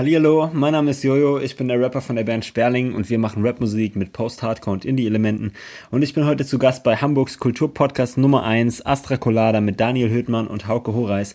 Hallihallo, 0.00 0.48
mein 0.54 0.72
Name 0.72 0.92
ist 0.92 1.04
Jojo, 1.04 1.40
ich 1.40 1.56
bin 1.56 1.68
der 1.68 1.78
Rapper 1.78 2.00
von 2.00 2.16
der 2.16 2.24
Band 2.24 2.46
Sperling 2.46 2.94
und 2.94 3.10
wir 3.10 3.18
machen 3.18 3.44
Rapmusik 3.44 3.96
mit 3.96 4.14
Post-Hardcore 4.14 4.72
und 4.72 4.86
Indie-Elementen 4.86 5.52
und 5.90 6.00
ich 6.00 6.14
bin 6.14 6.24
heute 6.24 6.46
zu 6.46 6.58
Gast 6.58 6.84
bei 6.84 6.96
Hamburgs 6.96 7.38
Kulturpodcast 7.38 8.16
Nummer 8.16 8.42
1 8.42 8.86
Astra 8.86 9.18
Colada 9.18 9.60
mit 9.60 9.78
Daniel 9.78 10.08
Höhtmann 10.08 10.46
und 10.46 10.66
Hauke 10.66 10.94
Horeis. 10.94 11.34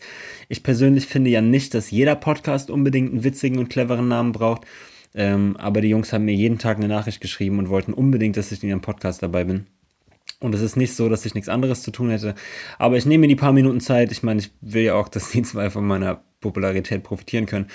Ich 0.49 0.63
persönlich 0.63 1.05
finde 1.05 1.29
ja 1.29 1.41
nicht, 1.41 1.75
dass 1.75 1.91
jeder 1.91 2.15
Podcast 2.15 2.71
unbedingt 2.71 3.11
einen 3.11 3.23
witzigen 3.23 3.59
und 3.59 3.69
cleveren 3.69 4.07
Namen 4.07 4.31
braucht, 4.31 4.63
ähm, 5.13 5.55
aber 5.57 5.81
die 5.81 5.89
Jungs 5.89 6.11
haben 6.11 6.25
mir 6.25 6.33
jeden 6.33 6.57
Tag 6.57 6.77
eine 6.77 6.87
Nachricht 6.87 7.21
geschrieben 7.21 7.59
und 7.59 7.69
wollten 7.69 7.93
unbedingt, 7.93 8.35
dass 8.35 8.51
ich 8.51 8.63
in 8.63 8.69
ihrem 8.69 8.81
Podcast 8.81 9.21
dabei 9.21 9.43
bin. 9.43 9.67
Und 10.39 10.55
es 10.55 10.61
ist 10.61 10.75
nicht 10.75 10.95
so, 10.95 11.07
dass 11.07 11.25
ich 11.25 11.35
nichts 11.35 11.49
anderes 11.49 11.83
zu 11.83 11.91
tun 11.91 12.09
hätte. 12.09 12.33
Aber 12.79 12.97
ich 12.97 13.05
nehme 13.05 13.21
mir 13.21 13.27
die 13.27 13.35
paar 13.35 13.53
Minuten 13.53 13.79
Zeit. 13.79 14.11
Ich 14.11 14.23
meine, 14.23 14.39
ich 14.39 14.49
will 14.61 14.83
ja 14.83 14.95
auch, 14.95 15.07
dass 15.07 15.29
die 15.29 15.41
zwei 15.43 15.69
von 15.69 15.85
meiner 15.85 16.23
Popularität 16.45 17.01
profitieren 17.01 17.47
können. 17.47 17.67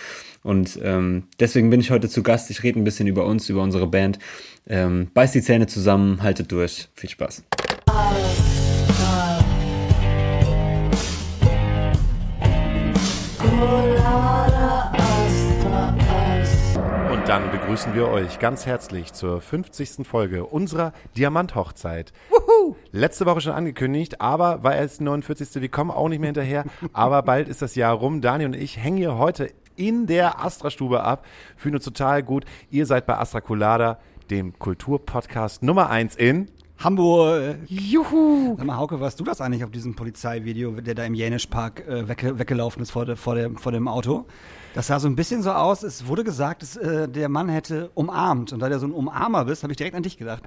Und 0.45 0.79
ähm, 0.83 1.25
deswegen 1.41 1.71
bin 1.71 1.81
ich 1.81 1.91
heute 1.91 2.09
zu 2.09 2.23
Gast. 2.23 2.51
Ich 2.51 2.63
rede 2.63 2.79
ein 2.79 2.85
bisschen 2.85 3.09
über 3.09 3.27
uns, 3.27 3.49
über 3.49 3.63
unsere 3.63 3.89
Band. 3.89 4.21
Ähm, 4.69 5.09
beißt 5.13 5.35
die 5.35 5.43
Zähne 5.43 5.67
zusammen, 5.67 6.23
haltet 6.23 6.53
durch. 6.53 6.89
Viel 6.95 7.11
Spaß. 7.11 7.43
Begrüßen 17.71 17.95
wir 17.95 18.09
euch 18.09 18.41
ganz 18.41 18.67
herzlich 18.67 19.13
zur 19.13 19.41
50. 19.41 20.05
Folge 20.05 20.45
unserer 20.45 20.93
Diamanthochzeit. 21.17 22.13
Letzte 22.91 23.27
Woche 23.27 23.43
schon 23.43 23.53
angekündigt, 23.53 24.21
aber 24.21 24.65
weil 24.65 24.85
es 24.85 24.99
die 24.99 25.05
49. 25.05 25.63
Wir 25.63 25.69
kommen 25.69 25.93
auch 25.93 26.09
nicht 26.09 26.19
mehr 26.19 26.31
hinterher. 26.31 26.65
Aber 26.93 27.23
bald 27.23 27.49
ist 27.49 27.63
das 27.63 27.77
Jahr 27.77 27.95
rum. 27.95 28.23
Daniel 28.23 28.49
und 28.49 28.57
ich 28.57 28.77
hängen 28.77 28.97
hier 28.97 29.19
heute 29.19 29.53
in 29.77 30.09
der 30.09 30.45
Astra-Stube 30.45 31.05
ab. 31.05 31.25
Fühlen 31.57 31.77
uns 31.77 31.85
total 31.85 32.25
gut. 32.25 32.45
Ihr 32.73 32.87
seid 32.87 33.07
bei 33.07 33.17
Astra 33.17 33.41
Colada, 33.41 34.01
dem 34.31 34.59
Kulturpodcast 34.59 35.63
Nummer 35.63 35.91
1 35.91 36.17
in 36.17 36.51
Hamburg. 36.79 37.59
Juhu! 37.69 38.57
Sag 38.59 38.67
mal, 38.67 38.79
Hauke, 38.79 38.99
warst 38.99 39.21
du 39.21 39.23
das 39.23 39.41
eigentlich 39.41 39.63
auf 39.63 39.71
diesem 39.71 39.95
Polizeivideo, 39.95 40.73
der 40.81 40.97
da 40.97 41.05
im 41.05 41.15
Jänischpark 41.15 41.87
äh, 41.87 42.09
wegge 42.09 42.37
weggelaufen 42.37 42.83
ist 42.83 42.91
vor, 42.91 43.07
de, 43.07 43.15
vor, 43.15 43.37
dem, 43.37 43.59
vor 43.59 43.71
dem 43.71 43.87
Auto? 43.87 44.27
Das 44.75 44.87
sah 44.87 45.01
so 45.01 45.09
ein 45.09 45.17
bisschen 45.17 45.43
so 45.43 45.51
aus, 45.51 45.83
es 45.83 46.07
wurde 46.07 46.23
gesagt, 46.25 46.63
dass 46.63 46.77
äh, 46.77 47.09
der 47.09 47.29
Mann 47.29 47.49
hätte 47.49 47.91
umarmt. 47.95 48.53
Und 48.53 48.61
da 48.61 48.69
du 48.69 48.79
so 48.79 48.87
ein 48.87 48.93
Umarmer 48.93 49.45
bist, 49.45 49.63
habe 49.65 49.73
ich 49.73 49.77
direkt 49.77 49.97
an 49.97 50.03
dich 50.03 50.17
gedacht. 50.17 50.43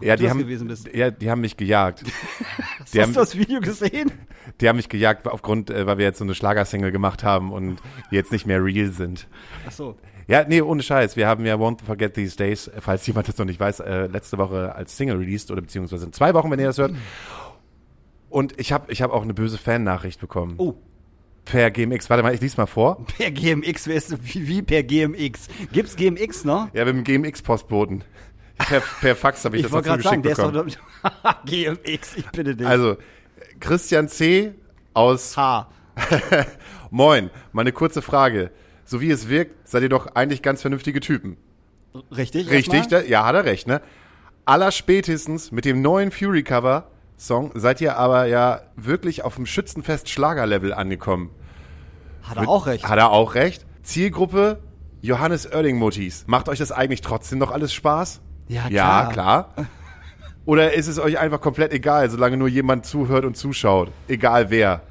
Ja, 0.00 0.16
du 0.16 0.22
die 0.24 0.30
haben, 0.30 0.38
gewesen 0.38 0.68
bist. 0.68 0.88
ja, 0.94 1.10
die 1.10 1.30
haben 1.30 1.40
mich 1.40 1.56
gejagt. 1.56 2.04
Hast 2.80 2.98
haben- 2.98 3.12
du 3.14 3.20
das 3.20 3.36
Video 3.36 3.60
gesehen? 3.60 4.12
Die 4.60 4.68
haben 4.68 4.76
mich 4.76 4.88
gejagt 4.88 5.26
aufgrund, 5.26 5.70
äh, 5.70 5.86
weil 5.86 5.98
wir 5.98 6.04
jetzt 6.04 6.18
so 6.18 6.24
eine 6.24 6.34
Schlagersingle 6.34 6.92
gemacht 6.92 7.24
haben 7.24 7.52
und 7.52 7.78
die 8.10 8.14
jetzt 8.16 8.32
nicht 8.32 8.46
mehr 8.46 8.62
real 8.62 8.90
sind. 8.92 9.26
Ach 9.66 9.72
so. 9.72 9.96
Ja, 10.28 10.44
nee, 10.46 10.60
ohne 10.60 10.82
Scheiß. 10.82 11.16
Wir 11.16 11.28
haben 11.28 11.44
ja 11.46 11.54
Won't 11.54 11.82
Forget 11.84 12.14
These 12.14 12.36
Days, 12.36 12.70
falls 12.80 13.06
jemand 13.06 13.28
das 13.28 13.38
noch 13.38 13.46
nicht 13.46 13.60
weiß, 13.60 13.80
äh, 13.80 14.06
letzte 14.06 14.38
Woche 14.38 14.74
als 14.74 14.96
Single 14.96 15.16
released 15.18 15.50
oder 15.50 15.60
beziehungsweise 15.62 16.04
in 16.06 16.12
zwei 16.12 16.34
Wochen, 16.34 16.50
wenn 16.50 16.58
ihr 16.58 16.66
das 16.66 16.78
hört. 16.78 16.92
Und 18.28 18.58
ich 18.58 18.72
habe 18.72 18.90
ich 18.92 19.02
hab 19.02 19.12
auch 19.12 19.22
eine 19.22 19.34
böse 19.34 19.56
Fan-Nachricht 19.56 20.20
bekommen. 20.20 20.54
Oh, 20.58 20.74
Per 21.46 21.70
GMX. 21.70 22.10
Warte 22.10 22.22
mal, 22.22 22.34
ich 22.34 22.40
lies 22.40 22.56
mal 22.56 22.66
vor. 22.66 23.06
per 23.18 23.30
GMX, 23.30 23.86
wer 23.86 23.94
ist 23.96 24.34
wie, 24.34 24.46
wie 24.46 24.62
per 24.62 24.82
GMX? 24.82 25.48
Gibt's 25.72 25.96
GMX 25.96 26.44
noch? 26.44 26.68
Ja, 26.74 26.84
mit 26.84 26.94
dem 26.94 27.04
GMX-Postboten. 27.04 28.04
Per, 28.58 28.80
per 29.00 29.16
Fax 29.16 29.44
habe 29.44 29.56
ich, 29.56 29.64
Ich 29.64 29.70
das 29.70 29.82
dazu 29.82 29.88
gerade 29.88 30.02
sagen, 30.02 30.22
geschickt 30.22 30.38
der 30.38 30.48
bekommen. 30.50 30.68
ist 30.68 30.78
doch 31.02 31.44
GMX, 31.44 32.16
ich 32.16 32.26
bitte 32.30 32.56
dich. 32.56 32.66
Also, 32.66 32.96
Christian 33.60 34.08
C. 34.08 34.54
aus 34.92 35.36
H. 35.36 35.68
Moin. 36.90 37.30
Mal 37.52 37.62
eine 37.62 37.72
kurze 37.72 38.02
Frage. 38.02 38.50
So 38.84 39.00
wie 39.00 39.10
es 39.10 39.28
wirkt, 39.28 39.68
seid 39.68 39.82
ihr 39.82 39.88
doch 39.88 40.14
eigentlich 40.14 40.42
ganz 40.42 40.62
vernünftige 40.62 41.00
Typen. 41.00 41.36
Richtig? 42.16 42.50
Richtig, 42.50 42.88
da, 42.88 43.00
ja, 43.02 43.24
hat 43.24 43.34
er 43.34 43.44
recht, 43.44 43.66
ne? 43.66 43.80
Allerspätestens 44.44 45.52
mit 45.52 45.64
dem 45.64 45.80
neuen 45.82 46.10
Fury-Cover-Song 47.18 47.52
seid 47.54 47.80
ihr 47.80 47.96
aber 47.96 48.26
ja 48.26 48.60
wirklich 48.76 49.24
auf 49.24 49.36
dem 49.36 49.46
Schützenfest 49.46 50.08
Schlagerlevel 50.08 50.72
angekommen. 50.72 51.30
Hat 52.22 52.36
er 52.38 52.48
auch 52.48 52.66
recht. 52.66 52.88
Hat 52.88 52.98
er 52.98 53.10
auch 53.10 53.34
recht? 53.34 53.64
Zielgruppe 53.82 54.58
Johannes 55.00 55.46
Oerding-Mutis. 55.52 56.24
Macht 56.26 56.48
euch 56.48 56.58
das 56.58 56.72
eigentlich 56.72 57.00
trotzdem 57.00 57.38
noch 57.38 57.50
alles 57.52 57.72
Spaß? 57.72 58.20
Ja, 58.48 58.68
Ja, 58.68 59.08
klar. 59.10 59.12
klar. 59.52 59.66
Oder 60.44 60.74
ist 60.74 60.86
es 60.86 60.98
euch 60.98 61.18
einfach 61.18 61.40
komplett 61.40 61.72
egal, 61.72 62.08
solange 62.08 62.36
nur 62.36 62.48
jemand 62.48 62.86
zuhört 62.86 63.24
und 63.24 63.36
zuschaut? 63.36 63.90
Egal 64.08 64.50
wer. 64.50 64.82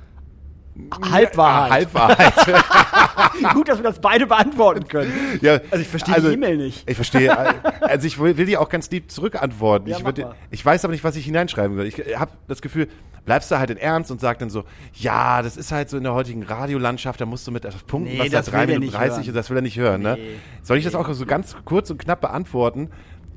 Halbwahrheit. 1.12 1.72
Halbwahrheit. 1.72 2.34
Gut, 3.53 3.69
dass 3.69 3.78
wir 3.80 3.84
das 3.84 4.00
beide 4.00 4.28
beantworten 4.28 4.88
können. 4.88 5.12
ja, 5.41 5.53
Also 5.72 5.78
ich 5.81 5.88
verstehe 5.88 6.22
die 6.22 6.28
E-Mail 6.34 6.58
nicht. 6.58 6.90
Ich 6.90 6.96
verstehe. 6.96 7.36
Also 7.81 8.08
ich 8.08 8.19
will, 8.19 8.36
will 8.38 8.46
die 8.46 8.58
auch 8.58 8.69
ganz 8.69 8.90
lieb 8.91 9.09
zurückantworten. 9.12 9.88
Ja, 9.88 9.97
ich, 9.97 10.06
würd, 10.06 10.25
ich 10.52 10.66
weiß 10.66 10.84
aber 10.84 10.91
nicht, 10.91 11.03
was 11.03 11.16
ich 11.16 11.25
hineinschreiben 11.25 11.78
will. 11.78 11.85
Ich 11.85 11.97
habe 12.18 12.31
das 12.47 12.62
Gefühl, 12.62 12.88
bleibst 13.25 13.50
du 13.52 13.58
halt 13.58 13.69
in 13.69 13.78
Ernst 13.78 14.12
und 14.12 14.19
sag 14.19 14.40
dann 14.40 14.50
so, 14.50 14.64
ja, 14.94 15.41
das 15.41 15.58
ist 15.58 15.72
halt 15.72 15.90
so 15.90 15.97
in 15.97 16.03
der 16.03 16.14
heutigen 16.14 16.44
Radiolandschaft, 16.44 17.19
da 17.22 17.25
musst 17.25 17.47
du 17.47 17.52
mit 17.52 17.64
etwas 17.66 17.84
punkten, 17.84 18.14
Nee, 18.14 18.19
was 18.19 18.30
das 18.30 18.46
da 18.47 18.52
will 18.52 18.59
3 18.59 18.66
der 18.66 18.75
Minuten 18.80 18.85
nicht 18.85 18.96
30 18.96 19.18
hören. 19.18 19.28
ist, 19.28 19.35
das 19.35 19.50
will 19.50 19.58
er 19.58 19.62
nicht 19.62 19.78
hören. 19.78 20.02
Ne? 20.02 20.18
Nee. 20.19 20.35
Soll 20.62 20.78
ich 20.78 20.84
das 20.84 20.96
auch 20.96 21.12
so 21.14 21.25
ganz 21.25 21.56
kurz 21.66 21.90
und 21.90 21.97
knapp 22.00 22.22
beantworten? 22.22 22.90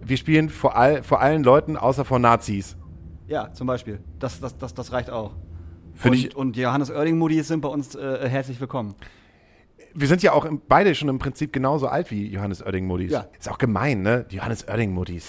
Wir 0.02 0.16
spielen 0.16 0.48
vor, 0.48 0.76
all, 0.76 1.02
vor 1.02 1.20
allen 1.20 1.42
Leuten, 1.44 1.76
außer 1.76 2.04
vor 2.04 2.18
Nazis. 2.18 2.76
Ja, 3.26 3.52
zum 3.52 3.66
Beispiel. 3.66 4.00
Das, 4.18 4.40
das, 4.40 4.56
das, 4.58 4.74
das 4.74 4.92
reicht 4.92 5.10
auch. 5.10 5.32
Find 5.98 6.14
und, 6.14 6.24
ich- 6.24 6.36
und 6.36 6.56
Johannes 6.56 6.90
Oerding-Mudis 6.90 7.48
sind 7.48 7.60
bei 7.60 7.68
uns 7.68 7.94
äh, 7.96 8.28
herzlich 8.28 8.60
willkommen. 8.60 8.94
Wir 9.94 10.06
sind 10.06 10.22
ja 10.22 10.32
auch 10.32 10.44
im, 10.44 10.60
beide 10.68 10.94
schon 10.94 11.08
im 11.08 11.18
Prinzip 11.18 11.52
genauso 11.52 11.88
alt 11.88 12.12
wie 12.12 12.28
Johannes 12.28 12.62
Oerding-Muttis. 12.62 13.10
Ja. 13.10 13.26
Ist 13.36 13.50
auch 13.50 13.58
gemein, 13.58 14.02
ne? 14.02 14.26
Johannes 14.30 14.68
Oerding-Muttis. 14.68 15.28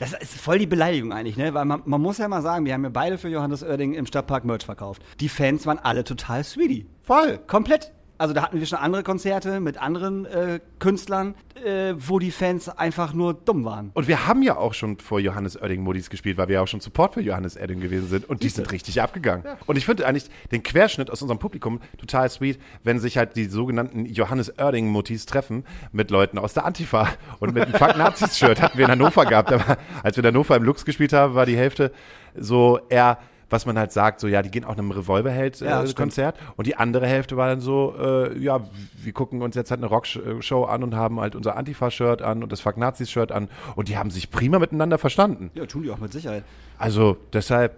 Das 0.00 0.14
ist 0.14 0.34
voll 0.40 0.58
die 0.58 0.66
Beleidigung 0.66 1.12
eigentlich, 1.12 1.36
ne? 1.36 1.54
Weil 1.54 1.64
man, 1.66 1.82
man 1.84 2.00
muss 2.00 2.18
ja 2.18 2.26
mal 2.26 2.42
sagen, 2.42 2.64
wir 2.64 2.72
haben 2.74 2.82
ja 2.82 2.90
beide 2.90 3.16
für 3.16 3.28
Johannes 3.28 3.62
Oerding 3.62 3.94
im 3.94 4.06
Stadtpark 4.06 4.44
Merch 4.44 4.64
verkauft. 4.64 5.02
Die 5.20 5.28
Fans 5.28 5.66
waren 5.66 5.78
alle 5.78 6.02
total 6.02 6.42
sweetie. 6.42 6.86
Voll. 7.02 7.38
Komplett. 7.46 7.92
Also 8.18 8.34
da 8.34 8.42
hatten 8.42 8.58
wir 8.58 8.66
schon 8.66 8.80
andere 8.80 9.04
Konzerte 9.04 9.60
mit 9.60 9.80
anderen 9.80 10.26
äh, 10.26 10.58
Künstlern, 10.80 11.36
äh, 11.64 11.94
wo 11.96 12.18
die 12.18 12.32
Fans 12.32 12.68
einfach 12.68 13.14
nur 13.14 13.32
dumm 13.32 13.64
waren. 13.64 13.92
Und 13.94 14.08
wir 14.08 14.26
haben 14.26 14.42
ja 14.42 14.56
auch 14.56 14.74
schon 14.74 14.98
vor 14.98 15.20
Johannes 15.20 15.56
Oerding 15.56 15.82
Modis 15.82 16.10
gespielt, 16.10 16.36
weil 16.36 16.48
wir 16.48 16.56
ja 16.56 16.62
auch 16.62 16.66
schon 16.66 16.80
Support 16.80 17.14
für 17.14 17.20
Johannes 17.20 17.56
Oerding 17.56 17.78
gewesen 17.78 18.08
sind. 18.08 18.28
Und 18.28 18.42
die 18.42 18.48
sind 18.48 18.72
richtig 18.72 19.00
abgegangen. 19.00 19.44
Und 19.66 19.78
ich 19.78 19.86
finde 19.86 20.04
eigentlich 20.04 20.28
den 20.50 20.64
Querschnitt 20.64 21.12
aus 21.12 21.22
unserem 21.22 21.38
Publikum 21.38 21.80
total 21.96 22.28
sweet, 22.28 22.58
wenn 22.82 22.98
sich 22.98 23.16
halt 23.16 23.36
die 23.36 23.44
sogenannten 23.44 24.04
Johannes 24.04 24.58
Oerding 24.58 24.88
Mutis 24.88 25.24
treffen 25.24 25.64
mit 25.92 26.10
Leuten 26.10 26.38
aus 26.38 26.54
der 26.54 26.64
Antifa. 26.64 27.08
Und 27.38 27.54
mit 27.54 27.62
einem 27.62 27.74
Fuck 27.74 27.96
Nazis 27.96 28.36
Shirt 28.36 28.60
hatten 28.60 28.78
wir 28.78 28.86
in 28.86 28.90
Hannover 28.90 29.26
gehabt. 29.26 29.52
War, 29.52 29.78
als 30.02 30.16
wir 30.16 30.24
in 30.24 30.28
Hannover 30.34 30.56
im 30.56 30.64
Lux 30.64 30.84
gespielt 30.84 31.12
haben, 31.12 31.34
war 31.36 31.46
die 31.46 31.56
Hälfte 31.56 31.92
so 32.34 32.80
eher 32.88 33.18
was 33.50 33.66
man 33.66 33.78
halt 33.78 33.92
sagt, 33.92 34.20
so 34.20 34.28
ja, 34.28 34.42
die 34.42 34.50
gehen 34.50 34.64
auch 34.64 34.76
einem 34.76 34.90
Ja, 34.90 34.96
Revolverheld-Konzert 34.98 35.82
stimmt. 35.88 35.96
Konzert 35.96 36.36
und 36.56 36.66
die 36.66 36.76
andere 36.76 37.06
Hälfte 37.06 37.36
war 37.36 37.48
dann 37.48 37.60
so, 37.60 37.94
äh, 37.98 38.38
ja, 38.38 38.60
wir 38.96 39.12
gucken 39.12 39.42
uns 39.42 39.56
jetzt 39.56 39.70
halt 39.70 39.80
eine 39.80 39.88
Rockshow 39.88 40.64
an 40.64 40.82
und 40.82 40.94
haben 40.94 41.20
halt 41.20 41.34
unser 41.34 41.56
Antifa-Shirt 41.56 42.22
an 42.22 42.42
und 42.42 42.52
das 42.52 42.60
Fuck 42.60 42.76
Nazis-Shirt 42.76 43.32
an 43.32 43.48
und 43.76 43.88
die 43.88 43.96
haben 43.96 44.10
sich 44.10 44.30
prima 44.30 44.58
miteinander 44.58 44.98
verstanden. 44.98 45.50
Ja, 45.54 45.66
tun 45.66 45.82
die 45.82 45.90
auch 45.90 45.98
mit 45.98 46.12
Sicherheit. 46.12 46.44
Also 46.78 47.16
deshalb 47.32 47.76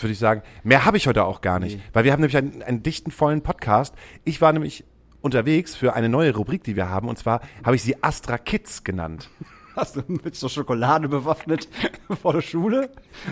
würde 0.00 0.12
ich 0.12 0.18
sagen, 0.18 0.42
mehr 0.62 0.84
habe 0.84 0.96
ich 0.96 1.06
heute 1.06 1.24
auch 1.24 1.40
gar 1.40 1.58
nicht, 1.58 1.80
weil 1.92 2.04
wir 2.04 2.12
haben 2.12 2.20
nämlich 2.20 2.36
einen, 2.36 2.62
einen 2.62 2.82
dichten, 2.82 3.10
vollen 3.10 3.42
Podcast. 3.42 3.94
Ich 4.24 4.40
war 4.40 4.52
nämlich 4.52 4.84
unterwegs 5.20 5.74
für 5.76 5.94
eine 5.94 6.08
neue 6.08 6.34
Rubrik, 6.34 6.64
die 6.64 6.76
wir 6.76 6.88
haben 6.88 7.08
und 7.08 7.18
zwar 7.18 7.40
habe 7.64 7.76
ich 7.76 7.82
sie 7.82 8.02
Astra 8.02 8.38
Kids 8.38 8.84
genannt. 8.84 9.28
Hast 9.76 9.96
du 9.96 10.02
mit 10.06 10.34
so 10.34 10.48
Schokolade 10.48 11.08
bewaffnet 11.08 11.68
vor 12.22 12.32
der 12.32 12.40
Schule? 12.40 12.90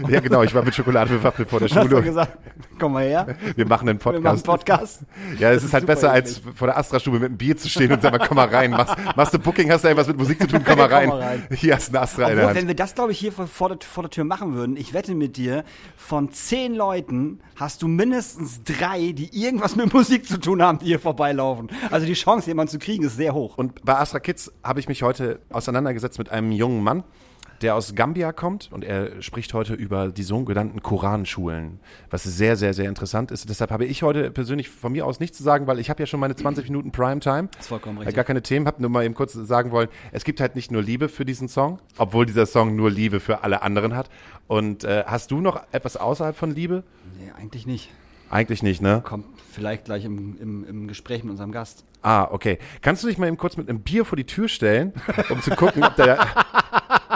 Ja 0.09 0.21
genau, 0.21 0.43
ich 0.43 0.54
war 0.54 0.62
mit 0.62 0.75
Schokolade 0.75 1.10
bewaffnet 1.15 1.49
vor 1.50 1.59
der 1.59 1.69
Hast 1.75 1.76
du 1.84 1.88
Schule. 1.88 2.03
gesagt, 2.03 2.38
komm 2.78 2.93
mal 2.93 3.04
her, 3.04 3.37
Wir 3.56 3.66
machen 3.66 3.88
einen 3.88 3.99
wir 4.04 4.21
machen 4.21 4.43
Podcast. 4.43 5.00
Podcast. 5.03 5.03
Ja, 5.38 5.50
es 5.50 5.56
Das 5.56 5.65
ist 5.65 5.72
halt 5.75 5.87
besser, 5.87 6.12
als 6.12 6.38
eklig. 6.38 6.54
vor 6.56 6.69
der 6.69 6.78
Astra-Stube 6.78 7.19
mit 7.19 7.26
einem 7.31 7.37
Bier 7.38 7.56
zu 7.56 7.69
stehen 7.69 7.93
und 7.93 8.03
sagen, 8.03 8.19
komm 8.26 8.37
mal 8.37 8.49
rein. 8.49 8.71
Machst, 8.71 8.94
machst 9.16 9.34
du 9.34 9.38
Booking, 9.38 9.70
hast 9.70 9.82
du 9.85 9.88
irgendwas 9.88 10.06
mit 10.08 10.17
Musik 10.17 10.40
zu 10.40 10.46
tun, 10.46 10.62
komm 10.64 10.79
mal 10.79 10.88
Komm 10.88 10.96
rein. 10.96 11.08
mal 11.08 11.20
rein. 11.23 11.49
Hier 11.52 11.75
hast 11.75 11.88
du 11.88 11.93
eine 11.96 12.02
Astra 12.02 12.23
in 12.23 12.29
der 12.29 12.37
Obwohl, 12.37 12.46
Hand. 12.49 12.56
wenn 12.61 12.69
wir 12.69 12.76
das, 12.76 12.94
glaube 12.94 13.12
ich, 13.12 13.19
hier 13.19 13.32
vor, 13.32 13.46
vor, 13.49 13.69
der, 13.70 13.79
vor 13.87 14.05
der 14.05 14.11
Tür 14.11 14.25
machen 14.25 14.55
würden, 14.55 14.76
ich 14.76 14.93
wette 14.94 15.14
mit 15.14 15.37
dir, 15.37 15.64
von 15.96 16.31
zehn 16.31 16.75
Leuten 16.75 17.41
hast 17.56 17.82
du 17.82 17.88
mindestens 17.88 18.62
drei, 18.62 19.12
die 19.12 19.29
irgendwas 19.32 19.75
mit 19.75 19.93
Musik 19.93 20.26
zu 20.26 20.38
tun 20.38 20.62
haben, 20.62 20.79
die 20.79 20.87
hier 20.87 21.00
vorbeilaufen. 21.00 21.69
Also 21.91 22.06
die 22.06 22.14
Chance, 22.14 22.46
jemanden 22.49 22.70
zu 22.70 22.79
kriegen, 22.79 23.05
ist 23.05 23.17
sehr 23.17 23.34
hoch. 23.34 23.58
Und 23.58 23.84
bei 23.84 23.96
Astra 23.99 24.20
Kids 24.20 24.52
habe 24.62 24.79
ich 24.79 24.87
mich 24.88 25.02
heute 25.02 25.41
auseinandergesetzt 25.50 26.19
mit 26.19 26.31
einem 26.31 26.38
jungen 26.52 26.82
Mann, 26.82 27.05
der 27.62 27.75
aus 27.75 27.94
Gambia 27.94 28.32
kommt 28.32 28.70
und 28.73 28.85
er 28.85 29.20
spricht 29.20 29.52
heute 29.52 29.75
über 29.75 30.08
die 30.08 30.23
sogenannten 30.23 30.81
Koranschulen, 30.81 31.81
was 32.08 32.23
sehr, 32.23 32.56
sehr, 32.56 32.73
sehr 32.73 32.88
interessant 32.88 33.31
ist. 33.31 33.49
Deshalb 33.49 33.70
habe 33.70 33.85
ich 33.85 34.02
heute 34.02 34.31
persönlich 34.31 34.69
von 34.69 34.93
mir 34.93 35.05
aus 35.05 35.19
nichts 35.19 35.38
zu 35.38 35.43
sagen, 35.43 35.67
weil 35.67 35.79
ich 35.81 35.90
habe 35.90 36.00
ja 36.00 36.06
schon 36.06 36.20
meine 36.20 36.37
20 36.37 36.64
Minuten 36.69 36.93
Primetime. 36.93 37.49
ist 37.58 37.69
vollkommen 37.69 37.96
Äh, 37.96 38.00
richtig. 38.00 38.14
Gar 38.14 38.25
keine 38.25 38.43
Themen, 38.43 38.67
habe 38.67 38.81
nur 38.81 38.90
mal 38.90 39.05
eben 39.05 39.14
kurz 39.14 39.32
sagen 39.32 39.73
wollen, 39.73 39.88
es 40.12 40.25
gibt 40.25 40.40
halt 40.40 40.55
nicht 40.55 40.70
nur 40.70 40.82
Liebe 40.82 41.08
für 41.08 41.25
diesen 41.25 41.49
Song, 41.49 41.81
obwohl 41.96 42.26
dieser 42.26 42.46
Song 42.46 42.76
nur 42.76 42.91
Liebe 42.91 43.19
für 43.19 43.43
alle 43.43 43.62
anderen 43.62 43.96
hat. 43.96 44.08
Und 44.46 44.84
äh, 44.84 45.05
hast 45.06 45.31
du 45.31 45.41
noch 45.41 45.61
etwas 45.73 45.96
außerhalb 45.96 46.37
von 46.37 46.55
Liebe? 46.55 46.84
Nee, 47.19 47.32
eigentlich 47.37 47.67
nicht. 47.67 47.91
Eigentlich 48.31 48.62
nicht, 48.62 48.82
ne? 48.82 49.02
Kommt 49.05 49.25
vielleicht 49.58 49.84
gleich 49.84 50.05
im, 50.05 50.38
im, 50.38 50.64
im 50.64 50.88
Gespräch 50.88 51.25
mit 51.25 51.32
unserem 51.32 51.52
Gast. 51.52 51.84
Ah, 52.02 52.28
okay. 52.31 52.58
Kannst 52.81 53.02
du 53.02 53.08
dich 53.08 53.19
mal 53.19 53.26
eben 53.26 53.37
kurz 53.37 53.56
mit 53.56 53.69
einem 53.69 53.81
Bier 53.81 54.05
vor 54.05 54.16
die 54.16 54.25
Tür 54.25 54.49
stellen, 54.49 54.93
um 55.31 55.43
zu 55.43 55.50
gucken, 55.50 55.82
ob 55.82 55.96
der, 55.96 56.26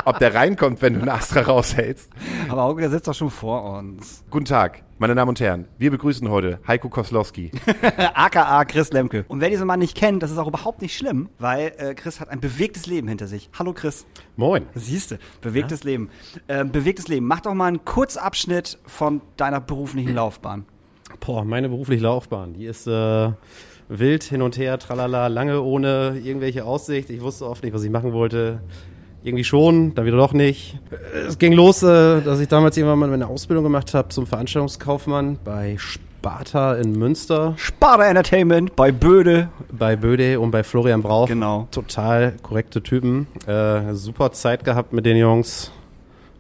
ob 0.04 0.18
der 0.18 0.34
reinkommt, 0.34 0.82
wenn 0.82 0.94
du 0.94 1.00
einen 1.00 1.08
Astra 1.08 1.42
raushältst? 1.42 2.10
Aber 2.48 2.62
Hauke, 2.62 2.80
der 2.80 2.90
sitzt 2.90 3.06
doch 3.06 3.14
schon 3.14 3.30
vor 3.30 3.78
uns. 3.78 4.24
Guten 4.28 4.44
Tag, 4.44 4.82
meine 4.98 5.14
Damen 5.14 5.28
und 5.28 5.38
Herren. 5.38 5.68
Wir 5.78 5.92
begrüßen 5.92 6.28
heute 6.28 6.58
Heiko 6.66 6.88
Koslowski. 6.88 7.52
AKA 8.14 8.64
Chris 8.64 8.92
Lemke. 8.92 9.24
Und 9.28 9.40
wer 9.40 9.50
diesen 9.50 9.68
Mann 9.68 9.78
nicht 9.78 9.96
kennt, 9.96 10.20
das 10.22 10.32
ist 10.32 10.38
auch 10.38 10.48
überhaupt 10.48 10.82
nicht 10.82 10.96
schlimm, 10.96 11.28
weil 11.38 11.72
äh, 11.78 11.94
Chris 11.94 12.18
hat 12.18 12.28
ein 12.28 12.40
bewegtes 12.40 12.86
Leben 12.86 13.06
hinter 13.06 13.28
sich. 13.28 13.50
Hallo 13.56 13.72
Chris. 13.72 14.04
Moin. 14.34 14.66
Siehste, 14.74 15.20
bewegtes 15.40 15.84
Leben. 15.84 16.10
Ähm, 16.48 16.72
bewegtes 16.72 17.06
Leben. 17.06 17.26
Mach 17.26 17.40
doch 17.40 17.54
mal 17.54 17.66
einen 17.66 17.84
Kurzabschnitt 17.84 18.80
von 18.84 19.20
deiner 19.36 19.60
beruflichen 19.60 20.14
Laufbahn. 20.14 20.66
Boah, 21.24 21.44
meine 21.44 21.68
berufliche 21.68 22.02
Laufbahn, 22.02 22.54
die 22.54 22.64
ist 22.66 22.86
äh, 22.88 23.30
wild 23.88 24.24
hin 24.24 24.42
und 24.42 24.58
her, 24.58 24.78
tralala, 24.78 25.28
lange 25.28 25.62
ohne 25.62 26.20
irgendwelche 26.22 26.64
Aussicht. 26.64 27.10
Ich 27.10 27.20
wusste 27.20 27.46
oft 27.46 27.62
nicht, 27.62 27.72
was 27.72 27.84
ich 27.84 27.90
machen 27.90 28.12
wollte. 28.12 28.60
Irgendwie 29.22 29.44
schon, 29.44 29.94
dann 29.94 30.04
wieder 30.04 30.16
doch 30.16 30.32
nicht. 30.32 30.80
Es 31.28 31.38
ging 31.38 31.52
los, 31.52 31.84
äh, 31.84 32.20
dass 32.22 32.40
ich 32.40 32.48
damals 32.48 32.76
irgendwann 32.76 32.98
mal 32.98 33.08
meine 33.08 33.28
Ausbildung 33.28 33.62
gemacht 33.62 33.94
habe 33.94 34.08
zum 34.08 34.26
Veranstaltungskaufmann 34.26 35.38
bei 35.44 35.76
Sparta 35.78 36.74
in 36.74 36.98
Münster, 36.98 37.54
Sparta 37.56 38.04
Entertainment 38.06 38.74
bei 38.74 38.90
Böde. 38.90 39.48
bei 39.70 39.94
Böde 39.94 40.40
und 40.40 40.50
bei 40.50 40.64
Florian 40.64 41.02
Brauch. 41.02 41.28
Genau. 41.28 41.68
Total 41.70 42.34
korrekte 42.42 42.82
Typen. 42.82 43.28
Äh, 43.46 43.94
super 43.94 44.32
Zeit 44.32 44.64
gehabt 44.64 44.92
mit 44.92 45.06
den 45.06 45.16
Jungs. 45.16 45.70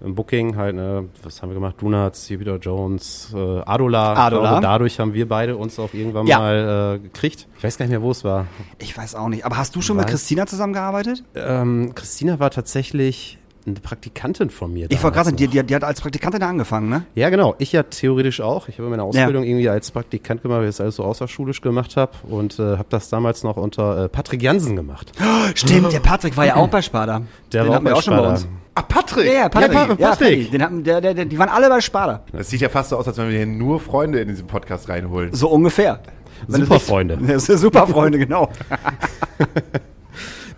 Im 0.04 0.14
Booking 0.14 0.56
halt, 0.56 0.74
ne, 0.74 1.08
was 1.22 1.40
haben 1.42 1.50
wir 1.50 1.54
gemacht? 1.54 1.76
Donuts, 1.80 2.28
Jupiter 2.28 2.56
Jones, 2.56 3.32
äh, 3.34 3.60
Adola. 3.64 4.14
Adola. 4.14 4.48
Glaube, 4.50 4.62
dadurch 4.62 4.98
haben 4.98 5.14
wir 5.14 5.28
beide 5.28 5.56
uns 5.56 5.78
auch 5.78 5.94
irgendwann 5.94 6.26
Ja. 6.26 6.38
mal 6.38 6.96
äh, 6.96 6.98
gekriegt. 6.98 7.46
Ich 7.58 7.62
weiß 7.64 7.78
gar 7.78 7.84
nicht 7.86 7.90
mehr, 7.92 8.02
wo 8.02 8.10
es 8.10 8.24
war. 8.24 8.46
Ich 8.78 8.96
weiß 8.96 9.14
auch 9.14 9.28
nicht. 9.28 9.44
Aber 9.46 9.56
hast 9.56 9.76
du 9.76 9.80
schon 9.82 9.96
mit 9.96 10.06
Weiß- 10.06 10.10
Christina 10.10 10.46
zusammengearbeitet? 10.46 11.22
Ähm, 11.36 11.92
Christina 11.94 12.40
war 12.40 12.50
tatsächlich 12.50 13.38
eine 13.64 13.76
Praktikantin 13.76 14.50
von 14.50 14.72
mir. 14.72 14.88
Ich 14.90 15.00
wollte 15.04 15.14
gerade 15.14 15.26
sagen, 15.26 15.36
die, 15.36 15.46
die, 15.46 15.62
die 15.62 15.74
hat 15.76 15.84
als 15.84 16.00
Praktikantin 16.00 16.40
da 16.40 16.48
angefangen, 16.48 16.88
ne? 16.88 17.04
Ja, 17.14 17.30
genau. 17.30 17.54
Ich 17.58 17.70
ja 17.70 17.84
theoretisch 17.84 18.40
auch. 18.40 18.66
Ich 18.68 18.78
habe 18.80 18.88
meine 18.88 19.04
Ausbildung 19.04 19.44
irgendwie 19.44 19.68
als 19.68 19.92
Praktikant 19.92 20.42
gemacht, 20.42 20.58
weil 20.58 20.64
ich 20.64 20.70
das 20.70 20.80
alles 20.80 20.96
so 20.96 21.04
außerschulisch 21.04 21.60
gemacht 21.60 21.96
habe 21.96 22.10
und 22.28 22.58
äh, 22.58 22.76
habe 22.76 22.86
das 22.88 23.08
damals 23.08 23.44
noch 23.44 23.56
unter 23.56 24.06
äh, 24.06 24.08
Patrick 24.08 24.42
Jansen 24.42 24.74
gemacht. 24.74 25.12
Stimmt, 25.54 25.92
der 25.92 26.00
Patrick 26.00 26.36
war 26.36 26.44
ja 26.44 26.56
auch 26.56 26.66
bei 26.68 26.82
Sparta. 26.82 27.22
Der 27.52 27.62
Den 27.62 27.70
war 27.72 27.80
wir 27.84 27.90
bei 27.90 27.94
auch 27.94 28.02
schon 28.02 28.16
bei 28.16 28.28
uns. 28.28 28.48
Ah, 28.74 28.82
Patrick! 28.82 29.26
Ja, 29.26 29.32
ja, 29.32 29.48
Patrick. 29.48 29.72
Ja, 29.72 29.80
Ja, 29.82 29.86
Pa- 29.86 29.96
Patrick. 30.16 30.50
Den 30.50 30.62
hatten, 30.62 30.82
der, 30.84 31.00
der, 31.00 31.14
der, 31.14 31.24
die 31.26 31.38
waren 31.38 31.48
alle 31.50 31.68
bei 31.68 31.80
Sparta. 31.80 32.22
Das 32.32 32.48
sieht 32.48 32.60
ja 32.62 32.68
fast 32.70 32.90
so 32.90 32.96
aus, 32.96 33.06
als 33.06 33.18
wenn 33.18 33.28
wir 33.28 33.36
hier 33.36 33.46
nur 33.46 33.80
Freunde 33.80 34.20
in 34.20 34.28
diesen 34.28 34.46
Podcast 34.46 34.88
reinholen. 34.88 35.34
So 35.34 35.48
ungefähr. 35.48 36.00
Super 36.48 36.80
Freunde. 36.80 37.18
Das 37.26 37.44
sind 37.46 37.58
super 37.58 37.86
Freunde, 37.86 38.18
genau. 38.18 38.48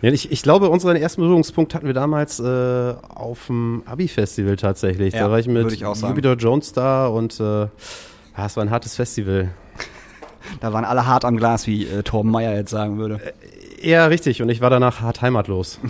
Ja, 0.02 0.11
ich, 0.12 0.31
ich 0.31 0.43
glaube, 0.43 0.69
unseren 0.69 0.96
ersten 0.96 1.22
Berührungspunkt 1.22 1.75
hatten 1.75 1.87
wir 1.87 1.94
damals 1.94 2.38
äh, 2.38 2.94
auf 3.08 3.46
dem 3.46 3.82
Abi-Festival 3.87 4.56
tatsächlich. 4.56 5.14
Ja, 5.14 5.20
da 5.20 5.31
war 5.31 5.38
ich 5.38 5.46
mit 5.49 5.72
ich. 5.72 5.81
Jupiter 5.81 6.34
Jones 6.34 6.75
da 6.75 7.06
und 7.06 7.40
äh, 7.40 7.43
ja, 7.62 7.69
es 8.44 8.55
war 8.55 8.64
ein 8.64 8.70
hartes 8.70 8.96
Festival. 8.96 9.49
Da 10.60 10.75
waren 10.75 10.84
alle 10.84 11.06
hart 11.06 11.25
am 11.25 11.38
Glas, 11.38 11.67
wie 11.67 11.87
äh, 11.87 12.02
Torben 12.02 12.31
Meyer 12.31 12.55
jetzt 12.55 12.70
sagen 12.70 12.99
würde. 12.99 13.19
Ja, 13.81 14.05
richtig. 14.05 14.43
Und 14.43 14.50
ich 14.50 14.60
war 14.60 14.69
danach 14.69 15.00
hart 15.00 15.22
heimatlos. 15.22 15.81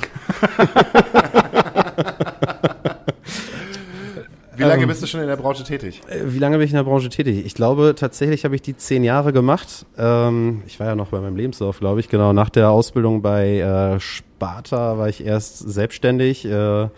Wie 4.56 4.62
lange 4.62 4.82
Ähm. 4.82 4.88
bist 4.88 5.02
du 5.02 5.06
schon 5.08 5.20
in 5.20 5.26
der 5.26 5.36
Branche 5.36 5.64
tätig? 5.64 6.00
Äh, 6.08 6.20
Wie 6.26 6.38
lange 6.38 6.56
bin 6.58 6.64
ich 6.64 6.70
in 6.70 6.76
der 6.76 6.84
Branche 6.84 7.08
tätig? 7.08 7.44
Ich 7.44 7.54
glaube, 7.54 7.94
tatsächlich 7.96 8.44
habe 8.44 8.54
ich 8.54 8.62
die 8.62 8.76
zehn 8.76 9.02
Jahre 9.02 9.32
gemacht. 9.32 9.84
Ähm, 9.98 10.62
ich 10.66 10.78
war 10.78 10.86
ja 10.86 10.94
noch 10.94 11.08
bei 11.08 11.18
meinem 11.20 11.36
Lebenslauf, 11.36 11.80
glaube 11.80 11.98
ich. 12.00 12.08
Genau, 12.08 12.32
nach 12.32 12.50
der 12.50 12.70
Ausbildung 12.70 13.20
bei 13.20 13.58
äh, 13.58 13.98
Sparta 13.98 14.96
war 14.96 15.08
ich 15.08 15.24
erst 15.24 15.58
selbstständig. 15.58 16.44
Äh, 16.44 16.88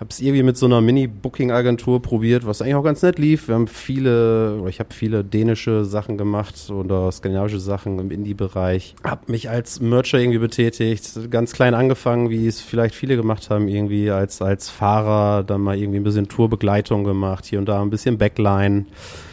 habe 0.00 0.08
es 0.08 0.20
irgendwie 0.20 0.42
mit 0.42 0.56
so 0.56 0.64
einer 0.64 0.80
Mini-Booking-Agentur 0.80 2.00
probiert, 2.00 2.46
was 2.46 2.62
eigentlich 2.62 2.74
auch 2.74 2.82
ganz 2.82 3.02
nett 3.02 3.18
lief. 3.18 3.48
Wir 3.48 3.54
haben 3.54 3.66
viele, 3.66 4.64
ich 4.66 4.80
habe 4.80 4.94
viele 4.94 5.22
dänische 5.22 5.84
Sachen 5.84 6.16
gemacht 6.16 6.70
oder 6.70 7.12
skandinavische 7.12 7.60
Sachen 7.60 7.98
im 7.98 8.10
Indie-Bereich. 8.10 8.94
Habe 9.04 9.30
mich 9.30 9.50
als 9.50 9.78
Mercher 9.80 10.18
irgendwie 10.18 10.38
betätigt, 10.38 11.30
ganz 11.30 11.52
klein 11.52 11.74
angefangen, 11.74 12.30
wie 12.30 12.46
es 12.46 12.62
vielleicht 12.62 12.94
viele 12.94 13.14
gemacht 13.16 13.50
haben, 13.50 13.68
irgendwie 13.68 14.10
als, 14.10 14.40
als 14.40 14.70
Fahrer, 14.70 15.44
dann 15.44 15.60
mal 15.60 15.76
irgendwie 15.76 16.00
ein 16.00 16.04
bisschen 16.04 16.28
Tourbegleitung 16.28 17.04
gemacht, 17.04 17.44
hier 17.44 17.58
und 17.58 17.68
da 17.68 17.82
ein 17.82 17.90
bisschen 17.90 18.16
Backline. 18.16 18.86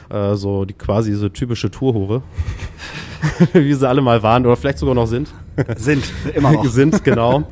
Äh, 0.09 0.35
so 0.35 0.65
die 0.65 0.73
quasi 0.73 1.13
so 1.13 1.29
typische 1.29 1.71
Tourhure, 1.71 2.23
wie 3.53 3.73
sie 3.73 3.87
alle 3.87 4.01
mal 4.01 4.21
waren 4.21 4.45
oder 4.45 4.57
vielleicht 4.57 4.79
sogar 4.79 4.95
noch 4.95 5.07
sind 5.07 5.29
Sind, 5.77 6.04
immer 6.33 6.51
noch. 6.51 6.65
sind, 6.69 7.04
genau. 7.04 7.44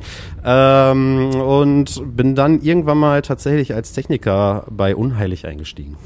ähm, 0.44 1.30
und 1.34 2.02
bin 2.16 2.34
dann 2.34 2.60
irgendwann 2.60 2.98
mal 2.98 3.22
tatsächlich 3.22 3.74
als 3.74 3.92
Techniker 3.92 4.66
bei 4.70 4.94
Unheilig 4.94 5.46
eingestiegen. 5.46 5.96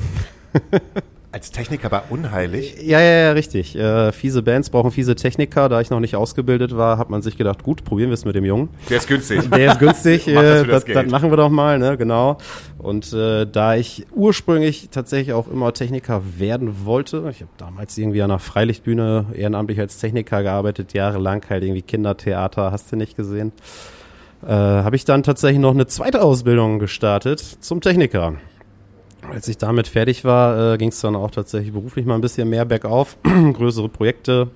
Als 1.32 1.52
Techniker 1.52 1.88
bei 1.88 2.02
Unheilig? 2.10 2.82
Ja, 2.82 2.98
ja, 3.00 3.26
ja, 3.26 3.32
richtig. 3.32 3.76
Äh, 3.76 4.10
fiese 4.10 4.42
Bands 4.42 4.68
brauchen 4.70 4.90
fiese 4.90 5.14
Techniker. 5.14 5.68
Da 5.68 5.80
ich 5.80 5.88
noch 5.88 6.00
nicht 6.00 6.16
ausgebildet 6.16 6.76
war, 6.76 6.98
hat 6.98 7.08
man 7.08 7.22
sich 7.22 7.38
gedacht, 7.38 7.62
gut, 7.62 7.84
probieren 7.84 8.10
wir 8.10 8.14
es 8.14 8.24
mit 8.24 8.34
dem 8.34 8.44
Jungen. 8.44 8.68
Der 8.88 8.96
ist 8.96 9.06
günstig. 9.06 9.48
Der 9.48 9.72
ist 9.72 9.78
günstig, 9.78 10.26
Mach 10.34 10.42
das 10.42 10.42
äh, 10.42 10.54
das 10.54 10.66
das, 10.66 10.84
das, 10.84 10.84
Geld. 10.86 11.10
machen 11.12 11.30
wir 11.30 11.36
doch 11.36 11.48
mal, 11.48 11.78
ne, 11.78 11.96
genau. 11.96 12.38
Und 12.78 13.12
äh, 13.12 13.46
da 13.46 13.76
ich 13.76 14.06
ursprünglich 14.12 14.88
tatsächlich 14.90 15.32
auch 15.32 15.46
immer 15.46 15.72
Techniker 15.72 16.22
werden 16.38 16.84
wollte, 16.84 17.18
ich 17.30 17.42
habe 17.42 17.52
damals 17.58 17.96
irgendwie 17.96 18.22
an 18.22 18.32
einer 18.32 18.40
Freilichtbühne 18.40 19.26
ehrenamtlich 19.32 19.78
als 19.78 19.98
Techniker 19.98 20.42
gearbeitet, 20.42 20.94
jahrelang 20.94 21.44
halt 21.48 21.62
irgendwie 21.62 21.82
Kindertheater, 21.82 22.72
hast 22.72 22.90
du 22.90 22.96
nicht 22.96 23.16
gesehen, 23.16 23.52
äh, 24.42 24.48
habe 24.48 24.96
ich 24.96 25.04
dann 25.04 25.22
tatsächlich 25.22 25.60
noch 25.60 25.74
eine 25.74 25.86
zweite 25.86 26.22
Ausbildung 26.22 26.80
gestartet 26.80 27.38
zum 27.38 27.80
Techniker. 27.80 28.34
Als 29.28 29.48
ich 29.48 29.58
damit 29.58 29.88
fertig 29.88 30.24
war, 30.24 30.74
äh, 30.74 30.78
ging 30.78 30.88
es 30.88 31.00
dann 31.00 31.16
auch 31.16 31.30
tatsächlich 31.30 31.72
beruflich 31.72 32.06
mal 32.06 32.14
ein 32.14 32.20
bisschen 32.20 32.48
mehr 32.48 32.64
bergauf, 32.64 33.16
größere 33.52 33.88
Projekte, 33.88 34.48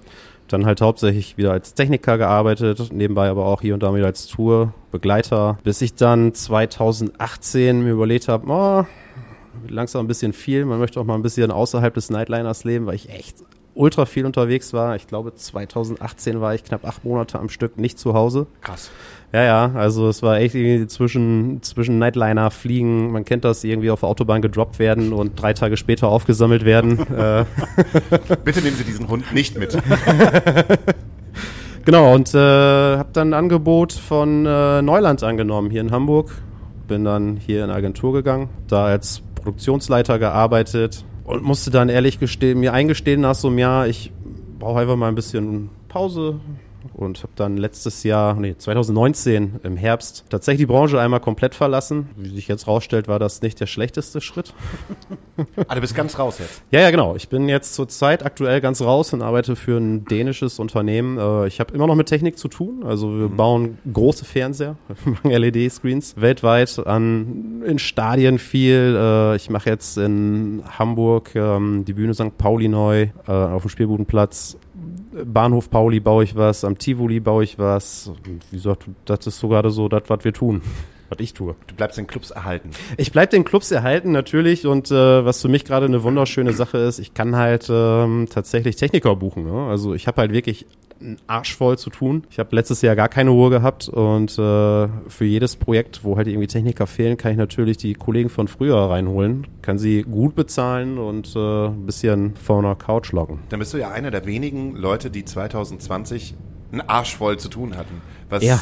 dann 0.49 0.67
halt 0.67 0.81
hauptsächlich 0.81 1.37
wieder 1.37 1.53
als 1.53 1.75
Techniker 1.75 2.19
gearbeitet, 2.19 2.93
nebenbei 2.93 3.29
aber 3.29 3.47
auch 3.47 3.61
hier 3.61 3.75
und 3.75 3.83
da 3.83 3.95
wieder 3.95 4.07
als 4.07 4.27
Tourbegleiter, 4.27 5.59
bis 5.65 5.81
ich 5.83 5.95
dann 5.95 6.35
2018 6.35 7.83
mir 7.83 7.91
überlegt 7.91 8.29
habe, 8.29 8.47
oh, 8.49 8.87
langsam 9.69 10.05
ein 10.05 10.09
bisschen 10.09 10.33
viel, 10.33 10.65
man 10.65 10.79
möchte 10.79 11.01
auch 11.01 11.05
mal 11.05 11.15
ein 11.15 11.23
bisschen 11.23 11.51
außerhalb 11.51 11.95
des 11.95 12.11
Nightliners 12.11 12.65
leben, 12.65 12.87
weil 12.87 12.97
ich 12.97 13.11
echt 13.11 13.37
ultra 13.75 14.07
viel 14.07 14.25
unterwegs 14.25 14.73
war. 14.73 14.97
Ich 14.97 15.07
glaube 15.07 15.35
2018 15.35 16.41
war 16.41 16.55
ich 16.55 16.65
knapp 16.65 16.85
acht 16.85 17.05
Monate 17.05 17.39
am 17.39 17.49
Stück 17.49 17.77
nicht 17.79 17.99
zu 17.99 18.15
Hause. 18.15 18.47
Krass. 18.61 18.91
Ja, 19.35 19.43
ja, 19.43 19.73
also 19.75 20.09
es 20.09 20.23
war 20.23 20.39
echt 20.39 20.55
irgendwie 20.55 20.87
zwischen, 20.87 21.61
zwischen 21.61 21.99
Nightliner, 21.99 22.53
Fliegen, 22.53 23.11
man 23.11 23.25
kennt 23.25 23.45
das, 23.45 23.65
irgendwie 23.65 23.91
auf 23.91 23.99
der 23.99 24.09
Autobahn 24.09 24.43
gedroppt 24.43 24.79
werden 24.79 25.13
und 25.13 25.43
drei 25.43 25.55
Tage 25.55 25.77
später 25.77 26.07
aufgesammelt 26.07 26.65
werden. 26.65 27.01
äh, 27.19 27.45
Bitte 28.45 28.63
nehmen 28.63 28.77
Sie 28.77 28.85
diesen 28.85 29.09
Hund 29.09 29.35
nicht 29.35 29.59
mit. 29.59 29.77
genau, 31.85 32.15
und 32.15 32.33
äh, 32.33 32.39
habe 32.39 33.09
dann 33.13 33.31
ein 33.31 33.35
Angebot 33.35 33.93
von 33.93 34.47
äh, 34.47 34.83
Neuland 34.83 35.25
angenommen 35.25 35.69
hier 35.69 35.81
in 35.81 35.91
Hamburg. 35.91 36.31
Bin 36.87 37.03
dann 37.03 37.37
hier 37.37 37.65
in 37.65 37.71
Agentur 37.71 38.13
gegangen, 38.13 38.51
da 38.69 38.85
als 38.85 39.21
Produktionsleiter 39.35 40.21
gearbeitet 40.21 41.05
und 41.25 41.43
musste 41.43 41.73
dann 41.73 41.89
ehrlich 41.89 42.21
gestehen, 42.21 42.61
mir 42.61 42.73
eingestehen 42.73 43.23
nach 43.23 43.35
so 43.35 43.49
einem 43.49 43.59
Jahr, 43.59 43.89
ich 43.89 44.13
brauche 44.61 44.79
einfach 44.79 44.95
mal 44.95 45.09
ein 45.09 45.17
bisschen 45.17 45.71
Pause 45.89 46.39
und 46.93 47.19
habe 47.23 47.33
dann 47.37 47.57
letztes 47.57 48.03
Jahr, 48.03 48.35
nee, 48.35 48.57
2019 48.57 49.61
im 49.63 49.77
Herbst 49.77 50.25
tatsächlich 50.29 50.63
die 50.63 50.67
Branche 50.67 51.01
einmal 51.01 51.21
komplett 51.21 51.55
verlassen. 51.55 52.09
Wie 52.17 52.29
sich 52.29 52.49
jetzt 52.49 52.67
rausstellt, 52.67 53.09
war 53.09 53.19
das 53.19 53.43
nicht 53.43 53.61
der 53.61 53.67
schlechteste 53.67 54.21
Schritt. 54.21 54.55
Ah, 55.69 55.75
du 55.75 55.81
bist 55.81 55.95
ganz 55.95 56.19
raus 56.19 56.39
jetzt. 56.39 56.63
Ja, 56.71 56.81
ja, 56.81 56.91
genau. 56.91 57.17
Ich 57.17 57.29
bin 57.29 57.49
jetzt 57.49 57.75
zurzeit 57.75 58.25
aktuell 58.25 58.61
ganz 58.61 58.81
raus 58.81 59.13
und 59.13 59.23
arbeite 59.23 59.57
für 59.57 59.79
ein 59.79 60.05
dänisches 60.05 60.59
Unternehmen. 60.59 61.19
Äh, 61.19 61.49
ich 61.49 61.61
habe 61.61 61.75
immer 61.75 61.87
noch 61.87 61.95
mit 61.97 62.09
Technik 62.09 62.39
zu 62.39 62.49
tun. 62.49 62.85
Also 62.85 63.19
wir 63.19 63.29
bauen 63.29 63.79
große 63.93 64.25
Fernseher, 64.25 64.77
LED-Screens 65.25 66.15
weltweit 66.17 66.87
an 66.87 67.63
in 67.67 67.79
Stadien 67.79 68.39
viel. 68.39 68.97
Äh, 68.97 69.37
ich 69.37 69.51
mache 69.51 69.71
jetzt 69.71 69.99
in 69.99 70.63
Hamburg 70.79 71.35
ähm, 71.35 71.85
die 71.85 71.95
Bühne 71.95 72.15
St. 72.15 72.37
Pauli 72.39 72.69
neu 72.69 73.09
äh, 73.27 73.31
auf 73.31 73.63
dem 73.63 73.69
Spielbudenplatz. 73.71 74.57
Bahnhof 75.25 75.71
Pauli 75.71 76.01
baue 76.01 76.25
ich 76.25 76.37
was, 76.37 76.65
am 76.65 76.79
Tivoli 76.79 77.21
baue 77.21 77.45
ich 77.45 77.59
was. 77.59 78.13
Wie 78.25 78.57
gesagt, 78.57 78.87
das 79.05 79.27
ist 79.27 79.39
so 79.39 79.49
gerade 79.49 79.71
so 79.71 79.89
das, 79.89 80.03
was 80.09 80.25
wir 80.25 80.33
tun. 80.33 80.63
Was 81.09 81.19
ich 81.21 81.35
tue. 81.35 81.55
Du 81.67 81.75
bleibst 81.75 81.99
den 81.99 82.07
Clubs 82.07 82.31
erhalten. 82.31 82.71
Ich 82.97 83.13
bleib 83.13 83.31
den 83.31 83.45
Clubs 83.45 83.71
erhalten 83.71 84.13
natürlich 84.13 84.67
und 84.67 84.91
äh, 84.91 85.25
was 85.25 85.43
für 85.43 85.49
mich 85.49 85.65
gerade 85.65 85.87
eine 85.87 86.03
wunderschöne 86.03 86.53
Sache 86.53 86.79
ist, 86.79 86.99
ich 86.99 87.15
kann 87.15 87.37
halt 87.37 87.67
ähm, 87.71 88.27
tatsächlich 88.31 88.77
Techniker 88.77 89.17
buchen. 89.17 89.45
Ne? 89.45 89.69
Also 89.69 89.95
ich 89.95 90.07
habe 90.07 90.21
halt 90.21 90.33
wirklich 90.33 90.67
einen 91.01 91.19
Arsch 91.27 91.55
voll 91.55 91.79
zu 91.79 91.91
tun. 91.91 92.25
Ich 92.31 92.39
habe 92.39 92.55
letztes 92.55 92.83
Jahr 92.83 92.97
gar 92.97 93.09
keine 93.09 93.31
Ruhe 93.31 93.51
gehabt 93.51 93.89
und 93.89 94.33
äh, 94.33 94.89
für 95.09 95.25
jedes 95.25 95.57
Projekt, 95.57 96.05
wo 96.05 96.17
halt 96.17 96.29
irgendwie 96.29 96.47
Techniker 96.47 96.87
fehlen, 96.87 97.17
kann 97.17 97.33
ich 97.33 97.39
natürlich 97.39 97.77
die 97.77 97.95
Kollegen 97.95 98.31
von 98.31 98.49
früher 98.49 98.77
reinholen, 98.77 99.47
kann 99.63 99.79
sie 99.79 100.03
gut 100.03 100.35
bezahlen 100.35 100.99
und 100.99 101.35
äh, 101.37 101.67
ein 101.67 101.87
bisschen 101.87 102.35
vor 102.37 102.59
einer 102.59 102.75
Couch 102.75 103.13
locken. 103.13 103.41
Dann 103.49 103.59
bist 103.59 103.75
du 103.75 103.79
ja 103.79 103.91
einer 103.91 104.11
der 104.11 104.25
wenigen 104.27 104.77
Leute, 104.77 105.11
die 105.11 105.25
2020 105.25 106.35
einen 106.73 106.81
Arsch 106.83 107.17
voll 107.17 107.39
zu 107.39 107.49
tun 107.49 107.77
hatten. 107.77 108.01
Was, 108.31 108.43
Ja. 108.43 108.61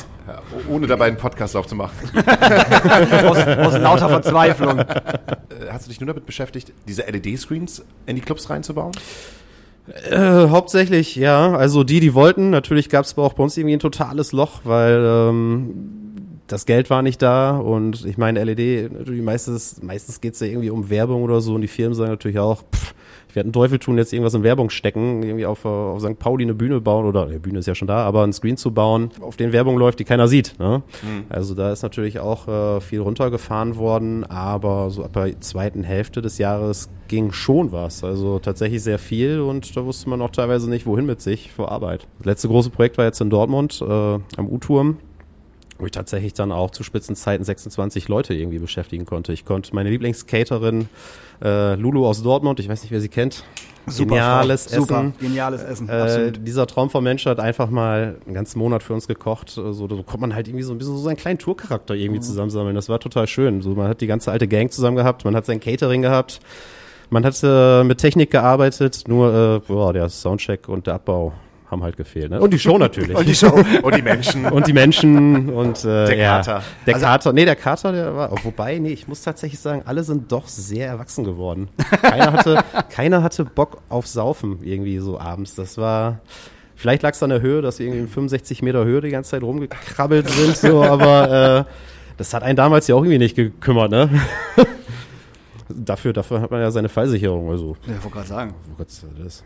Ohne 0.69 0.87
dabei 0.87 1.07
einen 1.07 1.17
Podcast 1.17 1.57
aufzumachen. 1.57 1.97
aus, 3.27 3.39
aus 3.39 3.79
lauter 3.79 4.09
Verzweiflung. 4.09 4.79
Äh, 4.79 4.95
Hast 5.71 5.87
du 5.87 5.91
dich 5.91 6.01
nur 6.01 6.07
damit 6.07 6.27
beschäftigt, 6.27 6.73
diese 6.87 7.03
LED-Screens 7.03 7.85
in 8.07 8.17
die 8.17 8.23
Clubs 8.23 8.49
reinzubauen? 8.49 8.93
Äh, 10.11 10.49
hauptsächlich, 10.49 11.17
ja. 11.17 11.55
Also 11.57 11.83
die, 11.83 12.01
die 12.01 12.15
wollten. 12.15 12.51
Natürlich 12.51 12.89
gab 12.89 13.05
es 13.05 13.13
aber 13.15 13.25
auch 13.25 13.33
bei 13.33 13.43
uns 13.43 13.57
irgendwie 13.57 13.75
ein 13.75 13.81
totales 13.81 14.33
Loch, 14.33 14.61
weil 14.65 15.03
ähm, 15.05 15.75
das 16.47 16.67
Geld 16.67 16.89
war 16.91 17.03
nicht 17.03 17.21
da 17.23 17.57
und 17.57 18.05
ich 18.05 18.19
meine 18.19 18.45
LED, 18.45 18.93
natürlich 18.93 19.23
meistens, 19.23 19.83
meistens 19.83 20.21
geht's 20.21 20.39
ja 20.41 20.47
irgendwie 20.47 20.71
um 20.71 20.91
Werbung 20.91 21.23
oder 21.23 21.41
so 21.41 21.55
und 21.55 21.63
die 21.63 21.69
Firmen 21.69 21.95
sagen 21.95 22.11
natürlich 22.11 22.39
auch, 22.39 22.63
pff, 22.63 22.95
ich 23.33 23.37
werde 23.37 23.47
einen 23.47 23.55
Teufel 23.55 23.79
tun, 23.79 23.97
jetzt 23.97 24.13
irgendwas 24.13 24.35
in 24.35 24.43
Werbung 24.43 24.69
stecken, 24.69 25.23
irgendwie 25.23 25.47
auf, 25.47 25.65
auf 25.65 26.03
St. 26.03 26.19
Pauli 26.19 26.45
eine 26.45 26.53
Bühne 26.53 26.83
bauen 26.83 27.07
oder 27.07 27.25
die 27.25 27.39
Bühne 27.39 27.61
ist 27.61 27.67
ja 27.67 27.75
schon 27.75 27.89
da, 27.89 28.05
aber 28.05 28.25
einen 28.25 28.35
Screen 28.35 28.59
zu 28.59 28.73
bauen, 28.73 29.09
auf 29.23 29.39
den 29.39 29.55
Werbung 29.55 29.79
läuft, 29.79 30.01
die 30.01 30.05
keiner 30.05 30.29
sieht. 30.29 30.59
Ne? 30.59 30.83
Also 31.31 31.55
da 31.55 31.73
ist 31.73 31.83
natürlich 31.83 32.21
auch 32.21 32.47
äh, 32.47 32.83
viel 32.83 33.01
runtergefahren 33.01 33.77
worden, 33.77 34.25
aber 34.25 34.91
so 34.91 35.03
ab 35.03 35.15
der 35.15 35.41
zweiten 35.41 35.83
Hälfte 35.83 36.21
des 36.21 36.37
Jahres 36.37 36.91
ging 37.09 37.33
schon 37.33 37.73
was. 37.73 38.05
Also 38.05 38.39
tatsächlich 38.39 38.83
sehr 38.83 38.99
viel 38.99 39.41
und 39.41 39.75
da 39.79 39.87
wusste 39.87 40.11
man 40.11 40.21
auch 40.21 40.31
teilweise 40.31 40.69
nicht, 40.69 40.85
wohin 40.85 41.07
mit 41.07 41.23
sich 41.23 41.53
vor 41.53 41.73
Arbeit. 41.73 42.07
Das 42.19 42.27
letzte 42.27 42.49
große 42.49 42.69
Projekt 42.69 42.99
war 42.99 43.07
jetzt 43.07 43.23
in 43.23 43.31
Dortmund 43.31 43.81
äh, 43.81 43.85
am 43.85 44.47
U-Turm 44.47 44.99
wo 45.79 45.87
ich 45.87 45.93
tatsächlich 45.93 46.33
dann 46.35 46.53
auch 46.53 46.71
zu 46.71 46.83
Spitzenzeiten 46.83 47.45
26 47.45 48.09
Leute 48.09 48.35
irgendwie 48.35 48.59
beschäftigen 48.59 49.05
konnte. 49.07 49.33
Ich 49.33 49.45
konnte 49.45 49.75
meine 49.75 49.91
Lieblingsskaterin 49.91 50.89
äh, 51.43 51.75
Lulu 51.75 52.07
aus 52.07 52.23
Dortmund, 52.23 52.61
ich 52.61 52.69
weiß 52.69 52.83
nicht, 52.83 52.93
wer 52.93 53.01
sie 53.01 53.09
kennt, 53.09 53.45
geniales 53.97 54.67
Frau. 54.67 54.81
Super, 54.81 54.99
Essen. 55.01 55.15
geniales 55.21 55.63
Essen. 55.63 55.89
Äh, 55.89 56.33
dieser 56.33 56.67
Traum 56.69 56.89
vom 56.89 57.03
Mensch 57.03 57.27
hat 57.27 57.41
einfach 57.41 57.69
mal 57.69 58.17
einen 58.25 58.35
ganzen 58.35 58.59
Monat 58.61 58.83
für 58.85 58.93
uns 58.95 59.09
gekocht. 59.09 59.51
So, 59.51 59.73
so 59.73 59.89
kommt 60.05 60.21
man 60.21 60.35
halt 60.35 60.47
irgendwie 60.47 60.63
so 60.63 60.73
ein 60.73 60.79
bisschen 60.79 60.97
so 60.97 61.03
seinen 61.03 61.17
kleinen 61.17 61.39
Tourcharakter 61.39 61.95
irgendwie 61.95 62.21
Mhm. 62.21 62.25
zusammensammeln. 62.25 62.75
Das 62.77 62.89
war 62.89 63.01
total 63.01 63.27
schön. 63.27 63.61
So, 63.61 63.71
man 63.71 63.89
hat 63.89 64.01
die 64.01 64.07
ganze 64.07 64.31
alte 64.31 64.47
Gang 64.47 64.71
zusammen 64.73 64.97
gehabt, 64.97 65.25
man 65.25 65.35
hat 65.35 65.47
sein 65.47 65.59
Catering 65.59 66.03
gehabt, 66.03 66.39
man 67.11 67.25
hat 67.25 67.41
äh, 67.43 67.83
mit 67.83 67.99
Technik 67.99 68.31
gearbeitet, 68.31 69.05
nur 69.09 69.35
äh, 69.67 69.67
boah, 69.67 69.93
der 69.93 70.09
Soundcheck 70.09 70.69
und 70.69 70.87
der 70.87 70.95
Abbau 70.95 71.33
haben 71.73 71.83
halt 71.83 71.97
gefehlt. 71.97 72.31
Ne? 72.31 72.41
Und 72.41 72.53
die 72.53 72.59
Show 72.59 72.79
natürlich. 72.79 73.17
Und 73.17 73.27
die 73.27 73.35
Show. 73.35 73.53
Und 73.83 73.97
die 73.97 74.03
Menschen. 74.03 74.45
und 74.53 74.67
die 74.67 74.73
Menschen 74.73 75.49
und 75.49 75.85
äh, 75.85 76.07
Der 76.07 76.17
ja, 76.17 76.37
Kater. 76.37 76.63
Der 76.87 76.95
Kater, 76.95 77.33
nee, 77.33 77.45
der 77.45 77.57
Kater, 77.57 77.93
der 77.93 78.15
war, 78.15 78.33
oh, 78.33 78.37
wobei, 78.45 78.79
nee, 78.79 78.93
ich 78.93 79.09
muss 79.09 79.23
tatsächlich 79.23 79.59
sagen, 79.59 79.83
alle 79.85 80.05
sind 80.05 80.31
doch 80.31 80.47
sehr 80.47 80.87
erwachsen 80.87 81.25
geworden. 81.25 81.69
Keiner 82.01 82.33
hatte, 82.33 82.65
keiner 82.91 83.23
hatte 83.23 83.45
Bock 83.45 83.83
auf 83.89 84.07
Saufen 84.07 84.59
irgendwie 84.63 84.99
so 84.99 85.19
abends. 85.19 85.55
Das 85.55 85.79
war, 85.79 86.21
vielleicht 86.77 87.03
lag 87.03 87.15
es 87.15 87.23
an 87.23 87.31
der 87.31 87.41
Höhe, 87.41 87.63
dass 87.63 87.79
wir 87.79 87.87
irgendwie 87.87 88.03
in 88.03 88.09
65 88.09 88.63
Meter 88.63 88.85
Höhe 88.85 89.01
die 89.01 89.11
ganze 89.11 89.31
Zeit 89.31 89.43
rumgekrabbelt 89.43 90.29
sind, 90.29 90.57
so, 90.57 90.85
aber 90.85 91.67
äh, 91.67 91.73
das 92.19 92.35
hat 92.35 92.43
einen 92.43 92.57
damals 92.57 92.87
ja 92.87 92.95
auch 92.95 93.03
irgendwie 93.03 93.19
nicht 93.19 93.35
gekümmert, 93.35 93.91
ne? 93.91 94.11
Dafür, 95.77 96.13
dafür 96.13 96.41
hat 96.41 96.51
man 96.51 96.61
ja 96.61 96.71
seine 96.71 96.89
Fallsicherung, 96.89 97.51
also 97.51 97.77
Ja, 97.87 97.95
wollte 98.03 98.11
gerade 98.11 98.29
sagen. 98.29 98.55
Oh 98.71 98.75
Gott, 98.79 98.89
das. 99.23 99.45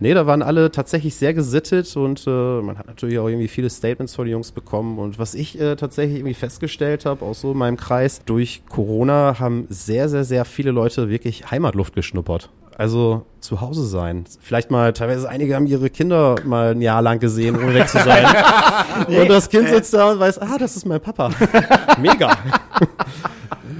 Nee, 0.00 0.14
da 0.14 0.26
waren 0.26 0.42
alle 0.42 0.70
tatsächlich 0.70 1.14
sehr 1.14 1.34
gesittet 1.34 1.96
und 1.96 2.24
äh, 2.26 2.30
man 2.60 2.78
hat 2.78 2.86
natürlich 2.86 3.18
auch 3.18 3.28
irgendwie 3.28 3.48
viele 3.48 3.70
Statements 3.70 4.14
von 4.14 4.24
den 4.26 4.32
Jungs 4.32 4.52
bekommen. 4.52 4.98
Und 4.98 5.18
was 5.18 5.34
ich 5.34 5.60
äh, 5.60 5.76
tatsächlich 5.76 6.18
irgendwie 6.18 6.34
festgestellt 6.34 7.06
habe, 7.06 7.24
auch 7.24 7.34
so 7.34 7.52
in 7.52 7.58
meinem 7.58 7.76
Kreis, 7.76 8.20
durch 8.24 8.62
Corona 8.68 9.38
haben 9.38 9.66
sehr, 9.68 10.08
sehr, 10.08 10.24
sehr 10.24 10.44
viele 10.44 10.70
Leute 10.70 11.08
wirklich 11.08 11.50
Heimatluft 11.50 11.94
geschnuppert. 11.94 12.50
Also 12.76 13.24
zu 13.46 13.60
Hause 13.60 13.86
sein. 13.86 14.24
Vielleicht 14.40 14.70
mal, 14.70 14.92
teilweise 14.92 15.28
einige 15.28 15.54
haben 15.54 15.66
ihre 15.66 15.88
Kinder 15.88 16.36
mal 16.44 16.72
ein 16.72 16.82
Jahr 16.82 17.00
lang 17.00 17.20
gesehen, 17.20 17.56
ohne 17.56 17.74
weg 17.74 17.88
zu 17.88 17.98
sein. 17.98 18.26
und 19.06 19.28
das 19.28 19.48
Kind 19.48 19.68
sitzt 19.68 19.94
da 19.94 20.10
und 20.10 20.18
weiß, 20.20 20.38
ah, 20.38 20.58
das 20.58 20.76
ist 20.76 20.84
mein 20.84 21.00
Papa. 21.00 21.30
Mega. 21.98 22.36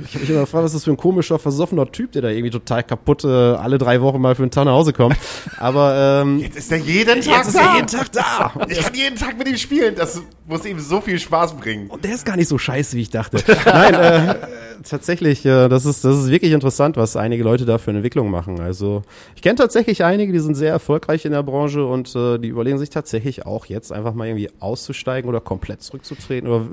Ich 0.04 0.14
habe 0.14 0.20
mich 0.20 0.30
immer 0.30 0.40
gefragt, 0.40 0.64
was 0.64 0.70
ist 0.72 0.76
das 0.76 0.84
für 0.84 0.92
ein 0.92 0.96
komischer, 0.96 1.38
versoffener 1.38 1.90
Typ, 1.90 2.12
der 2.12 2.22
da 2.22 2.28
irgendwie 2.28 2.50
total 2.50 2.84
kaputt 2.84 3.24
äh, 3.24 3.28
alle 3.28 3.78
drei 3.78 4.00
Wochen 4.00 4.20
mal 4.20 4.36
für 4.36 4.42
einen 4.42 4.52
Tag 4.52 4.66
nach 4.66 4.72
Hause 4.72 4.92
kommt. 4.92 5.16
Aber 5.58 6.22
ähm, 6.22 6.38
Jetzt 6.38 6.56
ist 6.56 6.70
er 6.70 6.78
jeden 6.78 7.22
Tag 7.22 7.38
jetzt 7.38 7.48
ist 7.48 7.56
da. 7.56 7.60
er 7.60 7.74
jeden 7.74 7.86
Tag 7.88 8.12
da. 8.12 8.52
Ich 8.68 8.80
kann 8.80 8.94
jeden 8.94 9.16
Tag 9.16 9.36
mit 9.36 9.48
ihm 9.48 9.56
spielen. 9.56 9.94
Das 9.96 10.22
muss 10.46 10.64
ihm 10.64 10.78
so 10.78 11.00
viel 11.00 11.18
Spaß 11.18 11.54
bringen. 11.56 11.88
Und 11.88 12.04
der 12.04 12.14
ist 12.14 12.24
gar 12.24 12.36
nicht 12.36 12.48
so 12.48 12.56
scheiße, 12.56 12.96
wie 12.96 13.02
ich 13.02 13.10
dachte. 13.10 13.38
Nein, 13.64 13.94
äh, 13.94 14.34
tatsächlich, 14.88 15.44
äh, 15.44 15.68
das 15.68 15.84
ist 15.84 16.04
das 16.04 16.16
ist 16.16 16.30
wirklich 16.30 16.52
interessant, 16.52 16.96
was 16.96 17.16
einige 17.16 17.42
Leute 17.42 17.64
da 17.64 17.78
für 17.78 17.90
eine 17.90 17.98
Entwicklung 17.98 18.30
machen. 18.30 18.60
Also 18.60 19.02
ich 19.34 19.42
kenne 19.42 19.55
tatsächlich 19.56 20.04
einige, 20.04 20.32
die 20.32 20.38
sind 20.38 20.54
sehr 20.54 20.70
erfolgreich 20.70 21.24
in 21.24 21.32
der 21.32 21.42
Branche 21.42 21.84
und 21.84 22.14
äh, 22.14 22.38
die 22.38 22.48
überlegen 22.48 22.78
sich 22.78 22.90
tatsächlich 22.90 23.46
auch 23.46 23.66
jetzt 23.66 23.92
einfach 23.92 24.14
mal 24.14 24.26
irgendwie 24.26 24.50
auszusteigen 24.60 25.28
oder 25.28 25.40
komplett 25.40 25.82
zurückzutreten 25.82 26.48
oder 26.48 26.66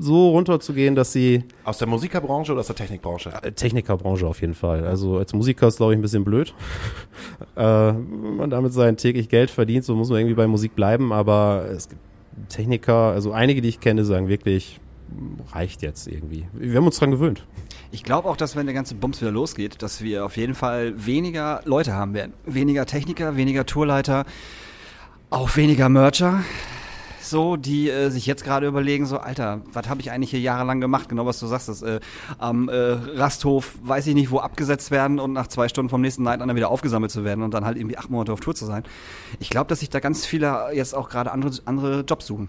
so 0.00 0.30
runterzugehen, 0.30 0.94
dass 0.94 1.12
sie 1.12 1.44
Aus 1.64 1.78
der 1.78 1.88
Musikerbranche 1.88 2.52
oder 2.52 2.60
aus 2.60 2.66
der 2.68 2.76
Technikbranche? 2.76 3.30
Äh, 3.42 3.52
Technikerbranche 3.52 4.26
auf 4.26 4.40
jeden 4.40 4.54
Fall. 4.54 4.86
Also 4.86 5.18
als 5.18 5.32
Musiker 5.32 5.68
ist, 5.68 5.78
glaube 5.78 5.92
ich, 5.92 5.98
ein 5.98 6.02
bisschen 6.02 6.24
blöd. 6.24 6.54
äh, 7.56 7.62
wenn 7.62 8.36
man 8.36 8.50
damit 8.50 8.72
sein 8.72 8.96
täglich 8.96 9.28
Geld 9.28 9.50
verdient, 9.50 9.84
so 9.84 9.94
muss 9.94 10.10
man 10.10 10.18
irgendwie 10.18 10.36
bei 10.36 10.46
Musik 10.46 10.74
bleiben, 10.74 11.12
aber 11.12 11.66
es 11.70 11.88
gibt 11.88 12.00
Techniker, 12.48 13.12
also 13.12 13.32
einige, 13.32 13.60
die 13.60 13.68
ich 13.68 13.80
kenne, 13.80 14.04
sagen 14.04 14.28
wirklich, 14.28 14.80
reicht 15.52 15.82
jetzt 15.82 16.06
irgendwie. 16.06 16.46
Wir 16.52 16.76
haben 16.76 16.86
uns 16.86 16.98
dran 16.98 17.10
gewöhnt. 17.10 17.46
Ich 17.90 18.04
glaube 18.04 18.28
auch, 18.28 18.36
dass 18.36 18.56
wenn 18.56 18.66
der 18.66 18.74
ganze 18.74 18.94
Bums 18.94 19.20
wieder 19.20 19.30
losgeht, 19.30 19.82
dass 19.82 20.02
wir 20.02 20.24
auf 20.24 20.36
jeden 20.36 20.54
Fall 20.54 20.94
weniger 21.06 21.62
Leute 21.64 21.94
haben 21.94 22.14
werden. 22.14 22.34
Weniger 22.44 22.86
Techniker, 22.86 23.36
weniger 23.36 23.66
Tourleiter, 23.66 24.24
auch 25.30 25.56
weniger 25.56 25.88
Mercher. 25.88 26.42
So, 27.20 27.56
die 27.56 27.90
äh, 27.90 28.08
sich 28.08 28.24
jetzt 28.24 28.42
gerade 28.42 28.66
überlegen, 28.66 29.04
so, 29.04 29.18
Alter, 29.18 29.60
was 29.72 29.88
habe 29.88 30.00
ich 30.00 30.10
eigentlich 30.10 30.30
hier 30.30 30.40
jahrelang 30.40 30.80
gemacht? 30.80 31.10
Genau, 31.10 31.26
was 31.26 31.38
du 31.38 31.46
sagst, 31.46 31.68
das, 31.68 31.82
äh, 31.82 32.00
am 32.38 32.70
äh, 32.70 32.74
Rasthof, 32.74 33.74
weiß 33.82 34.06
ich 34.06 34.14
nicht, 34.14 34.30
wo 34.30 34.38
abgesetzt 34.38 34.90
werden 34.90 35.18
und 35.18 35.34
nach 35.34 35.48
zwei 35.48 35.68
Stunden 35.68 35.90
vom 35.90 36.00
nächsten 36.00 36.22
Night 36.22 36.40
dann 36.40 36.56
wieder 36.56 36.70
aufgesammelt 36.70 37.10
zu 37.10 37.24
werden 37.24 37.44
und 37.44 37.52
dann 37.52 37.66
halt 37.66 37.76
irgendwie 37.76 37.98
acht 37.98 38.08
Monate 38.08 38.32
auf 38.32 38.40
Tour 38.40 38.54
zu 38.54 38.64
sein. 38.64 38.84
Ich 39.40 39.50
glaube, 39.50 39.68
dass 39.68 39.80
sich 39.80 39.90
da 39.90 40.00
ganz 40.00 40.24
viele 40.24 40.68
jetzt 40.72 40.94
auch 40.94 41.10
gerade 41.10 41.30
andere, 41.30 41.52
andere 41.66 42.00
Jobs 42.00 42.26
suchen. 42.26 42.48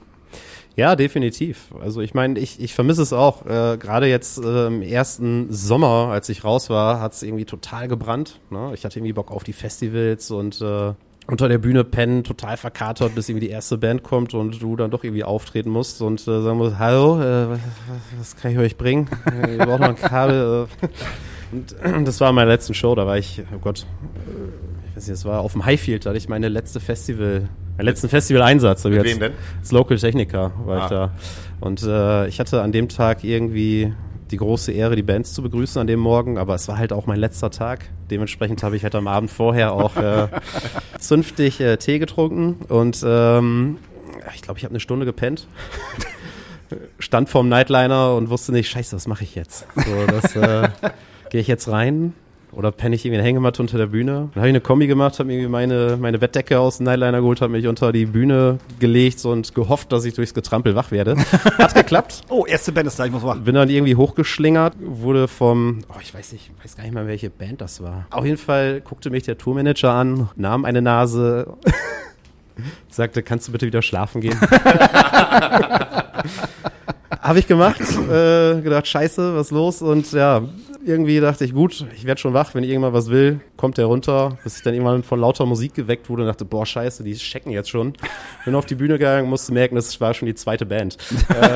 Ja, 0.79 0.95
definitiv. 0.95 1.73
Also 1.81 1.99
ich 1.99 2.13
meine, 2.13 2.39
ich, 2.39 2.61
ich 2.61 2.73
vermisse 2.73 3.01
es 3.01 3.11
auch. 3.11 3.45
Äh, 3.45 3.77
Gerade 3.77 4.07
jetzt 4.07 4.41
äh, 4.41 4.67
im 4.67 4.81
ersten 4.81 5.51
Sommer, 5.51 6.07
als 6.09 6.29
ich 6.29 6.45
raus 6.45 6.69
war, 6.69 7.01
hat 7.01 7.11
es 7.11 7.21
irgendwie 7.21 7.43
total 7.43 7.89
gebrannt. 7.89 8.39
Ne? 8.49 8.71
Ich 8.73 8.85
hatte 8.85 8.97
irgendwie 8.97 9.11
Bock 9.11 9.29
auf 9.29 9.43
die 9.43 9.51
Festivals 9.51 10.31
und 10.31 10.61
äh, 10.61 10.93
unter 11.27 11.49
der 11.49 11.57
Bühne 11.57 11.83
pennen, 11.83 12.23
total 12.23 12.55
verkatert, 12.55 13.13
bis 13.13 13.27
irgendwie 13.27 13.47
die 13.47 13.51
erste 13.51 13.77
Band 13.77 14.03
kommt 14.03 14.33
und 14.33 14.61
du 14.61 14.77
dann 14.77 14.89
doch 14.89 15.03
irgendwie 15.03 15.25
auftreten 15.25 15.69
musst 15.69 16.01
und 16.01 16.21
äh, 16.21 16.41
sagen 16.41 16.57
musst, 16.57 16.79
hallo, 16.79 17.21
äh, 17.21 17.57
was, 18.17 18.37
kann 18.37 18.53
ich 18.53 18.57
euch 18.57 18.77
bringen? 18.77 19.09
Äh, 19.29 19.57
Ihr 19.57 19.65
braucht 19.65 19.81
noch 19.81 19.89
ein 19.89 19.95
Kabel. 19.97 20.65
Äh. 20.81 20.87
Und 21.51 21.73
äh, 21.73 22.03
das 22.05 22.21
war 22.21 22.31
meine 22.31 22.51
letzten 22.51 22.73
Show, 22.73 22.95
da 22.95 23.05
war 23.05 23.17
ich, 23.17 23.41
oh 23.53 23.59
Gott, 23.59 23.85
ich 24.91 24.95
weiß 24.95 25.07
nicht, 25.07 25.19
das 25.19 25.25
war 25.25 25.41
auf 25.41 25.51
dem 25.51 25.65
Highfield, 25.65 26.05
da 26.05 26.11
hatte 26.11 26.17
ich 26.17 26.29
meine 26.29 26.47
letzte 26.47 26.79
Festival, 26.79 27.49
meinen 27.79 27.85
letzten 27.85 28.09
Festival-Einsatz. 28.09 28.83
Mit 28.83 29.03
wem 29.03 29.19
denn? 29.19 29.31
Als 29.59 29.71
Local 29.71 29.97
Techniker 29.97 30.51
war 30.65 30.77
ich 30.77 30.83
Ah. 30.83 30.89
da. 30.89 31.11
Und 31.61 31.81
äh, 31.83 32.27
ich 32.27 32.39
hatte 32.39 32.61
an 32.61 32.71
dem 32.71 32.89
Tag 32.89 33.23
irgendwie 33.23 33.93
die 34.31 34.37
große 34.37 34.71
Ehre, 34.71 34.95
die 34.95 35.01
Bands 35.01 35.33
zu 35.33 35.41
begrüßen 35.41 35.79
an 35.81 35.87
dem 35.87 35.99
Morgen, 35.99 36.37
aber 36.37 36.53
es 36.55 36.67
war 36.67 36.77
halt 36.77 36.93
auch 36.93 37.07
mein 37.07 37.19
letzter 37.19 37.49
Tag. 37.49 37.85
Dementsprechend 38.11 38.61
habe 38.63 38.75
ich 38.75 38.83
halt 38.83 38.93
am 38.95 39.07
Abend 39.07 39.31
vorher 39.31 39.73
auch 39.73 39.95
äh, 39.95 40.27
zünftig 40.99 41.59
äh, 41.61 41.77
Tee 41.77 41.99
getrunken 41.99 42.57
und 42.67 43.03
ähm, 43.05 43.77
ich 44.35 44.41
glaube, 44.43 44.59
ich 44.59 44.65
habe 44.65 44.73
eine 44.73 44.79
Stunde 44.79 45.05
gepennt. 45.05 45.47
Stand 46.99 47.29
vorm 47.29 47.49
Nightliner 47.49 48.13
und 48.15 48.29
wusste 48.29 48.51
nicht, 48.51 48.69
scheiße, 48.69 48.95
was 48.95 49.07
mache 49.07 49.23
ich 49.23 49.33
jetzt? 49.33 49.65
So, 49.75 50.05
das 50.05 50.35
äh, 50.35 50.69
gehe 51.31 51.41
ich 51.41 51.47
jetzt 51.47 51.67
rein 51.69 52.13
oder 52.51 52.71
penne 52.71 52.95
ich 52.95 53.05
irgendwie 53.05 53.19
eine 53.19 53.27
Hängematte 53.27 53.61
unter 53.61 53.77
der 53.77 53.85
Bühne? 53.87 54.29
Dann 54.33 54.41
habe 54.41 54.47
ich 54.47 54.51
eine 54.51 54.61
Kombi 54.61 54.87
gemacht, 54.87 55.19
habe 55.19 55.31
irgendwie 55.31 55.49
meine, 55.49 55.97
meine 55.99 56.17
Bettdecke 56.17 56.59
aus 56.59 56.77
dem 56.77 56.85
Nightliner 56.85 57.19
geholt, 57.19 57.41
habe 57.41 57.51
mich 57.51 57.67
unter 57.67 57.91
die 57.91 58.05
Bühne 58.05 58.57
gelegt 58.79 59.23
und 59.25 59.53
gehofft, 59.53 59.91
dass 59.91 60.05
ich 60.05 60.13
durchs 60.13 60.33
Getrampel 60.33 60.75
wach 60.75 60.91
werde. 60.91 61.17
Hat 61.57 61.75
geklappt. 61.75 62.21
Oh, 62.29 62.45
erste 62.45 62.71
Band 62.71 62.87
ist 62.87 62.97
da, 62.99 63.05
ich 63.05 63.11
muss 63.11 63.23
machen. 63.23 63.43
Bin 63.43 63.55
dann 63.55 63.69
irgendwie 63.69 63.95
hochgeschlingert, 63.95 64.73
wurde 64.79 65.27
vom, 65.27 65.79
oh, 65.89 65.99
ich 66.01 66.13
weiß 66.13 66.33
nicht, 66.33 66.51
weiß 66.63 66.75
gar 66.75 66.83
nicht 66.83 66.93
mal, 66.93 67.07
welche 67.07 67.29
Band 67.29 67.61
das 67.61 67.83
war. 67.83 68.07
Auf 68.09 68.25
jeden 68.25 68.37
Fall 68.37 68.81
guckte 68.81 69.09
mich 69.09 69.23
der 69.23 69.37
Tourmanager 69.37 69.91
an, 69.91 70.29
nahm 70.35 70.65
eine 70.65 70.81
Nase, 70.81 71.53
sagte, 72.89 73.23
kannst 73.23 73.47
du 73.47 73.51
bitte 73.51 73.65
wieder 73.67 73.81
schlafen 73.81 74.21
gehen? 74.21 74.39
Habe 77.21 77.39
ich 77.39 77.47
gemacht, 77.47 77.81
äh, 77.81 78.61
gedacht, 78.61 78.87
scheiße, 78.87 79.35
was 79.35 79.51
los? 79.51 79.81
Und 79.81 80.11
ja, 80.13 80.41
irgendwie 80.89 81.19
dachte 81.19 81.45
ich, 81.45 81.53
gut, 81.53 81.85
ich 81.95 82.05
werde 82.05 82.19
schon 82.19 82.33
wach, 82.33 82.53
wenn 82.55 82.63
ich 82.63 82.71
irgendwann 82.71 82.93
was 82.93 83.09
will, 83.09 83.39
kommt 83.55 83.77
der 83.77 83.85
runter, 83.85 84.37
bis 84.43 84.57
ich 84.57 84.63
dann 84.63 84.73
irgendwann 84.73 85.03
von 85.03 85.19
lauter 85.19 85.45
Musik 85.45 85.73
geweckt 85.75 86.09
wurde 86.09 86.23
und 86.23 86.27
dachte, 86.27 86.43
boah, 86.45 86.65
scheiße, 86.65 87.03
die 87.03 87.13
checken 87.13 87.51
jetzt 87.51 87.69
schon. 87.69 87.93
Bin 88.43 88.55
auf 88.55 88.65
die 88.65 88.75
Bühne 88.75 88.97
gegangen, 88.97 89.29
musste 89.29 89.53
merken, 89.53 89.75
das 89.75 90.01
war 90.01 90.13
schon 90.13 90.25
die 90.25 90.35
zweite 90.35 90.65
Band. 90.65 90.97
Äh, 91.29 91.33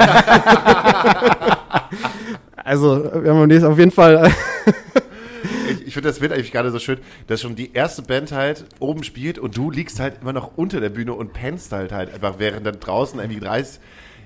also, 2.64 3.04
wir 3.22 3.34
haben 3.34 3.66
auf 3.66 3.80
jeden 3.80 3.92
Fall 3.92 4.32
ich, 5.86 5.94
finde 5.94 6.10
das 6.10 6.22
wird 6.22 6.32
eigentlich 6.32 6.52
gerade 6.52 6.72
so 6.72 6.80
schön, 6.80 7.00
dass 7.28 7.42
schon 7.42 7.56
die 7.56 7.74
erste 7.74 8.02
Band 8.02 8.32
halt 8.32 8.66
oben 8.80 9.04
spielt 9.04 9.40
und 9.40 9.58
du 9.58 9.72
liegst 9.72 10.00
halt 10.00 10.22
immer 10.22 10.34
noch 10.34 10.58
unter 10.58 10.80
der 10.80 10.90
Bühne 10.90 11.14
und 11.14 11.34
pennst 11.34 11.72
halt 11.72 11.92
halt 11.92 12.14
einfach, 12.14 12.36
während 12.40 12.66
dann 12.66 12.80
draußen 12.80 13.20
irgendwie 13.20 13.40
30, 13.40 13.80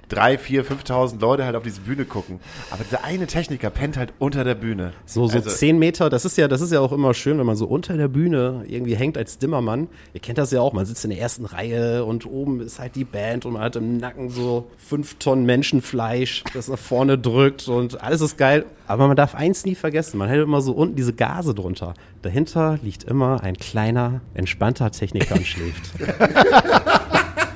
drei, 0.10 0.38
vier, 0.38 0.66
5.000 0.66 1.20
Leute 1.20 1.46
halt 1.46 1.56
auf 1.56 1.64
diese 1.64 1.82
Bühne 1.82 2.06
gucken. 2.06 2.40
Aber 2.72 2.84
dieser 2.84 3.04
eine 3.04 3.28
Techniker 3.28 3.70
pennt 3.70 3.98
halt 3.98 4.14
unter 4.20 4.44
der 4.44 4.56
Bühne. 4.56 4.94
So, 5.06 5.28
so 5.28 5.38
also, 5.38 5.50
zehn 5.50 5.80
Meter, 5.80 6.10
das 6.10 6.26
ist 6.26 6.38
ja, 6.38 6.48
das 6.48 6.62
ist 6.62 6.72
ja 6.72 6.80
auch 6.80 6.92
immer 6.92 7.14
schön, 7.14 7.38
wenn 7.38 7.46
man 7.46 7.56
so 7.56 7.66
unter 7.66 7.98
der 7.98 8.08
Bühne 8.08 8.64
irgendwie 8.68 8.96
hängt 8.96 9.18
als 9.18 9.38
Dimmermann. 9.38 9.88
Ihr 10.14 10.20
kennt 10.20 10.38
das 10.38 10.52
ja 10.52 10.62
auch, 10.62 10.74
man 10.74 10.86
sitzt 10.86 11.04
in 11.04 11.12
der 11.12 11.20
ersten 11.20 11.46
Reihe 11.46 12.06
und 12.06 12.26
oben 12.26 12.62
ist 12.62 12.80
halt 12.80 12.96
die 12.96 13.04
Band 13.04 13.46
und 13.46 13.54
man 13.54 13.62
hat 13.62 13.76
im 13.76 13.98
Nacken 13.98 14.30
so 14.30 14.68
fünf 14.78 15.16
Tonnen 15.16 15.46
Menschenfleisch, 15.46 16.44
das 16.54 16.68
nach 16.68 16.80
vorne 16.80 17.18
drückt 17.18 17.68
und 17.68 18.02
alles 18.02 18.22
ist 18.22 18.38
geil. 18.38 18.66
Aber 18.88 19.08
man 19.08 19.18
darf 19.18 19.36
eins 19.36 19.66
nie 19.66 19.76
vergessen, 19.76 20.18
man 20.18 20.30
hält 20.30 20.44
immer 20.44 20.62
so 20.62 20.72
unten 20.72 20.96
diese 20.96 21.14
Gase 21.14 21.54
drunter. 21.54 21.94
Dahinter 22.22 22.80
liegt 22.82 23.04
immer 23.04 23.44
ein 23.44 23.58
kleiner, 23.58 24.22
entspannter 24.34 24.92
Techniker 24.92 25.36
und 25.36 25.46
schläft. 25.46 25.92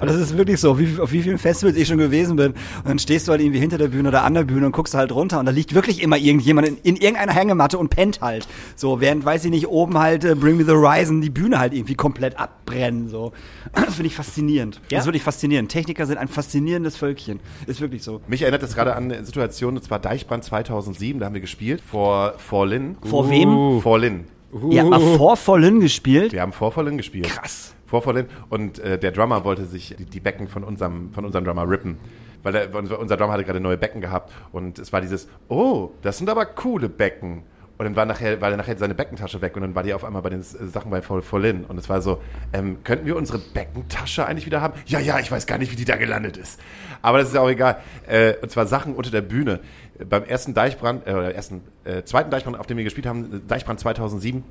Und 0.00 0.08
das 0.08 0.16
ist 0.16 0.36
wirklich 0.36 0.60
so, 0.60 0.78
wie, 0.78 1.00
auf 1.00 1.12
wie 1.12 1.22
vielen 1.22 1.38
Festivals 1.38 1.76
ich 1.76 1.88
schon 1.88 1.98
gewesen 1.98 2.36
bin. 2.36 2.52
Und 2.52 2.88
dann 2.88 2.98
stehst 2.98 3.28
du 3.28 3.32
halt 3.32 3.40
irgendwie 3.40 3.60
hinter 3.60 3.78
der 3.78 3.88
Bühne 3.88 4.08
oder 4.08 4.24
an 4.24 4.34
der 4.34 4.44
Bühne 4.44 4.66
und 4.66 4.72
guckst 4.72 4.94
halt 4.94 5.12
runter 5.12 5.38
und 5.38 5.46
da 5.46 5.52
liegt 5.52 5.74
wirklich 5.74 6.02
immer 6.02 6.16
irgendjemand 6.16 6.68
in, 6.68 6.76
in 6.82 6.96
irgendeiner 6.96 7.32
Hängematte 7.32 7.78
und 7.78 7.88
pennt 7.88 8.20
halt. 8.20 8.46
So, 8.76 9.00
während, 9.00 9.24
weiß 9.24 9.44
ich 9.44 9.50
nicht, 9.50 9.68
oben 9.68 9.98
halt 9.98 10.24
äh, 10.24 10.34
Bring 10.34 10.56
Me 10.56 10.64
the 10.64 10.72
Horizon 10.72 11.20
die 11.20 11.30
Bühne 11.30 11.58
halt 11.58 11.74
irgendwie 11.74 11.94
komplett 11.94 12.38
abbrennen. 12.38 13.08
So. 13.08 13.32
Das 13.90 13.96
finde 13.96 14.08
ich 14.08 14.14
faszinierend. 14.14 14.76
Ja? 14.76 14.98
Das 14.98 15.00
ist 15.00 15.06
wirklich 15.06 15.22
faszinierend. 15.22 15.70
Techniker 15.70 16.06
sind 16.06 16.18
ein 16.18 16.28
faszinierendes 16.28 16.96
Völkchen. 16.96 17.40
Ist 17.66 17.80
wirklich 17.80 18.02
so. 18.02 18.20
Mich 18.28 18.42
erinnert 18.42 18.62
das 18.62 18.74
gerade 18.74 18.94
an 18.94 19.04
eine 19.04 19.24
Situation, 19.24 19.76
und 19.76 19.82
zwar 19.82 19.98
Deichbrand 19.98 20.44
2007, 20.44 21.18
da 21.18 21.26
haben 21.26 21.34
wir 21.34 21.40
gespielt, 21.40 21.80
vor, 21.80 22.34
vor 22.38 22.66
Lin. 22.66 22.96
Vor 23.02 23.26
uh. 23.26 23.30
wem? 23.30 23.80
Vor 23.80 23.98
Lin. 23.98 24.24
Uh. 24.52 24.70
Ihr 24.70 24.80
habt 24.80 24.90
mal 24.90 25.00
vor 25.16 25.36
Vollen 25.36 25.80
gespielt? 25.80 26.32
Wir 26.32 26.42
haben 26.42 26.52
vor 26.52 26.72
Vollen 26.72 26.96
gespielt. 26.96 27.26
Krass. 27.26 27.74
Vorvollen. 27.90 28.26
Und 28.48 28.78
äh, 28.78 28.98
der 28.98 29.10
Drummer 29.10 29.44
wollte 29.44 29.66
sich 29.66 29.96
die, 29.98 30.04
die, 30.04 30.20
Becken 30.20 30.46
von 30.46 30.62
unserem, 30.62 31.12
von 31.12 31.24
unserem 31.24 31.44
Drummer 31.44 31.68
rippen. 31.68 31.98
Weil 32.42 32.52
der, 32.52 32.74
unser 32.74 33.16
Drummer 33.16 33.32
hatte 33.32 33.44
gerade 33.44 33.60
neue 33.60 33.76
Becken 33.76 34.00
gehabt. 34.00 34.32
Und 34.52 34.78
es 34.78 34.92
war 34.92 35.00
dieses, 35.00 35.28
oh, 35.48 35.90
das 36.00 36.18
sind 36.18 36.30
aber 36.30 36.46
coole 36.46 36.88
Becken. 36.88 37.42
Und 37.78 37.84
dann 37.86 37.96
war 37.96 38.04
nachher, 38.04 38.40
war 38.40 38.54
nachher 38.56 38.76
seine 38.76 38.94
Beckentasche 38.94 39.40
weg 39.40 39.56
und 39.56 39.62
dann 39.62 39.74
war 39.74 39.82
die 39.82 39.94
auf 39.94 40.04
einmal 40.04 40.20
bei 40.20 40.28
den 40.28 40.42
Sachen 40.42 40.90
bei 40.90 41.00
Volin. 41.00 41.64
Und 41.64 41.78
es 41.78 41.88
war 41.88 42.02
so, 42.02 42.20
ähm, 42.52 42.84
könnten 42.84 43.06
wir 43.06 43.16
unsere 43.16 43.38
Beckentasche 43.38 44.26
eigentlich 44.26 44.44
wieder 44.44 44.60
haben? 44.60 44.74
Ja, 44.84 45.00
ja, 45.00 45.18
ich 45.18 45.32
weiß 45.32 45.46
gar 45.46 45.56
nicht, 45.56 45.72
wie 45.72 45.76
die 45.76 45.86
da 45.86 45.96
gelandet 45.96 46.36
ist. 46.36 46.60
Aber 47.00 47.16
das 47.18 47.30
ist 47.30 47.36
auch 47.38 47.48
egal. 47.48 47.78
Äh, 48.06 48.34
und 48.42 48.50
zwar 48.50 48.66
Sachen 48.66 48.94
unter 48.94 49.10
der 49.10 49.22
Bühne. 49.22 49.60
Beim 50.06 50.24
ersten 50.24 50.52
Deichbrand, 50.52 51.06
äh, 51.06 51.32
ersten, 51.32 51.62
äh, 51.84 52.02
zweiten 52.02 52.30
Deichbrand, 52.30 52.60
auf 52.60 52.66
dem 52.66 52.76
wir 52.76 52.84
gespielt 52.84 53.06
haben, 53.06 53.46
Deichbrand 53.48 53.80
2007, 53.80 54.44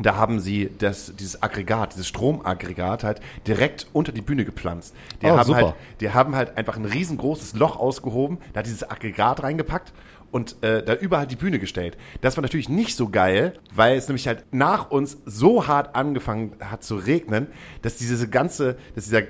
da 0.00 0.16
haben 0.16 0.40
sie 0.40 0.70
das, 0.78 1.14
dieses 1.16 1.42
Aggregat, 1.42 1.94
dieses 1.94 2.06
Stromaggregat 2.08 3.04
halt 3.04 3.20
direkt 3.46 3.86
unter 3.92 4.12
die 4.12 4.22
Bühne 4.22 4.44
gepflanzt. 4.44 4.94
Die, 5.22 5.26
oh, 5.26 5.36
haben 5.36 5.46
super. 5.46 5.56
halt, 5.58 5.74
die 6.00 6.10
haben 6.10 6.36
halt 6.36 6.56
einfach 6.56 6.76
ein 6.76 6.84
riesengroßes 6.84 7.54
Loch 7.54 7.76
ausgehoben, 7.76 8.38
da 8.52 8.62
dieses 8.62 8.88
Aggregat 8.88 9.42
reingepackt 9.42 9.92
und 10.30 10.62
äh, 10.62 10.82
da 10.82 10.94
überall 10.94 11.26
die 11.26 11.36
Bühne 11.36 11.58
gestellt. 11.58 11.96
Das 12.20 12.36
war 12.36 12.42
natürlich 12.42 12.68
nicht 12.68 12.96
so 12.96 13.08
geil, 13.08 13.54
weil 13.74 13.96
es 13.96 14.08
nämlich 14.08 14.26
halt 14.26 14.44
nach 14.52 14.90
uns 14.90 15.18
so 15.24 15.66
hart 15.66 15.96
angefangen 15.96 16.52
hat 16.60 16.84
zu 16.84 16.96
regnen, 16.96 17.48
dass 17.82 17.96
diese 17.96 18.28
ganze, 18.28 18.76
dass 18.94 19.04
dieser, 19.04 19.20
äh, 19.20 19.26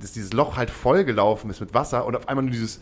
dass 0.00 0.12
dieses 0.12 0.32
Loch 0.32 0.56
halt 0.56 0.70
vollgelaufen 0.70 1.50
ist 1.50 1.60
mit 1.60 1.74
Wasser 1.74 2.06
und 2.06 2.16
auf 2.16 2.28
einmal 2.28 2.44
nur 2.44 2.52
dieses 2.52 2.80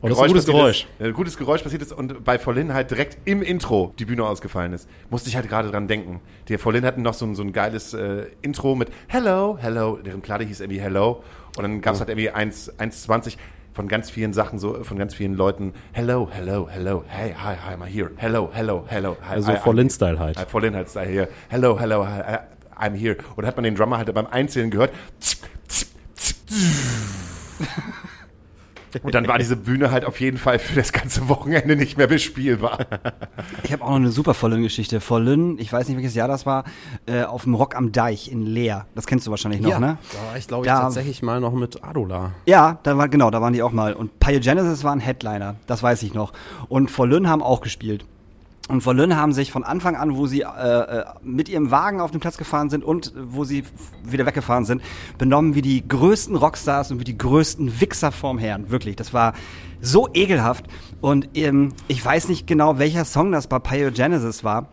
und 0.00 0.10
das 0.10 0.18
ist 0.18 0.24
ein 0.24 0.28
gutes 0.28 0.46
Geräusch. 0.46 0.86
Ist, 0.98 1.06
ein 1.06 1.12
gutes 1.12 1.36
Geräusch 1.36 1.62
passiert 1.62 1.82
ist 1.82 1.92
und 1.92 2.24
bei 2.24 2.38
Volin 2.38 2.74
halt 2.74 2.90
direkt 2.90 3.18
im 3.24 3.42
Intro 3.42 3.94
die 3.98 4.04
Bühne 4.04 4.24
ausgefallen 4.24 4.72
ist. 4.72 4.88
Musste 5.10 5.28
ich 5.28 5.36
halt 5.36 5.48
gerade 5.48 5.70
dran 5.70 5.88
denken. 5.88 6.20
Der 6.48 6.58
Volin 6.58 6.84
hatten 6.84 7.02
noch 7.02 7.14
so 7.14 7.24
ein, 7.24 7.34
so 7.34 7.42
ein 7.42 7.52
geiles 7.52 7.94
äh, 7.94 8.26
Intro 8.42 8.74
mit 8.74 8.90
Hello, 9.08 9.58
Hello, 9.60 9.96
deren 9.96 10.20
Platte 10.20 10.44
hieß 10.44 10.60
irgendwie 10.60 10.80
Hello. 10.80 11.22
Und 11.56 11.62
dann 11.62 11.80
gab 11.80 11.94
es 11.94 12.00
oh. 12.00 12.06
halt 12.06 12.10
irgendwie 12.10 12.30
1,20 12.30 13.36
von 13.72 13.88
ganz 13.88 14.10
vielen 14.10 14.32
Sachen, 14.32 14.58
so 14.58 14.84
von 14.84 14.96
ganz 14.96 15.14
vielen 15.14 15.34
Leuten, 15.34 15.74
hello, 15.92 16.28
hello, 16.32 16.66
hello, 16.70 17.04
hey, 17.06 17.34
hi, 17.34 17.56
hi, 17.56 17.74
I'm 17.74 17.84
here, 17.84 18.10
hello, 18.16 18.48
hello, 18.50 18.86
hello. 18.88 19.18
Hi, 19.28 19.34
also 19.34 19.52
Volin-Style 19.52 20.18
halt. 20.18 20.38
Volin 20.50 20.74
halt 20.74 20.88
Style 20.88 21.10
hier, 21.10 21.28
hello, 21.50 21.78
hello, 21.78 22.06
hi, 22.06 22.38
I'm 22.78 22.94
here. 22.94 23.16
Und 23.36 23.44
hat 23.44 23.56
man 23.56 23.64
den 23.64 23.74
Drummer 23.74 23.98
halt 23.98 24.12
beim 24.14 24.26
Einzählen 24.26 24.70
gehört. 24.70 24.92
Und 29.02 29.14
dann 29.14 29.28
war 29.28 29.38
diese 29.38 29.56
Bühne 29.56 29.90
halt 29.90 30.04
auf 30.04 30.20
jeden 30.20 30.38
Fall 30.38 30.58
für 30.58 30.74
das 30.74 30.92
ganze 30.92 31.28
Wochenende 31.28 31.76
nicht 31.76 31.98
mehr 31.98 32.06
bespielbar. 32.06 32.78
Ich 33.62 33.72
habe 33.72 33.84
auch 33.84 33.90
noch 33.90 33.96
eine 33.96 34.10
super 34.10 34.34
volle 34.34 34.60
Geschichte. 34.60 35.00
Vollen, 35.00 35.58
ich 35.58 35.72
weiß 35.72 35.88
nicht, 35.88 35.96
welches 35.96 36.14
Jahr 36.14 36.28
das 36.28 36.46
war, 36.46 36.64
äh, 37.06 37.24
auf 37.24 37.44
dem 37.44 37.54
Rock 37.54 37.76
am 37.76 37.92
Deich 37.92 38.30
in 38.30 38.46
Leer. 38.46 38.86
Das 38.94 39.06
kennst 39.06 39.26
du 39.26 39.30
wahrscheinlich 39.30 39.60
noch, 39.60 39.70
ja, 39.70 39.78
ne? 39.78 39.98
Da 40.12 40.30
war 40.30 40.36
ich, 40.36 40.48
glaube 40.48 40.66
ich, 40.66 40.72
da, 40.72 40.80
tatsächlich 40.80 41.22
mal 41.22 41.40
noch 41.40 41.52
mit 41.52 41.82
Adola. 41.84 42.32
Ja, 42.46 42.78
da 42.82 42.96
war, 42.96 43.08
genau, 43.08 43.30
da 43.30 43.40
waren 43.40 43.52
die 43.52 43.62
auch 43.62 43.72
mal. 43.72 43.94
Und 43.94 44.18
Pyogenesis 44.20 44.84
war 44.84 44.92
ein 44.92 45.00
Headliner, 45.00 45.56
das 45.66 45.82
weiß 45.82 46.02
ich 46.02 46.14
noch. 46.14 46.32
Und 46.68 46.90
Vollen 46.90 47.28
haben 47.28 47.42
auch 47.42 47.60
gespielt. 47.60 48.04
Und 48.68 48.84
Volön 48.84 49.16
haben 49.16 49.32
sich 49.32 49.52
von 49.52 49.62
Anfang 49.62 49.94
an, 49.94 50.16
wo 50.16 50.26
sie 50.26 50.40
äh, 50.40 50.46
äh, 50.46 51.04
mit 51.22 51.48
ihrem 51.48 51.70
Wagen 51.70 52.00
auf 52.00 52.10
den 52.10 52.20
Platz 52.20 52.36
gefahren 52.36 52.68
sind 52.68 52.82
und 52.82 53.12
wo 53.16 53.44
sie 53.44 53.64
wieder 54.02 54.26
weggefahren 54.26 54.64
sind, 54.64 54.82
benommen 55.18 55.54
wie 55.54 55.62
die 55.62 55.86
größten 55.86 56.34
Rockstars 56.34 56.90
und 56.90 56.98
wie 56.98 57.04
die 57.04 57.16
größten 57.16 57.80
Wichser 57.80 58.10
vorm 58.10 58.38
Herrn. 58.38 58.70
Wirklich, 58.70 58.96
das 58.96 59.14
war 59.14 59.34
so 59.80 60.08
ekelhaft. 60.12 60.66
Und 61.00 61.28
ähm, 61.34 61.74
ich 61.86 62.04
weiß 62.04 62.28
nicht 62.28 62.46
genau, 62.46 62.78
welcher 62.78 63.04
Song 63.04 63.30
das 63.30 63.46
bei 63.46 63.60
Pyogenesis 63.60 64.42
war 64.42 64.68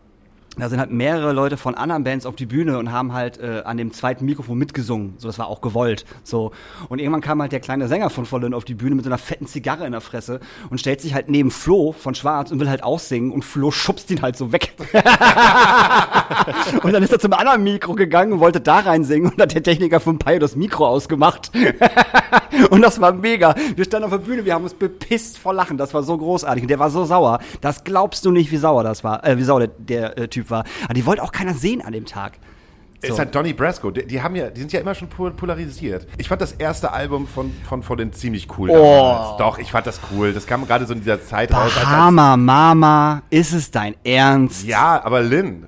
da 0.58 0.70
sind 0.70 0.80
halt 0.80 0.92
mehrere 0.92 1.34
Leute 1.34 1.58
von 1.58 1.74
anderen 1.74 2.04
Bands 2.04 2.26
auf 2.28 2.36
die 2.36 2.46
Bühne 2.46 2.78
und 2.78 2.92
haben 2.92 3.14
halt 3.14 3.40
äh, 3.40 3.64
an 3.66 3.78
dem 3.78 3.92
zweiten 3.92 4.26
Mikrofon 4.26 4.58
mitgesungen. 4.58 5.16
So, 5.18 5.28
das 5.28 5.40
war 5.40 5.48
auch 5.48 5.62
gewollt. 5.62 6.06
So. 6.24 6.52
Und 6.90 7.00
irgendwann 7.00 7.22
kam 7.22 7.42
halt 7.42 7.52
der 7.52 7.60
kleine 7.60 7.88
Sänger 7.88 8.12
von 8.12 8.26
Vollen 8.26 8.54
auf 8.54 8.64
die 8.64 8.76
Bühne 8.76 8.94
mit 8.96 9.04
so 9.04 9.10
einer 9.10 9.18
fetten 9.18 9.48
Zigarre 9.48 9.86
in 9.86 9.94
der 9.94 10.02
Fresse 10.02 10.40
und 10.70 10.80
stellt 10.80 11.02
sich 11.02 11.16
halt 11.16 11.28
neben 11.30 11.50
Flo 11.50 11.92
von 11.92 12.14
Schwarz 12.14 12.52
und 12.52 12.60
will 12.60 12.70
halt 12.70 12.84
aussingen 12.84 13.32
und 13.32 13.44
Flo 13.44 13.72
schubst 13.72 14.12
ihn 14.12 14.22
halt 14.22 14.36
so 14.38 14.52
weg. 14.52 14.74
und 16.84 16.94
dann 16.94 17.02
ist 17.02 17.12
er 17.12 17.20
zum 17.20 17.34
anderen 17.34 17.64
Mikro 17.64 17.96
gegangen 17.96 18.34
und 18.34 18.40
wollte 18.40 18.62
da 18.62 18.80
rein 18.80 19.04
singen 19.04 19.32
und 19.32 19.42
hat 19.42 19.56
der 19.56 19.64
Techniker 19.64 20.00
vom 20.00 20.20
Pi 20.20 20.38
das 20.38 20.56
Mikro 20.56 20.88
ausgemacht. 20.88 21.52
und 22.70 22.82
das 22.82 23.02
war 23.02 23.12
mega. 23.12 23.56
Wir 23.76 23.86
standen 23.86 24.06
auf 24.06 24.12
der 24.12 24.20
Bühne, 24.20 24.46
wir 24.46 24.54
haben 24.54 24.64
uns 24.64 24.76
bepisst 24.76 25.40
vor 25.40 25.54
Lachen. 25.54 25.78
Das 25.78 25.96
war 25.96 26.04
so 26.04 26.16
großartig 26.16 26.64
und 26.64 26.70
der 26.70 26.80
war 26.80 26.92
so 26.92 27.06
sauer. 27.06 27.40
Das 27.62 27.84
glaubst 27.84 28.24
du 28.26 28.32
nicht, 28.32 28.52
wie 28.52 28.58
sauer 28.58 28.84
das 28.84 29.04
war, 29.04 29.26
äh, 29.26 29.38
wie 29.38 29.44
sauer 29.44 29.62
der, 29.62 29.70
der 29.70 30.18
äh, 30.18 30.28
Typ 30.28 30.43
Typ 30.44 30.52
war. 30.52 30.66
Aber 30.84 30.94
die 30.94 31.06
wollte 31.06 31.24
auch 31.24 31.32
keiner 31.32 31.54
sehen 31.54 31.82
an 31.82 31.94
dem 31.94 32.06
Tag. 32.06 32.34
So. 33.02 33.10
Ist 33.10 33.20
halt 33.20 33.36
Donny 33.36 33.52
Brasco. 33.52 33.92
Die, 33.92 34.08
die, 34.08 34.22
haben 34.22 34.36
ja, 34.36 34.50
die 34.50 34.62
sind 34.62 34.72
ja 34.72 34.80
immer 34.80 34.96
schon 34.96 35.10
polarisiert. 35.10 36.08
Ich 36.18 36.30
fand 36.30 36.42
das 36.42 36.54
erste 36.54 36.94
Album 36.94 37.28
von, 37.28 37.52
von, 37.68 37.84
von 37.84 37.98
den 37.98 38.14
ziemlich 38.14 38.48
cool. 38.58 38.70
Oh. 38.70 38.74
Damals. 38.76 39.38
Doch, 39.38 39.58
ich 39.58 39.72
fand 39.72 39.86
das 39.86 40.00
cool. 40.12 40.32
Das 40.32 40.48
kam 40.48 40.66
gerade 40.66 40.86
so 40.86 40.94
in 40.94 41.00
dieser 41.00 41.22
Zeit 41.22 41.50
Bahama, 41.50 41.66
raus. 41.66 41.76
Bahama, 41.76 42.38
Mama, 42.38 43.24
ist 43.30 43.52
es 43.52 43.72
dein 43.72 43.96
Ernst? 44.06 44.66
Ja, 44.66 45.04
aber 45.04 45.22
Lynn, 45.22 45.68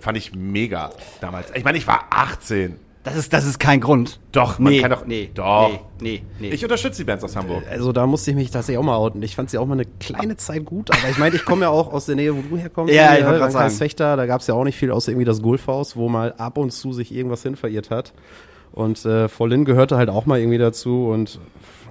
fand 0.00 0.16
ich 0.16 0.32
mega 0.36 0.90
damals. 1.20 1.50
Ich 1.56 1.64
meine, 1.64 1.76
ich 1.76 1.88
war 1.88 2.04
18. 2.10 2.78
Das 3.06 3.14
ist, 3.14 3.32
das 3.32 3.46
ist 3.46 3.60
kein 3.60 3.80
Grund. 3.80 4.18
Doch, 4.32 4.58
man 4.58 4.72
nee, 4.72 4.80
kann 4.80 4.90
doch. 4.90 5.06
Nee, 5.06 5.30
doch. 5.32 5.70
Nee, 5.70 5.78
nee, 6.00 6.22
nee. 6.40 6.48
Ich 6.48 6.64
unterstütze 6.64 7.02
die 7.02 7.04
Bands 7.04 7.22
aus 7.22 7.36
Hamburg. 7.36 7.62
Also 7.70 7.92
da 7.92 8.04
musste 8.04 8.32
ich 8.32 8.36
mich 8.36 8.50
tatsächlich 8.50 8.78
auch 8.78 8.82
mal 8.82 8.96
outen. 8.96 9.22
Ich 9.22 9.36
fand 9.36 9.48
sie 9.48 9.58
auch 9.58 9.66
mal 9.66 9.74
eine 9.74 9.84
kleine 9.84 10.36
Zeit 10.36 10.64
gut, 10.64 10.90
aber 10.90 11.08
ich 11.08 11.16
meine, 11.16 11.36
ich 11.36 11.44
komme 11.44 11.66
ja 11.66 11.68
auch 11.68 11.92
aus 11.92 12.06
der 12.06 12.16
Nähe, 12.16 12.36
wo 12.36 12.42
du 12.42 12.56
herkommst. 12.56 12.92
ja, 12.92 13.16
ich 13.16 13.24
wollte 13.24 13.48
sagen. 13.52 13.70
Fechter, 13.72 14.16
da 14.16 14.26
gab 14.26 14.40
es 14.40 14.48
ja 14.48 14.54
auch 14.54 14.64
nicht 14.64 14.76
viel 14.76 14.90
außer 14.90 15.12
irgendwie 15.12 15.24
das 15.24 15.40
Gulfhaus, 15.40 15.94
wo 15.94 16.08
mal 16.08 16.32
ab 16.32 16.58
und 16.58 16.72
zu 16.72 16.92
sich 16.92 17.14
irgendwas 17.14 17.44
hin 17.44 17.54
verirrt 17.54 17.90
hat. 17.90 18.12
Und 18.72 19.04
äh, 19.04 19.28
Vollin 19.28 19.64
gehörte 19.64 19.96
halt 19.96 20.10
auch 20.10 20.26
mal 20.26 20.40
irgendwie 20.40 20.58
dazu 20.58 21.06
und 21.06 21.38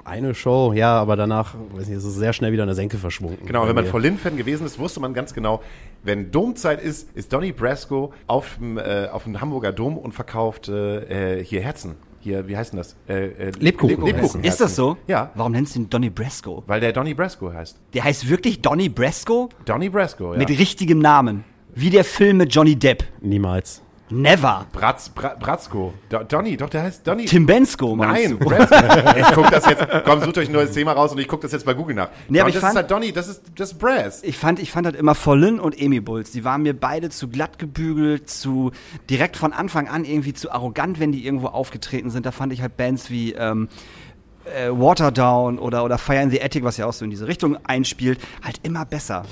eine 0.03 0.35
Show, 0.35 0.73
ja, 0.73 0.99
aber 0.99 1.15
danach 1.15 1.55
weiß 1.73 1.87
nicht, 1.87 1.97
ist 1.97 2.03
es 2.03 2.15
sehr 2.15 2.33
schnell 2.33 2.51
wieder 2.51 2.63
in 2.63 2.67
der 2.67 2.75
Senke 2.75 2.97
verschwunden. 2.97 3.45
Genau, 3.45 3.67
wenn 3.67 3.73
man 3.73 3.85
Vollin-Fan 3.85 4.37
gewesen 4.37 4.65
ist, 4.65 4.77
wusste 4.77 4.99
man 4.99 5.13
ganz 5.13 5.33
genau, 5.33 5.63
wenn 6.05 6.31
Domzeit 6.31 6.81
ist, 6.81 7.09
ist 7.15 7.33
Donny 7.33 7.51
Brasco 7.51 8.13
auf 8.27 8.55
dem, 8.57 8.77
äh, 8.77 9.07
auf 9.11 9.23
dem 9.23 9.41
Hamburger 9.41 9.73
Dom 9.73 9.97
und 9.97 10.13
verkauft 10.13 10.69
äh, 10.69 11.43
hier 11.43 11.61
Herzen. 11.61 11.95
Hier, 12.19 12.47
wie 12.47 12.57
heißt 12.57 12.73
denn 12.73 12.77
das? 12.77 12.95
Äh, 13.07 13.25
äh, 13.25 13.51
Lebkuchen. 13.59 14.03
Lebkuchen. 14.03 14.43
Ist 14.43 14.59
das 14.59 14.75
so? 14.75 14.97
Ja. 15.05 15.31
Warum 15.35 15.51
nennst 15.51 15.75
du 15.75 15.81
ihn 15.81 15.89
Donny 15.89 16.09
Brasco? 16.09 16.63
Weil 16.65 16.79
der 16.79 16.91
Donny 16.91 17.13
Brasco 17.13 17.53
heißt. 17.53 17.79
Der 17.93 18.03
heißt 18.03 18.27
wirklich 18.27 18.61
Donny 18.61 18.89
Brasco? 18.89 19.49
Donny 19.65 19.89
Brasco, 19.89 20.33
ja. 20.33 20.39
Mit 20.39 20.49
richtigem 20.49 20.97
Namen. 20.97 21.43
Wie 21.75 21.91
der 21.91 22.03
Film 22.03 22.37
mit 22.37 22.55
Johnny 22.55 22.75
Depp. 22.75 23.03
Niemals. 23.21 23.83
Never. 24.09 24.67
Bratz, 24.71 25.09
Bra 25.09 25.35
Bratzko. 25.39 25.93
Do 26.09 26.19
Donny, 26.23 26.57
doch, 26.57 26.69
der 26.69 26.83
heißt 26.83 27.07
Donny. 27.07 27.25
Tim 27.25 27.47
Bensko, 27.47 27.95
meinst 27.95 28.29
Nein, 28.29 28.37
du? 28.39 28.45
Bratzko. 28.45 28.75
ich 29.19 29.25
guck 29.33 29.49
das 29.49 29.65
jetzt, 29.65 29.83
komm, 30.05 30.21
sucht 30.21 30.37
euch 30.37 30.47
ein 30.47 30.51
neues 30.53 30.71
Thema 30.73 30.91
raus 30.93 31.11
und 31.11 31.17
ich 31.17 31.27
guck 31.27 31.41
das 31.41 31.51
jetzt 31.51 31.65
bei 31.65 31.73
Google 31.73 31.95
nach. 31.95 32.09
Nee, 32.29 32.39
aber 32.39 32.49
ich 32.49 32.55
das 32.55 32.61
fand- 32.61 32.73
ist 32.73 32.77
halt 32.77 32.91
Donny, 32.91 33.11
das 33.11 33.27
ist, 33.27 33.41
das 33.57 33.71
ist 33.71 33.79
Brass. 33.79 34.21
Ich 34.23 34.37
fand, 34.37 34.59
ich 34.59 34.71
fand 34.71 34.85
halt 34.85 34.95
immer 34.95 35.15
Vollen 35.15 35.59
und 35.59 35.81
Amy 35.81 36.01
Bulls. 36.01 36.31
Die 36.31 36.43
waren 36.43 36.61
mir 36.61 36.79
beide 36.79 37.09
zu 37.09 37.29
glatt 37.29 37.57
gebügelt, 37.57 38.29
zu 38.29 38.71
direkt 39.09 39.37
von 39.37 39.53
Anfang 39.53 39.87
an 39.87 40.05
irgendwie 40.05 40.33
zu 40.33 40.51
arrogant, 40.51 40.99
wenn 40.99 41.11
die 41.11 41.25
irgendwo 41.25 41.47
aufgetreten 41.47 42.11
sind. 42.11 42.27
Da 42.27 42.31
fand 42.31 42.53
ich 42.53 42.61
halt 42.61 42.77
Bands 42.77 43.09
wie 43.09 43.33
ähm, 43.33 43.69
äh, 44.45 44.69
Waterdown 44.69 45.57
oder, 45.57 45.83
oder 45.83 45.97
Fire 45.97 46.21
in 46.21 46.29
the 46.29 46.43
Attic, 46.43 46.63
was 46.63 46.77
ja 46.77 46.85
auch 46.85 46.93
so 46.93 47.03
in 47.05 47.09
diese 47.11 47.27
Richtung 47.27 47.57
einspielt, 47.65 48.19
halt 48.43 48.59
immer 48.61 48.85
besser. 48.85 49.23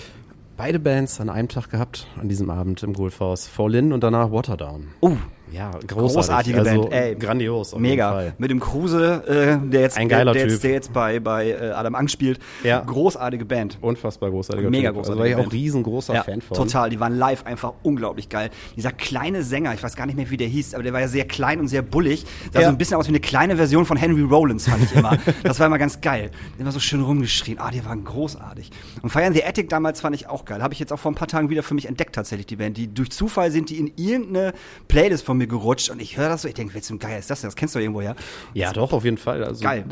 Beide 0.55 0.77
Bands 0.77 1.19
an 1.19 1.29
einem 1.29 1.47
Tag 1.47 1.71
gehabt, 1.71 2.05
an 2.15 2.29
diesem 2.29 2.51
Abend 2.51 2.83
im 2.83 2.93
Goldfaust. 2.93 3.49
Fall 3.49 3.73
In 3.73 3.91
und 3.91 4.03
danach 4.03 4.31
Waterdown. 4.31 4.89
Oh, 5.01 5.17
Ja, 5.53 5.69
großartig. 5.71 5.97
großartige 5.97 6.59
also, 6.59 6.81
Band. 6.81 6.93
Ey, 6.93 7.15
Grandios. 7.15 7.75
Mega. 7.77 8.33
Mit 8.37 8.49
dem 8.49 8.59
Kruse, 8.59 9.59
äh, 9.63 9.69
der 9.69 9.81
jetzt, 9.81 9.97
Ein 9.97 10.09
geiler 10.09 10.33
der, 10.33 10.43
der 10.43 10.51
jetzt, 10.51 10.63
der 10.63 10.71
jetzt 10.71 10.93
bei, 10.93 11.19
bei 11.19 11.51
äh, 11.51 11.71
Adam 11.71 11.95
Ang 11.95 12.07
spielt. 12.07 12.39
Ja. 12.63 12.79
Großartige 12.81 13.45
Band. 13.45 13.77
Unfassbar 13.81 14.31
großartiger 14.31 14.69
Mega 14.69 14.89
Typ. 14.89 14.97
Also 14.99 15.11
großartige 15.13 15.35
war 15.35 15.41
ich 15.41 15.47
auch 15.47 15.53
riesengroßer 15.53 16.13
Ja, 16.15 16.23
Fan 16.23 16.41
von. 16.41 16.57
total. 16.57 16.89
Die 16.89 16.99
waren 16.99 17.15
live 17.15 17.45
einfach 17.45 17.73
unglaublich 17.83 18.29
geil. 18.29 18.49
Dieser 18.75 18.91
kleine 18.91 19.43
Sänger, 19.43 19.73
ich 19.73 19.83
weiß 19.83 19.95
gar 19.95 20.05
nicht 20.05 20.15
mehr, 20.15 20.29
wie 20.29 20.37
der 20.37 20.47
hieß, 20.47 20.73
aber 20.73 20.83
der 20.83 20.93
war 20.93 21.01
ja 21.01 21.07
sehr 21.07 21.25
klein 21.25 21.59
und 21.59 21.67
sehr 21.67 21.81
bullig. 21.81 22.25
Sah 22.51 22.59
Ja. 22.61 22.65
so 22.67 22.71
ein 22.71 22.77
bisschen 22.77 22.97
aus 22.97 23.05
wie 23.05 23.11
eine 23.11 23.19
kleine 23.19 23.55
Version 23.57 23.85
von 23.85 23.97
Henry 23.97 24.23
Rollins, 24.23 24.67
fand 24.67 24.83
ich 24.83 24.95
immer. 24.95 25.17
das 25.43 25.59
war 25.59 25.67
immer 25.67 25.77
ganz 25.77 26.01
geil. 26.01 26.31
Immer 26.57 26.71
so 26.71 26.79
schön 26.79 27.01
rumgeschrien. 27.01 27.59
Ah, 27.59 27.69
die 27.69 27.85
waren 27.85 28.03
großartig. 28.03 28.71
Und 29.01 29.09
Fire 29.11 29.25
in 29.25 29.33
the 29.33 29.43
Attic 29.43 29.69
damals 29.69 30.01
fand 30.01 30.15
ich 30.15 30.27
auch 30.27 30.45
geil. 30.45 30.63
Habe 30.63 30.73
ich 30.73 30.79
jetzt 30.79 30.91
auch 30.91 30.99
vor 30.99 31.11
ein 31.11 31.15
paar 31.15 31.27
Tagen 31.27 31.49
wieder 31.49 31.61
für 31.63 31.73
mich 31.75 31.85
entdeckt, 31.87 32.15
tatsächlich, 32.15 32.47
die 32.47 32.55
Band. 32.55 32.77
Die 32.77 32.91
durch 32.93 33.11
Zufall 33.11 33.51
sind 33.51 33.69
die 33.69 33.77
in 33.77 33.91
irgendeine 33.97 34.53
Playlist 34.87 35.23
von 35.25 35.37
mir 35.37 35.42
gerutscht 35.47 35.89
und 35.89 36.01
ich 36.01 36.17
höre 36.17 36.29
das 36.29 36.43
so, 36.43 36.47
ich 36.47 36.53
denke, 36.53 36.73
wer 36.73 36.81
zum 36.81 36.99
Geier 36.99 37.19
ist 37.19 37.29
das 37.29 37.41
denn? 37.41 37.47
Das 37.47 37.55
kennst 37.55 37.75
du 37.75 37.79
irgendwo, 37.79 38.01
ja? 38.01 38.15
Ja, 38.53 38.71
doch, 38.73 38.93
auf 38.93 39.03
jeden 39.03 39.17
Fall. 39.17 39.43
Also, 39.43 39.63
Geil. 39.63 39.85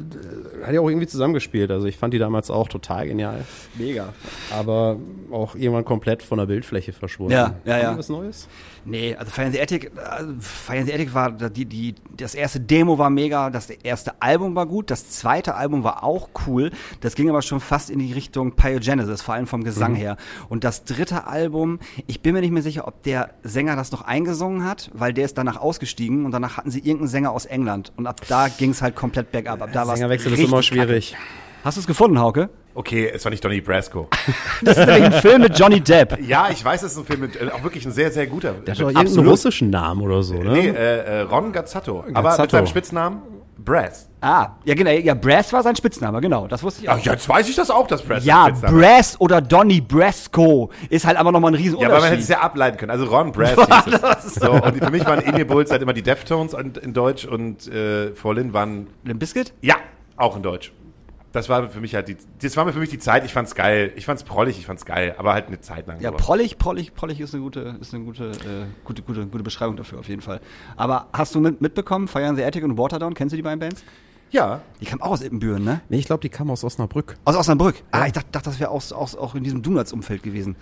äh, 0.62 0.66
Hat 0.66 0.74
ja 0.74 0.82
auch 0.82 0.90
irgendwie 0.90 1.08
zusammengespielt. 1.08 1.72
Also 1.72 1.88
ich 1.88 1.98
fand 1.98 2.14
die 2.14 2.20
damals 2.20 2.50
auch 2.52 2.68
total 2.68 3.08
genial. 3.08 3.46
Mega. 3.76 4.14
Aber 4.52 4.98
auch 5.32 5.56
irgendwann 5.56 5.86
komplett 5.86 6.24
von 6.24 6.38
der 6.38 6.46
Bildfläche 6.46 6.94
verschwunden. 6.94 7.34
Ja, 7.34 7.56
ja, 7.66 7.78
ja. 7.80 7.98
was 7.98 8.10
Neues? 8.10 8.48
Nee, 8.84 9.16
also 9.16 9.32
Fire 9.32 9.46
in 9.46 9.54
the 9.54 9.62
Attic, 9.62 9.92
also 9.96 10.34
Fire 10.40 10.78
in 10.78 10.88
the 10.88 10.94
Attic 10.94 11.14
war, 11.14 11.32
die, 11.32 11.66
die, 11.66 11.96
das 12.18 12.34
erste 12.34 12.60
Demo 12.60 12.98
war 12.98 13.10
mega, 13.10 13.50
das 13.50 13.70
erste 13.70 14.22
Album 14.22 14.56
war 14.56 14.66
gut, 14.66 14.90
das 14.90 15.10
zweite 15.10 15.56
Album 15.56 15.84
war 15.84 16.04
auch 16.04 16.30
cool, 16.48 16.72
das 17.02 17.16
ging 17.16 17.30
aber 17.30 17.42
schon 17.42 17.60
fast 17.60 17.90
in 17.90 18.00
die 18.00 18.12
Richtung 18.14 18.54
Pyogenesis, 18.54 19.22
vor 19.22 19.36
allem 19.36 19.46
vom 19.46 19.64
Gesang 19.64 19.94
her. 19.94 20.18
Und 20.50 20.64
das 20.64 20.84
dritte 20.84 21.28
Album, 21.28 21.80
ich 22.08 22.22
bin 22.22 22.34
mir 22.34 22.42
nicht 22.42 22.52
mehr 22.52 22.64
sicher, 22.64 22.88
ob 22.88 23.04
der 23.04 23.32
Sänger 23.44 23.76
das 23.76 23.92
noch 23.92 24.02
eingesungen 24.02 24.66
hat, 24.66 24.90
weil 24.94 25.14
der 25.14 25.26
ist 25.26 25.38
danach 25.38 25.58
ausgestiegen 25.58 26.26
und 26.26 26.32
danach 26.32 26.58
hatten 26.58 26.72
sie 26.72 26.80
irgendeinen 26.80 27.10
Sänger 27.10 27.32
aus 27.32 27.46
England 27.46 27.92
und 27.98 28.08
ab 28.08 28.22
da 28.28 28.48
ging 28.48 28.72
es 28.72 28.82
halt 28.82 28.96
komplett 28.96 29.32
bergab. 29.32 29.62
Ab 29.62 29.70
da 29.74 29.88
war's 29.88 30.00
Sängerwechsel 30.00 30.34
ist 30.34 30.40
immer 30.40 30.64
schwierig. 30.64 31.12
Kacke. 31.12 31.24
Hast 31.64 31.78
du 31.78 31.82
es 31.82 31.88
gefunden, 31.88 32.20
Hauke? 32.20 32.50
Okay, 32.74 33.12
es 33.14 33.24
war 33.26 33.30
nicht 33.30 33.44
Donny 33.44 33.62
Brasco. 33.62 34.08
Das 34.64 34.78
ist 34.78 34.86
nämlich 34.86 35.06
ein 35.06 35.22
Film 35.22 35.42
mit 35.42 35.58
Johnny 35.58 35.82
Depp. 35.82 36.20
ja, 36.22 36.50
ich 36.52 36.64
weiß, 36.64 36.84
es 36.84 36.94
ist 36.94 36.98
ein 37.00 37.06
Film 37.06 37.22
mit, 37.22 37.36
äh, 37.36 37.50
auch 37.52 37.64
wirklich 37.64 37.86
ein 37.86 37.92
sehr, 37.92 38.12
sehr 38.12 38.28
guter. 38.28 38.54
Der 38.54 38.74
hat 38.74 38.82
doch 38.82 38.90
irgendeinen 38.90 39.28
russischen 39.28 39.70
Namen 39.70 40.02
oder 40.02 40.22
so, 40.24 40.36
ne? 40.36 40.52
Nee, 40.52 40.68
äh, 40.70 41.20
äh, 41.20 41.22
Ron 41.22 41.52
Gazzato. 41.52 42.04
Aber 42.14 42.38
mit 42.38 42.52
seinem 42.52 42.68
Spitznamen 42.68 43.22
Brass. 43.64 44.10
Ah, 44.22 44.52
ja 44.66 44.74
genau, 44.74 44.92
ja, 44.92 45.14
Brass 45.14 45.52
war 45.54 45.64
sein 45.64 45.76
Spitzname, 45.76 46.22
genau, 46.22 46.48
das 46.48 46.64
wusste 46.64 46.84
ich 46.84 46.90
auch. 46.90 46.98
Ach, 47.00 47.06
jetzt 47.06 47.28
weiß 47.28 47.48
ich 47.50 47.56
das 47.56 47.70
auch, 47.70 47.88
dass 47.88 48.02
Brass 48.02 48.26
Ja. 48.26 48.50
Brass 48.50 49.20
oder 49.20 49.42
Donny 49.42 49.82
Brasco 49.82 50.70
ist 50.90 51.06
halt 51.06 51.18
aber 51.18 51.32
nochmal 51.32 51.54
ein 51.56 51.62
Ja, 51.64 51.88
aber 51.88 52.00
man 52.00 52.10
hätte 52.10 52.22
es 52.22 52.28
ja 52.28 52.40
ableiten 52.40 52.78
können. 52.78 52.92
Also 52.92 53.06
Ron 53.06 53.32
Brass 53.32 53.56
hieß 53.86 54.00
es. 54.26 54.36
So, 54.36 54.52
und 54.52 54.84
für 54.84 54.92
mich 54.92 55.06
waren 55.06 55.22
Emil 55.24 55.46
Bulls 55.46 55.72
halt 55.72 55.82
immer 55.82 55.94
die 55.94 56.04
Deftones 56.04 56.54
in 56.54 56.94
Deutsch 56.94 57.26
und 57.26 57.68
äh, 57.68 58.14
Vorlin 58.16 58.54
waren, 58.54 58.88
Limp 59.04 59.20
Bizkit? 59.20 59.54
ja, 59.62 59.76
auch 60.18 60.36
in 60.36 60.44
Deutsch. 60.44 60.72
Das 61.34 61.48
war 61.48 61.70
für 61.70 61.80
mich 61.80 61.96
halt 61.96 62.10
die, 62.10 62.18
das 62.42 62.58
war 62.58 62.66
mir 62.66 62.74
für 62.74 62.80
mich 62.80 62.90
die 62.90 63.00
Zeit. 63.00 63.24
Ich 63.24 63.32
fand's 63.34 63.56
geil. 63.56 63.94
Ich 63.96 64.06
fand's 64.06 64.24
prollig, 64.24 64.58
ich 64.60 64.66
fand's 64.66 64.86
geil, 64.86 65.16
aber 65.18 65.34
halt 65.34 65.48
eine 65.48 65.62
Zeit 65.62 65.88
lang. 65.88 66.02
Ja, 66.02 66.12
so. 66.12 66.18
prollig, 66.18 66.58
prollig, 66.58 66.94
prollig 66.94 67.22
ist 67.22 67.34
eine 67.34 67.42
gute, 67.44 67.78
ist 67.80 67.94
eine 67.94 68.04
gute, 68.04 68.32
äh, 68.32 68.66
gute, 68.84 69.02
gute, 69.02 69.26
gute 69.28 69.44
Beschreibung 69.44 69.78
dafür 69.78 70.00
auf 70.00 70.10
jeden 70.10 70.22
Fall. 70.22 70.42
Aber 70.76 71.08
hast 71.14 71.34
du 71.34 71.40
mit, 71.40 71.62
mitbekommen, 71.62 72.08
Fire 72.10 72.26
in 72.28 72.36
the 72.36 72.44
Attic 72.44 72.64
und 72.66 72.78
Waterdown, 72.78 73.14
kennst 73.14 73.32
du 73.32 73.38
die 73.38 73.44
beiden 73.44 73.60
Bands? 73.60 73.84
ja. 74.34 74.62
Die 74.80 74.86
kamen 74.86 75.02
auch 75.02 75.12
aus 75.12 75.22
Ippenbüren, 75.22 75.64
ne? 75.64 75.82
Nee, 75.90 75.98
ich 76.00 76.06
glaube, 76.06 76.22
die 76.22 76.30
kam 76.30 76.50
aus 76.50 76.64
Osnabrück. 76.64 77.18
Aus 77.26 77.36
Osnabrück. 77.36 77.76
Ah, 77.92 78.06
ich 78.08 78.14
dachte, 78.14 78.28
dachte 78.32 78.50
das 78.50 78.60
wäre 78.62 78.72
auch, 78.72 78.82
auch, 78.94 79.14
auch 79.18 79.36
in 79.36 79.44
diesem 79.44 79.62
Donuts-Umfeld 79.62 80.24
gewesen. 80.24 80.56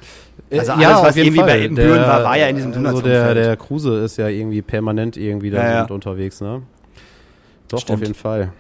Also 0.52 0.72
Äh, 0.72 0.86
alles, 0.86 1.04
was 1.04 1.16
irgendwie 1.16 1.40
bei 1.40 1.62
Ippenbüren 1.66 2.02
war, 2.02 2.24
war 2.24 2.38
ja 2.38 2.48
in 2.48 2.56
diesem 2.56 2.72
Also 2.86 3.02
der, 3.02 3.22
Donuts-Umfeld. 3.26 3.38
der 3.46 3.58
Kruse 3.58 4.00
ist 4.04 4.18
ja 4.18 4.28
irgendwie 4.28 4.62
permanent 4.64 5.18
irgendwie 5.18 5.52
da 5.52 5.64
Ja, 5.64 5.72
ja. 5.86 5.86
unterwegs, 5.86 6.42
ne? 6.42 6.64
Doch, 7.68 7.80
Stimmt. 7.80 7.98
auf 7.98 8.02
jeden 8.02 8.16
Fall. 8.16 8.52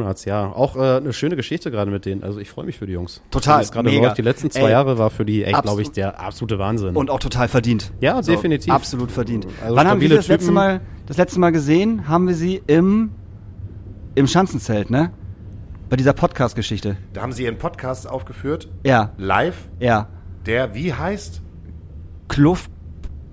Donuts, 0.00 0.24
ja. 0.24 0.52
Auch 0.52 0.76
äh, 0.76 0.96
eine 0.96 1.12
schöne 1.12 1.36
Geschichte 1.36 1.70
gerade 1.70 1.90
mit 1.90 2.06
denen. 2.06 2.22
Also 2.22 2.38
ich 2.40 2.50
freue 2.50 2.64
mich 2.64 2.78
für 2.78 2.86
die 2.86 2.92
Jungs. 2.92 3.20
Total, 3.30 3.64
gerade 3.66 3.90
läuft. 3.90 4.18
Die 4.18 4.22
letzten 4.22 4.50
zwei 4.50 4.62
Ey, 4.66 4.70
Jahre 4.70 4.98
war 4.98 5.10
für 5.10 5.24
die 5.24 5.44
echt, 5.44 5.62
glaube 5.62 5.82
ich, 5.82 5.90
der 5.92 6.20
absolute 6.20 6.58
Wahnsinn. 6.58 6.96
Und 6.96 7.10
auch 7.10 7.20
total 7.20 7.48
verdient. 7.48 7.92
ja, 8.00 8.20
definitiv. 8.22 8.72
Absolut 8.72 9.10
verdient. 9.10 9.46
Also 9.62 9.76
Wann 9.76 9.88
haben 9.88 10.00
wir 10.00 10.08
das 10.08 10.28
letzte. 10.28 10.52
Mal, 10.52 10.80
das 11.06 11.16
letzte 11.16 11.38
Mal 11.40 11.50
gesehen? 11.52 12.08
Haben 12.08 12.26
wir 12.28 12.34
sie 12.34 12.62
im, 12.66 13.10
im 14.14 14.26
Schanzenzelt, 14.26 14.90
ne? 14.90 15.12
Bei 15.88 15.96
dieser 15.96 16.14
Podcast-Geschichte. 16.14 16.96
Da 17.12 17.20
haben 17.22 17.32
sie 17.32 17.44
ihren 17.44 17.58
Podcast 17.58 18.08
aufgeführt, 18.08 18.68
Ja, 18.84 19.12
live, 19.18 19.68
ja. 19.78 20.08
der 20.46 20.74
wie 20.74 20.94
heißt? 20.94 21.42
Kluft, 22.28 22.70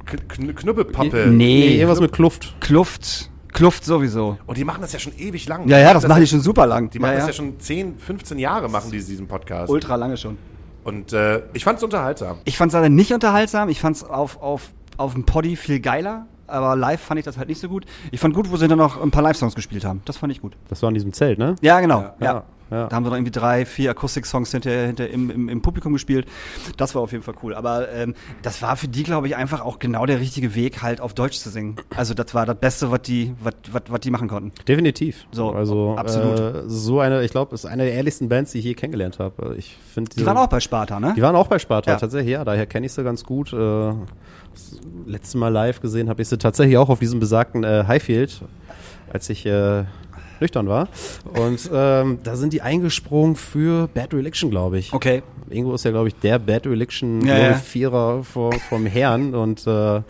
K 0.06 0.18
Kn 0.28 0.54
Knubbelpappe. 0.56 1.28
Nee, 1.28 1.34
nee, 1.36 1.76
irgendwas 1.76 2.02
mit 2.02 2.12
Kluft. 2.12 2.56
Kluft, 2.60 3.32
Kluft 3.52 3.84
sowieso. 3.84 4.38
Und 4.46 4.58
die 4.58 4.64
machen 4.64 4.82
das 4.82 4.94
ja 4.94 5.00
schon 5.00 5.14
ewig 5.18 5.48
lang. 5.48 5.68
Ja, 5.68 5.80
ja, 5.80 5.94
das 5.94 6.08
machen 6.08 6.22
die 6.22 6.28
schon 6.28 6.42
super 6.42 6.66
lang. 6.68 6.90
Die 6.90 7.00
machen 7.00 7.12
ja, 7.14 7.18
das 7.18 7.38
ja. 7.38 7.44
ja 7.44 7.52
schon 7.52 7.60
10, 7.60 8.00
15 8.00 8.40
Jahre, 8.40 8.70
machen 8.70 8.92
die 8.92 8.98
diesen 8.98 9.28
Podcast. 9.28 9.70
ultra 9.72 9.96
lange 9.96 10.18
schon. 10.18 10.38
Und 10.84 11.14
äh, 11.14 11.42
ich 11.54 11.64
fand's 11.64 11.84
unterhaltsam. 11.84 12.38
Ich 12.46 12.58
fand 12.58 12.72
es 12.72 12.74
leider 12.74 12.90
nicht 12.90 13.14
unterhaltsam. 13.14 13.70
Ich 13.70 13.80
fand 13.80 13.98
es 13.98 14.04
auf, 14.04 14.42
auf, 14.42 14.72
auf 14.98 15.14
dem 15.14 15.26
Poddy 15.26 15.56
viel 15.56 15.80
geiler. 15.80 16.26
Aber 16.48 16.76
live 16.76 17.02
fand 17.02 17.20
ich 17.20 17.26
das 17.26 17.38
halt 17.38 17.48
nicht 17.50 17.62
so 17.62 17.70
gut. 17.70 17.86
Ich 18.12 18.20
fand 18.20 18.34
gut, 18.34 18.50
wo 18.50 18.58
sie 18.58 18.68
dann 18.68 18.80
noch 18.80 19.00
ein 19.00 19.12
paar 19.12 19.22
Live-Songs 19.22 19.54
gespielt 19.54 19.86
haben. 19.86 20.02
Das 20.06 20.18
fand 20.18 20.32
ich 20.32 20.42
gut. 20.42 20.56
Das 20.68 20.82
war 20.82 20.90
in 20.90 20.96
diesem 20.96 21.14
Zelt, 21.14 21.38
ne? 21.38 21.56
Ja, 21.62 21.80
genau. 21.80 22.02
Ja, 22.02 22.16
Ja, 22.20 22.44
ja. 22.72 22.88
Da 22.88 22.96
haben 22.96 23.04
sie 23.04 23.10
noch 23.10 23.16
irgendwie 23.18 23.32
drei, 23.32 23.66
vier 23.66 23.92
Akustik-Songs 23.92 24.52
hinter, 24.52 24.72
hinter 24.72 25.10
im, 25.10 25.30
im, 25.30 25.50
im 25.50 25.62
Publikum 25.62 25.94
gespielt. 25.94 26.28
Das 26.78 26.96
war 26.96 27.02
auf 27.02 27.12
jeden 27.12 27.24
Fall 27.24 27.36
cool. 27.44 27.54
Aber 27.56 27.92
ähm, 27.92 28.14
das 28.42 28.62
war 28.62 28.76
für 28.76 28.88
die, 28.88 29.04
glaube 29.04 29.28
ich, 29.28 29.36
einfach 29.36 29.62
auch 29.62 29.80
genau 29.80 30.06
der 30.06 30.20
richtige 30.20 30.56
Weg, 30.56 30.82
halt 30.82 31.02
auf 31.02 31.14
Deutsch 31.14 31.40
zu 31.40 31.50
singen. 31.50 31.76
Also 31.96 32.14
das 32.14 32.34
war 32.34 32.46
das 32.46 32.58
Beste, 32.58 32.92
was 32.92 33.02
die, 33.02 33.34
was, 33.42 33.54
was, 33.72 33.84
was 33.90 34.00
die 34.02 34.12
machen 34.12 34.28
konnten. 34.28 34.52
Definitiv. 34.68 35.26
So, 35.32 35.52
also 35.52 35.96
absolut. 35.98 36.40
Äh, 36.40 36.64
so 36.68 37.00
eine, 37.00 37.24
ich 37.24 37.32
glaube, 37.32 37.56
ist 37.56 37.66
eine 37.66 37.84
der 37.86 37.94
ehrlichsten 37.94 38.30
Bands, 38.30 38.52
die 38.52 38.60
ich 38.60 38.66
je 38.66 38.74
kennengelernt 38.74 39.20
habe. 39.20 39.56
Ich 39.58 39.78
finde 39.94 40.12
Die 40.16 40.26
waren 40.26 40.38
auch 40.38 40.48
bei 40.48 40.60
Sparta, 40.60 41.00
ne? 41.00 41.14
Die 41.16 41.22
waren 41.22 41.36
auch 41.36 41.48
bei 41.48 41.60
Sparta, 41.60 41.92
Ja. 41.92 41.98
tatsächlich, 41.98 42.32
ja. 42.34 42.44
Daher 42.46 42.66
kenne 42.66 42.86
ich 42.86 42.94
sie 42.94 43.04
ganz 43.04 43.24
gut. 43.24 43.52
Äh, 43.54 43.58
das 44.54 44.80
letzte 45.06 45.38
Mal 45.38 45.50
live 45.50 45.80
gesehen 45.82 46.10
habe 46.10 46.22
ich 46.22 46.28
sie 46.28 46.38
tatsächlich 46.38 46.78
auch 46.78 46.90
auf 46.90 47.00
diesem 47.00 47.20
besagten 47.20 47.64
äh, 47.64 47.86
Highfield, 47.88 48.42
als 49.12 49.30
ich 49.30 49.46
äh, 49.46 49.84
nüchtern 50.42 50.68
war. 50.68 50.88
Und 51.34 51.70
ähm, 51.74 52.20
da 52.24 52.36
sind 52.36 52.54
die 52.54 52.62
eingesprungen 52.62 53.36
für 53.36 53.88
Bad 53.88 54.14
Religion, 54.14 54.50
glaube 54.52 54.80
ich. 54.80 54.94
Okay. 54.94 55.24
Ingo 55.50 55.74
ist 55.74 55.86
ja, 55.86 55.92
glaube 55.92 56.10
ich, 56.10 56.16
der 56.16 56.40
Bad 56.40 56.68
Religion 56.68 57.26
Ja, 57.26 57.38
ja. 57.38 57.54
Vierer 57.56 58.24
vor, 58.24 58.54
vom 58.54 58.86
Herrn 58.86 59.34
und 59.34 59.66
äh, 59.66 60.02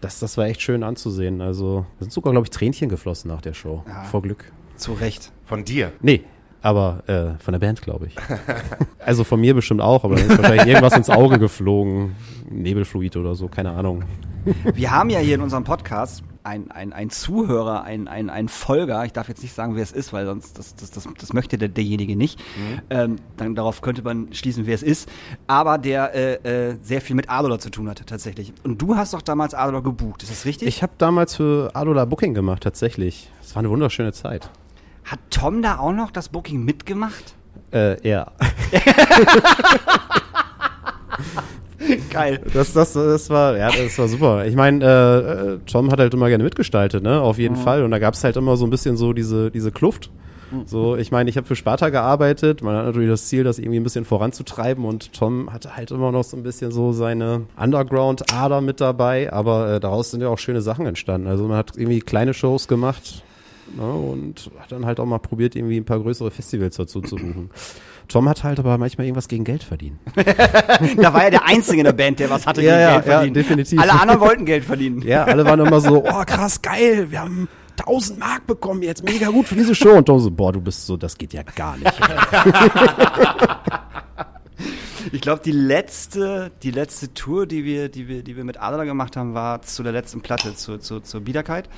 das, 0.00 0.18
das 0.20 0.36
war 0.36 0.46
echt 0.46 0.62
schön 0.62 0.82
anzusehen. 0.82 1.40
Also 1.40 1.86
da 1.98 2.04
sind 2.04 2.12
sogar, 2.12 2.32
glaube 2.32 2.46
ich, 2.46 2.50
Tränchen 2.50 2.88
geflossen 2.88 3.28
nach 3.28 3.40
der 3.40 3.54
Show. 3.54 3.82
Ja. 3.86 4.04
Vor 4.04 4.22
Glück. 4.22 4.52
Zu 4.76 4.92
Recht. 4.92 5.32
Von 5.44 5.64
dir. 5.64 5.92
Nee, 6.00 6.22
aber 6.66 7.04
äh, 7.06 7.38
von 7.42 7.52
der 7.52 7.60
Band, 7.60 7.80
glaube 7.80 8.06
ich. 8.06 8.16
also 9.04 9.22
von 9.22 9.40
mir 9.40 9.54
bestimmt 9.54 9.80
auch, 9.80 10.02
aber 10.02 10.16
dann 10.16 10.28
ist 10.28 10.38
wahrscheinlich 10.38 10.66
irgendwas 10.66 10.96
ins 10.96 11.08
Auge 11.08 11.38
geflogen. 11.38 12.16
Nebelfluid 12.50 13.16
oder 13.16 13.36
so, 13.36 13.46
keine 13.46 13.70
Ahnung. 13.70 14.02
Wir 14.74 14.90
haben 14.90 15.08
ja 15.08 15.20
hier 15.20 15.36
in 15.36 15.42
unserem 15.42 15.62
Podcast 15.62 16.24
ein, 16.42 16.70
ein, 16.72 16.92
ein 16.92 17.10
Zuhörer, 17.10 17.84
ein, 17.84 18.08
ein, 18.08 18.30
ein 18.30 18.48
Folger, 18.48 19.04
ich 19.04 19.12
darf 19.12 19.28
jetzt 19.28 19.42
nicht 19.42 19.54
sagen, 19.54 19.76
wer 19.76 19.82
es 19.84 19.92
ist, 19.92 20.12
weil 20.12 20.26
sonst 20.26 20.58
das, 20.58 20.74
das, 20.74 20.90
das, 20.90 21.08
das 21.16 21.32
möchte 21.32 21.56
der, 21.56 21.68
derjenige 21.68 22.16
nicht. 22.16 22.40
Ähm, 22.90 23.16
dann 23.36 23.54
darauf 23.54 23.80
könnte 23.80 24.02
man 24.02 24.32
schließen, 24.32 24.66
wer 24.66 24.74
es 24.74 24.82
ist. 24.82 25.08
Aber 25.46 25.78
der 25.78 26.14
äh, 26.14 26.70
äh, 26.70 26.76
sehr 26.82 27.00
viel 27.00 27.14
mit 27.14 27.30
Adola 27.30 27.60
zu 27.60 27.70
tun 27.70 27.88
hat, 27.88 28.04
tatsächlich. 28.06 28.52
Und 28.64 28.82
du 28.82 28.96
hast 28.96 29.14
doch 29.14 29.22
damals 29.22 29.54
Adola 29.54 29.80
gebucht, 29.80 30.24
ist 30.24 30.32
das 30.32 30.44
richtig? 30.44 30.66
Ich 30.66 30.82
habe 30.82 30.92
damals 30.98 31.36
für 31.36 31.70
Adola 31.74 32.04
Booking 32.04 32.34
gemacht, 32.34 32.64
tatsächlich. 32.64 33.30
Es 33.40 33.54
war 33.54 33.60
eine 33.60 33.70
wunderschöne 33.70 34.12
Zeit. 34.12 34.50
Hat 35.06 35.20
Tom 35.30 35.62
da 35.62 35.78
auch 35.78 35.92
noch 35.92 36.10
das 36.10 36.28
Booking 36.28 36.64
mitgemacht? 36.64 37.34
Äh, 37.72 38.08
ja. 38.08 38.30
Geil. 42.10 42.40
Das, 42.52 42.72
das, 42.72 42.94
das 42.94 43.30
war, 43.30 43.56
ja, 43.56 43.70
das 43.70 43.96
war 43.98 44.08
super. 44.08 44.46
Ich 44.46 44.56
meine, 44.56 44.84
äh, 44.84 45.54
äh, 45.54 45.58
Tom 45.66 45.92
hat 45.92 46.00
halt 46.00 46.12
immer 46.14 46.28
gerne 46.28 46.42
mitgestaltet, 46.42 47.02
ne? 47.02 47.20
Auf 47.20 47.38
jeden 47.38 47.56
Fall. 47.56 47.84
Und 47.84 47.92
da 47.92 47.98
gab 47.98 48.14
es 48.14 48.24
halt 48.24 48.36
immer 48.36 48.56
so 48.56 48.66
ein 48.66 48.70
bisschen 48.70 48.96
so 48.96 49.12
diese, 49.12 49.50
diese 49.50 49.70
Kluft. 49.70 50.10
So, 50.64 50.96
ich 50.96 51.10
meine, 51.10 51.28
ich 51.28 51.36
habe 51.36 51.46
für 51.46 51.56
Sparta 51.56 51.90
gearbeitet. 51.90 52.62
Man 52.62 52.76
hat 52.76 52.86
natürlich 52.86 53.10
das 53.10 53.26
Ziel, 53.26 53.42
das 53.42 53.58
irgendwie 53.58 53.80
ein 53.80 53.82
bisschen 53.82 54.04
voranzutreiben. 54.04 54.84
Und 54.84 55.12
Tom 55.12 55.52
hatte 55.52 55.76
halt 55.76 55.90
immer 55.90 56.12
noch 56.12 56.24
so 56.24 56.36
ein 56.36 56.44
bisschen 56.44 56.70
so 56.70 56.92
seine 56.92 57.46
Underground-Ader 57.56 58.60
mit 58.60 58.80
dabei. 58.80 59.32
Aber 59.32 59.74
äh, 59.74 59.80
daraus 59.80 60.12
sind 60.12 60.20
ja 60.20 60.28
auch 60.28 60.38
schöne 60.38 60.62
Sachen 60.62 60.86
entstanden. 60.86 61.26
Also 61.26 61.48
man 61.48 61.56
hat 61.56 61.72
irgendwie 61.76 62.00
kleine 62.00 62.32
Shows 62.32 62.68
gemacht 62.68 63.24
ne, 63.74 63.90
und 63.92 64.50
hat 64.60 64.72
dann 64.72 64.86
halt 64.86 65.00
auch 65.00 65.06
mal 65.06 65.18
probiert, 65.18 65.56
irgendwie 65.56 65.76
ein 65.78 65.84
paar 65.84 65.98
größere 66.00 66.30
Festivals 66.30 66.76
dazu 66.76 67.00
zu 67.00 67.16
buchen. 67.16 67.50
Tom 68.08 68.28
hat 68.28 68.44
halt 68.44 68.58
aber 68.60 68.78
manchmal 68.78 69.06
irgendwas 69.06 69.26
gegen 69.28 69.44
Geld 69.44 69.62
verdienen. 69.64 69.98
Da 70.96 71.12
war 71.12 71.24
er 71.24 71.30
der 71.30 71.44
Einzige 71.46 71.78
in 71.78 71.84
der 71.84 71.92
Band, 71.92 72.20
der 72.20 72.30
was 72.30 72.46
hatte 72.46 72.62
Ja, 72.62 72.72
gegen 72.76 72.80
ja, 72.82 72.92
Geld 72.94 73.06
ja, 73.06 73.12
verdienen. 73.12 73.34
definitiv. 73.34 73.80
Alle 73.80 73.92
anderen 74.00 74.20
wollten 74.20 74.44
Geld 74.44 74.64
verdienen. 74.64 75.02
Ja, 75.02 75.24
alle 75.24 75.44
waren 75.44 75.58
immer 75.60 75.80
so, 75.80 76.04
oh 76.04 76.22
krass, 76.24 76.62
geil, 76.62 77.10
wir 77.10 77.20
haben 77.20 77.48
1000 77.78 78.18
Mark 78.18 78.46
bekommen 78.46 78.82
jetzt, 78.82 79.02
mega 79.04 79.28
gut 79.28 79.46
für 79.48 79.54
diese 79.56 79.74
Show. 79.74 79.90
Und 79.96 80.06
Tom 80.06 80.20
so, 80.20 80.30
boah, 80.30 80.52
du 80.52 80.60
bist 80.60 80.86
so, 80.86 80.96
das 80.96 81.18
geht 81.18 81.32
ja 81.32 81.42
gar 81.42 81.76
nicht. 81.76 81.92
Ich 85.12 85.20
glaube, 85.20 85.42
die 85.44 85.52
letzte, 85.52 86.50
die 86.62 86.70
letzte 86.70 87.14
Tour, 87.14 87.46
die 87.46 87.64
wir, 87.64 87.88
die 87.88 88.08
wir, 88.08 88.22
die 88.22 88.36
wir 88.36 88.44
mit 88.44 88.60
Adler 88.60 88.84
gemacht 88.84 89.16
haben, 89.16 89.34
war 89.34 89.62
zu 89.62 89.82
der 89.82 89.92
letzten 89.92 90.20
Platte, 90.20 90.54
zu, 90.54 90.78
zu, 90.78 91.00
zur 91.00 91.20
Biederkeit. 91.20 91.68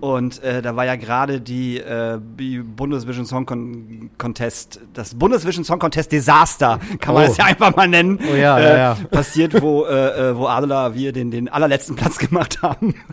Und 0.00 0.42
äh, 0.44 0.62
da 0.62 0.76
war 0.76 0.84
ja 0.84 0.94
gerade 0.96 1.40
die, 1.40 1.78
äh, 1.78 2.20
die 2.38 2.58
Bundesvision 2.60 3.26
Song 3.26 3.44
Con 3.44 4.10
Contest, 4.18 4.80
das 4.92 5.14
Bundesvision 5.16 5.64
Song 5.64 5.78
Contest 5.80 6.12
Desaster, 6.12 6.78
kann 7.00 7.14
man 7.14 7.24
Oh. 7.24 7.26
das 7.26 7.36
ja 7.38 7.46
einfach 7.46 7.74
mal 7.74 7.88
nennen. 7.88 8.18
Oh 8.30 8.34
ja, 8.36 8.58
äh, 8.58 8.62
ja, 8.62 8.76
ja. 8.76 8.98
Passiert, 9.10 9.60
wo, 9.60 9.84
äh, 9.84 10.30
äh, 10.30 10.36
wo 10.36 10.46
Adler 10.46 10.94
wir 10.94 11.12
den, 11.12 11.30
den 11.30 11.48
allerletzten 11.48 11.96
Platz 11.96 12.18
gemacht 12.18 12.62
haben. 12.62 12.94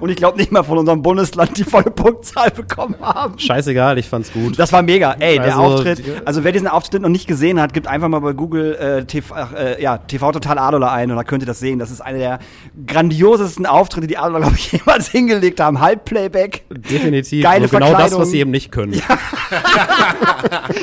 Und 0.00 0.10
ich 0.10 0.16
glaube 0.16 0.38
nicht 0.38 0.52
mal 0.52 0.62
von 0.62 0.78
unserem 0.78 1.02
Bundesland 1.02 1.56
die 1.56 1.64
volle 1.64 1.90
Punktzahl 1.90 2.50
bekommen 2.50 2.96
haben. 3.00 3.38
Scheißegal, 3.38 3.98
ich 3.98 4.08
fand's 4.08 4.32
gut. 4.32 4.58
Das 4.58 4.72
war 4.72 4.82
mega. 4.82 5.16
Ey, 5.18 5.36
der 5.36 5.56
Also, 5.56 5.60
Auftritt. 5.60 6.02
Also 6.24 6.44
wer 6.44 6.52
diesen 6.52 6.68
Auftritt 6.68 7.02
noch 7.02 7.08
nicht 7.08 7.26
gesehen 7.26 7.60
hat, 7.60 7.72
gibt 7.72 7.86
einfach 7.86 8.08
mal 8.08 8.20
bei 8.20 8.32
Google 8.32 8.74
äh, 8.74 9.04
TV, 9.04 9.34
äh, 9.56 9.82
ja, 9.82 9.98
TV 9.98 10.32
Total 10.32 10.58
Adola 10.58 10.92
ein 10.92 11.10
und 11.10 11.16
da 11.16 11.24
könnt 11.24 11.42
ihr 11.42 11.46
das 11.46 11.60
sehen. 11.60 11.78
Das 11.78 11.90
ist 11.90 12.00
einer 12.00 12.18
der 12.18 12.38
grandiosesten 12.86 13.66
Auftritte, 13.66 14.06
die 14.06 14.18
Adola, 14.18 14.40
glaube 14.40 14.56
ich, 14.56 14.72
jemals 14.72 15.08
hingelegt 15.08 15.60
haben. 15.60 15.80
Halbplayback. 15.80 16.64
Definitiv. 16.70 17.42
Geile 17.42 17.68
so 17.68 17.78
genau 17.78 17.92
das, 17.92 18.16
was 18.18 18.30
sie 18.30 18.40
eben 18.40 18.50
nicht 18.50 18.72
können. 18.72 18.92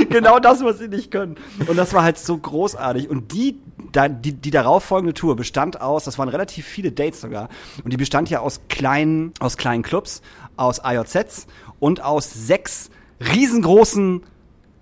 genau 0.09 0.39
das, 0.39 0.63
was 0.63 0.79
sie 0.79 0.87
nicht 0.87 1.11
können. 1.11 1.35
Und 1.67 1.77
das 1.77 1.93
war 1.93 2.03
halt 2.03 2.17
so 2.17 2.37
großartig. 2.37 3.09
Und 3.09 3.33
die, 3.33 3.57
die, 4.23 4.33
die 4.33 4.51
darauffolgende 4.51 5.13
Tour 5.13 5.35
bestand 5.35 5.81
aus, 5.81 6.05
das 6.05 6.17
waren 6.17 6.29
relativ 6.29 6.65
viele 6.65 6.91
Dates 6.91 7.21
sogar. 7.21 7.49
Und 7.83 7.91
die 7.91 7.97
bestand 7.97 8.29
ja 8.29 8.39
aus 8.39 8.61
kleinen, 8.69 8.84
aus 9.39 9.57
kleinen 9.57 9.83
Clubs, 9.83 10.21
aus 10.57 10.79
AJZs 10.83 11.47
und 11.79 12.03
aus 12.03 12.31
sechs 12.33 12.89
riesengroßen 13.19 14.21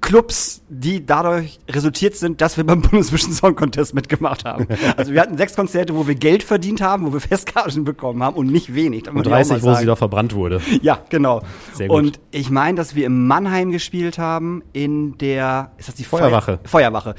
Clubs, 0.01 0.61
die 0.67 1.05
dadurch 1.05 1.59
resultiert 1.69 2.17
sind, 2.17 2.41
dass 2.41 2.57
wir 2.57 2.65
beim 2.65 2.81
Bundesvision 2.89 3.31
Song 3.31 3.55
Contest 3.55 3.93
mitgemacht 3.93 4.43
haben. 4.43 4.67
Also 4.97 5.13
wir 5.13 5.21
hatten 5.21 5.37
sechs 5.37 5.55
Konzerte, 5.55 5.95
wo 5.95 6.07
wir 6.07 6.15
Geld 6.15 6.43
verdient 6.43 6.81
haben, 6.81 7.05
wo 7.05 7.13
wir 7.13 7.21
Festgagen 7.21 7.85
bekommen 7.85 8.21
haben 8.21 8.35
und 8.35 8.47
nicht 8.47 8.75
wenig. 8.75 9.07
Und 9.09 9.15
ich 9.21 9.27
auch 9.27 9.31
30, 9.31 9.63
mal 9.63 9.63
wo 9.63 9.73
sie 9.75 9.85
da 9.85 9.95
verbrannt 9.95 10.35
wurde. 10.35 10.59
Ja, 10.81 10.99
genau. 11.09 11.41
Sehr 11.73 11.87
gut. 11.87 11.97
Und 11.97 12.19
ich 12.31 12.49
meine, 12.49 12.75
dass 12.75 12.95
wir 12.95 13.05
in 13.05 13.25
Mannheim 13.27 13.71
gespielt 13.71 14.17
haben, 14.17 14.61
in 14.73 15.17
der, 15.19 15.71
ist 15.77 15.87
das 15.87 15.95
die 15.95 16.03
Feuer- 16.03 16.19
Feuerwache. 16.23 16.59
Feuerwache. 16.65 17.15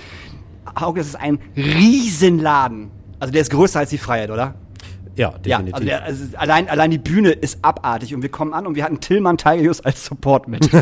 Auge, 0.74 1.00
das 1.00 1.08
ist 1.08 1.16
ein 1.16 1.38
Riesenladen. 1.56 2.90
Also 3.18 3.32
der 3.32 3.40
ist 3.42 3.50
größer 3.50 3.78
als 3.80 3.90
die 3.90 3.98
Freiheit, 3.98 4.30
oder? 4.30 4.56
Ja, 5.16 5.34
Ja, 5.44 5.58
definitiv. 5.58 5.74
also, 5.74 5.86
der, 5.86 6.04
also 6.04 6.24
allein, 6.36 6.68
allein 6.68 6.90
die 6.90 6.98
Bühne 6.98 7.30
ist 7.30 7.58
abartig 7.62 8.14
und 8.14 8.22
wir 8.22 8.30
kommen 8.30 8.52
an 8.52 8.66
und 8.66 8.74
wir 8.74 8.84
hatten 8.84 9.00
Tillmann 9.00 9.38
Tigerius 9.38 9.80
als 9.80 10.04
Support 10.04 10.48
mit. 10.48 10.64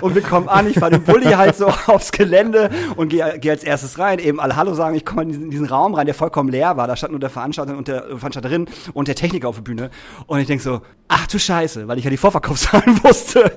und 0.00 0.14
wir 0.14 0.22
kommen 0.22 0.48
an, 0.48 0.68
ich 0.68 0.78
fahre 0.78 0.92
den 0.92 1.02
Bulli 1.02 1.32
halt 1.32 1.56
so 1.56 1.66
aufs 1.86 2.12
Gelände 2.12 2.70
und 2.96 3.08
gehe 3.08 3.38
geh 3.38 3.50
als 3.50 3.64
erstes 3.64 3.98
rein, 3.98 4.18
eben 4.18 4.40
alle 4.40 4.56
Hallo 4.56 4.74
sagen, 4.74 4.96
ich 4.96 5.04
komme 5.04 5.22
in 5.22 5.28
diesen, 5.28 5.50
diesen 5.50 5.66
Raum 5.66 5.94
rein, 5.94 6.06
der 6.06 6.14
vollkommen 6.14 6.48
leer 6.48 6.76
war, 6.76 6.86
da 6.86 6.96
stand 6.96 7.12
nur 7.12 7.20
der 7.20 7.30
Veranstalter 7.30 7.76
und 7.76 7.88
der 7.88 8.04
Veranstalterin 8.16 8.66
und 8.92 9.08
der 9.08 9.14
Techniker 9.14 9.48
auf 9.48 9.56
der 9.56 9.62
Bühne 9.62 9.90
und 10.26 10.38
ich 10.38 10.46
denk 10.46 10.60
so, 10.60 10.80
ach 11.08 11.26
du 11.26 11.38
Scheiße, 11.38 11.88
weil 11.88 11.98
ich 11.98 12.04
ja 12.04 12.10
die 12.10 12.16
Vorverkaufszahlen 12.16 13.02
wusste, 13.04 13.52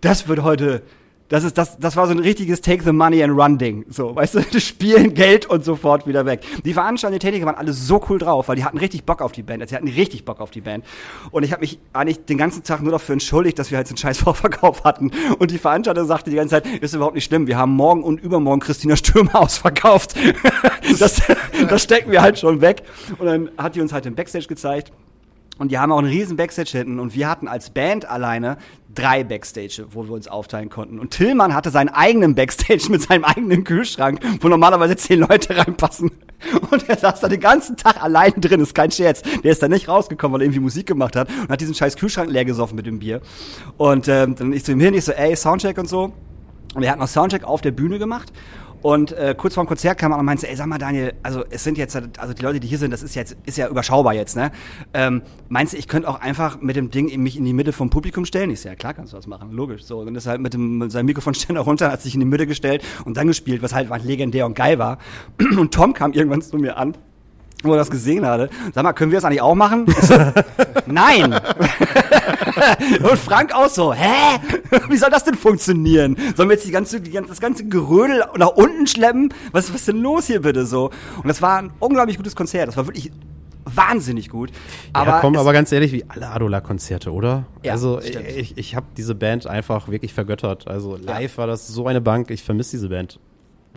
das 0.00 0.28
wird 0.28 0.42
heute 0.42 0.82
das 1.30 1.44
ist 1.44 1.56
das, 1.56 1.78
das 1.78 1.96
war 1.96 2.06
so 2.08 2.12
ein 2.12 2.18
richtiges 2.18 2.60
Take 2.60 2.82
the 2.82 2.92
Money 2.92 3.22
and 3.22 3.40
Run 3.40 3.56
Ding. 3.56 3.86
So, 3.88 4.14
weißt 4.16 4.34
du, 4.34 4.60
spielen 4.60 5.14
Geld 5.14 5.46
und 5.46 5.64
sofort 5.64 6.06
wieder 6.06 6.26
weg. 6.26 6.42
Die 6.64 6.74
Veranstalter, 6.74 7.18
die 7.18 7.24
Techniker 7.24 7.46
waren 7.46 7.54
alle 7.54 7.72
so 7.72 8.04
cool 8.10 8.18
drauf, 8.18 8.48
weil 8.48 8.56
die 8.56 8.64
hatten 8.64 8.78
richtig 8.78 9.04
Bock 9.04 9.22
auf 9.22 9.30
die 9.30 9.44
Band. 9.44 9.62
Also, 9.62 9.70
die 9.70 9.76
hatten 9.76 9.88
richtig 9.88 10.24
Bock 10.24 10.40
auf 10.40 10.50
die 10.50 10.60
Band. 10.60 10.84
Und 11.30 11.44
ich 11.44 11.52
habe 11.52 11.60
mich 11.60 11.78
eigentlich 11.92 12.24
den 12.24 12.36
ganzen 12.36 12.64
Tag 12.64 12.82
nur 12.82 12.90
dafür 12.90 13.12
entschuldigt, 13.12 13.60
dass 13.60 13.70
wir 13.70 13.78
halt 13.78 13.86
so 13.86 13.92
einen 13.92 13.98
scheiß 13.98 14.18
Vorverkauf 14.22 14.82
hatten. 14.82 15.12
Und 15.38 15.52
die 15.52 15.58
Veranstalter 15.58 16.04
sagte 16.04 16.30
die 16.30 16.36
ganze 16.36 16.62
Zeit, 16.62 16.66
ist 16.66 16.94
überhaupt 16.94 17.14
nicht 17.14 17.24
schlimm. 17.24 17.46
Wir 17.46 17.56
haben 17.56 17.72
morgen 17.72 18.02
und 18.02 18.20
übermorgen 18.20 18.60
Christina 18.60 18.96
Stürmer 18.96 19.36
ausverkauft. 19.40 20.16
das, 20.98 21.22
das 21.68 21.82
stecken 21.82 22.10
wir 22.10 22.22
halt 22.22 22.40
schon 22.40 22.60
weg. 22.60 22.82
Und 23.18 23.26
dann 23.26 23.50
hat 23.56 23.76
die 23.76 23.80
uns 23.80 23.92
halt 23.92 24.04
den 24.04 24.16
Backstage 24.16 24.48
gezeigt. 24.48 24.90
Und 25.60 25.70
die 25.70 25.78
haben 25.78 25.92
auch 25.92 25.98
einen 25.98 26.08
riesen 26.08 26.38
Backstage 26.38 26.70
hinten. 26.78 26.98
Und 26.98 27.14
wir 27.14 27.28
hatten 27.28 27.46
als 27.46 27.68
Band 27.68 28.08
alleine 28.08 28.56
drei 28.94 29.24
Backstage, 29.24 29.86
wo 29.90 30.04
wir 30.04 30.12
uns 30.12 30.28
aufteilen 30.28 30.68
konnten. 30.68 30.98
Und 30.98 31.10
Tillmann 31.10 31.54
hatte 31.54 31.70
seinen 31.70 31.88
eigenen 31.88 32.34
Backstage 32.34 32.86
mit 32.90 33.02
seinem 33.02 33.24
eigenen 33.24 33.64
Kühlschrank, 33.64 34.20
wo 34.40 34.48
normalerweise 34.48 34.96
zehn 34.96 35.20
Leute 35.20 35.56
reinpassen. 35.56 36.10
Und 36.70 36.88
er 36.88 36.96
saß 36.96 37.20
da 37.20 37.28
den 37.28 37.40
ganzen 37.40 37.76
Tag 37.76 38.02
allein 38.02 38.32
drin, 38.36 38.60
ist 38.60 38.74
kein 38.74 38.90
Scherz. 38.90 39.22
Der 39.44 39.52
ist 39.52 39.62
da 39.62 39.68
nicht 39.68 39.88
rausgekommen, 39.88 40.34
weil 40.34 40.40
er 40.40 40.44
irgendwie 40.46 40.60
Musik 40.60 40.86
gemacht 40.86 41.14
hat 41.16 41.28
und 41.28 41.48
hat 41.48 41.60
diesen 41.60 41.74
scheiß 41.74 41.96
Kühlschrank 41.96 42.30
leer 42.30 42.44
gesoffen 42.44 42.76
mit 42.76 42.86
dem 42.86 42.98
Bier. 42.98 43.20
Und 43.76 44.08
ähm, 44.08 44.34
dann 44.36 44.52
ich 44.52 44.64
zu 44.64 44.72
ihm 44.72 44.80
hin, 44.80 44.94
ich 44.94 45.04
so, 45.04 45.12
ey, 45.12 45.36
Soundcheck 45.36 45.76
und 45.78 45.88
so. 45.88 46.12
Und 46.74 46.82
er 46.82 46.92
hat 46.92 46.98
noch 46.98 47.08
Soundcheck 47.08 47.44
auf 47.44 47.60
der 47.60 47.72
Bühne 47.72 47.98
gemacht. 47.98 48.32
Und 48.82 49.12
äh, 49.12 49.34
kurz 49.36 49.54
vor 49.54 49.64
dem 49.64 49.68
Konzert 49.68 49.98
kam 49.98 50.12
er 50.12 50.18
und 50.18 50.24
meinte, 50.24 50.48
ey, 50.48 50.56
sag 50.56 50.66
mal 50.66 50.78
Daniel, 50.78 51.12
also 51.22 51.44
es 51.50 51.64
sind 51.64 51.76
jetzt, 51.76 51.96
also 52.18 52.34
die 52.34 52.42
Leute, 52.42 52.60
die 52.60 52.68
hier 52.68 52.78
sind, 52.78 52.90
das 52.90 53.02
ist 53.02 53.14
jetzt, 53.14 53.36
ist 53.44 53.58
ja 53.58 53.68
überschaubar 53.68 54.14
jetzt, 54.14 54.36
ne? 54.36 54.50
Ähm, 54.94 55.22
meinst 55.48 55.72
du, 55.72 55.76
ich 55.76 55.88
könnte 55.88 56.08
auch 56.08 56.20
einfach 56.20 56.60
mit 56.60 56.76
dem 56.76 56.90
Ding 56.90 57.08
in 57.08 57.22
mich 57.22 57.36
in 57.36 57.44
die 57.44 57.52
Mitte 57.52 57.72
vom 57.72 57.90
Publikum 57.90 58.24
stellen? 58.24 58.50
Ich 58.50 58.60
so, 58.60 58.68
ja 58.68 58.74
klar 58.74 58.94
kannst 58.94 59.12
du 59.12 59.16
das 59.16 59.26
machen, 59.26 59.52
logisch. 59.52 59.84
So, 59.84 60.04
dann 60.04 60.14
ist 60.14 60.26
halt 60.26 60.40
mit 60.40 60.54
dem 60.54 60.78
mit 60.78 60.92
seinem 60.92 61.06
Mikrofonständer 61.06 61.60
runter, 61.62 61.90
hat 61.90 62.02
sich 62.02 62.14
in 62.14 62.20
die 62.20 62.26
Mitte 62.26 62.46
gestellt 62.46 62.82
und 63.04 63.16
dann 63.16 63.26
gespielt, 63.26 63.62
was 63.62 63.74
halt, 63.74 63.90
was 63.90 64.04
legendär 64.04 64.46
und 64.46 64.54
geil 64.54 64.78
war. 64.78 64.98
Und 65.60 65.74
Tom 65.74 65.92
kam 65.92 66.12
irgendwann 66.12 66.42
zu 66.42 66.56
mir 66.56 66.76
an 66.76 66.94
wo 67.64 67.72
er 67.72 67.78
das 67.78 67.90
gesehen 67.90 68.26
hatte. 68.26 68.50
Sag 68.74 68.84
mal, 68.84 68.92
können 68.92 69.10
wir 69.10 69.16
das 69.18 69.24
eigentlich 69.24 69.42
auch 69.42 69.54
machen? 69.54 69.86
So, 70.02 70.14
Nein! 70.86 71.32
Und 73.02 73.18
Frank 73.18 73.54
auch 73.54 73.68
so, 73.68 73.92
hä? 73.92 74.38
Wie 74.88 74.96
soll 74.96 75.10
das 75.10 75.24
denn 75.24 75.34
funktionieren? 75.34 76.16
Sollen 76.36 76.48
wir 76.48 76.56
jetzt 76.56 76.66
die 76.66 76.72
ganze, 76.72 77.00
die 77.00 77.10
ganze, 77.10 77.30
das 77.30 77.40
ganze 77.40 77.66
Gerödel 77.66 78.24
nach 78.36 78.50
unten 78.50 78.86
schleppen? 78.86 79.32
Was, 79.52 79.70
was 79.70 79.80
ist 79.80 79.88
denn 79.88 80.02
los 80.02 80.26
hier 80.26 80.42
bitte 80.42 80.66
so? 80.66 80.90
Und 81.16 81.28
das 81.28 81.40
war 81.42 81.58
ein 81.58 81.70
unglaublich 81.78 82.16
gutes 82.16 82.36
Konzert. 82.36 82.68
Das 82.68 82.76
war 82.76 82.86
wirklich 82.86 83.10
wahnsinnig 83.64 84.28
gut. 84.28 84.50
Aber, 84.92 85.10
ja, 85.10 85.20
komm, 85.20 85.36
aber 85.36 85.52
ganz 85.52 85.72
ehrlich, 85.72 85.92
wie 85.92 86.04
alle 86.08 86.28
Adola-Konzerte, 86.28 87.12
oder? 87.12 87.46
Ja, 87.62 87.72
also 87.72 88.00
stimmt. 88.00 88.26
ich, 88.28 88.56
ich 88.58 88.74
habe 88.74 88.86
diese 88.96 89.14
Band 89.14 89.46
einfach 89.46 89.88
wirklich 89.88 90.12
vergöttert. 90.12 90.68
Also 90.68 90.96
live 90.96 91.38
war 91.38 91.46
das 91.46 91.68
so 91.68 91.86
eine 91.86 92.00
Bank. 92.00 92.30
Ich 92.30 92.42
vermisse 92.42 92.72
diese 92.72 92.88
Band. 92.88 93.18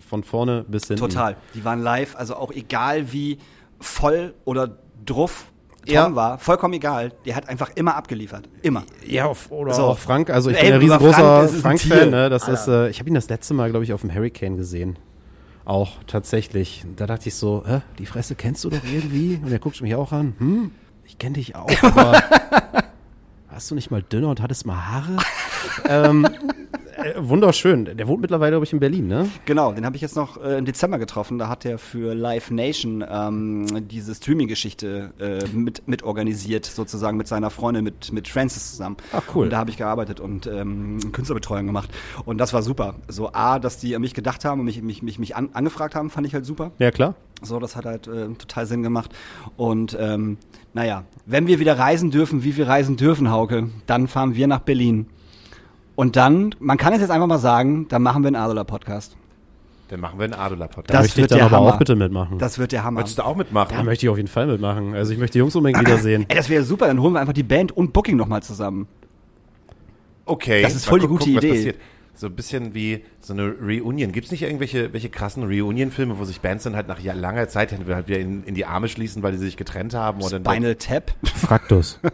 Von 0.08 0.24
vorne 0.24 0.64
bis 0.66 0.88
hinten. 0.88 1.02
Total. 1.02 1.36
Die 1.54 1.64
waren 1.64 1.80
live, 1.80 2.16
also 2.16 2.34
auch 2.34 2.50
egal 2.50 3.12
wie 3.12 3.38
voll 3.80 4.34
oder 4.44 4.76
druff 5.04 5.46
Tom 5.86 5.94
Ja. 5.94 6.14
war, 6.14 6.38
vollkommen 6.38 6.72
egal. 6.74 7.12
Der 7.26 7.36
hat 7.36 7.46
einfach 7.48 7.70
immer 7.74 7.94
abgeliefert. 7.94 8.48
Immer. 8.62 8.84
Ja, 9.06 9.30
oder 9.50 9.74
So. 9.74 9.82
auch 9.82 9.98
Frank. 9.98 10.30
Also 10.30 10.48
ich 10.50 10.56
Ey, 10.56 10.78
bin 10.78 10.90
ein 10.90 10.98
Frank, 10.98 11.02
riesengroßer. 11.02 11.60
Frank-Fan. 11.60 12.10
ne? 12.10 12.30
Das 12.30 12.44
Alter. 12.44 12.52
ist, 12.54 12.68
äh, 12.68 12.88
ich 12.88 13.00
habe 13.00 13.10
ihn 13.10 13.14
das 13.14 13.28
letzte 13.28 13.52
Mal, 13.52 13.68
glaube 13.70 13.84
ich, 13.84 13.92
auf 13.92 14.00
dem 14.00 14.14
Hurricane 14.14 14.56
gesehen. 14.56 14.96
Auch 15.66 15.92
tatsächlich. 16.06 16.84
Da 16.96 17.06
dachte 17.06 17.28
ich 17.28 17.34
so, 17.34 17.64
Hä, 17.66 17.80
die 17.98 18.06
Fresse 18.06 18.34
kennst 18.34 18.64
du 18.64 18.70
doch 18.70 18.80
irgendwie? 18.90 19.40
Und 19.44 19.52
er 19.52 19.58
guckt 19.58 19.80
mich 19.82 19.94
auch 19.94 20.12
an. 20.12 20.34
Hm, 20.38 20.70
ich 21.06 21.18
kenne 21.18 21.34
dich 21.34 21.54
auch, 21.54 21.70
aber 21.82 22.22
warst 23.50 23.70
du 23.70 23.74
nicht 23.74 23.90
mal 23.90 24.02
dünner 24.02 24.28
und 24.30 24.40
hattest 24.40 24.64
mal 24.66 24.76
Haare? 24.90 25.16
ähm, 25.86 26.26
äh, 27.04 27.14
wunderschön. 27.18 27.84
Der 27.84 28.08
wohnt 28.08 28.22
mittlerweile, 28.22 28.52
glaube 28.52 28.64
ich, 28.64 28.72
in 28.72 28.80
Berlin, 28.80 29.06
ne? 29.06 29.28
Genau, 29.44 29.72
den 29.72 29.84
habe 29.84 29.96
ich 29.96 30.02
jetzt 30.02 30.16
noch 30.16 30.42
äh, 30.42 30.58
im 30.58 30.64
Dezember 30.64 30.98
getroffen. 30.98 31.38
Da 31.38 31.48
hat 31.48 31.64
er 31.64 31.78
für 31.78 32.14
Live 32.14 32.50
Nation 32.50 33.04
ähm, 33.08 33.66
diese 33.88 34.14
Streaming-Geschichte 34.14 35.12
äh, 35.18 35.46
mit, 35.54 35.86
mit 35.86 36.02
organisiert, 36.02 36.64
sozusagen 36.64 37.16
mit 37.16 37.28
seiner 37.28 37.50
Freundin, 37.50 37.84
mit, 37.84 38.12
mit 38.12 38.28
Francis 38.28 38.70
zusammen. 38.70 38.96
Ach, 39.12 39.22
cool. 39.34 39.44
Und 39.44 39.50
da 39.50 39.58
habe 39.58 39.70
ich 39.70 39.76
gearbeitet 39.76 40.20
und 40.20 40.46
ähm, 40.46 40.98
Künstlerbetreuung 41.12 41.66
gemacht. 41.66 41.90
Und 42.24 42.38
das 42.38 42.52
war 42.52 42.62
super. 42.62 42.96
So 43.08 43.32
A, 43.32 43.58
dass 43.58 43.78
die 43.78 43.94
an 43.94 44.00
mich 44.00 44.14
gedacht 44.14 44.44
haben 44.44 44.60
und 44.60 44.66
mich, 44.66 44.82
mich, 44.82 45.02
mich, 45.02 45.18
mich 45.18 45.36
an, 45.36 45.50
angefragt 45.52 45.94
haben, 45.94 46.10
fand 46.10 46.26
ich 46.26 46.34
halt 46.34 46.46
super. 46.46 46.72
Ja, 46.78 46.90
klar. 46.90 47.14
So, 47.42 47.58
das 47.58 47.76
hat 47.76 47.84
halt 47.84 48.06
äh, 48.06 48.28
total 48.38 48.66
Sinn 48.66 48.82
gemacht. 48.82 49.14
Und 49.56 49.96
ähm, 50.00 50.38
naja, 50.72 51.04
wenn 51.26 51.46
wir 51.46 51.58
wieder 51.58 51.78
reisen 51.78 52.10
dürfen, 52.10 52.44
wie 52.44 52.56
wir 52.56 52.66
reisen 52.66 52.96
dürfen, 52.96 53.30
Hauke, 53.30 53.68
dann 53.86 54.08
fahren 54.08 54.34
wir 54.34 54.46
nach 54.46 54.60
Berlin. 54.60 55.06
Und 55.96 56.16
dann, 56.16 56.54
man 56.58 56.76
kann 56.76 56.92
es 56.92 57.00
jetzt 57.00 57.10
einfach 57.10 57.26
mal 57.26 57.38
sagen, 57.38 57.86
dann 57.88 58.02
machen 58.02 58.22
wir 58.22 58.28
einen 58.28 58.36
Adola-Podcast. 58.36 59.16
Dann 59.88 60.00
machen 60.00 60.18
wir 60.18 60.24
einen 60.24 60.34
Adola-Podcast. 60.34 60.90
Da 60.90 60.94
Das 60.98 61.02
möchte 61.04 61.20
ich 61.20 61.22
wird 61.24 61.30
dann 61.32 61.38
der 61.38 61.46
aber 61.46 61.56
Hammer. 61.58 61.74
auch 61.74 61.78
bitte 61.78 61.94
mitmachen. 61.94 62.38
Das 62.38 62.58
wird 62.58 62.72
der 62.72 62.84
Hammer. 62.84 63.00
Möchtest 63.00 63.18
du 63.18 63.22
auch 63.22 63.36
mitmachen? 63.36 63.76
da 63.76 63.82
möchte 63.82 64.06
ich 64.06 64.10
auf 64.10 64.16
jeden 64.16 64.28
Fall 64.28 64.46
mitmachen. 64.46 64.94
Also 64.94 65.12
ich 65.12 65.18
möchte 65.18 65.34
die 65.34 65.38
Jungs 65.40 65.54
unbedingt 65.54 65.80
wiedersehen. 65.86 66.24
Ey, 66.28 66.36
das 66.36 66.48
wäre 66.48 66.64
super, 66.64 66.86
dann 66.86 67.00
holen 67.00 67.12
wir 67.12 67.20
einfach 67.20 67.34
die 67.34 67.42
Band 67.44 67.70
und 67.72 67.92
Booking 67.92 68.16
nochmal 68.16 68.42
zusammen. 68.42 68.88
Okay. 70.24 70.62
Das 70.62 70.74
ist 70.74 70.86
voll 70.86 71.00
die 71.00 71.06
gu- 71.06 71.18
gute 71.18 71.32
gucken, 71.32 71.48
Idee. 71.50 71.74
So 72.16 72.28
ein 72.28 72.34
bisschen 72.34 72.74
wie 72.74 73.04
so 73.20 73.32
eine 73.34 73.54
Reunion. 73.60 74.12
Gibt 74.12 74.26
es 74.26 74.30
nicht 74.32 74.42
irgendwelche 74.42 74.92
welche 74.92 75.10
krassen 75.10 75.42
Reunion-Filme, 75.42 76.18
wo 76.18 76.24
sich 76.24 76.40
Bands 76.40 76.62
dann 76.64 76.76
halt 76.76 76.86
nach 76.88 77.02
langer 77.02 77.48
Zeit 77.48 77.72
halt 77.72 77.86
wieder 78.08 78.18
in, 78.18 78.44
in 78.44 78.54
die 78.54 78.64
Arme 78.66 78.88
schließen, 78.88 79.22
weil 79.22 79.32
die 79.32 79.38
sich 79.38 79.56
getrennt 79.56 79.94
haben? 79.94 80.22
Oder 80.22 80.38
Spinal 80.38 80.76
Tap. 80.76 81.12
Fraktus. 81.24 81.98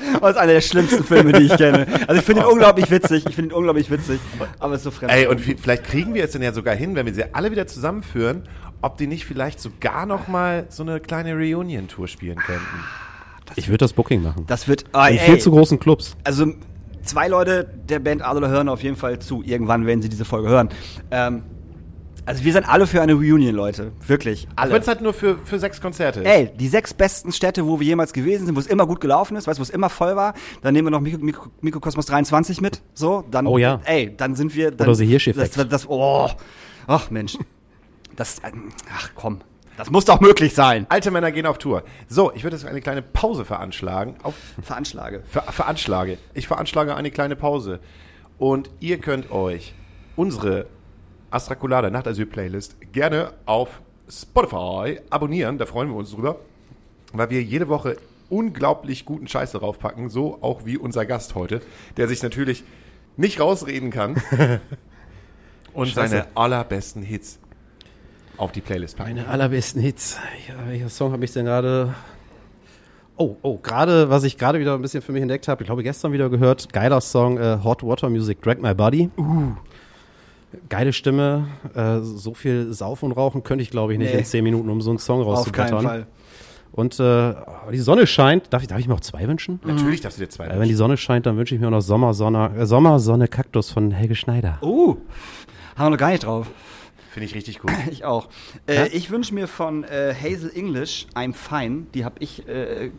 Das 0.20 0.30
ist 0.32 0.36
einer 0.36 0.52
der 0.52 0.60
schlimmsten 0.60 1.04
Filme, 1.04 1.32
die 1.32 1.44
ich 1.44 1.56
kenne. 1.56 1.86
Also 2.06 2.20
ich 2.20 2.24
finde 2.26 2.42
ihn 2.42 2.46
unglaublich 2.48 2.90
witzig. 2.90 3.24
Ich 3.28 3.34
finde 3.34 3.50
ihn 3.50 3.56
unglaublich 3.56 3.90
witzig. 3.90 4.20
Aber 4.58 4.74
es 4.74 4.80
ist 4.80 4.84
so 4.84 4.90
fremd. 4.90 5.12
Ey, 5.12 5.26
und 5.26 5.40
vielleicht 5.40 5.84
kriegen 5.84 6.14
wir 6.14 6.24
es 6.24 6.32
dann 6.32 6.42
ja 6.42 6.52
sogar 6.52 6.74
hin, 6.74 6.94
wenn 6.94 7.06
wir 7.06 7.14
sie 7.14 7.34
alle 7.34 7.50
wieder 7.50 7.66
zusammenführen, 7.66 8.42
ob 8.82 8.96
die 8.98 9.06
nicht 9.06 9.24
vielleicht 9.26 9.60
sogar 9.60 10.06
noch 10.06 10.26
mal 10.28 10.66
so 10.68 10.82
eine 10.82 11.00
kleine 11.00 11.34
Reunion-Tour 11.34 12.08
spielen 12.08 12.36
könnten. 12.38 12.62
Ich 13.56 13.68
würde 13.68 13.78
das 13.78 13.92
Booking 13.92 14.22
machen. 14.22 14.44
das 14.46 14.68
wird. 14.68 14.84
Ah, 14.92 15.08
In 15.08 15.18
ey, 15.18 15.24
viel 15.26 15.38
zu 15.38 15.50
großen 15.50 15.78
Clubs. 15.80 16.16
also 16.24 16.46
zwei 17.02 17.28
Leute 17.28 17.64
der 17.88 17.98
Band 17.98 18.22
Adler 18.22 18.48
hören 18.48 18.68
auf 18.68 18.82
jeden 18.82 18.96
Fall 18.96 19.18
zu. 19.18 19.42
Irgendwann 19.42 19.86
werden 19.86 20.02
sie 20.02 20.08
diese 20.08 20.24
Folge 20.24 20.48
hören. 20.48 20.68
Ähm, 21.10 21.42
also 22.30 22.44
wir 22.44 22.52
sind 22.52 22.68
alle 22.68 22.86
für 22.86 23.02
eine 23.02 23.14
Reunion, 23.14 23.54
Leute. 23.54 23.92
Wirklich. 24.06 24.46
Alle. 24.56 24.72
Wenn 24.72 24.82
es 24.82 24.88
halt 24.88 25.00
nur 25.00 25.12
für, 25.12 25.38
für 25.44 25.58
sechs 25.58 25.80
Konzerte 25.80 26.20
ist. 26.20 26.26
Ey, 26.26 26.50
die 26.56 26.68
sechs 26.68 26.94
besten 26.94 27.32
Städte, 27.32 27.66
wo 27.66 27.80
wir 27.80 27.86
jemals 27.86 28.12
gewesen 28.12 28.46
sind, 28.46 28.54
wo 28.54 28.60
es 28.60 28.66
immer 28.66 28.86
gut 28.86 29.00
gelaufen 29.00 29.36
ist, 29.36 29.46
weißt 29.46 29.58
du, 29.58 29.60
wo 29.60 29.64
es 29.64 29.70
immer 29.70 29.90
voll 29.90 30.14
war, 30.16 30.34
dann 30.62 30.72
nehmen 30.74 30.86
wir 30.86 30.90
noch 30.92 31.00
Mikro, 31.00 31.18
Mikro, 31.24 31.46
Mikrokosmos 31.60 32.06
23 32.06 32.60
mit, 32.60 32.82
so, 32.94 33.24
dann, 33.30 33.46
Oh 33.46 33.58
ja. 33.58 33.80
ey, 33.84 34.14
dann 34.16 34.34
sind 34.36 34.54
wir, 34.54 34.70
dann, 34.70 34.86
Oder 34.86 34.94
The 34.94 35.06
Hirsch-Effekt. 35.06 35.56
das, 35.56 35.68
das, 35.68 35.88
oh, 35.88 36.28
ach 36.86 37.10
Mensch, 37.10 37.36
das, 38.16 38.40
ähm, 38.44 38.68
ach 38.94 39.10
komm, 39.14 39.40
das 39.76 39.90
muss 39.90 40.04
doch 40.04 40.20
möglich 40.20 40.54
sein. 40.54 40.86
Alte 40.88 41.10
Männer 41.10 41.32
gehen 41.32 41.46
auf 41.46 41.58
Tour. 41.58 41.82
So, 42.06 42.32
ich 42.34 42.44
würde 42.44 42.54
jetzt 42.56 42.66
eine 42.66 42.80
kleine 42.80 43.02
Pause 43.02 43.44
veranschlagen. 43.44 44.14
Auf, 44.22 44.34
Veranschlage. 44.62 45.22
ver, 45.26 45.42
veranschlage. 45.42 46.18
Ich 46.34 46.46
veranschlage 46.46 46.94
eine 46.94 47.10
kleine 47.10 47.34
Pause. 47.34 47.80
Und 48.36 48.70
ihr 48.80 48.98
könnt 48.98 49.30
euch 49.30 49.74
unsere 50.16 50.66
Astrakulada 51.30 51.90
Nachtasyl-Playlist 51.90 52.76
gerne 52.92 53.32
auf 53.46 53.80
Spotify 54.08 55.00
abonnieren. 55.10 55.58
Da 55.58 55.66
freuen 55.66 55.88
wir 55.88 55.96
uns 55.96 56.10
drüber. 56.10 56.40
Weil 57.12 57.30
wir 57.30 57.42
jede 57.42 57.68
Woche 57.68 57.96
unglaublich 58.28 59.04
guten 59.04 59.28
Scheiß 59.28 59.52
darauf 59.52 59.78
packen. 59.78 60.10
So 60.10 60.38
auch 60.40 60.64
wie 60.64 60.76
unser 60.76 61.06
Gast 61.06 61.34
heute, 61.34 61.60
der 61.96 62.08
sich 62.08 62.22
natürlich 62.22 62.64
nicht 63.16 63.40
rausreden 63.40 63.90
kann. 63.90 64.22
und 65.72 65.88
Scheiße. 65.88 66.08
seine 66.08 66.26
allerbesten 66.34 67.02
Hits 67.02 67.38
auf 68.36 68.52
die 68.52 68.60
Playlist 68.60 68.96
packen. 68.96 69.14
Meine 69.14 69.28
allerbesten 69.28 69.80
Hits. 69.80 70.18
Ja, 70.48 70.54
welcher 70.66 70.88
Song 70.88 71.12
habe 71.12 71.24
ich 71.24 71.32
denn 71.32 71.44
gerade? 71.44 71.94
Oh, 73.16 73.36
oh, 73.42 73.58
gerade, 73.58 74.08
was 74.08 74.24
ich 74.24 74.38
gerade 74.38 74.60
wieder 74.60 74.74
ein 74.74 74.80
bisschen 74.80 75.02
für 75.02 75.12
mich 75.12 75.20
entdeckt 75.20 75.46
habe, 75.46 75.62
ich 75.62 75.66
glaube 75.66 75.82
gestern 75.82 76.12
wieder 76.12 76.30
gehört, 76.30 76.72
geiler 76.72 77.02
Song, 77.02 77.36
äh, 77.36 77.58
Hot 77.62 77.82
Water 77.82 78.08
Music, 78.08 78.40
Drag 78.40 78.56
My 78.58 78.72
Body. 78.72 79.10
Uh. 79.18 79.52
Geile 80.68 80.92
Stimme, 80.92 81.46
äh, 81.74 82.00
so 82.00 82.34
viel 82.34 82.72
Saufen 82.72 83.06
und 83.06 83.12
Rauchen 83.12 83.42
könnte 83.44 83.62
ich 83.62 83.70
glaube 83.70 83.92
ich 83.92 83.98
nicht 83.98 84.12
Nee. 84.12 84.18
in 84.18 84.24
zehn 84.24 84.42
Minuten, 84.44 84.68
um 84.68 84.80
so 84.80 84.90
einen 84.90 84.98
Song 84.98 85.22
Auf 85.24 85.52
keinen. 85.52 85.80
Fall. 85.80 86.06
Und 86.72 87.00
äh, 87.00 87.34
die 87.72 87.78
Sonne 87.78 88.06
scheint, 88.06 88.52
darf 88.52 88.62
ich, 88.62 88.68
darf 88.68 88.78
ich 88.78 88.86
mir 88.86 88.94
auch 88.94 89.00
zwei 89.00 89.26
wünschen? 89.26 89.60
Natürlich 89.64 90.00
darfst 90.00 90.18
du 90.18 90.24
dir 90.24 90.28
zwei 90.30 90.46
Äh, 90.46 90.58
wenn 90.58 90.68
die 90.68 90.74
Sonne 90.74 90.96
scheint, 90.96 91.26
dann 91.26 91.36
wünsche 91.36 91.54
ich 91.54 91.60
mir 91.60 91.66
auch 91.66 91.72
noch 91.72 91.80
Sommersonne, 91.80 92.50
äh, 92.56 92.66
Sommersonne 92.66 93.28
Kaktus 93.28 93.70
von 93.70 93.90
Helge 93.90 94.14
Schneider. 94.14 94.58
Uh, 94.62 94.96
haben 95.76 95.86
wir 95.86 95.90
noch 95.90 95.96
gar 95.98 96.10
nicht 96.10 96.24
drauf. 96.24 96.48
Finde 97.10 97.26
ich 97.26 97.34
richtig 97.34 97.58
gut. 97.58 97.72
Ich 97.90 98.04
auch. 98.04 98.28
Äh, 98.68 98.88
ich 98.88 99.10
wünsche 99.10 99.34
mir 99.34 99.48
von 99.48 99.82
äh, 99.82 100.14
Hazel 100.14 100.52
English 100.54 101.06
I'm 101.14 101.34
Fine. 101.34 101.86
Die 101.92 102.04
habe 102.04 102.16
ich 102.20 102.46
äh, 102.46 102.90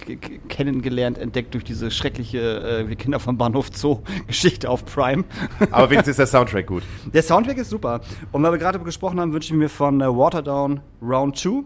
kennengelernt, 0.49 1.17
entdeckt 1.17 1.53
durch 1.53 1.63
diese 1.63 1.91
schreckliche 1.91 2.39
äh, 2.39 2.89
Wir 2.89 2.97
Kinder 2.97 3.21
vom 3.21 3.37
Bahnhof 3.37 3.69
Zoo 3.73 4.01
Geschichte 4.27 4.69
auf 4.69 4.83
Prime. 4.83 5.23
Aber 5.71 5.89
wenigstens 5.89 6.11
ist 6.11 6.19
der 6.19 6.27
Soundtrack 6.27 6.67
gut. 6.67 6.83
Der 7.13 7.23
Soundtrack 7.23 7.57
ist 7.57 7.69
super. 7.69 8.01
Und 8.33 8.43
weil 8.43 8.51
wir 8.51 8.57
gerade 8.59 8.79
gesprochen 8.79 9.19
haben, 9.19 9.31
wünsche 9.31 9.53
ich 9.53 9.57
mir 9.57 9.69
von 9.69 10.01
äh, 10.01 10.07
Waterdown 10.07 10.81
Round 11.01 11.37
2 11.37 11.63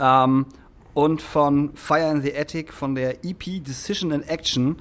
ähm, 0.00 0.46
und 0.92 1.22
von 1.22 1.74
Fire 1.74 2.10
in 2.10 2.20
the 2.20 2.36
Attic 2.36 2.74
von 2.74 2.94
der 2.94 3.24
EP 3.24 3.64
Decision 3.64 4.10
in 4.10 4.22
Action. 4.22 4.76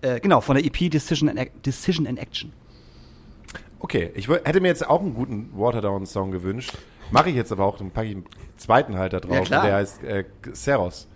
Äh, 0.00 0.18
genau, 0.18 0.40
von 0.40 0.56
der 0.56 0.64
EP 0.64 0.90
Decision 0.90 1.28
in, 1.28 1.48
Decision 1.64 2.06
in 2.06 2.16
Action. 2.16 2.52
Okay, 3.78 4.10
ich 4.14 4.28
hätte 4.28 4.60
mir 4.60 4.68
jetzt 4.68 4.86
auch 4.88 5.00
einen 5.00 5.14
guten 5.14 5.50
Waterdown-Song 5.56 6.30
gewünscht. 6.30 6.76
Mache 7.10 7.30
ich 7.30 7.36
jetzt 7.36 7.52
aber 7.52 7.64
auch, 7.64 7.78
dann 7.78 7.90
packe 7.90 8.08
ich 8.08 8.14
einen 8.16 8.24
zweiten 8.56 8.98
halt 8.98 9.12
da 9.12 9.20
drauf. 9.20 9.36
Ja, 9.36 9.42
klar. 9.42 9.66
Der 9.66 9.74
heißt 9.76 10.02
äh, 10.04 10.24
Xeros. 10.42 11.08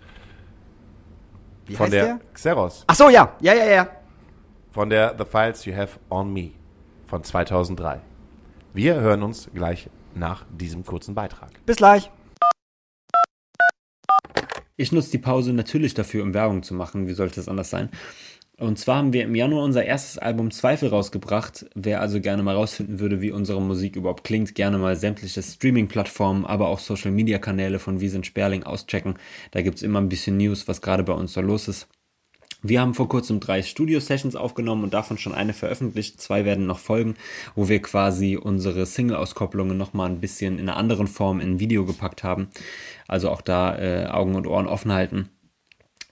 Wie 1.65 1.75
Von 1.75 1.85
heißt 1.85 1.93
der, 1.93 2.05
der? 2.05 2.19
Xeros. 2.33 2.83
Ach 2.87 2.95
so, 2.95 3.09
ja. 3.09 3.35
Ja, 3.41 3.53
ja, 3.53 3.65
ja. 3.65 3.89
Von 4.71 4.89
der 4.89 5.15
The 5.17 5.25
Files 5.25 5.65
You 5.65 5.75
Have 5.75 5.99
on 6.09 6.31
Me 6.31 6.51
von 7.07 7.23
2003. 7.23 7.99
Wir 8.73 8.95
hören 8.95 9.23
uns 9.23 9.49
gleich 9.53 9.89
nach 10.15 10.45
diesem 10.49 10.85
kurzen 10.85 11.13
Beitrag. 11.13 11.49
Bis 11.65 11.77
gleich. 11.77 12.09
Ich 14.77 14.91
nutze 14.91 15.11
die 15.11 15.17
Pause 15.17 15.53
natürlich 15.53 15.93
dafür, 15.93 16.23
um 16.23 16.33
Werbung 16.33 16.63
zu 16.63 16.73
machen. 16.73 17.07
Wie 17.07 17.13
sollte 17.13 17.39
es 17.39 17.49
anders 17.49 17.69
sein? 17.69 17.89
Und 18.61 18.77
zwar 18.77 18.97
haben 18.97 19.11
wir 19.11 19.23
im 19.23 19.33
Januar 19.33 19.63
unser 19.63 19.85
erstes 19.85 20.19
Album 20.19 20.51
Zweifel 20.51 20.89
rausgebracht. 20.89 21.65
Wer 21.73 21.99
also 21.99 22.21
gerne 22.21 22.43
mal 22.43 22.53
rausfinden 22.53 22.99
würde, 22.99 23.19
wie 23.19 23.31
unsere 23.31 23.59
Musik 23.59 23.95
überhaupt 23.95 24.23
klingt, 24.23 24.53
gerne 24.53 24.77
mal 24.77 24.95
sämtliche 24.95 25.41
Streaming-Plattformen, 25.41 26.45
aber 26.45 26.67
auch 26.67 26.77
Social-Media-Kanäle 26.77 27.79
von 27.79 28.01
Wir 28.01 28.11
sind 28.11 28.27
Sperling 28.27 28.61
auschecken. 28.61 29.15
Da 29.49 29.63
gibt 29.63 29.77
es 29.77 29.81
immer 29.81 29.99
ein 29.99 30.09
bisschen 30.09 30.37
News, 30.37 30.67
was 30.67 30.79
gerade 30.79 31.01
bei 31.03 31.13
uns 31.13 31.33
so 31.33 31.41
los 31.41 31.67
ist. 31.67 31.87
Wir 32.61 32.81
haben 32.81 32.93
vor 32.93 33.09
kurzem 33.09 33.39
drei 33.39 33.63
Studio-Sessions 33.63 34.35
aufgenommen 34.35 34.83
und 34.83 34.93
davon 34.93 35.17
schon 35.17 35.33
eine 35.33 35.53
veröffentlicht. 35.53 36.21
Zwei 36.21 36.45
werden 36.45 36.67
noch 36.67 36.77
folgen, 36.77 37.15
wo 37.55 37.67
wir 37.67 37.81
quasi 37.81 38.37
unsere 38.37 38.85
Single-Auskopplungen 38.85 39.75
nochmal 39.75 40.07
ein 40.11 40.19
bisschen 40.19 40.59
in 40.59 40.69
einer 40.69 40.77
anderen 40.77 41.07
Form 41.07 41.39
in 41.39 41.53
ein 41.53 41.59
Video 41.59 41.83
gepackt 41.83 42.23
haben. 42.23 42.49
Also 43.07 43.31
auch 43.31 43.41
da 43.41 43.75
äh, 43.79 44.05
Augen 44.05 44.35
und 44.35 44.45
Ohren 44.45 44.67
offen 44.67 44.91
halten. 44.91 45.29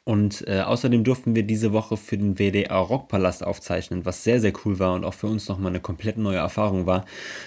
Und 0.09 0.47
äh, 0.47 0.61
außerdem 0.61 1.03
durften 1.03 1.35
wir 1.35 1.43
diese 1.43 1.71
Woche 1.71 1.95
für 1.95 2.17
den 2.17 2.39
WDR 2.39 2.77
Rockpalast 2.77 3.45
aufzeichnen, 3.45 4.05
was 4.05 4.23
sehr, 4.23 4.41
sehr 4.41 4.53
cool 4.65 4.79
war 4.79 4.95
und 4.95 5.03
auch 5.05 5.13
für 5.13 5.27
uns 5.27 5.47
nochmal 5.47 5.71
eine 5.71 5.81
komplett 5.81 6.17
neue 6.17 6.37
Erfahrung 6.37 6.87
war. 6.87 7.05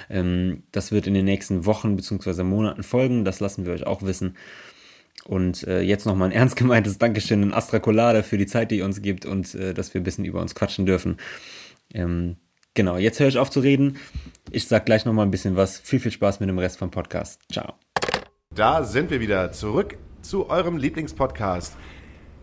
Ähm, 0.09 0.63
das 0.71 0.93
wird 0.93 1.09
in 1.09 1.15
den 1.15 1.25
nächsten 1.25 1.67
Wochen 1.67 1.97
bzw. 1.97 2.45
Monaten 2.45 2.85
folgen, 2.85 3.25
das 3.25 3.41
lassen 3.41 3.67
wir 3.67 3.73
euch 3.73 3.85
auch 3.85 4.03
wissen. 4.03 4.37
Und 5.25 5.67
äh, 5.67 5.81
jetzt 5.81 6.07
nochmal 6.07 6.29
ein 6.29 6.33
ernst 6.37 6.55
gemeintes 6.55 6.99
Dankeschön 6.99 7.43
an 7.43 7.53
Astra 7.53 7.81
Colada 7.81 8.23
für 8.23 8.39
die 8.39 8.47
Zeit, 8.47 8.71
die 8.71 8.77
ihr 8.77 8.85
uns 8.85 9.03
gibt 9.03 9.27
und 9.27 9.57
äh, 9.57 9.75
dass 9.75 9.93
wir 9.93 10.01
ein 10.01 10.05
bisschen 10.05 10.25
über 10.25 10.41
uns 10.41 10.55
quatschen 10.55 10.87
dürfen. 10.87 11.17
Ähm, 11.93 12.37
genau, 12.75 12.97
jetzt 12.97 13.19
höre 13.19 13.27
ich 13.27 13.39
auf 13.39 13.51
zu 13.51 13.59
reden. 13.59 13.97
Ich 14.53 14.69
sag 14.69 14.87
gleich 14.87 15.05
nochmal 15.05 15.27
ein 15.27 15.33
bisschen 15.33 15.57
was. 15.57 15.81
Viel, 15.81 15.99
viel 15.99 16.13
Spaß 16.13 16.39
mit 16.39 16.49
dem 16.49 16.61
Rest 16.61 16.79
vom 16.79 16.93
Podcast. 16.93 17.41
Ciao. 17.51 17.75
Da 18.55 18.85
sind 18.85 19.11
wir 19.11 19.19
wieder 19.19 19.51
zurück 19.51 19.99
zu 20.21 20.49
eurem 20.49 20.77
Lieblingspodcast. 20.77 21.77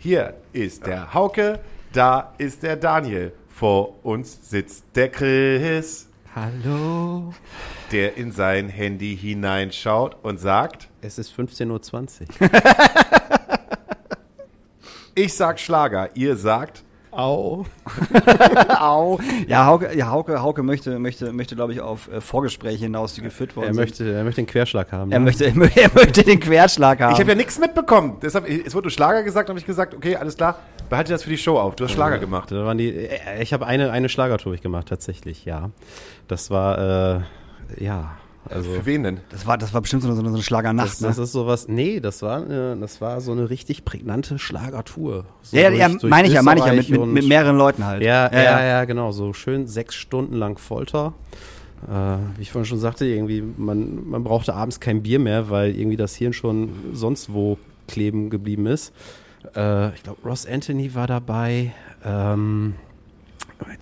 Hier 0.01 0.35
ist 0.53 0.87
der 0.87 1.13
Hauke, 1.13 1.59
da 1.91 2.33
ist 2.37 2.63
der 2.63 2.77
Daniel. 2.77 3.33
Vor 3.49 4.05
uns 4.05 4.49
sitzt 4.49 4.85
der 4.95 5.09
Chris, 5.09 6.07
Hallo. 6.33 7.33
der 7.91 8.15
in 8.15 8.31
sein 8.31 8.69
Handy 8.69 9.17
hineinschaut 9.17 10.15
und 10.23 10.39
sagt, 10.39 10.87
Es 11.01 11.19
ist 11.19 11.33
15.20 11.33 12.41
Uhr. 12.41 12.49
ich 15.15 15.33
sag 15.33 15.59
Schlager, 15.59 16.15
ihr 16.15 16.37
sagt, 16.37 16.85
Au. 17.11 17.65
Au. 18.79 19.19
Ja, 19.47 19.65
Hauke, 19.65 19.97
ja, 19.97 20.09
Hauke, 20.11 20.41
Hauke 20.41 20.63
möchte, 20.63 20.99
möchte, 20.99 21.31
möchte 21.33 21.55
glaube 21.55 21.73
ich, 21.73 21.81
auf 21.81 22.11
äh, 22.11 22.21
Vorgespräche 22.21 22.85
hinaus, 22.85 23.13
die 23.15 23.21
geführt 23.21 23.55
worden 23.55 23.67
Er 23.69 23.73
sind. 23.73 23.81
möchte, 23.83 24.11
er 24.13 24.23
möchte 24.23 24.41
den 24.41 24.47
Querschlag 24.47 24.91
haben. 24.91 25.11
Er 25.11 25.19
ne? 25.19 25.25
möchte, 25.25 25.45
er 25.45 25.53
mö- 25.53 25.71
er 25.75 25.89
möchte 25.93 26.23
den 26.23 26.39
Querschlag 26.39 26.99
haben. 27.01 27.13
ich 27.13 27.19
habe 27.19 27.29
ja 27.31 27.35
nichts 27.35 27.57
mitbekommen. 27.59 28.17
Deshalb, 28.21 28.47
es 28.47 28.75
wurde 28.75 28.89
Schlager 28.89 29.23
gesagt, 29.23 29.49
habe 29.49 29.57
ich 29.59 29.65
gesagt, 29.65 29.93
okay, 29.95 30.15
alles 30.15 30.37
klar, 30.37 30.59
behalte 30.89 31.11
das 31.11 31.23
für 31.23 31.29
die 31.31 31.37
Show 31.37 31.57
auf. 31.57 31.75
Du 31.75 31.83
hast 31.85 31.91
Schlager 31.91 32.19
gemacht. 32.19 32.51
Da 32.51 32.63
waren 32.65 32.77
die, 32.77 32.89
äh, 32.89 33.41
ich 33.41 33.53
habe 33.53 33.65
eine, 33.65 33.91
eine 33.91 34.09
Schlagertour 34.09 34.55
gemacht, 34.57 34.87
tatsächlich, 34.87 35.45
ja. 35.45 35.71
Das 36.27 36.51
war, 36.51 37.17
äh, 37.17 37.83
ja, 37.83 38.11
also. 38.49 38.71
Für 38.71 38.85
wen 38.85 39.03
denn? 39.03 39.19
das, 39.29 39.45
war, 39.45 39.57
das 39.57 39.73
war 39.73 39.81
bestimmt 39.81 40.03
so 40.03 40.09
eine, 40.09 40.17
so 40.17 40.23
eine 40.25 40.41
Schlagernacht. 40.41 40.87
Das, 40.89 40.99
das 40.99 41.17
ne? 41.17 41.23
ist 41.23 41.31
sowas, 41.31 41.67
nee, 41.67 41.99
das 41.99 42.21
war, 42.21 42.43
eine, 42.43 42.77
das 42.77 43.01
war 43.01 43.21
so 43.21 43.31
eine 43.31 43.49
richtig 43.49 43.85
prägnante 43.85 44.39
Schlagertour. 44.39 45.25
So 45.41 45.57
ja, 45.57 45.69
durch- 45.69 45.79
ja, 45.79 45.89
durch 45.89 46.03
meine 46.03 46.27
ich 46.27 46.33
ja, 46.33 46.41
meine 46.41 46.59
ich 46.59 46.65
ja, 46.65 46.73
mit, 46.73 46.89
mit, 46.89 47.05
mit 47.05 47.27
mehreren 47.27 47.57
Leuten 47.57 47.85
halt. 47.85 48.01
Ja, 48.01 48.31
ja, 48.31 48.63
ja, 48.63 48.85
genau, 48.85 49.11
so 49.11 49.33
schön 49.33 49.67
sechs 49.67 49.95
Stunden 49.95 50.35
lang 50.35 50.57
Folter. 50.57 51.13
Äh, 51.87 52.17
wie 52.37 52.41
ich 52.41 52.51
vorhin 52.51 52.65
schon 52.65 52.79
sagte, 52.79 53.05
irgendwie, 53.05 53.41
man, 53.41 54.09
man 54.09 54.23
brauchte 54.23 54.53
abends 54.53 54.79
kein 54.79 55.01
Bier 55.01 55.19
mehr, 55.19 55.49
weil 55.49 55.75
irgendwie 55.75 55.97
das 55.97 56.15
Hirn 56.15 56.33
schon 56.33 56.71
sonst 56.93 57.33
wo 57.33 57.57
kleben 57.87 58.29
geblieben 58.29 58.65
ist. 58.65 58.93
Äh, 59.55 59.93
ich 59.95 60.03
glaube, 60.03 60.19
Ross 60.25 60.45
Anthony 60.45 60.93
war 60.93 61.07
dabei. 61.07 61.71
Ähm, 62.03 62.75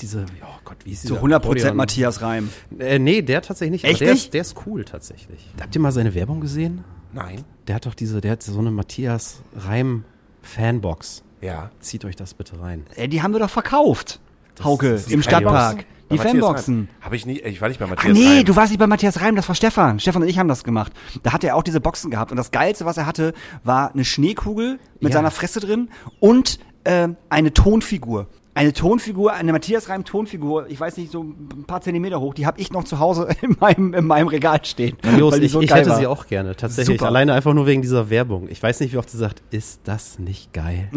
diese, 0.02 0.26
oh 0.44 0.60
Gott, 0.66 0.78
wie 0.86 0.92
ist 0.92 1.02
Zu 1.08 1.16
dieser 1.16 1.26
100% 1.26 1.36
Akkordeon? 1.36 1.76
Matthias 1.76 2.22
Reim. 2.22 2.50
Äh, 2.80 3.00
nee, 3.00 3.22
der 3.22 3.42
tatsächlich 3.42 3.84
nicht. 3.84 3.86
Echt 3.86 3.96
aber 4.02 4.06
der 4.06 4.14
nicht? 4.14 4.26
Ist, 4.26 4.34
der 4.34 4.42
ist 4.42 4.56
cool 4.66 4.86
tatsächlich. 4.86 5.48
Habt 5.62 5.76
ihr 5.76 5.82
mal 5.82 5.92
seine 5.92 6.14
Werbung 6.16 6.42
gesehen? 6.42 6.84
Nein. 7.14 7.44
Der 7.68 7.76
hat 7.76 7.86
doch 7.86 7.94
diese, 7.96 8.22
der 8.22 8.32
hat 8.34 8.44
so 8.44 8.60
eine 8.60 8.72
Matthias 8.72 9.42
Reim 9.56 10.04
Fanbox. 10.42 11.24
Ja. 11.42 11.70
Zieht 11.80 12.06
euch 12.06 12.16
das 12.16 12.34
bitte 12.34 12.60
rein. 12.60 12.86
Ey, 12.96 13.08
die 13.08 13.22
haben 13.22 13.34
wir 13.34 13.40
doch 13.40 13.50
verkauft. 13.50 14.20
Hauke, 14.64 14.92
das 14.94 15.02
ist 15.08 15.12
im? 15.12 15.22
Stadtpark. 15.22 15.86
Die 16.10 16.18
Fanboxen. 16.18 16.76
Reim. 16.76 16.88
Hab 17.02 17.14
ich 17.14 17.26
nie, 17.26 17.40
ich 17.40 17.60
war 17.60 17.68
nicht 17.68 17.80
bei 17.80 17.86
Ah, 17.86 17.90
Matthias 17.90 18.18
nee, 18.18 18.38
Reim. 18.38 18.46
du 18.46 18.56
warst 18.56 18.72
nicht 18.72 18.80
bei 18.80 18.88
Matthias 18.88 19.20
Reim, 19.20 19.36
das 19.36 19.48
war 19.48 19.56
Stefan. 19.56 20.00
Stefan 20.00 20.22
und 20.22 20.30
ich 20.30 20.40
haben 20.40 20.48
das 20.48 20.64
gemacht. 20.64 20.94
Da 21.22 21.34
hat 21.34 21.44
er 21.44 21.56
auch 21.58 21.64
diese 21.64 21.82
Boxen 21.82 22.12
gehabt. 22.12 22.32
Und 22.32 22.38
das 22.38 22.52
Geilste, 22.52 22.86
was 22.86 22.96
er 22.98 23.06
hatte, 23.06 23.34
war 23.66 23.92
eine 23.94 24.06
Schneekugel 24.06 24.80
mit 25.02 25.12
Ja. 25.12 25.20
seiner 25.20 25.32
Fresse 25.32 25.60
drin 25.60 25.90
und 26.22 26.60
ähm, 26.86 27.18
eine 27.30 27.54
Tonfigur. 27.54 28.28
Eine 28.58 28.74
Tonfigur, 28.74 29.34
eine 29.34 29.52
Matthias 29.52 29.88
Reim 29.88 30.04
Tonfigur, 30.04 30.66
ich 30.68 30.80
weiß 30.80 30.98
nicht, 30.98 31.12
so 31.12 31.22
ein 31.22 31.66
paar 31.68 31.82
Zentimeter 31.82 32.20
hoch, 32.20 32.34
die 32.34 32.48
habe 32.48 32.60
ich 32.60 32.72
noch 32.72 32.86
zu 32.86 32.98
Hause 32.98 33.28
in 33.44 33.56
meinem, 33.60 33.94
in 33.94 34.08
meinem 34.08 34.30
Regal 34.30 34.66
stehen. 34.66 34.98
Grandios, 35.00 35.38
ich, 35.38 35.52
so 35.52 35.62
ich 35.62 35.72
hätte 35.72 35.92
war. 35.92 36.00
sie 36.00 36.08
auch 36.08 36.26
gerne, 36.26 36.56
tatsächlich. 36.56 36.98
Super. 36.98 37.08
Alleine 37.08 37.34
einfach 37.34 37.54
nur 37.54 37.68
wegen 37.68 37.84
dieser 37.84 38.10
Werbung. 38.10 38.50
Ich 38.50 38.64
weiß 38.64 38.80
nicht, 38.80 38.94
wie 38.94 38.98
oft 38.98 39.12
sie 39.12 39.18
sagt, 39.20 39.44
ist 39.52 39.82
das 39.84 40.18
nicht 40.18 40.54
geil? 40.54 40.90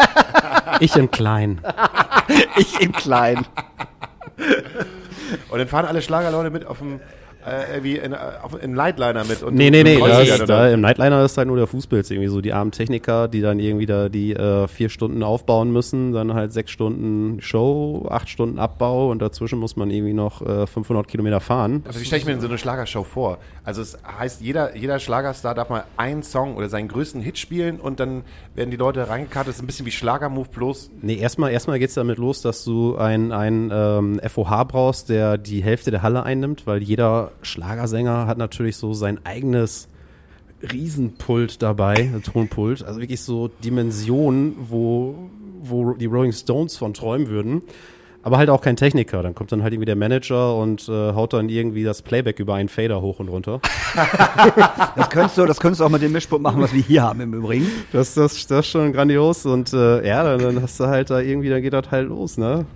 ich 0.80 0.96
in 0.96 1.10
klein. 1.10 1.60
Ich 2.56 2.80
im 2.80 2.92
Kleinen. 2.92 3.44
Und 5.50 5.58
dann 5.58 5.68
fahren 5.68 5.84
alle 5.84 6.00
Schlagerleute 6.00 6.48
mit 6.48 6.64
auf 6.64 6.78
dem, 6.78 7.00
äh, 7.46 7.82
wie 7.82 7.96
in, 7.96 8.12
äh, 8.12 8.16
auf, 8.42 8.60
im 8.60 8.72
Nightliner 8.72 9.24
mit. 9.24 9.42
Und 9.42 9.54
Nee, 9.54 9.70
nee, 9.70 9.82
nee, 9.82 9.98
da 9.98 10.20
ist, 10.20 10.48
da, 10.48 10.68
im 10.68 10.80
Nightliner 10.80 11.24
ist 11.24 11.38
halt 11.38 11.48
nur 11.48 11.56
der 11.56 11.66
Fußpilz 11.66 12.10
irgendwie 12.10 12.28
so, 12.28 12.40
die 12.40 12.52
armen 12.52 12.72
Techniker, 12.72 13.28
die 13.28 13.40
dann 13.40 13.58
irgendwie 13.58 13.86
da 13.86 14.08
die 14.08 14.34
äh, 14.34 14.66
vier 14.68 14.88
Stunden 14.88 15.22
aufbauen 15.22 15.72
müssen, 15.72 16.12
dann 16.12 16.34
halt 16.34 16.52
sechs 16.52 16.70
Stunden 16.70 17.40
Show, 17.40 18.06
acht 18.10 18.28
Stunden 18.28 18.58
Abbau 18.58 19.10
und 19.10 19.20
dazwischen 19.22 19.58
muss 19.58 19.76
man 19.76 19.90
irgendwie 19.90 20.12
noch 20.12 20.42
äh, 20.42 20.66
500 20.66 21.06
Kilometer 21.06 21.40
fahren. 21.40 21.82
Also 21.86 22.00
wie 22.00 22.04
stelle 22.04 22.20
ich 22.20 22.26
mir 22.26 22.32
denn 22.32 22.40
so 22.40 22.48
eine 22.48 22.58
Schlagershow 22.58 23.04
vor? 23.04 23.38
Also 23.64 23.82
es 23.82 23.98
heißt, 24.18 24.40
jeder, 24.40 24.76
jeder 24.76 24.98
Schlagerstar 24.98 25.54
darf 25.54 25.70
mal 25.70 25.84
einen 25.96 26.22
Song 26.22 26.56
oder 26.56 26.68
seinen 26.68 26.88
größten 26.88 27.20
Hit 27.20 27.38
spielen 27.38 27.80
und 27.80 28.00
dann 28.00 28.22
werden 28.54 28.70
die 28.70 28.76
Leute 28.76 29.08
reingekartet. 29.08 29.48
Das 29.50 29.56
ist 29.56 29.62
ein 29.62 29.66
bisschen 29.66 29.86
wie 29.86 29.90
Schlagermove 29.90 30.48
bloß. 30.48 30.90
Nee, 31.02 31.16
erstmal 31.16 31.52
erstmal 31.52 31.78
geht's 31.78 31.94
damit 31.94 32.18
los, 32.18 32.42
dass 32.42 32.64
du 32.64 32.96
ein, 32.96 33.32
ein 33.32 33.70
ähm, 33.72 34.20
FOH 34.28 34.64
brauchst, 34.64 35.08
der 35.08 35.38
die 35.38 35.62
Hälfte 35.62 35.90
der 35.90 36.02
Halle 36.02 36.22
einnimmt, 36.22 36.66
weil 36.66 36.82
jeder 36.82 37.32
Schlagersänger 37.42 38.26
hat 38.26 38.38
natürlich 38.38 38.76
so 38.76 38.92
sein 38.92 39.20
eigenes 39.24 39.88
Riesenpult 40.62 41.62
dabei, 41.62 42.10
Tonpult, 42.24 42.82
also 42.82 43.00
wirklich 43.00 43.20
so 43.20 43.48
Dimensionen, 43.48 44.54
wo, 44.68 45.14
wo 45.60 45.92
die 45.94 46.06
Rolling 46.06 46.32
Stones 46.32 46.76
von 46.76 46.94
träumen 46.94 47.28
würden. 47.28 47.62
Aber 48.22 48.38
halt 48.38 48.50
auch 48.50 48.60
kein 48.60 48.74
Techniker. 48.74 49.22
Dann 49.22 49.36
kommt 49.36 49.52
dann 49.52 49.62
halt 49.62 49.72
irgendwie 49.72 49.86
der 49.86 49.94
Manager 49.94 50.56
und 50.56 50.88
äh, 50.88 51.12
haut 51.12 51.32
dann 51.32 51.48
irgendwie 51.48 51.84
das 51.84 52.02
Playback 52.02 52.40
über 52.40 52.56
einen 52.56 52.68
Fader 52.68 53.00
hoch 53.00 53.20
und 53.20 53.28
runter. 53.28 53.60
Das 54.96 55.10
könntest 55.10 55.38
du, 55.38 55.44
das 55.44 55.60
könntest 55.60 55.80
du 55.80 55.84
auch 55.84 55.90
mit 55.90 56.02
dem 56.02 56.12
Mischpult 56.12 56.42
machen, 56.42 56.60
was 56.60 56.72
wir 56.72 56.82
hier 56.82 57.02
haben 57.02 57.20
im 57.20 57.34
Übrigen. 57.34 57.66
Das, 57.92 58.14
das, 58.14 58.46
das 58.46 58.60
ist 58.60 58.72
schon 58.72 58.92
grandios 58.92 59.46
und 59.46 59.72
äh, 59.72 60.06
ja, 60.06 60.24
dann, 60.24 60.40
dann 60.40 60.62
hast 60.62 60.80
du 60.80 60.86
halt 60.86 61.10
da 61.10 61.20
irgendwie, 61.20 61.50
dann 61.50 61.62
geht 61.62 61.72
das 61.74 61.90
halt 61.90 62.08
los, 62.08 62.36
ne? 62.38 62.66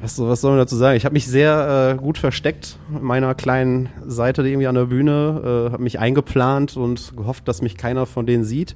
Was, 0.00 0.18
was 0.18 0.40
soll 0.40 0.52
man 0.52 0.58
dazu 0.60 0.76
sagen? 0.76 0.96
Ich 0.96 1.04
habe 1.04 1.12
mich 1.12 1.26
sehr 1.26 1.92
äh, 1.92 2.00
gut 2.00 2.16
versteckt 2.16 2.78
in 2.90 3.02
meiner 3.02 3.34
kleinen 3.34 3.90
Seite 4.06 4.42
irgendwie 4.42 4.66
an 4.66 4.74
der 4.74 4.86
Bühne, 4.86 5.68
äh, 5.68 5.72
habe 5.72 5.82
mich 5.82 5.98
eingeplant 5.98 6.76
und 6.76 7.16
gehofft, 7.16 7.46
dass 7.48 7.60
mich 7.60 7.76
keiner 7.76 8.06
von 8.06 8.24
denen 8.24 8.44
sieht. 8.44 8.74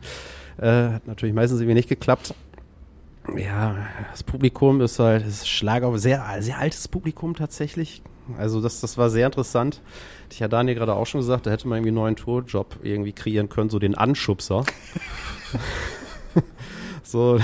Äh, 0.59 0.67
hat 0.67 1.07
natürlich 1.07 1.35
meistens 1.35 1.61
irgendwie 1.61 1.75
nicht 1.75 1.89
geklappt. 1.89 2.35
Ja, 3.35 3.75
das 4.11 4.23
Publikum 4.23 4.83
ist 4.83 4.99
halt, 4.99 5.27
ist 5.27 5.49
Schlager, 5.49 5.97
sehr, 5.99 6.23
sehr 6.41 6.59
altes 6.59 6.89
Publikum 6.89 7.35
tatsächlich. 7.35 8.03
Also 8.39 8.61
das, 8.61 8.81
das 8.81 8.99
war 8.99 9.09
sehr 9.09 9.27
interessant. 9.27 9.81
Ich 10.31 10.41
ja 10.41 10.49
Daniel 10.49 10.75
gerade 10.75 10.95
auch 10.95 11.07
schon 11.07 11.21
gesagt, 11.21 11.47
da 11.47 11.51
hätte 11.51 11.69
man 11.69 11.79
irgendwie 11.79 11.91
einen 11.91 11.97
neuen 11.97 12.17
Tourjob 12.17 12.77
irgendwie 12.83 13.13
kreieren 13.13 13.49
können, 13.49 13.71
so 13.71 13.79
den 13.79 13.95
Anschubser. 13.95 14.65
so, 17.03 17.39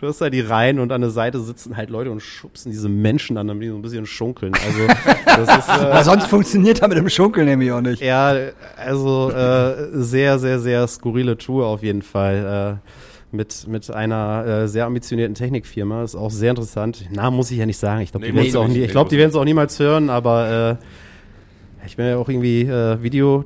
du 0.00 0.06
hast 0.06 0.20
da 0.20 0.30
die 0.30 0.40
Reihen 0.40 0.78
und 0.78 0.92
an 0.92 1.00
der 1.00 1.10
Seite 1.10 1.40
sitzen 1.40 1.76
halt 1.76 1.90
Leute 1.90 2.10
und 2.10 2.20
schubsen 2.20 2.70
diese 2.72 2.88
Menschen 2.88 3.36
an, 3.36 3.48
damit 3.48 3.64
die 3.64 3.68
so 3.68 3.76
ein 3.76 3.82
bisschen 3.82 4.06
schunkeln. 4.06 4.52
Also 4.54 4.78
das 5.24 5.58
ist, 5.58 5.82
äh, 5.82 6.04
sonst 6.04 6.26
funktioniert 6.26 6.82
er 6.82 6.88
mit 6.88 6.98
dem 6.98 7.08
Schunkeln 7.08 7.46
nämlich 7.46 7.72
auch 7.72 7.80
nicht. 7.80 8.02
ja, 8.02 8.34
also 8.76 9.30
äh, 9.30 9.88
sehr, 9.92 10.38
sehr, 10.38 10.58
sehr 10.58 10.86
skurrile 10.86 11.36
Tour 11.36 11.66
auf 11.66 11.82
jeden 11.82 12.02
Fall. 12.02 12.80
Äh, 12.82 12.90
mit, 13.32 13.66
mit 13.68 13.90
einer 13.90 14.46
äh, 14.46 14.68
sehr 14.68 14.86
ambitionierten 14.86 15.34
Technikfirma. 15.34 16.02
Ist 16.04 16.14
auch 16.14 16.30
sehr 16.30 16.50
interessant. 16.50 17.04
Namen 17.12 17.36
muss 17.36 17.50
ich 17.50 17.58
ja 17.58 17.66
nicht 17.66 17.76
sagen. 17.76 18.00
Ich 18.00 18.12
glaube, 18.12 18.26
Nee, 18.26 18.32
die 18.32 18.36
werden 18.36 18.48
es 18.48 18.56
auch 18.56 18.68
nie, 18.68 18.78
Nee, 18.78 18.84
ich 18.84 19.08
die 19.08 19.16
es 19.20 19.34
auch 19.34 19.44
niemals 19.44 19.78
hören, 19.78 20.10
aber 20.10 20.78
äh, 20.80 21.86
ich 21.86 21.96
bin 21.96 22.06
ja 22.06 22.16
auch 22.16 22.28
irgendwie 22.28 22.62
äh, 22.62 23.02
Video 23.02 23.44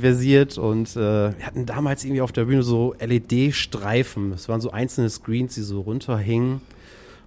versiert 0.00 0.58
und 0.58 0.90
äh, 0.96 1.36
wir 1.36 1.46
hatten 1.46 1.66
damals 1.66 2.04
irgendwie 2.04 2.20
auf 2.22 2.32
der 2.32 2.44
Bühne 2.44 2.62
so 2.62 2.94
LED-Streifen. 3.00 4.32
Es 4.32 4.48
waren 4.48 4.60
so 4.60 4.70
einzelne 4.70 5.10
Screens, 5.10 5.54
die 5.54 5.62
so 5.62 5.80
runterhingen. 5.80 6.60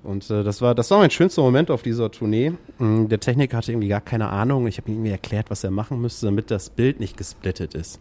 Und 0.03 0.29
äh, 0.29 0.43
das 0.43 0.61
war 0.61 0.75
das 0.75 0.91
war 0.91 0.99
mein 0.99 1.09
schönster 1.11 1.41
Moment 1.41 1.71
auf 1.71 1.81
dieser 1.81 2.11
Tournee. 2.11 2.53
Mm, 2.77 3.07
Der 3.07 3.19
Techniker 3.19 3.57
hatte 3.57 3.71
irgendwie 3.71 3.87
gar 3.87 4.01
keine 4.01 4.29
Ahnung. 4.29 4.67
Ich 4.67 4.77
habe 4.77 4.89
ihm 4.89 4.95
irgendwie 4.95 5.11
erklärt, 5.11 5.49
was 5.49 5.63
er 5.63 5.71
machen 5.71 6.01
müsste, 6.01 6.25
damit 6.25 6.51
das 6.51 6.69
Bild 6.69 6.99
nicht 6.99 7.15
gesplittet 7.17 7.73
ist. 7.73 7.99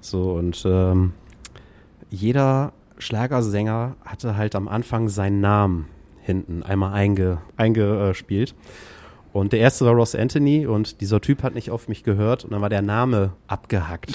So 0.00 0.32
und 0.32 0.62
ähm, 0.66 1.12
jeder 2.10 2.72
Schlagersänger 2.98 3.96
hatte 4.04 4.36
halt 4.36 4.54
am 4.54 4.68
Anfang 4.68 5.08
seinen 5.08 5.40
Namen 5.40 5.86
hinten 6.22 6.62
einmal 6.62 6.94
einge, 6.94 7.38
eingespielt. 7.56 8.54
Und 9.34 9.52
der 9.52 9.58
erste 9.58 9.84
war 9.84 9.94
Ross 9.94 10.14
Anthony 10.14 10.64
und 10.64 11.00
dieser 11.00 11.20
Typ 11.20 11.42
hat 11.42 11.56
nicht 11.56 11.72
auf 11.72 11.88
mich 11.88 12.04
gehört 12.04 12.44
und 12.44 12.52
dann 12.52 12.62
war 12.62 12.68
der 12.68 12.82
Name 12.82 13.32
abgehackt. 13.48 14.12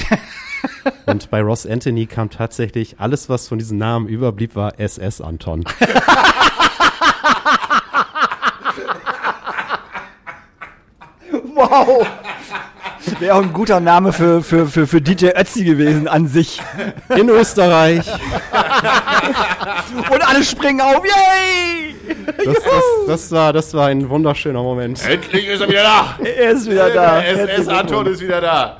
und 1.07 1.29
bei 1.29 1.41
Ross 1.41 1.65
Anthony 1.65 2.05
kam 2.05 2.29
tatsächlich 2.29 3.01
alles, 3.01 3.27
was 3.27 3.49
von 3.49 3.59
diesem 3.59 3.77
Namen 3.77 4.07
überblieb, 4.07 4.55
war 4.55 4.79
SS 4.79 5.19
Anton. 5.19 5.65
Wow! 11.53 12.07
Wäre 13.19 13.35
auch 13.35 13.41
ein 13.41 13.53
guter 13.53 13.79
Name 13.79 14.13
für, 14.13 14.41
für, 14.41 14.67
für, 14.67 14.87
für 14.87 15.01
DJ 15.01 15.27
Ötzi 15.35 15.63
gewesen 15.63 16.07
an 16.07 16.27
sich. 16.27 16.61
In 17.15 17.29
Österreich. 17.29 18.05
Und 20.11 20.27
alle 20.27 20.43
springen 20.43 20.81
auf, 20.81 21.03
yay! 21.03 21.95
Das, 22.37 22.55
das, 22.55 22.83
das, 23.07 23.31
war, 23.31 23.53
das 23.53 23.73
war 23.73 23.87
ein 23.87 24.09
wunderschöner 24.09 24.61
Moment. 24.61 25.03
Endlich 25.05 25.47
ist 25.47 25.61
er 25.61 25.69
wieder 25.69 25.83
da! 25.83 26.17
Er 26.23 26.51
ist 26.51 26.69
wieder 26.69 26.89
da. 26.89 27.21
Der 27.21 27.49
SS 27.49 27.67
Anton 27.67 28.05
ist 28.07 28.21
wieder 28.21 28.41
da! 28.41 28.77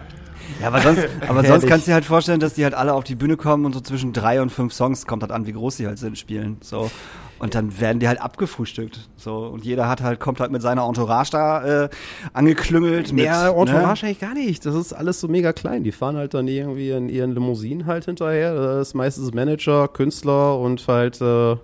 Ja, 0.60 0.68
aber 0.68 0.82
sonst, 0.82 1.08
aber 1.28 1.44
sonst 1.44 1.68
kannst 1.68 1.88
du 1.88 1.92
dir 1.92 1.96
halt 1.96 2.06
vorstellen, 2.06 2.40
dass 2.40 2.54
die 2.54 2.64
halt 2.64 2.74
alle 2.74 2.94
auf 2.94 3.06
die 3.06 3.16
Bühne 3.16 3.38
kommen 3.38 3.66
und 3.66 3.74
so 3.74 3.80
zwischen 3.80 4.12
drei 4.12 4.42
und 4.42 4.52
fünf 4.52 4.74
Songs 4.74 5.06
kommt 5.06 5.24
halt 5.24 5.32
an, 5.32 5.48
wie 5.48 5.54
groß 5.54 5.78
die 5.78 5.88
halt 5.88 6.00
sind, 6.00 6.18
spielen. 6.18 6.58
So. 6.62 6.92
Und 7.40 7.56
dann 7.56 7.80
werden 7.80 8.00
die 8.00 8.08
halt 8.08 8.22
abgefrühstückt. 8.22 9.10
So. 9.16 9.48
Und 9.48 9.64
jeder 9.64 9.88
hat 9.88 10.02
halt, 10.02 10.20
kommt 10.20 10.40
halt 10.42 10.52
mit 10.52 10.62
seiner 10.62 10.86
Entourage 10.86 11.32
da 11.32 11.86
äh, 11.86 11.90
angeklüngelt. 12.34 13.14
Mit, 13.14 13.26
Ja, 13.26 13.50
Entourage 13.50 14.04
ne? 14.04 14.10
eigentlich 14.10 14.20
gar 14.20 14.34
nicht. 14.34 14.66
Das 14.66 14.76
ist 14.76 14.92
alles 14.94 15.22
so 15.22 15.28
mega 15.28 15.54
klein. 15.54 15.84
Die 15.84 15.92
fahren 15.94 16.18
halt 16.18 16.34
dann 16.34 16.48
irgendwie 16.48 16.92
in 16.92 17.08
ihren 17.08 17.34
Limousinen 17.34 17.86
halt 17.86 18.06
hinterher. 18.06 18.54
Das 18.54 18.90
ist 18.90 18.94
meistens 18.94 19.34
Manager, 19.34 19.88
Künstler 19.88 20.60
und 20.60 20.86
halt 20.88 21.22
äh, 21.22 21.56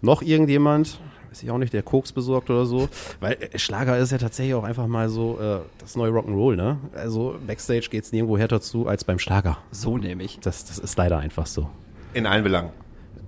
noch 0.00 0.22
irgendjemand. 0.22 0.98
Weiß 1.28 1.42
ich 1.44 1.50
auch 1.50 1.58
nicht, 1.58 1.72
der 1.72 1.82
Koks 1.82 2.10
besorgt 2.12 2.50
oder 2.50 2.66
so. 2.66 2.88
Weil 3.20 3.34
äh, 3.34 3.58
Schlager 3.58 3.98
ist 3.98 4.10
ja 4.12 4.18
tatsächlich 4.18 4.54
auch 4.54 4.64
einfach 4.64 4.86
mal 4.86 5.08
so 5.08 5.38
äh, 5.40 5.58
das 5.78 5.94
neue 5.94 6.10
Rock'n'Roll, 6.10 6.56
ne? 6.56 6.78
Also 6.94 7.36
Backstage 7.46 7.88
geht's 7.90 8.12
nirgendwo 8.12 8.36
härter 8.38 8.60
zu 8.60 8.88
als 8.88 9.04
beim 9.04 9.18
Schlager. 9.18 9.58
So 9.70 9.96
nämlich. 9.98 10.38
Das, 10.40 10.64
das 10.64 10.78
ist 10.78 10.96
leider 10.96 11.18
einfach 11.18 11.46
so. 11.46 11.68
In 12.14 12.26
allen 12.26 12.42
Belangen. 12.42 12.70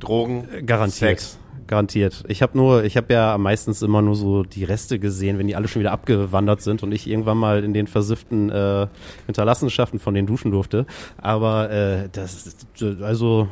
Drogen, 0.01 0.49
Garantiert. 0.67 1.21
Sex. 1.21 1.39
Garantiert. 1.67 2.25
Ich 2.29 2.43
habe 2.43 2.57
nur, 2.57 2.85
ich 2.85 2.97
habe 2.97 3.13
ja 3.13 3.39
meistens 3.39 3.83
immer 3.83 4.03
nur 4.03 4.15
so 4.15 4.43
die 4.43 4.65
Reste 4.65 4.99
gesehen, 4.99 5.39
wenn 5.39 5.47
die 5.47 5.57
alle 5.57 5.69
schon 5.69 5.81
wieder 5.81 5.93
abgewandert 5.93 6.61
sind 6.61 6.83
und 6.83 6.93
ich 6.93 7.09
irgendwann 7.09 7.39
mal 7.39 7.65
in 7.65 7.73
den 7.73 7.87
versifften 7.87 8.51
äh, 8.51 8.87
Hinterlassenschaften 9.27 9.99
von 9.99 10.15
denen 10.15 10.27
duschen 10.27 10.51
durfte. 10.51 10.87
Aber 11.19 11.71
äh, 11.71 12.09
das 12.13 12.47
ist 12.47 12.67
also 13.03 13.49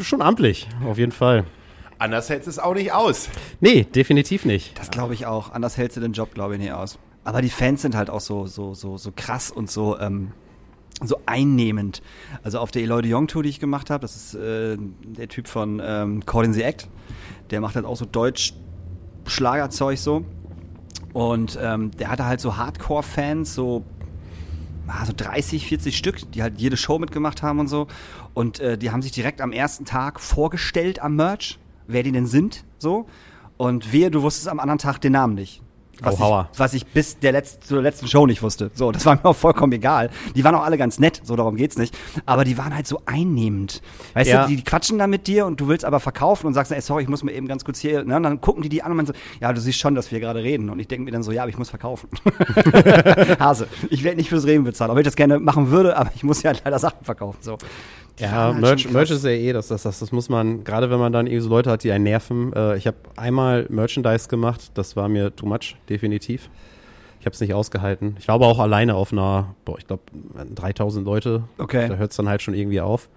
schon 0.00 0.22
amtlich, 0.22 0.68
auf 0.84 0.98
jeden 0.98 1.12
Fall. 1.12 1.44
Anders 1.98 2.28
hält 2.28 2.46
es 2.46 2.58
auch 2.58 2.74
nicht 2.74 2.92
aus. 2.92 3.28
Nee, 3.60 3.84
definitiv 3.84 4.44
nicht. 4.44 4.78
Das 4.78 4.90
glaube 4.90 5.14
ich 5.14 5.26
auch. 5.26 5.52
Anders 5.52 5.76
hältst 5.76 5.96
du 5.96 6.00
den 6.00 6.12
Job, 6.12 6.34
glaube 6.34 6.54
ich, 6.54 6.60
nicht 6.60 6.72
aus. 6.72 6.98
Aber 7.24 7.42
die 7.42 7.50
Fans 7.50 7.82
sind 7.82 7.96
halt 7.96 8.10
auch 8.10 8.20
so, 8.20 8.46
so, 8.46 8.74
so, 8.74 8.98
so 8.98 9.12
krass 9.14 9.50
und 9.50 9.70
so, 9.70 9.98
ähm, 9.98 10.32
so 11.02 11.18
einnehmend. 11.26 12.02
Also 12.42 12.58
auf 12.58 12.70
der 12.70 12.82
Eloy 12.82 13.02
de 13.02 13.10
Jong 13.10 13.28
Tour, 13.28 13.42
die 13.42 13.48
ich 13.48 13.60
gemacht 13.60 13.90
habe, 13.90 14.00
das 14.00 14.16
ist 14.16 14.34
äh, 14.34 14.76
der 14.78 15.28
Typ 15.28 15.48
von 15.48 15.80
ähm, 15.84 16.24
Caught 16.24 16.46
in 16.46 16.52
the 16.54 16.62
Act. 16.62 16.88
Der 17.50 17.60
macht 17.60 17.76
halt 17.76 17.84
auch 17.84 17.96
so 17.96 18.06
Deutsch-Schlagerzeug 18.06 19.98
so. 19.98 20.24
Und 21.12 21.58
ähm, 21.60 21.90
der 21.92 22.10
hatte 22.10 22.26
halt 22.26 22.40
so 22.40 22.56
Hardcore-Fans, 22.56 23.54
so, 23.54 23.84
ah, 24.86 25.04
so 25.04 25.12
30, 25.16 25.66
40 25.66 25.96
Stück, 25.96 26.30
die 26.32 26.42
halt 26.42 26.60
jede 26.60 26.76
Show 26.76 26.98
mitgemacht 26.98 27.42
haben 27.42 27.58
und 27.58 27.68
so. 27.68 27.86
Und 28.34 28.60
äh, 28.60 28.76
die 28.76 28.90
haben 28.90 29.02
sich 29.02 29.12
direkt 29.12 29.40
am 29.40 29.52
ersten 29.52 29.84
Tag 29.84 30.20
vorgestellt 30.20 31.00
am 31.00 31.16
Merch, 31.16 31.58
wer 31.86 32.02
die 32.02 32.12
denn 32.12 32.26
sind, 32.26 32.64
so. 32.78 33.06
Und 33.56 33.92
wehe, 33.92 34.10
du 34.10 34.22
wusstest 34.22 34.48
am 34.48 34.60
anderen 34.60 34.78
Tag 34.78 35.00
den 35.00 35.12
Namen 35.12 35.34
nicht. 35.34 35.62
Was, 36.02 36.18
Hauhauer. 36.18 36.50
ich, 36.52 36.58
was 36.58 36.74
ich 36.74 36.86
bis 36.86 37.18
der 37.18 37.32
letzten, 37.32 37.62
zur 37.62 37.80
letzten 37.82 38.06
Show 38.06 38.26
nicht 38.26 38.42
wusste. 38.42 38.70
So, 38.74 38.92
das 38.92 39.06
war 39.06 39.14
mir 39.16 39.24
auch 39.24 39.36
vollkommen 39.36 39.72
egal. 39.72 40.10
Die 40.34 40.44
waren 40.44 40.54
auch 40.54 40.62
alle 40.64 40.76
ganz 40.78 40.98
nett, 40.98 41.20
so 41.24 41.36
darum 41.36 41.56
geht's 41.56 41.78
nicht. 41.78 41.96
Aber 42.26 42.44
die 42.44 42.58
waren 42.58 42.74
halt 42.74 42.86
so 42.86 43.00
einnehmend. 43.06 43.80
Weißt 44.14 44.28
Ja. 44.30 44.42
du, 44.44 44.50
die, 44.50 44.56
die 44.56 44.64
quatschen 44.64 44.98
da 44.98 45.06
mit 45.06 45.26
dir 45.26 45.46
und 45.46 45.60
du 45.60 45.68
willst 45.68 45.84
aber 45.84 45.98
verkaufen 46.00 46.46
und 46.48 46.54
sagst, 46.54 46.70
ey, 46.72 46.80
sorry, 46.80 47.04
ich 47.04 47.08
muss 47.08 47.22
mir 47.22 47.32
eben 47.32 47.48
ganz 47.48 47.64
kurz 47.64 47.78
hier, 47.80 48.04
ne? 48.04 48.16
Und 48.16 48.22
dann 48.24 48.40
gucken 48.40 48.62
die 48.62 48.68
die 48.68 48.82
an 48.82 48.90
und 48.90 48.96
man 48.98 49.06
so, 49.06 49.12
ja, 49.40 49.52
du 49.52 49.60
siehst 49.60 49.78
schon, 49.78 49.94
dass 49.94 50.12
wir 50.12 50.20
gerade 50.20 50.42
reden. 50.42 50.68
Und 50.70 50.78
ich 50.80 50.88
denke 50.88 51.04
mir 51.04 51.10
dann 51.12 51.22
so, 51.22 51.32
ja, 51.32 51.42
aber 51.42 51.50
ich 51.50 51.58
muss 51.58 51.70
verkaufen. 51.70 52.08
Hase, 53.38 53.68
ich 53.90 54.04
werde 54.04 54.16
nicht 54.16 54.28
fürs 54.28 54.46
Reden 54.46 54.64
bezahlen, 54.64 54.92
wenn 54.92 54.98
ich 55.00 55.04
das 55.06 55.16
gerne 55.16 55.38
machen 55.38 55.70
würde, 55.70 55.96
aber 55.96 56.10
ich 56.14 56.22
muss 56.24 56.42
ja 56.42 56.52
leider 56.64 56.78
Sachen 56.78 57.04
verkaufen. 57.04 57.38
So. 57.40 57.56
Die 58.18 58.22
Ja, 58.22 58.30
halt 58.30 58.58
Merch, 58.60 58.90
Merch 58.90 59.10
ist 59.10 59.24
ja 59.24 59.30
eh, 59.30 59.52
das, 59.52 59.68
das, 59.68 59.82
das, 59.82 59.98
das 59.98 60.10
muss 60.10 60.28
man, 60.30 60.64
gerade 60.64 60.90
wenn 60.90 60.98
man 60.98 61.12
dann 61.12 61.26
irgendwie 61.26 61.42
so 61.42 61.50
Leute 61.50 61.70
hat, 61.70 61.84
die 61.84 61.92
einen 61.92 62.04
nerven. 62.04 62.52
Äh, 62.54 62.76
ich 62.78 62.86
habe 62.86 62.96
einmal 63.16 63.66
Merchandise 63.68 64.28
gemacht, 64.28 64.70
das 64.74 64.96
war 64.96 65.08
mir 65.08 65.34
too 65.36 65.44
much, 65.46 65.76
definitiv. 65.88 66.50
Ich 67.18 67.26
habe 67.26 67.34
es 67.34 67.40
nicht 67.40 67.54
ausgehalten. 67.54 68.16
Ich 68.18 68.28
war 68.28 68.36
aber 68.36 68.46
auch 68.46 68.58
alleine 68.58 68.94
auf 68.94 69.12
einer, 69.12 69.54
boah, 69.64 69.78
ich 69.78 69.86
glaube, 69.86 70.02
3000 70.54 71.04
Leute. 71.04 71.44
Okay. 71.58 71.88
Da 71.88 71.96
hört 71.96 72.10
es 72.10 72.16
dann 72.16 72.28
halt 72.28 72.42
schon 72.42 72.54
irgendwie 72.54 72.80
auf. 72.80 73.08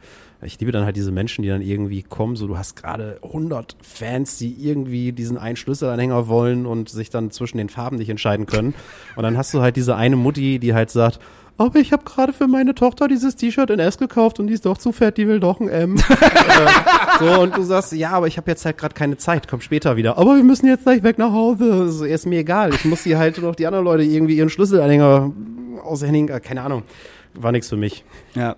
Ich 0.41 0.57
liebe 0.59 0.71
dann 0.71 0.85
halt 0.85 0.95
diese 0.95 1.11
Menschen, 1.11 1.41
die 1.41 1.49
dann 1.49 1.61
irgendwie 1.61 2.01
kommen, 2.01 2.37
so 2.37 2.47
du 2.47 2.57
hast 2.57 2.77
gerade 2.77 3.19
100 3.23 3.75
Fans, 3.81 4.37
die 4.37 4.55
irgendwie 4.65 5.11
diesen 5.11 5.37
einen 5.37 5.57
Schlüsselanhänger 5.57 6.29
wollen 6.29 6.65
und 6.65 6.87
sich 6.87 7.09
dann 7.09 7.29
zwischen 7.29 7.57
den 7.57 7.67
Farben 7.67 7.97
nicht 7.97 8.09
entscheiden 8.09 8.45
können. 8.45 8.73
Und 9.17 9.23
dann 9.23 9.37
hast 9.37 9.53
du 9.53 9.61
halt 9.61 9.75
diese 9.75 9.97
eine 9.97 10.15
Mutti, 10.15 10.59
die 10.59 10.73
halt 10.73 10.91
sagt, 10.91 11.19
aber 11.59 11.79
ich 11.79 11.91
habe 11.91 12.03
gerade 12.03 12.33
für 12.33 12.47
meine 12.47 12.73
Tochter 12.73 13.07
dieses 13.07 13.35
T-Shirt 13.35 13.69
in 13.69 13.79
S 13.79 13.97
gekauft 13.97 14.39
und 14.39 14.47
die 14.47 14.53
ist 14.53 14.65
doch 14.65 14.77
zu 14.77 14.91
fett, 14.91 15.17
die 15.17 15.27
will 15.27 15.39
doch 15.39 15.59
ein 15.59 15.67
M. 15.67 15.95
äh, 16.09 17.19
so, 17.19 17.41
und 17.41 17.57
du 17.57 17.63
sagst, 17.63 17.91
ja, 17.91 18.11
aber 18.11 18.27
ich 18.27 18.37
habe 18.37 18.49
jetzt 18.49 18.65
halt 18.65 18.77
gerade 18.77 18.93
keine 18.93 19.17
Zeit, 19.17 19.47
komm 19.47 19.61
später 19.61 19.97
wieder. 19.97 20.17
Aber 20.17 20.35
wir 20.37 20.43
müssen 20.43 20.67
jetzt 20.67 20.83
gleich 20.83 21.03
weg 21.03 21.17
nach 21.17 21.33
Hause. 21.33 21.91
So, 21.91 22.05
ist 22.05 22.25
mir 22.25 22.39
egal. 22.39 22.73
Ich 22.73 22.85
muss 22.85 23.03
hier 23.03 23.19
halt 23.19 23.41
noch 23.41 23.55
die 23.55 23.67
anderen 23.67 23.85
Leute 23.85 24.03
irgendwie 24.03 24.37
ihren 24.37 24.49
Schlüsselanhänger 24.49 25.31
aushändigen. 25.83 26.29
Äh, 26.29 26.39
Keine 26.39 26.61
Ahnung. 26.61 26.83
War 27.33 27.51
nichts 27.51 27.69
für 27.69 27.77
mich. 27.77 28.03
Ja. 28.35 28.55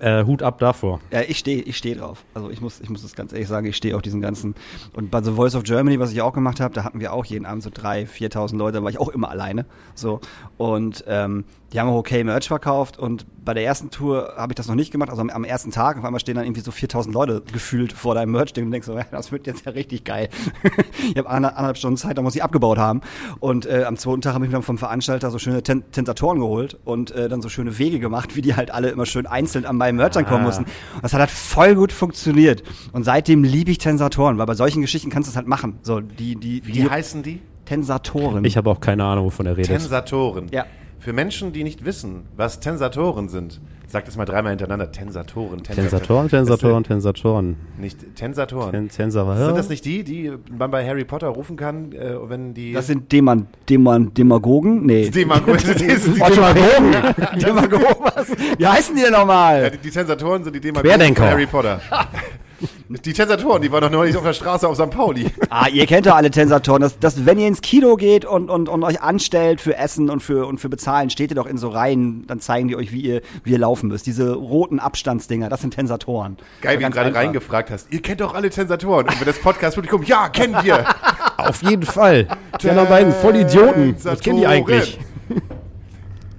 Äh, 0.00 0.24
Hut 0.24 0.42
ab 0.42 0.58
davor. 0.58 1.00
Ja, 1.10 1.22
ich 1.22 1.38
stehe 1.38 1.62
ich 1.62 1.76
steh 1.76 1.94
drauf. 1.94 2.24
Also 2.34 2.50
ich 2.50 2.60
muss, 2.60 2.80
ich 2.80 2.90
muss 2.90 3.02
das 3.02 3.14
ganz 3.14 3.32
ehrlich 3.32 3.48
sagen, 3.48 3.66
ich 3.66 3.76
stehe 3.76 3.96
auf 3.96 4.02
diesen 4.02 4.20
ganzen. 4.20 4.54
Und 4.94 5.10
bei 5.10 5.22
The 5.22 5.32
Voice 5.32 5.54
of 5.54 5.62
Germany, 5.64 5.98
was 5.98 6.12
ich 6.12 6.22
auch 6.22 6.32
gemacht 6.32 6.60
habe, 6.60 6.74
da 6.74 6.84
hatten 6.84 7.00
wir 7.00 7.12
auch 7.12 7.24
jeden 7.24 7.46
Abend 7.46 7.62
so 7.62 7.70
drei, 7.72 8.04
4.000 8.04 8.56
Leute, 8.56 8.78
da 8.78 8.82
war 8.84 8.90
ich 8.90 9.00
auch 9.00 9.08
immer 9.08 9.30
alleine. 9.30 9.66
So. 9.94 10.20
Und 10.56 11.04
ähm, 11.06 11.44
die 11.72 11.80
haben 11.80 11.88
auch 11.88 11.96
okay 11.96 12.24
Merch 12.24 12.48
verkauft 12.48 12.98
und 12.98 13.26
bei 13.44 13.52
der 13.54 13.64
ersten 13.64 13.90
Tour 13.90 14.34
habe 14.36 14.52
ich 14.52 14.56
das 14.56 14.68
noch 14.68 14.74
nicht 14.74 14.90
gemacht, 14.90 15.10
also 15.10 15.20
am, 15.20 15.30
am 15.30 15.44
ersten 15.44 15.70
Tag, 15.70 15.98
auf 15.98 16.04
einmal 16.04 16.20
stehen 16.20 16.34
dann 16.34 16.44
irgendwie 16.44 16.62
so 16.62 16.70
4000 16.70 17.14
Leute 17.14 17.42
gefühlt 17.52 17.92
vor 17.92 18.14
deinem 18.14 18.32
Merch 18.32 18.52
und 18.56 18.70
denkst 18.70 18.86
so, 18.86 18.98
das 19.10 19.32
wird 19.32 19.46
jetzt 19.46 19.66
ja 19.66 19.72
richtig 19.72 20.04
geil. 20.04 20.28
ich 21.10 21.16
habe 21.16 21.28
anderthalb, 21.28 21.76
Stunden 21.76 21.96
Zeit, 21.96 22.16
da 22.16 22.22
muss 22.22 22.34
ich 22.34 22.42
abgebaut 22.42 22.78
haben 22.78 23.02
und 23.40 23.66
äh, 23.66 23.84
am 23.84 23.96
zweiten 23.96 24.22
Tag 24.22 24.34
habe 24.34 24.44
ich 24.44 24.50
mir 24.50 24.56
dann 24.56 24.62
vom 24.62 24.78
Veranstalter 24.78 25.30
so 25.30 25.38
schöne 25.38 25.62
Ten 25.62 25.90
Tentatoren 25.92 26.38
geholt 26.38 26.78
und 26.84 27.10
äh, 27.10 27.28
dann 27.28 27.42
so 27.42 27.48
schöne 27.48 27.78
Wege 27.78 28.00
gemacht, 28.00 28.36
wie 28.36 28.42
die 28.42 28.54
halt 28.56 28.70
alle 28.70 28.88
immer 28.88 29.06
schön 29.06 29.26
einzeln 29.26 29.66
an 29.82 29.86
meinem 29.86 29.96
Merch 29.96 30.16
ankommen 30.16 30.42
Ah. 30.42 30.46
mussten. 30.46 30.64
Und 30.64 31.02
das 31.02 31.12
hat 31.12 31.20
halt 31.20 31.30
voll 31.30 31.74
gut 31.74 31.92
funktioniert 31.92 32.62
und 32.92 33.04
seitdem 33.04 33.44
liebe 33.44 33.70
ich 33.70 33.78
Tensatoren, 33.78 34.38
weil 34.38 34.46
bei 34.46 34.54
solchen 34.54 34.80
Geschichten 34.82 35.10
kannst 35.10 35.28
du 35.28 35.30
es 35.30 35.36
halt 35.36 35.46
machen. 35.46 35.78
So, 35.82 36.00
die, 36.00 36.36
die, 36.36 36.66
Wie 36.66 36.72
die 36.72 36.90
heißen 36.90 37.22
die? 37.22 37.40
Tensatoren. 37.64 38.44
Ich 38.44 38.56
habe 38.56 38.70
auch 38.70 38.80
keine 38.80 39.04
Ahnung, 39.04 39.26
wovon 39.26 39.46
er 39.46 39.56
redet. 39.56 39.70
Tensatoren. 39.70 40.48
Ja. 40.50 40.64
Für 40.98 41.12
Menschen, 41.12 41.52
die 41.52 41.62
nicht 41.64 41.84
wissen, 41.84 42.22
was 42.36 42.60
Tensatoren 42.60 43.28
sind, 43.28 43.60
sag 43.88 44.04
das 44.04 44.16
mal 44.16 44.24
dreimal 44.24 44.50
hintereinander. 44.50 44.92
Tensatoren, 44.92 45.62
Tensatoren, 45.62 46.28
Tensatoren, 46.28 46.84
Tensatoren. 46.84 47.56
Das, 47.76 47.80
nicht 47.80 48.16
Tensatoren. 48.16 48.70
Ten, 48.70 48.88
Tensor, 48.88 49.36
sind 49.36 49.56
das 49.56 49.68
nicht 49.68 49.84
die, 49.84 50.04
die 50.04 50.32
man 50.56 50.70
bei 50.70 50.86
Harry 50.86 51.04
Potter 51.04 51.28
rufen 51.28 51.56
kann, 51.56 51.92
äh, 51.92 52.14
wenn 52.28 52.54
die... 52.54 52.72
das 52.72 52.86
sind 52.86 53.10
Deman, 53.10 53.46
Deman, 53.68 54.12
Demagogen? 54.14 54.84
Nee. 54.86 55.08
Demagogen. 55.10 55.58
Demagogen? 55.58 56.92
Demagogen, 57.40 57.96
was? 58.14 58.28
Wie 58.58 58.66
heißen 58.66 58.94
die 58.94 59.02
denn 59.02 59.12
Ja, 59.12 59.18
nochmal? 59.20 59.70
die, 59.70 59.78
die 59.78 59.90
Tensatoren 59.90 60.44
sind 60.44 60.54
die 60.54 60.60
Demagogen 60.60 60.88
Querdenker. 60.90 61.22
von 61.22 61.30
Harry 61.30 61.46
Potter. 61.46 61.80
die 62.90 63.12
Tensatoren, 63.12 63.60
die 63.60 63.70
waren 63.70 63.82
doch 63.82 63.90
neulich 63.90 64.16
auf 64.16 64.22
der 64.22 64.32
Straße 64.32 64.66
auf 64.66 64.76
St. 64.76 64.90
Pauli. 64.90 65.30
Ah, 65.50 65.66
ihr 65.68 65.86
kennt 65.86 66.06
doch 66.06 66.14
alle 66.14 66.30
Tensatoren. 66.30 66.82
Das, 66.82 66.98
das, 66.98 67.24
wenn 67.24 67.38
ihr 67.38 67.48
ins 67.48 67.62
Kino 67.62 67.96
geht 67.96 68.26
und, 68.26 68.50
und, 68.50 68.68
und 68.68 68.84
euch 68.84 69.00
anstellt 69.00 69.62
für 69.62 69.76
Essen 69.76 70.10
und 70.10 70.22
für, 70.22 70.46
und 70.46 70.58
für 70.58 70.68
Bezahlen, 70.68 71.08
steht 71.08 71.30
ihr 71.30 71.34
doch 71.34 71.46
in 71.46 71.56
so 71.56 71.70
Reihen, 71.70 72.26
dann 72.26 72.38
zeigen 72.38 72.68
die 72.68 72.76
euch, 72.76 72.92
wie 72.92 73.00
ihr, 73.00 73.22
wie 73.44 73.52
ihr 73.52 73.58
laufen 73.58 73.88
müsst. 73.88 74.06
Diese 74.06 74.34
roten 74.34 74.78
Abstandsdinger, 74.78 75.48
das 75.48 75.62
sind 75.62 75.74
Tensatoren. 75.74 76.36
Geil, 76.60 76.78
wie 76.78 76.84
du 76.84 76.90
gerade 76.90 77.14
reingefragt 77.14 77.70
hast. 77.70 77.90
Ihr 77.90 78.02
kennt 78.02 78.20
doch 78.20 78.34
alle 78.34 78.50
Tensatoren. 78.50 79.06
Und 79.08 79.18
wenn 79.18 79.26
das 79.26 79.38
Podcast-Publikum, 79.38 80.02
ja, 80.02 80.28
kennen 80.28 80.56
wir. 80.62 80.84
Auf 81.38 81.62
jeden 81.62 81.84
Fall. 81.84 82.28
Die 82.60 82.68
anderen 82.68 82.88
beiden 82.88 83.12
Vollidioten. 83.14 83.96
Was 84.02 84.20
kennen 84.20 84.38
die 84.38 84.46
eigentlich? 84.46 84.98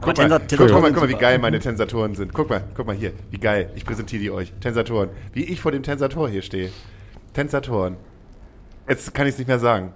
Guck 0.01 0.17
mal, 0.17 0.29
guck, 0.29 0.47
Tensatoren 0.47 0.71
guck 0.71 0.81
mal, 0.81 0.91
guck 0.93 1.01
mal, 1.03 1.09
wie 1.09 1.13
geil 1.15 1.39
meine 1.39 1.59
Tensatoren 1.59 2.15
sind. 2.15 2.33
Guck 2.33 2.49
mal, 2.49 2.63
guck 2.73 2.87
mal 2.87 2.95
hier, 2.95 3.11
wie 3.31 3.37
geil. 3.37 3.69
Ich 3.75 3.85
präsentiere 3.85 4.21
die 4.21 4.31
euch. 4.31 4.53
Tensatoren. 4.61 5.09
Wie 5.33 5.43
ich 5.43 5.59
vor 5.59 5.71
dem 5.71 5.83
Tensator 5.83 6.29
hier 6.29 6.41
stehe. 6.41 6.71
Tensatoren. 7.33 7.97
Jetzt 8.87 9.13
kann 9.13 9.27
ich 9.27 9.33
es 9.33 9.39
nicht 9.39 9.47
mehr 9.47 9.59
sagen. 9.59 9.93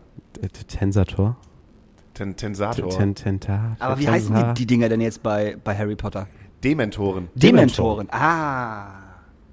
Tensator? 0.67 1.37
Ten, 2.13 2.35
Tensator. 2.35 2.89
Ten, 2.89 3.15
Tenta. 3.15 3.75
Aber 3.79 3.97
wie 3.97 4.07
heißen 4.07 4.35
die, 4.35 4.53
die 4.53 4.65
Dinger 4.67 4.89
denn 4.89 5.01
jetzt 5.01 5.23
bei, 5.23 5.57
bei 5.63 5.75
Harry 5.75 5.95
Potter? 5.95 6.27
Dementoren. 6.63 7.29
Dementoren. 7.33 8.07
Ah. 8.11 8.87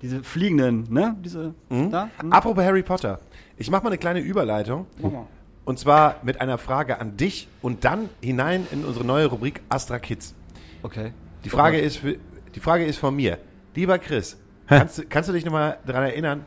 Diese 0.02 0.22
fliegenden, 0.22 0.86
ne? 0.90 1.16
Diese, 1.24 1.54
da? 1.68 2.08
Hm? 2.20 2.32
Apropos 2.32 2.64
Harry 2.64 2.82
Potter. 2.82 3.20
Ich 3.56 3.70
mache 3.70 3.82
mal 3.82 3.90
eine 3.90 3.98
kleine 3.98 4.20
Überleitung. 4.20 4.86
Mach 5.00 5.10
mal. 5.10 5.26
Und 5.64 5.78
zwar 5.78 6.16
mit 6.22 6.40
einer 6.40 6.58
Frage 6.58 7.00
an 7.00 7.16
dich 7.16 7.46
und 7.62 7.84
dann 7.84 8.08
hinein 8.20 8.66
in 8.72 8.84
unsere 8.84 9.04
neue 9.04 9.26
Rubrik 9.26 9.60
Astra 9.68 9.98
Kids. 9.98 10.34
Okay. 10.82 11.12
Die 11.44 11.50
Frage, 11.50 11.78
ist, 11.78 11.98
für, 11.98 12.16
die 12.54 12.60
Frage 12.60 12.84
ist 12.84 12.98
von 12.98 13.14
mir. 13.14 13.38
Lieber 13.74 13.98
Chris, 13.98 14.36
kannst, 14.66 14.98
du- 14.98 15.04
kannst 15.08 15.28
du 15.28 15.32
dich 15.32 15.44
nochmal 15.44 15.78
daran 15.86 16.04
erinnern, 16.04 16.44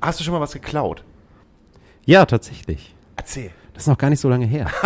hast 0.00 0.20
du 0.20 0.24
schon 0.24 0.34
mal 0.34 0.40
was 0.40 0.52
geklaut? 0.52 1.04
Ja, 2.04 2.26
tatsächlich. 2.26 2.94
Erzähl. 3.16 3.50
Das 3.74 3.84
ist 3.84 3.88
noch 3.88 3.98
gar 3.98 4.10
nicht 4.10 4.20
so 4.20 4.28
lange 4.28 4.46
her. 4.46 4.70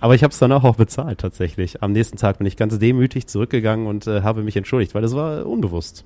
Aber 0.00 0.14
ich 0.14 0.22
habe 0.22 0.32
es 0.32 0.38
danach 0.38 0.64
auch 0.64 0.76
bezahlt 0.76 1.18
tatsächlich. 1.20 1.82
Am 1.82 1.92
nächsten 1.92 2.16
Tag 2.16 2.38
bin 2.38 2.46
ich 2.46 2.56
ganz 2.56 2.78
demütig 2.78 3.26
zurückgegangen 3.26 3.86
und 3.86 4.06
äh, 4.06 4.22
habe 4.22 4.42
mich 4.42 4.56
entschuldigt, 4.56 4.94
weil 4.94 5.02
das 5.02 5.14
war 5.14 5.44
unbewusst. 5.46 6.04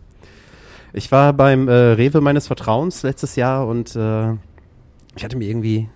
Ich 0.92 1.12
war 1.12 1.32
beim 1.32 1.68
äh, 1.68 1.72
Rewe 1.72 2.20
meines 2.20 2.46
Vertrauens 2.48 3.02
letztes 3.04 3.36
Jahr 3.36 3.66
und 3.68 3.94
äh, 3.94 4.32
ich 5.16 5.22
hatte 5.24 5.36
mir 5.36 5.48
irgendwie 5.48 5.88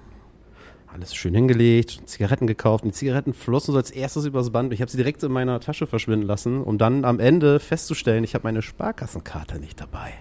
alles 0.98 1.14
schön 1.14 1.34
hingelegt, 1.34 2.00
Zigaretten 2.06 2.46
gekauft. 2.46 2.84
Und 2.84 2.90
die 2.90 2.98
Zigaretten 2.98 3.32
flossen 3.32 3.72
so 3.72 3.78
als 3.78 3.90
erstes 3.90 4.24
übers 4.24 4.50
Band. 4.50 4.68
und 4.68 4.72
Ich 4.72 4.80
habe 4.80 4.90
sie 4.90 4.96
direkt 4.96 5.22
in 5.22 5.32
meiner 5.32 5.60
Tasche 5.60 5.86
verschwinden 5.86 6.26
lassen, 6.26 6.62
um 6.62 6.76
dann 6.76 7.04
am 7.04 7.20
Ende 7.20 7.60
festzustellen, 7.60 8.24
ich 8.24 8.34
habe 8.34 8.42
meine 8.44 8.62
Sparkassenkarte 8.62 9.58
nicht 9.58 9.80
dabei. 9.80 10.12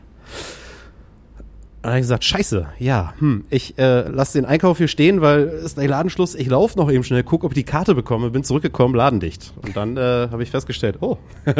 Dann 1.81 1.91
habe 1.91 1.99
ich 1.99 2.03
gesagt, 2.03 2.25
scheiße, 2.25 2.67
ja, 2.79 3.13
hm, 3.19 3.45
ich 3.49 3.77
äh, 3.77 4.07
lasse 4.09 4.37
den 4.37 4.45
Einkauf 4.45 4.77
hier 4.77 4.87
stehen, 4.87 5.21
weil 5.21 5.43
es 5.47 5.63
ist 5.63 5.77
der 5.77 5.87
Ladenschluss. 5.87 6.35
Ich 6.35 6.47
laufe 6.47 6.77
noch 6.77 6.91
eben 6.91 7.03
schnell, 7.03 7.23
guck, 7.23 7.43
ob 7.43 7.51
ich 7.51 7.55
die 7.55 7.63
Karte 7.63 7.95
bekomme, 7.95 8.29
bin 8.29 8.43
zurückgekommen, 8.43 8.93
Laden 8.93 9.19
dicht. 9.19 9.53
Und 9.61 9.75
dann 9.75 9.97
äh, 9.97 10.27
habe 10.29 10.43
ich 10.43 10.51
festgestellt, 10.51 10.97
oh, 11.01 11.17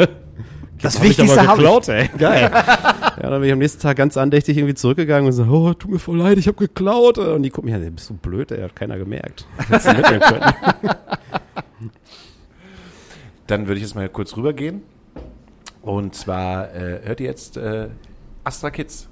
Das 0.80 0.96
hab 0.96 1.04
ich 1.04 1.10
Wichtigste 1.10 1.46
habe 1.46 1.56
geklaut, 1.62 1.88
ich. 1.88 1.94
ey. 1.94 2.08
Geil. 2.18 2.50
ja, 2.52 3.16
dann 3.16 3.40
bin 3.40 3.44
ich 3.44 3.52
am 3.52 3.58
nächsten 3.58 3.80
Tag 3.80 3.96
ganz 3.96 4.16
andächtig 4.16 4.56
irgendwie 4.56 4.74
zurückgegangen 4.74 5.26
und 5.26 5.32
so, 5.32 5.44
oh, 5.44 5.74
tut 5.74 5.90
mir 5.90 5.98
voll 5.98 6.18
leid, 6.18 6.38
ich 6.38 6.46
habe 6.46 6.56
geklaut. 6.56 7.18
Und 7.18 7.42
die 7.42 7.50
gucken 7.50 7.70
mich 7.70 7.74
an, 7.74 7.94
bist 7.94 8.10
du 8.10 8.14
blöd, 8.14 8.52
ey, 8.52 8.62
hat 8.62 8.76
keiner 8.76 8.96
gemerkt. 8.98 9.46
Dann 13.46 13.66
würde 13.66 13.76
ich 13.76 13.82
jetzt 13.82 13.94
mal 13.94 14.08
kurz 14.08 14.36
rübergehen. 14.36 14.82
Und 15.82 16.14
zwar 16.14 16.74
äh, 16.74 17.00
hört 17.04 17.20
ihr 17.20 17.26
jetzt 17.26 17.56
äh, 17.56 17.88
Astra 18.44 18.70
Kids 18.70 19.08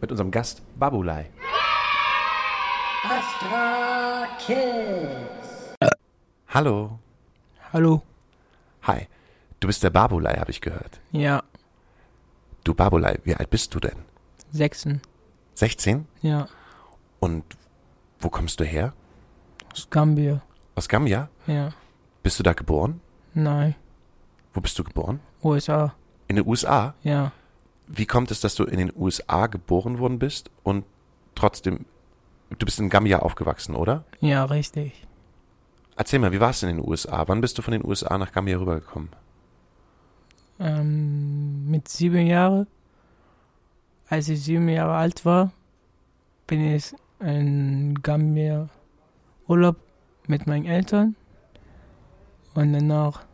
mit 0.00 0.10
unserem 0.10 0.30
Gast 0.30 0.62
Babulai. 0.78 1.26
Astra 3.04 4.26
Kids. 4.46 5.74
Hallo. 6.48 6.98
Hallo. 7.72 8.02
Hi. 8.82 9.08
Du 9.62 9.68
bist 9.68 9.84
der 9.84 9.90
Babulai, 9.90 10.34
habe 10.38 10.50
ich 10.50 10.60
gehört. 10.60 10.98
Ja, 11.12 11.44
Du 12.64 12.74
Babulai, 12.74 13.20
wie 13.22 13.36
alt 13.36 13.48
bist 13.48 13.72
du 13.76 13.78
denn? 13.78 13.94
Sechsen. 14.50 15.00
16? 15.54 16.08
Ja, 16.20 16.48
Und 17.20 17.44
wo 18.18 18.28
kommst 18.28 18.58
du 18.58 18.64
her? 18.64 18.92
aus 19.72 19.88
Gambia. 19.88 20.42
Aus 20.74 20.88
Gambia? 20.88 21.28
Ja, 21.46 21.70
Bist 22.24 22.40
du 22.40 22.42
da 22.42 22.54
geboren? 22.54 23.00
nein. 23.34 23.76
Wo 24.52 24.60
bist 24.60 24.76
du 24.80 24.82
geboren? 24.84 25.20
USA. 25.44 25.94
In 26.26 26.34
den 26.34 26.46
USA? 26.46 26.94
Ja, 27.04 27.30
Wie 27.86 28.06
kommt 28.06 28.32
es, 28.32 28.40
dass 28.40 28.56
du 28.56 28.64
in 28.64 28.78
den 28.78 28.92
USA 28.96 29.46
geboren 29.46 30.00
worden 30.00 30.18
bist 30.18 30.50
und 30.64 30.84
trotzdem, 31.36 31.86
du 32.50 32.66
bist 32.66 32.80
in 32.80 32.90
Gambia 32.90 33.20
aufgewachsen, 33.20 33.76
oder? 33.76 34.02
ja, 34.18 34.44
richtig. 34.44 35.06
Erzähl 35.94 36.18
mal, 36.18 36.32
wie 36.32 36.40
war 36.40 36.50
es 36.50 36.64
in 36.64 36.68
den 36.76 36.80
USA? 36.84 37.28
Wann 37.28 37.40
bist 37.40 37.58
du 37.58 37.62
von 37.62 37.70
den 37.70 37.84
USA 37.84 38.18
nach 38.18 38.32
Gambia 38.32 38.58
rübergekommen? 38.58 39.10
Ähm, 40.62 41.68
mit 41.68 41.88
sieben 41.88 42.24
Jahren, 42.26 42.68
als 44.08 44.28
ich 44.28 44.44
sieben 44.44 44.68
Jahre 44.68 44.94
alt 44.94 45.24
war, 45.24 45.50
bin 46.46 46.74
ich 46.74 46.94
in 47.18 48.00
Gambia 48.00 48.68
Urlaub 49.48 49.76
mit 50.28 50.46
meinen 50.46 50.66
Eltern. 50.66 51.16
Und 52.54 52.72
danach, 52.72 53.24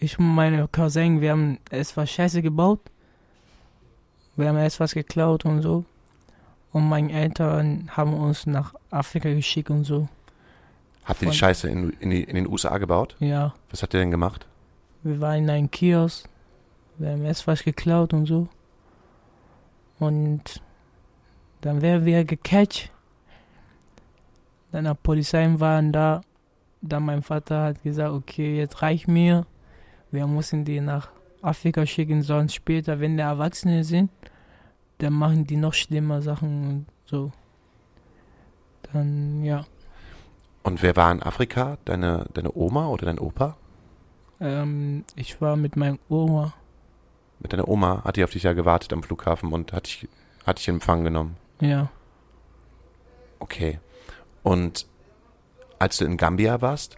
ich 0.00 0.18
und 0.18 0.34
meine 0.34 0.66
Cousin, 0.66 1.20
wir 1.20 1.30
haben 1.32 1.58
etwas 1.70 2.10
Scheiße 2.10 2.42
gebaut. 2.42 2.80
Wir 4.34 4.48
haben 4.48 4.56
etwas 4.56 4.92
geklaut 4.94 5.44
und 5.44 5.62
so. 5.62 5.84
Und 6.72 6.88
meine 6.88 7.12
Eltern 7.12 7.90
haben 7.96 8.12
uns 8.12 8.44
nach 8.46 8.74
Afrika 8.90 9.32
geschickt 9.32 9.70
und 9.70 9.84
so. 9.84 10.08
Habt 11.04 11.22
ihr 11.22 11.30
die 11.30 11.36
Scheiße 11.36 11.68
in, 11.68 11.90
in, 12.00 12.10
die, 12.10 12.24
in 12.24 12.34
den 12.34 12.48
USA 12.48 12.76
gebaut? 12.78 13.16
Ja, 13.20 13.54
Was 13.70 13.82
habt 13.82 13.94
ihr 13.94 14.00
denn 14.00 14.10
gemacht? 14.10 14.46
wir 15.04 15.20
waren 15.20 15.44
in 15.44 15.50
einem 15.50 15.70
Kiosk. 15.70 16.28
Wir 16.98 17.10
haben 17.10 17.24
etwas 17.24 17.62
geklaut 17.62 18.14
und 18.14 18.26
so. 18.26 18.48
Und 19.98 20.62
dann 21.60 21.82
werden 21.82 22.04
wir 22.04 22.24
gecatcht. 22.24 22.90
Dann 24.72 24.84
die 24.84 24.94
Polizei 24.94 25.48
waren 25.58 25.92
da. 25.92 26.20
Dann 26.82 27.04
mein 27.04 27.22
Vater 27.22 27.62
hat 27.64 27.82
gesagt, 27.82 28.12
okay, 28.12 28.56
jetzt 28.56 28.82
reicht 28.82 29.08
mir. 29.08 29.46
Wir 30.10 30.26
müssen 30.26 30.64
die 30.64 30.80
nach 30.80 31.10
Afrika 31.42 31.86
schicken, 31.86 32.22
sonst 32.22 32.54
später, 32.54 33.00
wenn 33.00 33.16
die 33.16 33.22
Erwachsene 33.22 33.84
sind, 33.84 34.10
dann 34.98 35.12
machen 35.12 35.46
die 35.46 35.56
noch 35.56 35.74
schlimmer 35.74 36.22
Sachen 36.22 36.68
und 36.68 36.86
so. 37.04 37.32
Dann, 38.92 39.44
ja. 39.44 39.64
Und 40.62 40.82
wer 40.82 40.96
war 40.96 41.12
in 41.12 41.22
Afrika? 41.22 41.78
Deine, 41.84 42.26
deine 42.34 42.54
Oma 42.56 42.88
oder 42.88 43.06
dein 43.06 43.18
Opa? 43.18 43.56
Ähm, 44.40 45.04
ich 45.14 45.40
war 45.40 45.56
mit 45.56 45.76
meinem 45.76 45.98
Oma. 46.08 46.54
Mit 47.40 47.52
deiner 47.52 47.68
Oma 47.68 48.02
hat 48.04 48.16
die 48.16 48.24
auf 48.24 48.30
dich 48.30 48.44
ja 48.44 48.52
gewartet 48.52 48.92
am 48.92 49.02
Flughafen 49.02 49.52
und 49.52 49.72
hat 49.72 49.86
dich, 49.86 50.08
hat 50.46 50.58
dich 50.58 50.68
in 50.68 50.76
Empfang 50.76 51.04
genommen. 51.04 51.36
Ja. 51.60 51.90
Okay. 53.38 53.78
Und 54.42 54.86
als 55.78 55.98
du 55.98 56.04
in 56.04 56.16
Gambia 56.16 56.60
warst, 56.60 56.96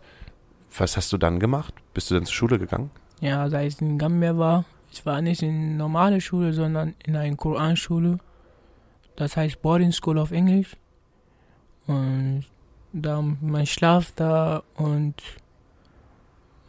was 0.76 0.96
hast 0.96 1.12
du 1.12 1.18
dann 1.18 1.40
gemacht? 1.40 1.74
Bist 1.94 2.10
du 2.10 2.14
dann 2.14 2.24
zur 2.24 2.34
Schule 2.34 2.58
gegangen? 2.58 2.90
Ja, 3.20 3.48
da 3.48 3.62
ich 3.62 3.80
in 3.80 3.98
Gambia 3.98 4.38
war, 4.38 4.64
ich 4.92 5.04
war 5.04 5.20
nicht 5.20 5.42
in 5.42 5.76
normale 5.76 6.20
Schule, 6.20 6.52
sondern 6.52 6.94
in 7.04 7.16
einer 7.16 7.36
Koranschule. 7.36 8.18
Das 9.16 9.36
heißt 9.36 9.60
Boarding 9.62 9.92
School 9.92 10.18
auf 10.18 10.30
Englisch. 10.30 10.76
Und 11.86 12.44
da 12.92 13.22
man 13.22 13.66
schlaft 13.66 14.20
da 14.20 14.62
und 14.76 15.14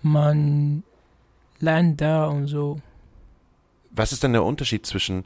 man 0.01 0.83
lernt 1.59 2.01
da 2.01 2.25
und 2.27 2.47
so. 2.47 2.79
Was 3.99 4.13
ist 4.13 4.23
denn 4.23 4.31
der 4.31 4.45
Unterschied 4.45 4.85
zwischen 4.85 5.25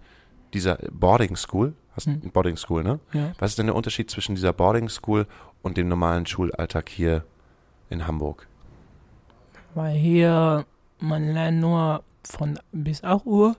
dieser 0.51 0.79
Boarding 0.91 1.35
School? 1.35 1.75
Hast 1.95 2.07
Hm. 2.07 2.21
Boarding 2.31 2.57
School, 2.57 2.83
ne? 2.83 2.99
Ja. 3.13 3.31
Was 3.37 3.51
ist 3.51 3.59
denn 3.59 3.67
der 3.67 3.75
Unterschied 3.75 4.09
zwischen 4.09 4.33
dieser 4.33 4.51
Boarding 4.51 4.89
School 4.89 5.27
und 5.61 5.77
dem 5.77 5.87
normalen 5.87 6.25
Schulalltag 6.25 6.89
hier 6.89 7.23
in 7.91 8.07
Hamburg? 8.07 8.47
Weil 9.75 9.95
hier 9.95 10.65
man 10.99 11.33
lernt 11.33 11.59
nur 11.59 12.03
von 12.23 12.57
bis 12.71 13.03
8 13.03 13.27
Uhr 13.27 13.57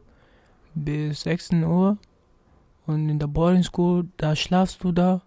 bis 0.74 1.20
16 1.20 1.62
Uhr. 1.62 1.96
Und 2.84 3.08
in 3.08 3.20
der 3.20 3.28
Boarding 3.28 3.62
School, 3.62 4.08
da 4.16 4.34
schlafst 4.34 4.82
du 4.82 4.90
da 4.90 5.22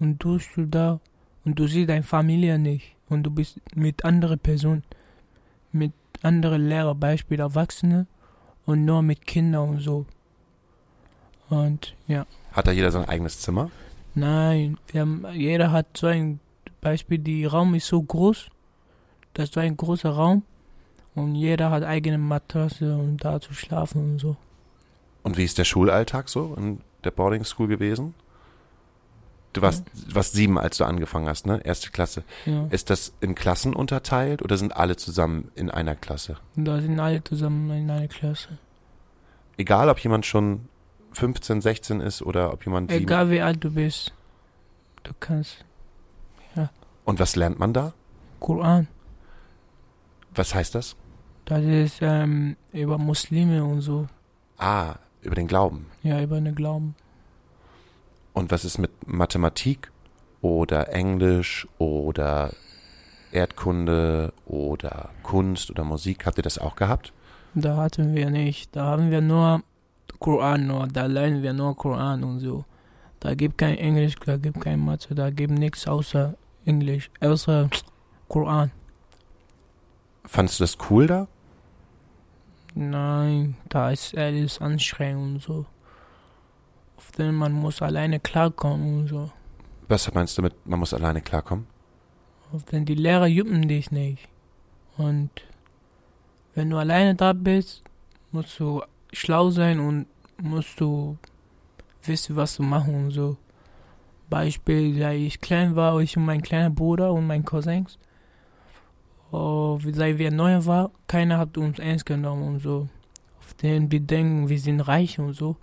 und 0.00 0.18
tust 0.18 0.48
du 0.56 0.66
da 0.66 0.98
und 1.44 1.60
du 1.60 1.68
siehst 1.68 1.90
deine 1.90 2.02
Familie 2.02 2.58
nicht. 2.58 2.96
Und 3.08 3.22
du 3.22 3.30
bist 3.30 3.60
mit 3.76 4.04
anderen 4.04 4.40
Personen, 4.40 4.82
mit 5.70 5.92
anderen 6.22 6.68
Lehrern, 6.68 6.98
Beispiel 6.98 7.38
Erwachsene 7.38 8.08
und 8.66 8.84
nur 8.84 9.02
mit 9.02 9.26
Kindern 9.26 9.68
und 9.70 9.80
so. 9.80 10.06
Und 11.48 11.94
ja, 12.08 12.26
Hat 12.52 12.66
da 12.66 12.72
jeder 12.72 12.90
sein 12.90 13.08
eigenes 13.08 13.40
Zimmer? 13.40 13.70
nein, 14.14 14.76
haben, 14.94 15.24
jeder 15.32 15.70
hat 15.72 15.96
so 15.96 16.06
ein 16.06 16.38
Beispiel, 16.80 17.18
die 17.18 17.44
Raum 17.46 17.74
ist 17.74 17.86
so 17.86 18.02
groß, 18.02 18.48
das 19.34 19.44
ist 19.44 19.54
so 19.54 19.60
ein 19.60 19.76
großer 19.76 20.10
Raum 20.10 20.42
und 21.14 21.34
jeder 21.34 21.70
hat 21.70 21.82
eigene 21.82 22.18
Matratze 22.18 22.94
und 22.96 23.24
da 23.24 23.40
zu 23.40 23.54
schlafen 23.54 24.02
und 24.14 24.18
so. 24.18 24.36
Und 25.22 25.36
wie 25.36 25.44
ist 25.44 25.56
der 25.58 25.64
Schulalltag 25.64 26.28
so 26.28 26.54
in 26.58 26.80
der 27.04 27.10
Boarding 27.12 27.44
School 27.44 27.68
gewesen? 27.68 28.14
Du 29.52 29.60
warst, 29.60 29.84
du 30.08 30.14
warst 30.14 30.32
sieben, 30.32 30.58
als 30.58 30.78
du 30.78 30.84
angefangen 30.84 31.28
hast, 31.28 31.46
ne? 31.46 31.60
Erste 31.64 31.90
Klasse. 31.90 32.24
Ja, 32.46 32.66
Ist 32.70 32.88
das 32.88 33.12
in 33.20 33.34
Klassen 33.34 33.74
unterteilt 33.74 34.40
oder 34.42 34.56
sind 34.56 34.74
alle 34.76 34.96
zusammen 34.96 35.50
in 35.54 35.70
einer 35.70 35.94
Klasse? 35.94 36.36
da 36.56 36.80
sind 36.80 36.98
alle 36.98 37.22
zusammen 37.22 37.70
in 37.70 37.90
einer 37.90 38.08
Klasse. 38.08 38.58
Egal, 39.58 39.90
ob 39.90 39.98
jemand 39.98 40.24
schon 40.24 40.68
15, 41.12 41.60
16 41.60 42.00
ist 42.00 42.22
oder 42.22 42.52
ob 42.52 42.64
jemand. 42.64 42.90
Egal 42.90 43.30
wie 43.30 43.42
alt 43.42 43.62
du 43.62 43.70
bist, 43.72 44.14
du 45.02 45.12
kannst 45.20 45.64
Und 47.04 47.18
was 47.20 47.36
lernt 47.36 47.58
man 47.58 47.72
da? 47.74 47.92
Koran. 48.40 48.86
Was 50.34 50.54
heißt 50.54 50.74
das? 50.74 50.96
Das 51.44 51.62
ist 51.62 51.98
ähm, 52.00 52.56
über 52.72 52.96
Muslime 52.96 53.64
und 53.64 53.82
so. 53.82 54.06
Ah, 54.56 54.94
über 55.20 55.34
den 55.34 55.48
Glauben. 55.48 55.86
Ja, 56.04 56.22
über 56.22 56.40
den 56.40 56.54
Glauben. 56.54 56.94
Und 58.32 58.50
was 58.50 58.64
ist 58.64 58.78
mit 58.78 58.91
Mathematik 59.06 59.90
oder 60.40 60.92
Englisch 60.92 61.66
oder 61.78 62.52
Erdkunde 63.32 64.32
oder 64.46 65.10
Kunst 65.22 65.70
oder 65.70 65.84
Musik? 65.84 66.26
Habt 66.26 66.38
ihr 66.38 66.42
das 66.42 66.58
auch 66.58 66.76
gehabt? 66.76 67.12
Da 67.54 67.76
hatten 67.76 68.14
wir 68.14 68.30
nicht. 68.30 68.74
Da 68.74 68.84
haben 68.84 69.10
wir 69.10 69.20
nur 69.20 69.62
Koran 70.18 70.66
nur. 70.66 70.86
Da 70.86 71.06
lernen 71.06 71.42
wir 71.42 71.52
nur 71.52 71.76
Koran 71.76 72.22
und 72.24 72.40
so. 72.40 72.64
Da 73.20 73.34
gibt 73.34 73.56
kein 73.58 73.76
Englisch, 73.78 74.16
da 74.26 74.36
gibt 74.36 74.60
kein 74.60 74.80
Mathe, 74.80 75.14
da 75.14 75.30
gibt 75.30 75.52
nichts 75.52 75.86
außer 75.86 76.34
Englisch, 76.64 77.08
außer 77.20 77.70
Koran. 78.28 78.72
Fandest 80.24 80.58
du 80.58 80.64
das 80.64 80.76
cool 80.90 81.06
da? 81.06 81.28
Nein, 82.74 83.56
da 83.68 83.90
ist 83.90 84.16
alles 84.16 84.60
anstrengend 84.60 85.34
und 85.34 85.42
so. 85.42 85.66
Auf 87.02 87.10
den 87.10 87.34
man 87.34 87.52
muss 87.52 87.82
alleine 87.82 88.20
klarkommen 88.20 89.00
und 89.00 89.08
so. 89.08 89.30
Was 89.88 90.12
meinst 90.14 90.38
du 90.38 90.42
mit, 90.42 90.54
man 90.64 90.78
muss 90.78 90.94
alleine 90.94 91.20
klarkommen? 91.20 91.66
Auf 92.52 92.64
den 92.64 92.84
die 92.84 92.94
Lehrer 92.94 93.26
juppen 93.26 93.66
dich 93.66 93.90
nicht. 93.90 94.28
Und 94.96 95.30
wenn 96.54 96.70
du 96.70 96.76
alleine 96.76 97.16
da 97.16 97.32
bist, 97.32 97.82
musst 98.30 98.58
du 98.60 98.82
schlau 99.12 99.50
sein 99.50 99.80
und 99.80 100.06
musst 100.40 100.80
du 100.80 101.18
wissen, 102.04 102.36
was 102.36 102.56
du 102.56 102.62
machen 102.62 102.94
und 102.94 103.10
so. 103.10 103.36
Beispiel, 104.30 104.96
da 104.98 105.10
ich 105.10 105.40
klein 105.40 105.74
war, 105.74 105.98
ich 106.00 106.16
und 106.16 106.24
mein 106.24 106.40
kleiner 106.40 106.70
Bruder 106.70 107.12
und 107.12 107.26
mein 107.26 107.44
Cousins. 107.44 107.98
Oh, 109.32 109.80
seit 109.92 110.18
wir 110.18 110.30
neu 110.30 110.64
war, 110.66 110.92
keiner 111.08 111.38
hat 111.38 111.58
uns 111.58 111.80
ernst 111.80 112.06
genommen 112.06 112.44
und 112.44 112.60
so. 112.60 112.88
Auf 113.40 113.54
den 113.54 113.90
wir 113.90 114.00
denken, 114.00 114.48
wir 114.48 114.60
sind 114.60 114.80
reich 114.80 115.18
und 115.18 115.34
so. 115.34 115.56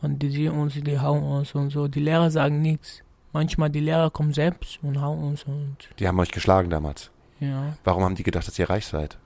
Und 0.00 0.20
die 0.20 0.30
sehen 0.30 0.52
uns, 0.58 0.74
die 0.74 0.98
hauen 1.00 1.22
uns 1.22 1.54
und 1.54 1.70
so. 1.70 1.88
Die 1.88 2.00
Lehrer 2.00 2.30
sagen 2.30 2.62
nichts. 2.62 3.02
Manchmal 3.32 3.68
die 3.70 3.80
Lehrer 3.80 4.10
kommen 4.10 4.32
selbst 4.32 4.78
und 4.82 5.00
hauen 5.00 5.22
uns 5.22 5.44
und 5.44 5.76
Die 5.98 6.06
haben 6.08 6.18
euch 6.20 6.30
geschlagen 6.30 6.70
damals. 6.70 7.10
ja, 7.40 7.76
Warum 7.84 8.02
haben 8.04 8.14
die 8.14 8.22
gedacht, 8.22 8.46
dass 8.46 8.58
ihr 8.58 8.70
reich 8.70 8.86
seid? 8.86 9.18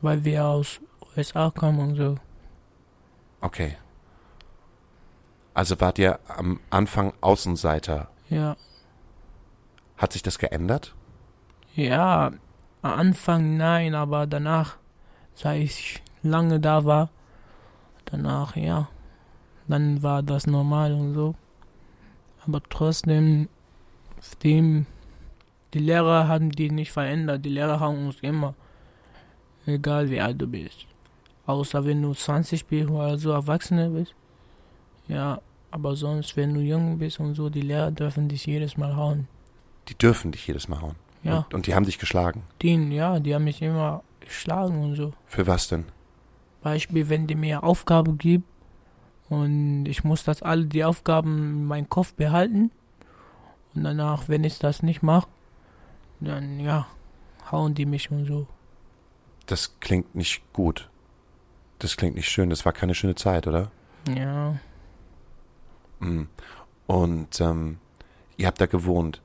weil 0.00 0.22
wir 0.24 0.44
aus 0.44 0.80
USA 1.16 1.50
kommen 1.50 1.80
und 1.80 1.96
so. 1.96 2.14
Okay. 3.40 3.76
Also 5.54 5.80
wart 5.80 5.98
ihr 5.98 6.20
am 6.28 6.60
Anfang 6.70 7.12
Außenseiter. 7.20 8.08
Ja, 8.30 8.56
Hat 9.96 10.12
sich 10.12 10.22
das 10.22 10.38
geändert? 10.38 10.94
ja, 11.74 12.32
am 12.82 12.92
Anfang 12.92 13.56
nein, 13.56 13.94
aber 13.96 14.26
danach, 14.28 14.76
seit 15.34 15.60
ich 15.62 16.00
lange 16.22 16.60
da 16.60 16.84
war, 16.84 17.10
danach 18.04 18.54
ja, 18.56 18.88
dann 19.68 20.02
war 20.02 20.22
das 20.22 20.46
normal 20.46 20.92
und 20.92 21.14
so. 21.14 21.34
Aber 22.46 22.60
trotzdem, 22.68 23.48
dem, 24.42 24.86
die 25.74 25.78
Lehrer 25.80 26.26
haben 26.28 26.50
die 26.50 26.70
nicht 26.70 26.92
verändert. 26.92 27.44
Die 27.44 27.50
Lehrer 27.50 27.78
haben 27.80 28.06
uns 28.06 28.16
immer, 28.20 28.54
egal 29.66 30.10
wie 30.10 30.20
alt 30.20 30.40
du 30.40 30.46
bist. 30.46 30.86
Außer 31.46 31.84
wenn 31.84 32.02
du 32.02 32.14
20 32.14 32.66
bist 32.66 32.90
oder 32.90 33.18
so 33.18 33.30
Erwachsene 33.32 33.90
bist. 33.90 34.14
Ja, 35.08 35.40
aber 35.70 35.96
sonst, 35.96 36.36
wenn 36.36 36.54
du 36.54 36.60
jung 36.60 36.98
bist 36.98 37.20
und 37.20 37.34
so, 37.34 37.48
die 37.50 37.62
Lehrer 37.62 37.90
dürfen 37.90 38.28
dich 38.28 38.46
jedes 38.46 38.76
Mal 38.76 38.96
hauen. 38.96 39.28
Die 39.88 39.94
dürfen 39.94 40.32
dich 40.32 40.46
jedes 40.46 40.68
Mal 40.68 40.80
hauen. 40.80 40.96
Ja, 41.22 41.38
Und, 41.38 41.54
und 41.54 41.66
die 41.66 41.74
haben 41.74 41.84
dich 41.84 41.98
geschlagen. 41.98 42.42
die, 42.62 42.74
ja, 42.94 43.18
die 43.18 43.34
haben 43.34 43.44
mich 43.44 43.60
immer 43.62 44.02
geschlagen 44.20 44.82
und 44.82 44.94
so. 44.94 45.12
Für 45.26 45.46
was 45.46 45.68
denn? 45.68 45.84
Beispiel, 46.62 47.08
wenn 47.08 47.26
die 47.26 47.34
mir 47.34 47.62
Aufgabe 47.62 48.12
gibt 48.12 48.46
und 49.28 49.86
ich 49.86 50.04
muss 50.04 50.24
das 50.24 50.42
alle 50.42 50.66
die 50.66 50.84
Aufgaben 50.84 51.38
in 51.38 51.64
meinem 51.66 51.88
Kopf 51.88 52.14
behalten 52.14 52.70
und 53.74 53.84
danach, 53.84 54.28
wenn 54.28 54.44
ich 54.44 54.58
das 54.58 54.82
nicht 54.82 55.02
mache, 55.02 55.28
dann 56.20 56.60
ja, 56.60 56.86
hauen 57.50 57.74
die 57.74 57.86
mich 57.86 58.10
und 58.10 58.26
so. 58.26 58.46
Das 59.46 59.78
klingt 59.80 60.14
nicht 60.14 60.42
gut. 60.52 60.90
Das 61.78 61.96
klingt 61.96 62.16
nicht 62.16 62.28
schön. 62.28 62.50
Das 62.50 62.64
war 62.64 62.72
keine 62.72 62.94
schöne 62.94 63.14
Zeit, 63.14 63.46
oder? 63.46 63.70
Ja, 64.08 64.56
Mhm. 66.00 66.28
Und 66.86 67.40
ähm, 67.40 67.78
ihr 68.36 68.46
habt 68.46 68.60
da 68.60 68.66
gewohnt. 68.66 69.20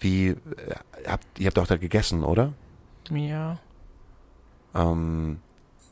Wie, 0.00 0.28
äh, 0.28 0.36
habt, 1.06 1.26
ihr 1.38 1.46
habt 1.46 1.58
auch 1.58 1.66
da 1.66 1.76
gegessen, 1.76 2.24
oder? 2.24 2.52
Ja. 3.10 3.58
Ähm, 4.74 5.40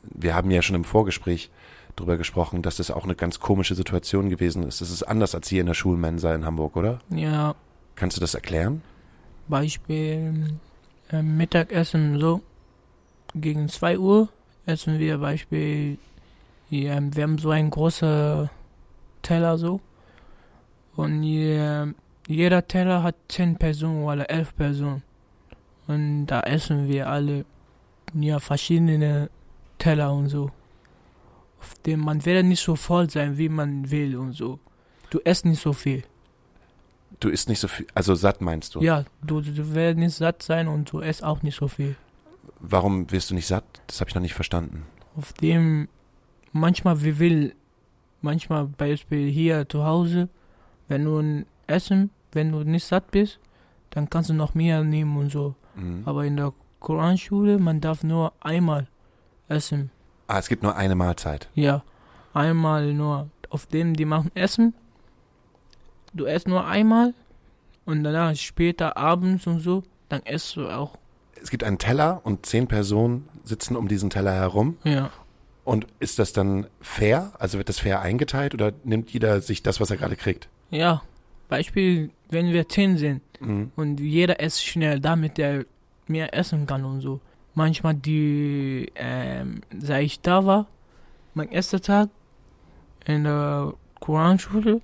wir 0.03 0.35
haben 0.35 0.51
ja 0.51 0.61
schon 0.61 0.75
im 0.75 0.83
Vorgespräch 0.83 1.49
drüber 1.95 2.17
gesprochen, 2.17 2.61
dass 2.61 2.77
das 2.77 2.91
auch 2.91 3.03
eine 3.03 3.15
ganz 3.15 3.39
komische 3.39 3.75
Situation 3.75 4.29
gewesen 4.29 4.63
ist. 4.63 4.81
Das 4.81 4.89
ist 4.89 5.03
anders 5.03 5.35
als 5.35 5.47
hier 5.47 5.61
in 5.61 5.67
der 5.67 5.73
Schulmensa 5.73 6.33
in 6.33 6.45
Hamburg, 6.45 6.75
oder? 6.75 6.99
Ja. 7.09 7.55
Kannst 7.95 8.17
du 8.17 8.21
das 8.21 8.33
erklären? 8.33 8.81
Beispiel 9.47 10.57
äh, 11.11 11.21
Mittagessen 11.21 12.19
so 12.19 12.41
gegen 13.33 13.69
2 13.69 13.99
Uhr 13.99 14.29
essen 14.65 14.99
wir 14.99 15.19
Beispiel 15.19 15.97
ja, 16.69 16.99
wir 16.99 17.23
haben 17.23 17.37
so 17.37 17.51
einen 17.51 17.69
großen 17.69 18.49
Teller 19.21 19.57
so 19.57 19.81
und 20.95 21.21
je, 21.21 21.93
jeder 22.27 22.67
Teller 22.67 23.03
hat 23.03 23.15
10 23.27 23.57
Personen 23.57 24.03
oder 24.03 24.29
11 24.29 24.55
Personen 24.55 25.03
und 25.87 26.27
da 26.27 26.41
essen 26.41 26.87
wir 26.87 27.07
alle 27.07 27.45
ja 28.13 28.39
verschiedene 28.39 29.29
Teller 29.77 30.11
und 30.13 30.29
so 30.29 30.49
auf 31.65 31.73
dem 31.85 31.99
man 31.99 32.23
wird 32.25 32.45
nicht 32.45 32.63
so 32.63 32.75
voll 32.75 33.09
sein 33.09 33.37
wie 33.37 33.49
man 33.49 33.89
will 33.89 34.15
und 34.17 34.33
so 34.33 34.59
du 35.09 35.17
isst 35.19 35.45
nicht 35.45 35.61
so 35.61 35.73
viel 35.73 36.03
Du 37.21 37.29
isst 37.29 37.47
nicht 37.47 37.61
so 37.61 37.69
viel, 37.69 37.87
also 37.95 38.13
satt 38.13 38.41
meinst 38.41 38.75
du? 38.75 38.81
ja 38.81 39.05
du, 39.23 39.41
du 39.41 39.73
wirst 39.73 39.97
nicht 39.97 40.15
satt 40.15 40.43
sein 40.43 40.67
und 40.67 40.91
du 40.91 40.99
isst 40.99 41.23
auch 41.23 41.41
nicht 41.43 41.57
so 41.57 41.67
viel 41.67 41.95
Warum 42.59 43.11
wirst 43.11 43.29
du 43.29 43.35
nicht 43.35 43.47
satt? 43.47 43.65
Das 43.87 43.99
habe 43.99 44.09
ich 44.09 44.15
noch 44.15 44.21
nicht 44.21 44.33
verstanden. 44.33 44.85
auf 45.17 45.33
dem 45.33 45.87
manchmal 46.51 47.03
wie 47.03 47.19
will, 47.19 47.53
manchmal 48.21 48.65
Beispiel 48.65 49.29
hier 49.29 49.67
zu 49.67 49.83
Hause, 49.85 50.29
wenn 50.87 51.03
du 51.05 51.19
ein 51.19 51.45
Essen, 51.67 52.09
wenn 52.31 52.51
du 52.51 52.59
nicht 52.63 52.85
satt 52.85 53.11
bist, 53.11 53.39
dann 53.91 54.09
kannst 54.09 54.29
du 54.29 54.33
noch 54.33 54.55
mehr 54.55 54.83
nehmen 54.83 55.15
und 55.17 55.31
so. 55.31 55.55
Mhm. 55.75 56.03
Aber 56.05 56.25
in 56.25 56.37
der 56.37 56.53
Koranschule, 56.79 57.57
man 57.59 57.81
darf 57.81 58.03
nur 58.03 58.33
einmal 58.39 58.87
essen. 59.47 59.91
Ah, 60.27 60.39
es 60.39 60.47
gibt 60.47 60.63
nur 60.63 60.75
eine 60.75 60.95
Mahlzeit. 60.95 61.49
Ja, 61.53 61.83
einmal 62.33 62.93
nur. 62.93 63.29
Auf 63.49 63.67
dem, 63.67 63.95
die 63.95 64.05
machen 64.05 64.31
Essen. 64.33 64.73
Du 66.13 66.25
isst 66.25 66.47
nur 66.47 66.65
einmal 66.65 67.13
und 67.85 68.03
danach 68.03 68.35
später 68.35 68.97
abends 68.97 69.47
und 69.47 69.59
so, 69.59 69.83
dann 70.09 70.21
isst 70.21 70.55
du 70.55 70.67
auch. 70.67 70.97
Es 71.41 71.49
gibt 71.51 71.63
einen 71.63 71.77
Teller 71.77 72.21
und 72.23 72.45
zehn 72.45 72.67
Personen 72.67 73.27
sitzen 73.43 73.75
um 73.75 73.87
diesen 73.87 74.09
Teller 74.09 74.33
herum. 74.33 74.77
Ja. 74.83 75.11
Und 75.63 75.87
ist 75.99 76.19
das 76.19 76.33
dann 76.33 76.67
fair? 76.81 77.33
Also 77.37 77.57
wird 77.57 77.69
das 77.69 77.79
fair 77.79 78.01
eingeteilt 78.01 78.53
oder 78.53 78.71
nimmt 78.83 79.11
jeder 79.11 79.41
sich 79.41 79.61
das, 79.61 79.79
was 79.79 79.89
er 79.91 79.97
gerade 79.97 80.15
kriegt? 80.15 80.47
Ja. 80.71 81.01
Beispiel, 81.49 82.09
wenn 82.29 82.51
wir 82.53 82.67
zehn 82.67 82.97
sind. 82.97 83.21
Mhm. 83.39 83.71
Und 83.75 83.99
jeder 83.99 84.39
isst 84.39 84.65
schnell, 84.65 84.99
damit 84.99 85.37
er 85.37 85.65
mehr 86.07 86.33
essen 86.33 86.65
kann 86.65 86.85
und 86.85 87.01
so. 87.01 87.19
Manchmal 87.55 87.95
die, 87.95 88.91
ähm, 88.95 89.61
seit 89.79 90.03
ich 90.03 90.21
da 90.21 90.45
war, 90.45 90.67
mein 91.33 91.49
erster 91.49 91.81
Tag 91.81 92.09
in 93.05 93.23
der 93.23 93.73
Koranschule, 93.99 94.81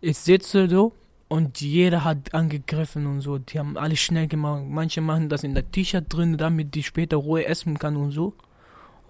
ich 0.00 0.18
sitze 0.18 0.68
so 0.68 0.92
und 1.28 1.60
jeder 1.60 2.02
hat 2.04 2.32
angegriffen 2.34 3.06
und 3.06 3.20
so. 3.20 3.38
Die 3.38 3.58
haben 3.58 3.76
alles 3.76 4.00
schnell 4.00 4.26
gemacht. 4.28 4.62
Manche 4.66 5.00
machen 5.00 5.28
das 5.28 5.44
in 5.44 5.54
der 5.54 5.70
T-Shirt 5.70 6.06
drin, 6.08 6.38
damit 6.38 6.74
die 6.74 6.82
später 6.82 7.18
Ruhe 7.18 7.44
essen 7.46 7.78
kann 7.78 7.96
und 7.96 8.12
so. 8.12 8.32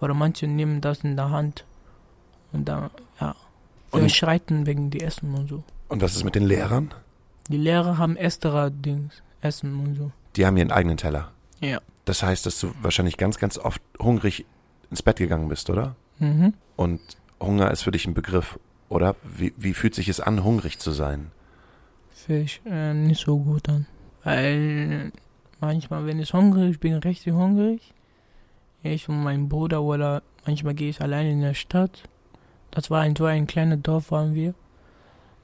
Oder 0.01 0.14
manche 0.14 0.47
nehmen 0.47 0.80
das 0.80 1.05
in 1.05 1.16
der 1.16 1.30
Hand. 1.30 1.64
Und 2.53 2.68
da, 2.68 2.91
ja. 3.20 3.36
Und- 3.93 4.11
schreiten 4.11 4.66
wegen 4.66 4.91
die 4.91 5.01
Essen 5.01 5.34
und 5.34 5.49
so. 5.49 5.62
Und 5.88 6.03
was 6.03 6.14
ist 6.16 6.24
mit 6.24 6.34
den 6.34 6.45
Lehrern? 6.45 6.93
Die 7.49 7.57
Lehrer 7.57 7.99
haben 7.99 8.16
extra 8.16 8.70
Dings, 8.70 9.22
Essen 9.41 9.78
und 9.80 9.95
so. 9.97 10.12
Die 10.36 10.47
haben 10.47 10.57
ihren 10.57 10.70
eigenen 10.70 10.97
Teller. 10.97 11.30
Ja. 11.61 11.80
Das 12.11 12.24
heißt, 12.24 12.44
dass 12.44 12.58
du 12.58 12.72
wahrscheinlich 12.82 13.18
ganz, 13.18 13.38
ganz 13.38 13.56
oft 13.56 13.80
hungrig 14.00 14.44
ins 14.90 15.00
Bett 15.00 15.18
gegangen 15.18 15.48
bist, 15.48 15.70
oder? 15.70 15.94
Mhm. 16.18 16.54
Und 16.74 17.00
Hunger 17.38 17.70
ist 17.70 17.82
für 17.82 17.92
dich 17.92 18.04
ein 18.04 18.14
Begriff, 18.14 18.58
oder? 18.88 19.14
Wie, 19.22 19.54
wie 19.56 19.74
fühlt 19.74 19.94
sich 19.94 20.08
es 20.08 20.18
an, 20.18 20.42
hungrig 20.42 20.80
zu 20.80 20.90
sein? 20.90 21.30
Fühle 22.11 22.40
ich 22.40 22.62
äh, 22.66 22.94
nicht 22.94 23.24
so 23.24 23.38
gut 23.38 23.68
an. 23.68 23.86
Weil 24.24 25.12
manchmal, 25.61 26.04
wenn 26.04 26.18
ich 26.18 26.32
hungrig 26.32 26.80
bin, 26.80 26.94
richtig 26.94 27.32
hungrig, 27.32 27.94
ich 28.82 29.08
und 29.08 29.22
mein 29.22 29.48
Bruder 29.48 29.80
oder 29.80 30.24
manchmal 30.44 30.74
gehe 30.74 30.90
ich 30.90 31.00
alleine 31.00 31.30
in 31.30 31.42
der 31.42 31.54
Stadt. 31.54 32.08
Das 32.72 32.90
war 32.90 33.02
ein, 33.02 33.14
so 33.14 33.26
ein 33.26 33.46
kleines 33.46 33.82
Dorf 33.82 34.11
waren 34.11 34.34
wir. 34.34 34.54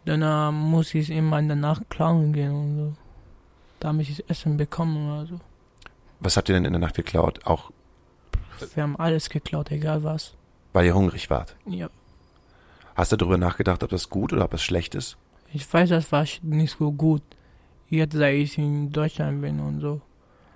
Dann 0.05 0.23
äh, 0.23 0.51
muss 0.51 0.93
ich 0.97 1.11
immer 1.11 1.39
in 1.39 1.47
der 1.47 1.57
Nacht 1.57 1.89
klauen 1.91 2.33
gehen 2.33 2.51
und 2.51 2.77
so. 2.77 2.93
Damit 3.79 4.09
ich 4.09 4.29
Essen 4.29 4.57
bekommen 4.57 5.09
oder 5.09 5.27
so. 5.27 5.41
Was 6.21 6.37
habt 6.37 6.49
ihr 6.49 6.55
denn 6.55 6.65
in 6.65 6.73
der 6.73 6.81
Nacht 6.81 6.95
geklaut? 6.97 7.41
Auch 7.45 7.71
Wir 8.75 8.83
haben 8.83 8.97
alles 8.97 9.29
geklaut, 9.31 9.71
egal 9.71 10.03
was. 10.03 10.35
weil 10.73 10.87
ihr 10.87 10.95
hungrig 10.95 11.29
wart. 11.31 11.57
Ja. 11.67 11.89
Hast 12.95 13.13
du 13.13 13.17
darüber 13.17 13.37
nachgedacht, 13.39 13.83
ob 13.83 13.91
das 13.91 14.09
gut 14.09 14.33
oder 14.33 14.45
ob 14.45 14.51
das 14.53 14.63
schlecht 14.63 14.95
ist? 14.95 15.17
Ich 15.53 15.71
weiß, 15.73 15.91
das 15.91 16.11
war 16.13 16.25
nicht 16.43 16.77
so 16.79 16.91
gut. 16.93 17.23
Jetzt, 17.89 18.15
seit 18.17 18.35
ich 18.35 18.59
in 18.59 18.91
Deutschland 18.93 19.43
bin 19.43 19.61
und 19.61 19.81
so. 19.81 20.01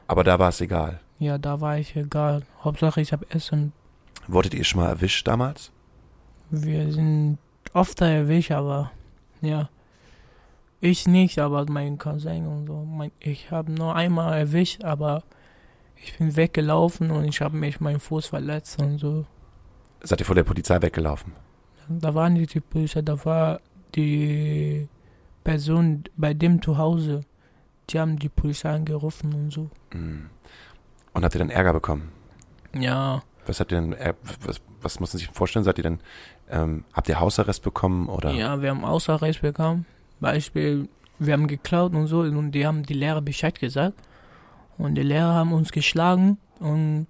Aber 0.08 0.24
da 0.24 0.38
war 0.38 0.48
es 0.48 0.60
egal. 0.60 1.00
Ja, 1.18 1.38
da 1.38 1.60
war 1.60 1.78
ich 1.78 1.94
egal. 1.94 2.42
Hauptsache, 2.64 3.00
ich 3.00 3.12
habe 3.12 3.26
Essen. 3.30 3.72
Wurdet 4.26 4.54
ihr 4.54 4.64
schon 4.64 4.80
mal 4.80 4.88
erwischt 4.88 5.26
damals? 5.28 5.70
Wir 6.50 6.90
sind 6.92 7.38
oft 7.74 8.00
erwischt, 8.00 8.50
aber 8.50 8.90
ja. 9.42 9.68
Ich 10.80 11.06
nicht, 11.06 11.38
aber 11.38 11.66
mein 11.70 11.98
Cousin 11.98 12.46
und 12.46 12.66
so. 12.66 12.84
Mein, 12.84 13.12
ich 13.20 13.50
habe 13.50 13.70
nur 13.70 13.94
einmal 13.94 14.38
erwischt, 14.38 14.82
aber 14.82 15.22
ich 16.02 16.18
bin 16.18 16.36
weggelaufen 16.36 17.10
und 17.10 17.24
ich 17.24 17.40
habe 17.40 17.56
mich 17.56 17.80
meinen 17.80 18.00
Fuß 18.00 18.26
verletzt 18.26 18.80
und 18.80 18.98
so. 18.98 19.26
Seid 20.02 20.20
ihr 20.20 20.26
vor 20.26 20.34
der 20.34 20.44
Polizei 20.44 20.80
weggelaufen? 20.80 21.32
Da 21.88 22.14
war 22.14 22.30
nicht 22.30 22.54
die 22.54 22.60
Polizei, 22.60 23.02
da 23.02 23.22
war 23.24 23.60
die 23.94 24.88
Person 25.44 26.04
bei 26.16 26.34
dem 26.34 26.62
zu 26.62 26.78
Hause. 26.78 27.22
Die 27.90 27.98
haben 27.98 28.18
die 28.18 28.28
Polizei 28.28 28.70
angerufen 28.70 29.34
und 29.34 29.52
so. 29.52 29.70
Mhm. 29.92 30.30
Und 31.12 31.24
habt 31.24 31.34
ihr 31.34 31.40
dann 31.40 31.50
Ärger 31.50 31.72
bekommen? 31.72 32.12
Ja, 32.72 33.22
Was 33.46 33.58
habt 33.58 33.72
ihr 33.72 33.80
denn, 33.80 33.92
äh, 33.94 34.14
was, 34.44 34.60
was 34.80 35.00
muss 35.00 35.12
man 35.12 35.18
sich 35.18 35.28
vorstellen? 35.28 35.64
Seid 35.64 35.78
ihr 35.78 35.82
denn, 35.82 36.00
ähm, 36.48 36.84
habt 36.92 37.08
ihr 37.08 37.18
Hausarrest 37.18 37.62
bekommen 37.62 38.08
oder? 38.08 38.30
Ja, 38.30 38.62
wir 38.62 38.70
haben 38.70 38.84
Ausrecht 38.84 39.42
bekommen. 39.42 39.86
Beispiel, 40.20 40.88
wir 41.18 41.32
haben 41.32 41.48
geklaut 41.48 41.94
und 41.94 42.06
so 42.06 42.20
und 42.20 42.52
die 42.52 42.64
haben 42.66 42.84
die 42.84 42.94
Lehrer 42.94 43.20
Bescheid 43.22 43.58
gesagt. 43.58 43.94
Und 44.80 44.94
die 44.94 45.02
Lehrer 45.02 45.34
haben 45.34 45.52
uns 45.52 45.72
geschlagen 45.72 46.38
und 46.58 47.06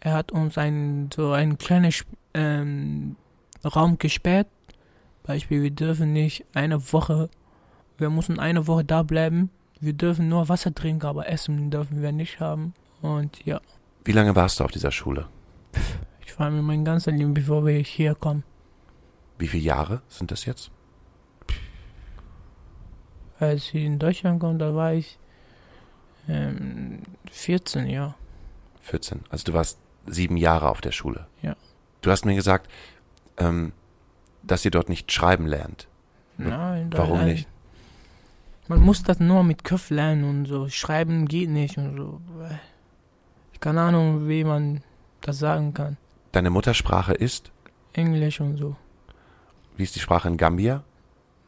er 0.00 0.12
hat 0.12 0.32
uns 0.32 0.58
ein, 0.58 1.08
so 1.14 1.32
einen 1.32 1.56
kleinen 1.56 1.90
ähm, 2.34 3.16
Raum 3.64 3.96
gesperrt. 3.96 4.48
Beispiel, 5.22 5.62
wir 5.62 5.70
dürfen 5.70 6.12
nicht 6.12 6.44
eine 6.52 6.92
Woche, 6.92 7.30
wir 7.96 8.10
müssen 8.10 8.38
eine 8.38 8.66
Woche 8.66 8.84
da 8.84 9.02
bleiben. 9.02 9.48
Wir 9.80 9.94
dürfen 9.94 10.28
nur 10.28 10.50
Wasser 10.50 10.74
trinken, 10.74 11.06
aber 11.06 11.26
Essen 11.26 11.70
dürfen 11.70 12.02
wir 12.02 12.12
nicht 12.12 12.38
haben. 12.38 12.74
Und 13.00 13.42
ja, 13.46 13.62
Wie 14.04 14.12
lange 14.12 14.36
warst 14.36 14.60
du 14.60 14.64
auf 14.64 14.70
dieser 14.70 14.92
Schule? 14.92 15.26
ich 16.26 16.38
war 16.38 16.50
mir 16.50 16.60
mein 16.60 16.84
ganzes 16.84 17.14
Leben, 17.14 17.32
bevor 17.32 17.64
wir 17.64 17.78
hier 17.78 18.14
kommen. 18.14 18.44
Wie 19.38 19.48
viele 19.48 19.62
Jahre 19.62 20.02
sind 20.08 20.30
das 20.30 20.44
jetzt? 20.44 20.70
Als 23.38 23.68
ich 23.72 23.84
in 23.86 23.98
Deutschland 23.98 24.42
kam, 24.42 24.58
da 24.58 24.74
war 24.74 24.92
ich 24.92 25.18
ähm, 26.28 27.00
14, 27.30 27.86
ja. 27.86 28.14
14. 28.82 29.20
Also 29.30 29.44
du 29.44 29.52
warst 29.52 29.78
sieben 30.06 30.36
Jahre 30.36 30.68
auf 30.68 30.80
der 30.80 30.92
Schule. 30.92 31.26
Ja. 31.42 31.56
Du 32.02 32.10
hast 32.10 32.24
mir 32.24 32.34
gesagt, 32.34 32.70
ähm, 33.38 33.72
dass 34.42 34.64
ihr 34.64 34.70
dort 34.70 34.88
nicht 34.88 35.10
schreiben 35.10 35.46
lernt. 35.46 35.88
Nein, 36.36 36.90
da 36.90 36.98
Warum 36.98 37.18
lernen- 37.18 37.32
nicht? 37.32 37.48
Man 38.68 38.80
muss 38.80 39.02
das 39.02 39.20
nur 39.20 39.44
mit 39.44 39.62
Kopf 39.64 39.90
lernen 39.90 40.24
und 40.24 40.46
so. 40.46 40.68
Schreiben 40.68 41.26
geht 41.28 41.50
nicht 41.50 41.76
und 41.76 41.96
so. 41.96 42.20
Keine 43.60 43.82
Ahnung, 43.82 44.28
wie 44.28 44.42
man 44.44 44.82
das 45.20 45.38
sagen 45.38 45.74
kann. 45.74 45.96
Deine 46.32 46.50
Muttersprache 46.50 47.12
ist? 47.14 47.50
Englisch 47.92 48.40
und 48.40 48.56
so. 48.56 48.76
Wie 49.76 49.82
ist 49.82 49.94
die 49.96 50.00
Sprache 50.00 50.28
in 50.28 50.36
Gambia? 50.36 50.82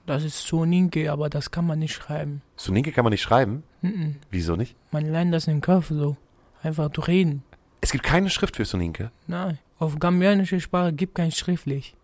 Das 0.07 0.23
ist 0.23 0.47
Soninke, 0.47 1.11
aber 1.11 1.29
das 1.29 1.51
kann 1.51 1.67
man 1.67 1.81
nicht 1.81 1.95
schreiben. 1.95 2.43
Suninke 2.57 2.93
kann 2.93 3.05
man 3.05 3.11
nicht 3.11 3.23
schreiben. 3.23 3.65
Mhm. 3.83 4.17
Wieso 4.31 4.55
nicht? 4.55 4.77
Man 4.93 5.05
lernt 5.11 5.35
das 5.35 5.49
im 5.49 5.61
Kopf 5.61 5.89
so. 5.89 6.17
Einfach 6.63 6.93
zu 6.93 7.01
reden. 7.01 7.43
Es 7.81 7.91
gibt 7.91 8.05
keine 8.05 8.31
Schrift 8.31 8.57
für 8.57 8.65
Suninke. 8.65 9.11
Nein. 9.27 9.59
Auf 9.79 9.99
gambianische 9.99 10.61
Sprache 10.61 10.93
gibt 10.93 11.17
kein 11.17 11.33
schriftlich. 11.33 11.95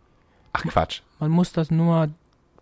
Ach 0.52 0.62
Quatsch. 0.62 1.00
Man 1.20 1.30
muss 1.30 1.52
das 1.52 1.70
nur 1.70 2.10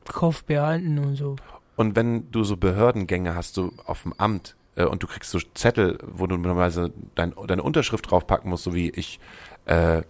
Kopf 0.04 0.44
behalten 0.44 0.98
und 0.98 1.16
so. 1.16 1.36
Und 1.76 1.96
wenn 1.96 2.30
du 2.30 2.44
so 2.44 2.56
Behördengänge 2.56 3.34
hast, 3.34 3.54
so 3.54 3.72
auf 3.86 4.02
dem 4.02 4.12
Amt, 4.18 4.54
äh, 4.76 4.84
und 4.84 5.02
du 5.02 5.06
kriegst 5.06 5.30
so 5.30 5.38
Zettel, 5.54 5.98
wo 6.06 6.26
du 6.26 6.36
normalerweise 6.36 6.92
dein, 7.14 7.32
deine 7.46 7.62
Unterschrift 7.62 8.10
draufpacken 8.10 8.50
musst, 8.50 8.64
so 8.64 8.74
wie 8.74 8.90
ich, 8.90 9.18
äh, 9.66 10.02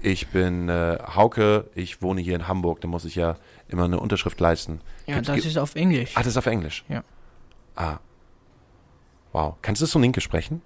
ich 0.00 0.28
bin 0.28 0.68
äh, 0.68 0.98
Hauke, 1.14 1.70
ich 1.74 2.02
wohne 2.02 2.20
hier 2.20 2.36
in 2.36 2.46
Hamburg, 2.46 2.80
dann 2.80 2.90
muss 2.90 3.04
ich 3.04 3.14
ja 3.14 3.36
immer 3.68 3.84
eine 3.84 3.98
Unterschrift 4.00 4.38
leisten. 4.40 4.80
Ja, 5.06 5.16
Gibt's- 5.16 5.28
das 5.28 5.44
ist 5.44 5.56
auf 5.58 5.74
Englisch. 5.74 6.12
Ah, 6.14 6.20
das 6.20 6.28
ist 6.28 6.36
auf 6.36 6.46
Englisch? 6.46 6.84
Ja. 6.88 7.02
Ah, 7.74 7.98
Wow. 9.32 9.56
Kannst 9.60 9.82
du 9.82 9.86
Soninke 9.86 10.20
sprechen? 10.22 10.62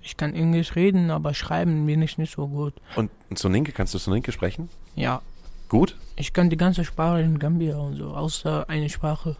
Ich 0.00 0.16
kann 0.16 0.32
Englisch 0.34 0.74
reden, 0.74 1.10
aber 1.10 1.34
schreiben 1.34 1.84
bin 1.84 2.00
ich 2.00 2.16
nicht 2.16 2.32
so 2.34 2.46
gut. 2.48 2.72
Und 2.94 3.10
Soninke, 3.34 3.72
kannst 3.72 3.92
du 3.92 3.98
Soninke 3.98 4.32
sprechen? 4.32 4.70
Ja, 4.94 5.20
Gut? 5.68 5.96
ich 6.14 6.32
kann 6.32 6.48
die 6.48 6.56
ganze 6.56 6.84
Sprache 6.84 7.20
in 7.20 7.38
Gambia 7.38 7.76
und 7.76 7.96
so, 7.96 8.14
außer 8.14 8.70
eine 8.70 8.88
Sprache. 8.88 9.36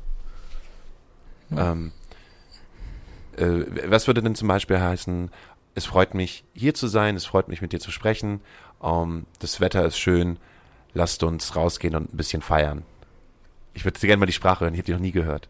Ja. 1.51 1.73
Ähm, 1.73 1.93
äh, 3.37 3.91
was 3.91 4.07
würde 4.09 4.23
denn 4.23 4.35
zum 4.35 4.49
Beispiel 4.49 4.81
heißen, 4.81 5.31
es 5.75 5.87
freut 5.87 6.15
mich, 6.15 6.45
hier 6.53 6.75
zu 6.75 6.87
sein, 6.89 7.17
es 7.17 7.25
freut 7.25 7.49
mich, 7.49 7.63
mit 7.63 7.73
dir 7.73 7.81
zu 7.81 7.91
sprechen, 7.91 8.41
ähm, 8.83 9.27
das 9.39 9.61
Wetter 9.61 9.85
ist 9.87 9.99
schön, 9.99 10.39
lasst 10.95 11.23
uns 11.23 11.55
rausgehen 11.57 11.95
und 11.95 12.13
ein 12.13 12.17
bisschen 12.17 12.43
feiern. 12.43 12.83
Ich 13.77 13.85
würde 13.85 14.01
gerne 14.01 14.17
mal 14.17 14.27
die 14.27 14.33
Sprache 14.33 14.65
hören, 14.65 14.73
ich 14.75 14.79
habe 14.81 14.87
die 14.87 14.93
noch 14.93 15.01
nie 15.01 15.13
gehört. 15.13 15.49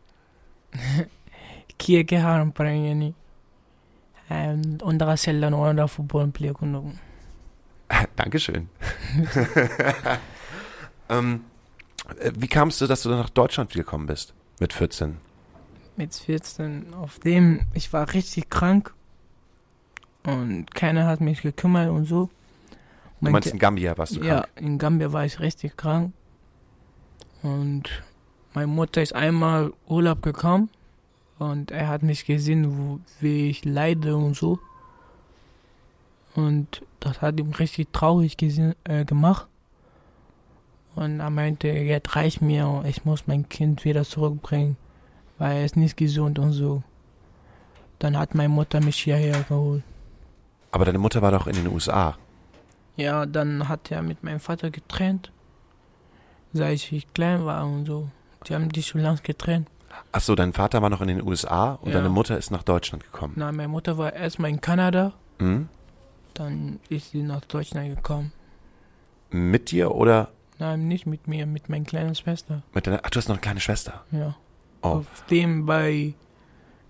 And 4.28 4.82
on 4.82 4.98
the 4.98 5.16
sella 5.16 5.48
no 5.48 5.62
on 5.64 5.76
the 5.76 5.86
football 5.86 6.26
play 6.28 6.52
kuno. 6.52 6.92
Dankeschön. 8.16 8.68
ähm, 11.08 11.44
äh, 12.18 12.32
wie 12.36 12.48
kamst 12.48 12.80
du, 12.80 12.88
dass 12.88 13.02
du 13.04 13.08
dann 13.10 13.18
nach 13.18 13.30
Deutschland 13.30 13.70
gekommen 13.72 14.06
bist? 14.06 14.34
Mit 14.58 14.72
14. 14.72 15.18
Mit 15.96 16.12
14, 16.14 16.94
auf 16.94 17.20
dem, 17.20 17.60
ich 17.74 17.92
war 17.92 18.12
richtig 18.12 18.50
krank. 18.50 18.92
Und 20.24 20.74
keiner 20.74 21.06
hat 21.06 21.20
mich 21.20 21.42
gekümmert 21.42 21.90
und 21.90 22.06
so. 22.06 22.26
Du 22.26 22.76
Mein 23.20 23.32
meinst 23.32 23.52
in 23.52 23.60
Gambia 23.60 23.96
warst 23.96 24.16
du 24.16 24.20
Ja, 24.24 24.40
krank? 24.40 24.48
in 24.56 24.78
Gambia 24.78 25.12
war 25.12 25.24
ich 25.24 25.38
richtig 25.38 25.76
krank. 25.76 26.12
Und 27.42 28.02
meine 28.56 28.68
Mutter 28.68 29.02
ist 29.02 29.14
einmal 29.14 29.74
Urlaub 29.86 30.22
gekommen 30.22 30.70
und 31.38 31.70
er 31.70 31.88
hat 31.88 32.02
mich 32.02 32.24
gesehen, 32.24 32.78
wo, 32.78 33.00
wie 33.20 33.50
ich 33.50 33.66
leide 33.66 34.16
und 34.16 34.34
so. 34.34 34.58
Und 36.34 36.82
das 36.98 37.20
hat 37.20 37.38
ihm 37.38 37.50
richtig 37.50 37.92
traurig 37.92 38.38
gesehen, 38.38 38.74
äh, 38.84 39.04
gemacht. 39.04 39.46
Und 40.94 41.20
er 41.20 41.28
meinte, 41.28 41.68
jetzt 41.68 42.16
reicht 42.16 42.40
mir, 42.40 42.82
ich 42.86 43.04
muss 43.04 43.26
mein 43.26 43.46
Kind 43.46 43.84
wieder 43.84 44.04
zurückbringen, 44.04 44.78
weil 45.36 45.58
er 45.58 45.64
ist 45.66 45.76
nicht 45.76 45.98
gesund 45.98 46.38
und 46.38 46.52
so. 46.52 46.82
Dann 47.98 48.16
hat 48.16 48.34
meine 48.34 48.48
Mutter 48.48 48.80
mich 48.80 48.96
hierher 48.96 49.42
geholt. 49.42 49.82
Aber 50.70 50.86
deine 50.86 50.98
Mutter 50.98 51.20
war 51.20 51.30
doch 51.30 51.46
in 51.46 51.56
den 51.56 51.66
USA. 51.66 52.16
Ja, 52.96 53.26
dann 53.26 53.68
hat 53.68 53.90
er 53.90 54.00
mit 54.00 54.24
meinem 54.24 54.40
Vater 54.40 54.70
getrennt. 54.70 55.30
Seit 56.54 56.90
ich 56.90 57.12
klein 57.12 57.44
war 57.44 57.66
und 57.66 57.84
so. 57.84 58.08
Die 58.46 58.54
haben 58.54 58.68
die 58.70 58.82
schon 58.82 59.00
lange 59.00 59.18
getrennt. 59.22 59.68
Achso, 60.12 60.34
dein 60.34 60.52
Vater 60.52 60.82
war 60.82 60.90
noch 60.90 61.00
in 61.00 61.08
den 61.08 61.22
USA 61.22 61.72
und 61.80 61.90
Ja. 61.90 61.96
deine 61.98 62.08
Mutter 62.10 62.36
ist 62.38 62.50
nach 62.50 62.62
Deutschland 62.62 63.02
gekommen. 63.04 63.32
Na, 63.36 63.50
meine 63.52 63.68
Mutter 63.68 63.96
war 63.98 64.12
erstmal 64.12 64.50
in 64.50 64.60
Kanada, 64.60 65.12
Mhm. 65.38 65.68
dann 66.34 66.80
ist 66.88 67.10
sie 67.12 67.22
nach 67.22 67.44
Deutschland 67.46 67.94
gekommen. 67.96 68.32
Mit 69.30 69.70
dir 69.70 69.94
oder 69.94 70.28
Nein, 70.58 70.88
nicht 70.88 71.06
mit 71.06 71.26
mir, 71.28 71.44
mit 71.46 71.68
meiner 71.68 71.84
kleinen 71.84 72.14
Schwester. 72.14 72.62
mit 72.72 72.86
deiner. 72.86 73.00
Ach, 73.02 73.10
du 73.10 73.18
hast 73.18 73.28
noch 73.28 73.34
eine 73.36 73.40
kleine 73.42 73.60
Schwester. 73.60 74.04
Ja. 74.10 74.36
Oh. 74.82 74.88
Auf 74.88 75.24
dem 75.30 75.66
bei 75.66 76.14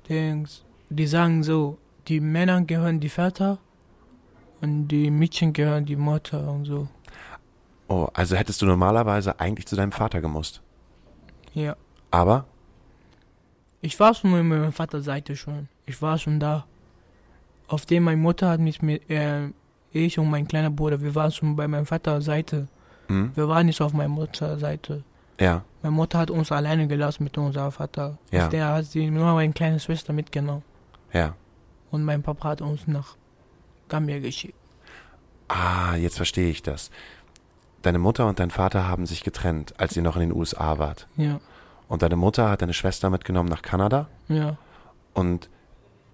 Dings, 0.09 0.63
die 0.91 1.07
sagen 1.07 1.43
so, 1.43 1.79
die 2.09 2.21
Männer 2.21 2.61
gehören 2.63 3.01
die 3.01 3.09
Väter 3.09 3.59
und 4.61 4.89
die 4.89 5.11
Mädchen 5.11 5.53
gehören 5.53 5.85
die 5.85 5.97
Mutter 5.97 6.49
und 6.51 6.65
so. 6.67 6.89
Oh, 7.89 8.09
also 8.15 8.37
hättest 8.37 8.63
du 8.63 8.67
normalerweise 8.67 9.39
eigentlich 9.41 9.67
zu 9.67 9.75
deinem 9.77 9.93
Vater 9.93 10.21
gemusst. 10.21 10.61
Ja. 11.57 11.75
Aber 12.11 12.45
Ich 13.81 13.99
war 14.01 14.15
schon 14.15 14.33
mit 14.33 14.45
meiner 14.45 14.73
Vaterseite 14.73 15.37
schon. 15.37 15.69
Ich 15.87 16.01
war 16.03 16.19
schon 16.19 16.39
da. 16.41 16.67
Auf 17.69 17.87
dem 17.87 18.05
meine 18.05 18.17
Mutter 18.21 18.49
hat 18.51 18.61
mich 18.61 18.83
mit, 18.83 19.09
äh, 19.11 19.49
ich 19.93 20.19
und 20.19 20.29
mein 20.31 20.47
kleiner 20.47 20.71
Bruder, 20.71 21.01
wir 21.01 21.15
waren 21.15 21.31
schon 21.33 21.57
bei 21.57 21.67
meiner 21.69 21.87
Vaterseite. 21.87 22.69
hm, 23.09 23.33
Wir 23.35 23.49
waren 23.49 23.67
nicht 23.67 23.81
auf 23.81 23.93
meiner 23.93 24.09
Mutterseite. 24.09 25.03
ja, 25.41 25.63
Meine 25.83 25.95
Mutter 25.95 26.19
hat 26.19 26.31
uns 26.31 26.51
alleine 26.53 26.87
gelassen 26.89 27.25
mit 27.25 27.37
unserem 27.39 27.71
Vater. 27.73 28.19
Ja. 28.31 28.49
Der 28.49 28.69
hat 28.75 28.85
sie 28.87 29.11
nur 29.11 29.33
meine 29.35 29.53
kleine 29.53 29.79
Schwester 29.81 30.13
mitgenommen. 30.13 30.63
ja. 31.13 31.35
Und 31.93 32.03
mein 32.05 32.23
Papa 32.23 32.49
hat 32.51 32.61
uns 32.61 32.87
nach 32.89 33.17
Gambia 33.89 34.19
geschickt. 34.19 34.55
Ah, 35.49 35.95
jetzt 35.95 36.17
verstehe 36.17 36.51
ich 36.51 36.63
das. 36.63 36.91
Deine 37.87 38.01
Mutter 38.01 38.27
und 38.27 38.41
dein 38.41 38.51
Vater 38.51 38.89
haben 38.89 39.07
sich 39.07 39.23
getrennt, 39.23 39.75
als 39.79 39.97
ihr 39.97 40.03
noch 40.03 40.17
in 40.17 40.23
den 40.23 40.33
USA 40.33 40.79
wart. 40.79 41.07
Ja, 41.17 41.39
Und 41.87 42.03
deine 42.03 42.17
Mutter 42.17 42.51
hat 42.51 42.61
deine 42.61 42.75
Schwester 42.75 43.11
mitgenommen 43.11 43.49
nach 43.49 43.63
Kanada 43.63 44.09
ja, 44.27 44.57
und 45.15 45.49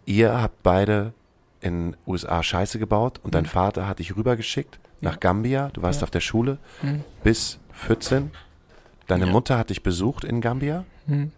ihr 0.04 0.38
habt 0.42 0.62
beide 0.62 1.14
in 1.62 1.96
USA 2.06 2.42
Scheiße 2.42 2.78
gebaut 2.78 3.20
und 3.22 3.34
dein 3.34 3.44
Mhm. 3.44 3.48
Vater 3.48 3.88
hat 3.88 4.00
dich 4.00 4.14
rübergeschickt 4.14 4.78
nach 5.00 5.12
Ja. 5.12 5.18
Gambia. 5.18 5.70
Du 5.72 5.80
warst 5.80 6.00
Ja. 6.00 6.04
auf 6.04 6.10
der 6.10 6.20
Schule 6.20 6.58
hm, 6.82 7.04
bis 7.24 7.58
14. 7.72 8.32
Deine 9.06 9.24
Ja. 9.24 9.32
Mutter 9.32 9.56
hat 9.56 9.70
dich 9.70 9.82
besucht 9.82 10.24
in 10.24 10.42
Gambia, 10.42 10.84
hm, 11.06 11.32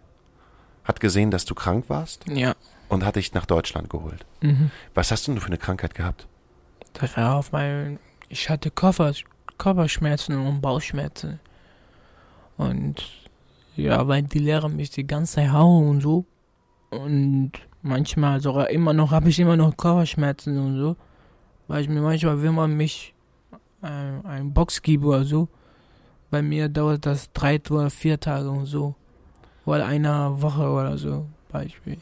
hat 0.83 0.99
gesehen, 0.99 1.31
dass 1.31 1.45
du 1.45 1.55
krank 1.55 1.85
warst 1.87 2.25
ja. 2.27 2.55
und 2.89 3.05
hat 3.05 3.15
dich 3.15 3.33
nach 3.33 3.45
Deutschland 3.45 3.89
geholt. 3.89 4.25
Mhm. 4.41 4.69
Was 4.95 5.11
hast 5.11 5.27
denn 5.27 5.35
du 5.35 5.39
für 5.41 5.47
eine 5.47 5.57
Krankheit 5.59 5.95
gehabt? 5.95 6.27
Das 6.91 7.15
war 7.15 7.35
auf 7.35 7.53
mein, 7.53 7.99
ich 8.27 8.49
hatte 8.49 8.69
Körper, 8.69 9.13
Körperschmerzen 9.57 10.37
und 10.37 10.61
Bauchschmerzen. 10.61 11.39
Und 12.57 12.95
ja, 13.75 14.07
weil 14.07 14.23
die 14.23 14.39
Lehrer 14.39 14.69
mich 14.69 14.89
die 14.91 15.05
ganze 15.05 15.35
Zeit 15.35 15.51
hauen 15.51 15.89
und 15.89 16.01
so. 16.01 16.25
Und 16.91 17.51
manchmal 17.81 18.39
sogar 18.39 18.69
immer 18.69 18.93
noch, 18.93 19.11
habe 19.11 19.29
ich 19.29 19.39
immer 19.39 19.57
noch 19.57 19.75
Körperschmerzen 19.75 20.57
und 20.57 20.77
so. 20.79 20.95
Weil 21.67 21.81
ich 21.81 21.89
mir 21.89 22.01
manchmal, 22.01 22.41
wenn 22.41 22.53
man 22.53 22.75
mich 22.77 23.13
äh, 23.81 23.87
einen 23.87 24.53
Box 24.53 24.81
gibt 24.81 25.03
oder 25.03 25.23
so, 25.25 25.47
bei 26.29 26.41
mir 26.41 26.69
dauert 26.69 27.05
das 27.05 27.31
drei 27.33 27.59
oder 27.69 27.89
vier 27.89 28.19
Tage 28.19 28.49
und 28.49 28.65
so. 28.65 28.95
Oder 29.65 29.85
eine 29.87 30.41
Woche 30.41 30.69
oder 30.69 30.97
so, 30.97 31.25
Beispiel. 31.49 31.97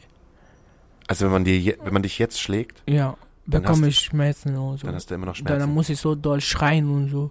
Also 1.06 1.24
wenn 1.26 1.32
man 1.32 1.44
dir, 1.44 1.76
wenn 1.82 1.92
man 1.92 2.02
dich 2.02 2.18
jetzt 2.18 2.40
schlägt, 2.40 2.82
Ja, 2.86 3.16
bekomme 3.46 3.88
ich 3.88 3.98
Schmerzen 3.98 4.56
und 4.56 4.78
so. 4.78 4.86
dann 4.86 4.96
hast 4.96 5.10
du 5.10 5.14
immer 5.14 5.26
noch 5.26 5.34
Schmerzen. 5.34 5.60
Dann 5.60 5.72
muss 5.72 5.88
ich 5.88 5.98
so 5.98 6.14
doll 6.14 6.40
schreien 6.40 6.88
und 6.90 7.08
so. 7.08 7.30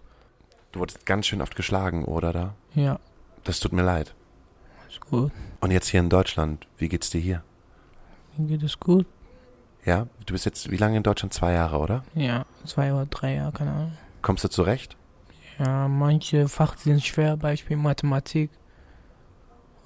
Du 0.74 0.80
wurdest 0.80 1.06
ganz 1.06 1.26
schön 1.28 1.42
oft 1.42 1.56
geschlagen, 1.56 2.04
oder 2.06 2.34
da? 2.34 2.54
Ja, 2.76 3.00
Das 3.46 3.60
tut 3.62 3.72
mir 3.74 3.84
leid. 3.84 4.14
ist 4.90 5.00
gut. 5.02 5.32
Und 5.62 5.72
jetzt 5.72 5.88
hier 5.88 6.02
in 6.02 6.10
Deutschland, 6.10 6.68
wie 6.78 6.90
geht's 6.90 7.10
dir 7.10 7.22
hier? 7.22 7.44
Mir 8.38 8.48
geht 8.48 8.64
es 8.64 8.80
gut. 8.80 9.06
Ja, 9.86 10.08
du 10.26 10.34
bist 10.34 10.46
jetzt 10.46 10.70
wie 10.72 10.78
lange 10.78 10.98
in 10.98 11.04
Deutschland? 11.04 11.34
Zwei 11.34 11.54
Jahre, 11.54 11.78
oder? 11.78 12.04
Ja, 12.16 12.46
zwei 12.66 12.94
oder 12.94 13.06
drei 13.06 13.36
Jahre, 13.36 13.52
keine 13.54 13.72
Ahnung. 13.72 13.98
Kommst 14.22 14.44
du 14.44 14.50
zurecht? 14.50 14.96
Ja, 15.60 15.88
manche 15.88 16.48
Fach 16.48 16.78
sind 16.78 17.04
schwer, 17.04 17.38
Beispiel 17.38 17.78
Mathematik 17.78 18.50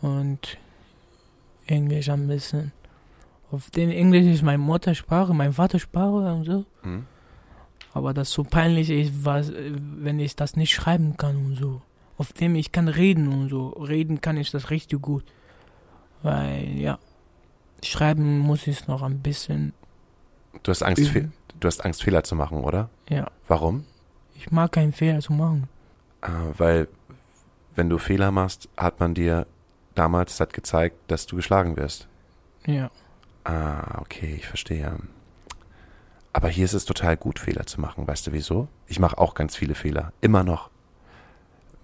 und 0.01 0.57
Englisch 1.65 2.09
ein 2.09 2.27
bisschen. 2.27 2.71
Auf 3.51 3.69
dem 3.71 3.89
Englisch 3.89 4.25
ist 4.25 4.43
meine 4.43 4.57
Muttersprache, 4.59 5.33
meine 5.33 5.53
Vatersprache 5.53 6.33
und 6.33 6.43
so. 6.45 6.65
Hm? 6.83 7.05
Aber 7.93 8.13
das 8.13 8.31
so 8.31 8.43
peinlich 8.43 8.89
ist, 8.89 9.25
was, 9.25 9.51
wenn 9.53 10.19
ich 10.19 10.35
das 10.35 10.55
nicht 10.55 10.73
schreiben 10.73 11.17
kann 11.17 11.35
und 11.37 11.55
so. 11.55 11.81
Auf 12.17 12.33
dem 12.33 12.55
ich 12.55 12.71
kann 12.71 12.87
reden 12.87 13.27
und 13.27 13.49
so. 13.49 13.69
Reden 13.69 14.21
kann 14.21 14.37
ich 14.37 14.51
das 14.51 14.69
richtig 14.69 15.01
gut. 15.01 15.23
Weil, 16.23 16.67
ja, 16.77 16.97
schreiben 17.83 18.39
muss 18.39 18.67
ich 18.67 18.87
noch 18.87 19.03
ein 19.03 19.19
bisschen 19.21 19.73
Du 20.63 20.71
hast 20.71 20.81
Angst, 20.83 21.13
üben. 21.13 21.33
du 21.59 21.67
hast 21.67 21.85
Angst, 21.85 22.01
Fehler 22.03 22.23
zu 22.23 22.35
machen, 22.35 22.63
oder? 22.63 22.89
Ja, 23.09 23.29
Warum? 23.47 23.85
ich 24.35 24.51
mag 24.51 24.71
keinen 24.71 24.91
Fehler 24.93 25.19
zu 25.19 25.33
machen. 25.33 25.67
Äh, 26.21 26.27
weil, 26.57 26.87
wenn 27.75 27.89
du 27.89 27.97
Fehler 27.99 28.31
machst, 28.31 28.67
hat 28.77 28.99
man 28.99 29.13
dir 29.13 29.45
damals 29.95 30.39
hat 30.39 30.53
gezeigt, 30.53 30.95
dass 31.07 31.25
du 31.27 31.35
geschlagen 31.35 31.77
wirst. 31.77 32.07
Ja, 32.65 32.89
Ah, 33.43 33.99
okay, 34.01 34.33
ich 34.37 34.45
verstehe. 34.47 34.97
Aber 36.37 36.49
hier 36.49 36.65
ist 36.65 36.73
es 36.75 36.85
total 36.85 37.17
gut, 37.17 37.39
Fehler 37.39 37.65
zu 37.65 37.81
machen. 37.81 38.07
Weißt 38.07 38.27
du 38.27 38.31
wieso? 38.31 38.67
Ich 38.85 38.99
mache 38.99 39.17
auch 39.17 39.33
ganz 39.33 39.55
viele 39.55 39.73
Fehler. 39.73 40.13
Immer 40.21 40.43
noch. 40.43 40.69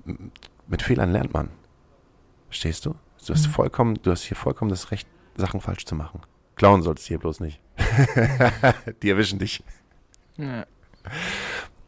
M- 0.05 0.31
Mit 0.67 0.83
Fehlern 0.83 1.11
lernt 1.11 1.33
man. 1.33 1.49
Verstehst 2.49 2.85
du? 2.85 2.93
Du 3.25 3.33
hast 3.33 3.47
Mhm. 3.47 3.51
vollkommen, 3.51 3.99
du 4.03 4.11
hast 4.11 4.21
hier 4.21 4.37
vollkommen 4.37 4.69
das 4.69 4.91
Recht, 4.91 5.07
Sachen 5.35 5.59
falsch 5.59 5.85
zu 5.85 5.95
machen. 5.95 6.19
Klauen 6.55 6.83
sollst 6.83 7.05
du 7.05 7.07
hier 7.07 7.17
bloß 7.17 7.39
nicht. 7.39 7.59
Die 9.01 9.09
erwischen 9.09 9.39
dich. 9.39 9.63
ja. 10.37 10.65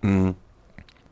Mm. 0.02 0.32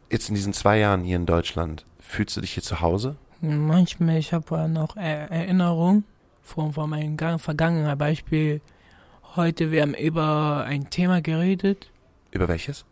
Jetzt 0.10 0.30
in 0.30 0.34
diesen 0.36 0.54
zwei 0.54 0.80
Jahren 0.80 1.04
hier 1.04 1.18
in 1.18 1.28
Deutschland, 1.28 1.86
fühlst 2.00 2.36
du 2.36 2.42
dich 2.42 2.54
hier 2.54 2.64
zu 2.64 2.82
Hause? 2.82 3.16
Manchmal, 3.42 4.18
ich 4.18 4.34
habe 4.34 4.68
noch 4.70 4.98
Er- 4.98 5.30
Erinnerungen 5.30 6.04
von, 6.42 6.74
von 6.74 6.90
meinen 6.90 7.16
Gang- 7.16 7.40
Vergangenheit. 7.40 8.00
Beispiel, 8.00 8.60
heute, 9.36 9.72
wir 9.72 9.82
haben 9.82 9.94
über 9.96 10.64
ein 10.66 10.90
Thema 10.90 11.22
geredet, 11.22 11.90
Über 12.32 12.48
welches? 12.48 12.86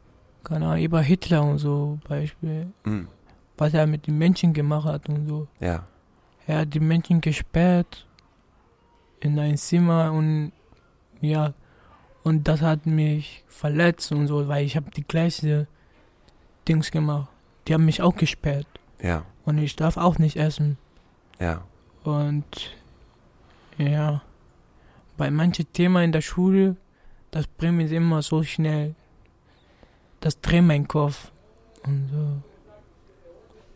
Ahnung, 0.50 0.78
über 0.80 1.02
Hitler 1.02 1.44
und 1.44 1.60
so, 1.60 2.00
Beispiel, 2.08 2.68
Mm. 2.84 3.02
was 3.58 3.74
er 3.74 3.86
mit 3.88 4.08
den 4.08 4.18
Menschen 4.18 4.54
gemacht 4.54 4.86
hat 4.86 5.08
und 5.10 5.28
so. 5.28 5.48
Ja. 5.60 5.86
Er 6.48 6.60
hat 6.60 6.74
die 6.74 6.80
Menschen 6.80 7.22
gesperrt 7.22 8.08
in 9.20 9.38
ein 9.40 9.58
Zimmer 9.58 10.12
und 10.12 10.52
ja, 11.22 11.54
Und 12.24 12.48
das 12.48 12.62
hat 12.62 12.86
mich 12.86 13.44
verletzt 13.48 14.12
und 14.12 14.28
so, 14.28 14.48
weil 14.48 14.64
ich 14.66 14.76
habe 14.76 14.92
die 14.92 15.04
gleiche 15.04 15.66
Dings 16.68 16.92
gemacht. 16.92 17.30
Die 17.68 17.74
haben 17.74 17.86
mich 17.86 18.02
auch 18.04 18.16
gesperrt. 18.16 18.68
Ja, 19.02 19.26
Und 19.46 19.58
ich 19.58 19.76
darf 19.76 19.98
auch 19.98 20.18
nicht 20.20 20.38
essen. 20.38 20.78
ja. 21.40 21.64
Und 22.04 22.46
ja, 23.78 24.22
bei 25.22 25.30
manchen 25.30 25.72
Themen 25.72 26.04
in 26.06 26.12
der 26.12 26.22
Schule, 26.22 26.78
das 27.30 27.46
bringt 27.46 27.78
mich 27.78 27.92
immer 27.92 28.24
so 28.24 28.42
schnell. 28.42 28.96
Das 30.20 30.42
dreht 30.42 30.64
meinen 30.64 30.88
Kopf. 30.88 31.32
Und 31.84 32.10
so. 32.12 32.42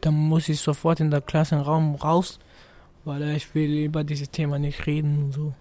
Dann 0.02 0.16
muss 0.16 0.50
ich 0.50 0.60
sofort 0.60 1.02
in 1.02 1.12
der 1.12 1.22
Klassenraum 1.22 1.94
raus, 1.94 2.40
weil 3.04 3.36
ich 3.36 3.54
will 3.54 3.78
über 3.78 4.04
dieses 4.04 4.32
Thema 4.32 4.58
nicht 4.58 4.88
reden 4.88 5.26
und 5.26 5.34
so. 5.34 5.54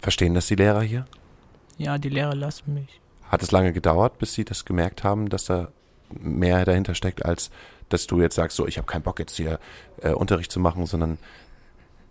Verstehen 0.00 0.34
das 0.34 0.48
die 0.48 0.54
Lehrer 0.54 0.82
hier? 0.82 1.06
Ja, 1.78 1.96
die 1.96 2.10
Lehrer 2.10 2.34
lassen 2.34 2.74
mich. 2.74 3.00
Hat 3.30 3.42
es 3.42 3.52
lange 3.52 3.72
gedauert, 3.72 4.18
bis 4.18 4.34
sie 4.34 4.44
das 4.44 4.66
gemerkt 4.66 5.02
haben, 5.02 5.30
dass 5.30 5.46
da 5.46 5.68
mehr 6.10 6.66
dahinter 6.66 6.94
steckt, 6.94 7.24
als 7.24 7.50
dass 7.88 8.06
du 8.06 8.20
jetzt 8.20 8.34
sagst, 8.34 8.58
so, 8.58 8.66
ich 8.66 8.76
habe 8.76 8.86
keinen 8.86 9.02
Bock 9.02 9.18
jetzt 9.18 9.36
hier 9.36 9.60
äh, 10.02 10.10
Unterricht 10.10 10.52
zu 10.52 10.60
machen, 10.60 10.84
sondern 10.84 11.16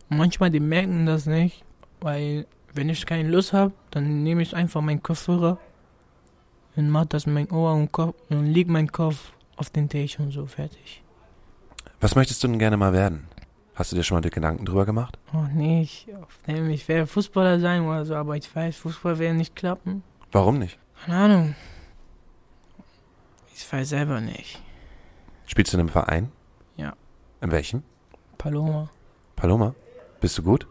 Manchmal, 0.09 0.49
die 0.49 0.59
merken 0.59 1.05
das 1.05 1.27
nicht, 1.27 1.63
weil 2.01 2.47
wenn 2.75 2.89
ich 2.89 3.05
keine 3.05 3.29
Lust 3.29 3.53
habe, 3.53 3.73
dann 3.91 4.23
nehme 4.23 4.41
ich 4.41 4.55
einfach 4.55 4.81
meinen 4.81 5.01
Kopfhörer 5.01 5.57
und 6.75 6.89
mache 6.89 7.07
das 7.07 7.25
in 7.25 7.33
mein 7.33 7.49
Ohr 7.51 7.73
und, 7.73 7.91
Kopf, 7.91 8.15
und 8.29 8.47
leg 8.47 8.67
meinen 8.67 8.91
Kopf 8.91 9.31
auf 9.55 9.69
den 9.69 9.87
Tisch 9.87 10.19
und 10.19 10.31
so 10.31 10.45
fertig. 10.45 11.01
was 12.01 12.15
möchtest 12.15 12.43
du 12.43 12.47
denn 12.47 12.59
gerne 12.59 12.77
mal 12.77 12.93
werden? 12.93 13.27
Hast 13.75 13.91
du 13.91 13.95
dir 13.95 14.03
schon 14.03 14.15
mal 14.15 14.29
Gedanken 14.29 14.65
drüber 14.65 14.85
gemacht? 14.85 15.17
Oh 15.33 15.45
nee, 15.53 15.81
ich, 15.81 16.07
ich 16.47 16.87
werde 16.87 17.07
Fußballer 17.07 17.59
sein 17.59 17.85
oder 17.85 18.05
so, 18.05 18.15
aber 18.15 18.37
ich 18.37 18.53
weiß, 18.53 18.77
Fußball 18.77 19.19
wird 19.19 19.35
nicht 19.35 19.55
klappen. 19.55 20.03
Warum 20.31 20.59
nicht? 20.59 20.77
Keine 21.05 21.17
Ahnung. 21.17 21.55
Ich 23.53 23.71
weiß 23.71 23.89
selber 23.89 24.21
nicht. 24.21 24.61
Spielst 25.45 25.73
du 25.73 25.77
in 25.77 25.81
einem 25.81 25.89
Verein? 25.89 26.31
Ja. 26.77 26.93
In 27.41 27.51
welchem? 27.51 27.83
Paloma, 28.37 28.89
Paloma? 29.35 29.75
Bist 30.21 30.37
du 30.37 30.43
gut? 30.43 30.67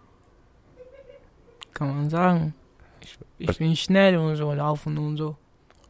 Kann 1.75 1.89
man 1.89 2.11
sagen. 2.11 2.55
Ich, 3.01 3.19
ich 3.39 3.49
Was- 3.49 3.59
bin 3.59 3.77
schnell 3.77 4.17
und 4.17 4.37
so, 4.37 4.53
laufen 4.53 4.97
und 4.99 5.17
so. 5.17 5.37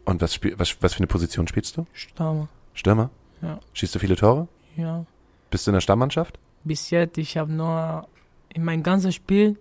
Und 0.04 0.20
was, 0.20 0.34
spiel, 0.34 0.58
was, 0.58 0.76
was 0.82 0.94
für 0.94 0.98
eine 0.98 1.06
Position 1.06 1.46
spielst 1.48 1.76
du? 1.76 1.86
Stürmer, 1.92 2.48
Stürmer? 2.74 3.10
Ja. 3.40 3.58
Schießt 3.72 3.94
du 3.94 3.98
viele 3.98 4.16
Tore? 4.16 4.48
ja. 4.76 5.04
Bist 5.50 5.66
du 5.66 5.70
in 5.70 5.74
der 5.74 5.80
Stammmannschaft? 5.82 6.38
Bis 6.64 6.90
jetzt, 6.90 7.16
ich 7.16 7.36
habe 7.36 7.52
nur, 7.52 8.08
in 8.48 8.64
meinem 8.64 8.82
ganzen 8.82 9.12
Spiel, 9.12 9.56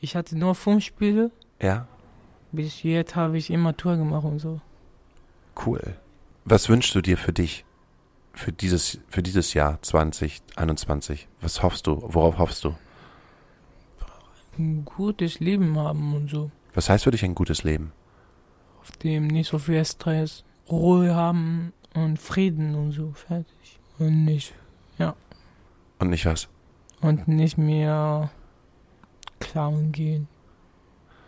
ich 0.00 0.14
hatte 0.14 0.36
nur 0.36 0.54
fünf 0.54 0.84
Spiele. 0.84 1.30
Ja. 1.62 1.86
Bis 2.52 2.82
jetzt 2.82 3.16
habe 3.16 3.38
ich 3.38 3.48
immer 3.50 3.74
Tor 3.76 3.96
gemacht 3.96 4.24
und 4.24 4.40
so. 4.40 4.60
Cool. 5.64 5.80
Was 6.44 6.68
wünschst 6.68 6.94
du 6.94 7.00
dir 7.00 7.16
für 7.16 7.32
dich? 7.32 7.64
Für 8.34 8.52
dieses, 8.52 8.98
für 9.08 9.22
dieses 9.22 9.54
Jahr 9.54 9.80
2021? 9.82 11.28
Was 11.40 11.62
hoffst 11.62 11.86
du? 11.86 12.02
Worauf 12.02 12.38
hoffst 12.38 12.64
du? 12.64 12.74
Ein 14.58 14.84
gutes 14.84 15.40
Leben 15.40 15.78
haben 15.78 16.14
und 16.14 16.28
so. 16.30 16.50
Was 16.74 16.88
heißt 16.90 17.04
für 17.04 17.10
dich 17.10 17.24
ein 17.24 17.34
gutes 17.34 17.62
Leben? 17.64 17.92
Auf 18.80 18.90
dem 18.98 19.26
nicht 19.28 19.48
so 19.50 19.58
viel 19.58 19.84
Stress, 19.84 20.44
Ruhe 20.70 21.14
haben 21.14 21.72
und 21.94 22.18
Frieden 22.18 22.74
und 22.74 22.92
so. 22.92 23.12
Fertig. 23.12 23.78
Und 23.98 24.24
nicht, 24.24 24.54
Und 26.00 26.10
nicht 26.10 26.26
was? 26.26 26.48
und 27.00 27.28
nicht 27.28 27.58
mehr 27.58 28.30
klauen 29.40 29.92
gehen. 29.92 30.26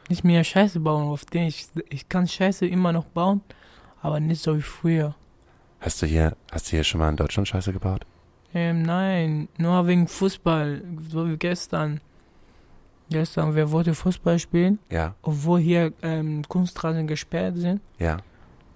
Nicht 0.08 0.24
mehr 0.24 0.42
Scheiße 0.42 0.80
bauen, 0.80 1.08
auf 1.08 1.24
den 1.24 1.44
ich, 1.44 1.68
ich 1.88 2.08
kann 2.08 2.26
Scheiße 2.26 2.66
immer 2.66 2.92
noch 2.92 3.04
bauen, 3.06 3.40
aber 4.02 4.18
nicht 4.18 4.42
so 4.42 4.56
wie 4.56 4.62
früher. 4.62 5.14
Hast 5.80 6.02
du 6.02 6.06
hier, 6.06 6.36
hast 6.50 6.66
du 6.66 6.70
hier 6.72 6.82
schon 6.84 6.98
mal 7.00 7.08
in 7.08 7.16
Deutschland 7.16 7.46
Scheiße 7.48 7.72
gebaut? 7.72 8.04
Ähm, 8.52 8.82
nein, 8.82 9.48
nur 9.58 9.86
wegen 9.86 10.08
Fußball, 10.08 10.82
so 11.08 11.28
wie 11.28 11.36
gestern. 11.36 12.00
Gestern, 13.10 13.54
wer 13.54 13.70
wollte 13.72 13.94
Fußball 13.94 14.38
spielen, 14.38 14.78
Ja, 14.90 15.14
obwohl 15.22 15.60
hier 15.60 15.92
ähm, 16.02 16.42
Kunstrasen 16.48 17.06
gesperrt 17.06 17.56
sind. 17.56 17.80
ja, 17.98 18.18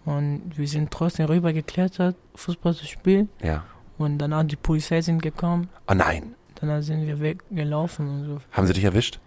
Und 0.05 0.53
wir 0.59 0.66
sind 0.68 0.91
trotzdem 0.91 1.26
rübergeklettert, 1.26 2.16
Fußball 2.35 2.74
zu 2.74 2.85
spielen. 2.87 3.28
ja. 3.43 3.64
Und 3.97 4.18
danach 4.18 4.43
die 4.43 4.57
Polizei 4.57 5.01
sind 5.01 5.22
gekommen. 5.22 5.68
Oh 5.89 5.95
nein. 5.95 6.35
Danach 6.57 6.82
sind 6.82 7.07
wir 7.07 7.20
weggelaufen 7.20 8.09
und 8.09 8.24
so. 8.26 8.41
Haben 8.51 8.66
sie 8.66 8.72
dich 8.72 8.82
erwischt? 8.82 9.20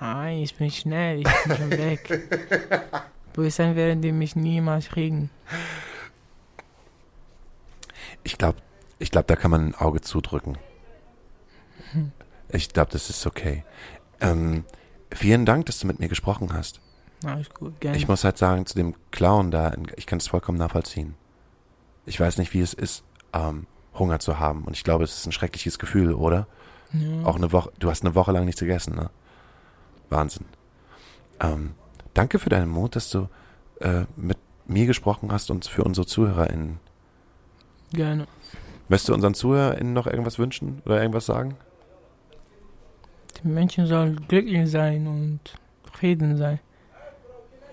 Nein, 0.00 0.38
ich 0.40 0.54
bin 0.54 0.70
schnell, 0.70 1.20
ich 1.20 1.24
bin 1.46 1.56
schon 1.56 1.70
weg. 1.70 2.28
Polizei 3.32 3.74
werden 3.74 4.02
die 4.02 4.12
mich 4.12 4.36
niemals 4.36 4.88
kriegen. 4.90 5.30
Ich 8.22 8.36
glaube, 8.36 8.58
ich 8.98 9.10
glaube, 9.10 9.26
da 9.28 9.36
kann 9.36 9.50
man 9.50 9.68
ein 9.68 9.74
Auge 9.74 10.02
zudrücken. 10.02 10.58
Ich 12.50 12.68
glaube, 12.68 12.90
das 12.92 13.08
ist 13.08 13.26
okay. 13.26 13.64
Ähm, 14.22 14.64
vielen 15.12 15.44
Dank, 15.46 15.66
dass 15.66 15.78
du 15.80 15.86
mit 15.86 15.98
mir 15.98 16.08
gesprochen 16.08 16.52
hast. 16.52 16.80
Alles 17.24 17.50
gut, 17.50 17.80
gerne. 17.80 17.96
Ich 17.96 18.08
muss 18.08 18.24
halt 18.24 18.38
sagen, 18.38 18.66
zu 18.66 18.74
dem 18.74 18.94
Clown 19.10 19.50
da, 19.50 19.72
ich 19.96 20.06
kann 20.06 20.18
es 20.18 20.26
vollkommen 20.26 20.58
nachvollziehen. 20.58 21.14
Ich 22.06 22.18
weiß 22.18 22.38
nicht, 22.38 22.52
wie 22.52 22.60
es 22.60 22.74
ist, 22.74 23.04
ähm, 23.32 23.66
Hunger 23.94 24.18
zu 24.18 24.38
haben. 24.38 24.64
Und 24.64 24.76
ich 24.76 24.84
glaube, 24.84 25.04
es 25.04 25.16
ist 25.16 25.26
ein 25.26 25.32
schreckliches 25.32 25.78
Gefühl, 25.78 26.14
oder? 26.14 26.46
ja. 26.92 27.24
Auch 27.24 27.36
eine 27.36 27.52
Woche, 27.52 27.70
du 27.78 27.90
hast 27.90 28.04
eine 28.04 28.14
Woche 28.14 28.32
lang 28.32 28.44
nichts 28.44 28.60
gegessen, 28.60 28.94
ne? 28.94 29.10
Wahnsinn. 30.10 30.46
Ähm, 31.40 31.72
danke 32.14 32.38
für 32.38 32.50
deinen 32.50 32.68
Mut, 32.68 32.96
dass 32.96 33.10
du 33.10 33.28
äh, 33.80 34.04
mit 34.16 34.38
mir 34.66 34.86
gesprochen 34.86 35.32
hast 35.32 35.50
und 35.50 35.64
für 35.66 35.84
unsere 35.84 36.06
ZuhörerInnen. 36.06 36.80
Gerne. 37.92 38.26
Möchtest 38.88 39.08
du 39.08 39.14
unseren 39.14 39.34
ZuhörerInnen 39.34 39.92
noch 39.92 40.06
irgendwas 40.06 40.38
wünschen 40.38 40.82
oder 40.84 41.00
irgendwas 41.00 41.26
sagen? 41.26 41.56
Die 43.42 43.48
Menschen 43.48 43.86
sollen 43.86 44.26
glücklich 44.28 44.70
sein 44.70 45.06
und 45.06 45.40
Frieden 45.92 46.36
sein. 46.36 46.60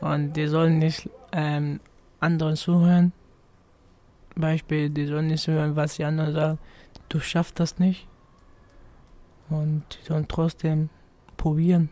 Und 0.01 0.33
die 0.33 0.47
sollen 0.47 0.79
nicht 0.79 1.09
ähm, 1.31 1.79
anderen 2.19 2.55
zuhören. 2.55 3.11
Beispiel, 4.35 4.89
die 4.89 5.05
sollen 5.05 5.27
nicht 5.27 5.47
hören, 5.47 5.75
was 5.75 5.95
die 5.95 6.05
anderen 6.05 6.33
sagen. 6.33 6.59
Du 7.09 7.19
schaffst 7.19 7.59
das 7.59 7.79
nicht. 7.79 8.07
Und 9.49 9.83
die 9.91 10.05
sollen 10.07 10.27
trotzdem 10.27 10.89
probieren, 11.37 11.89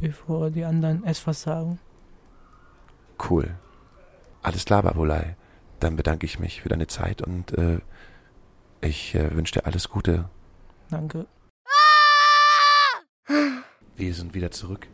bevor 0.00 0.50
die 0.50 0.64
anderen 0.64 1.04
etwas 1.04 1.42
sagen. 1.42 1.78
Cool. 3.28 3.54
Alles 4.42 4.64
klar, 4.64 4.82
Babulai. 4.82 5.36
Dann 5.80 5.96
bedanke 5.96 6.26
ich 6.26 6.38
mich 6.38 6.62
für 6.62 6.68
deine 6.68 6.88
Zeit 6.88 7.22
und 7.22 7.56
äh, 7.56 7.78
ich 8.80 9.14
äh, 9.14 9.34
wünsche 9.34 9.54
dir 9.54 9.66
alles 9.66 9.88
Gute. 9.88 10.28
Danke. 10.90 11.26
Wir 13.96 14.14
sind 14.14 14.34
wieder 14.34 14.50
zurück 14.50 14.86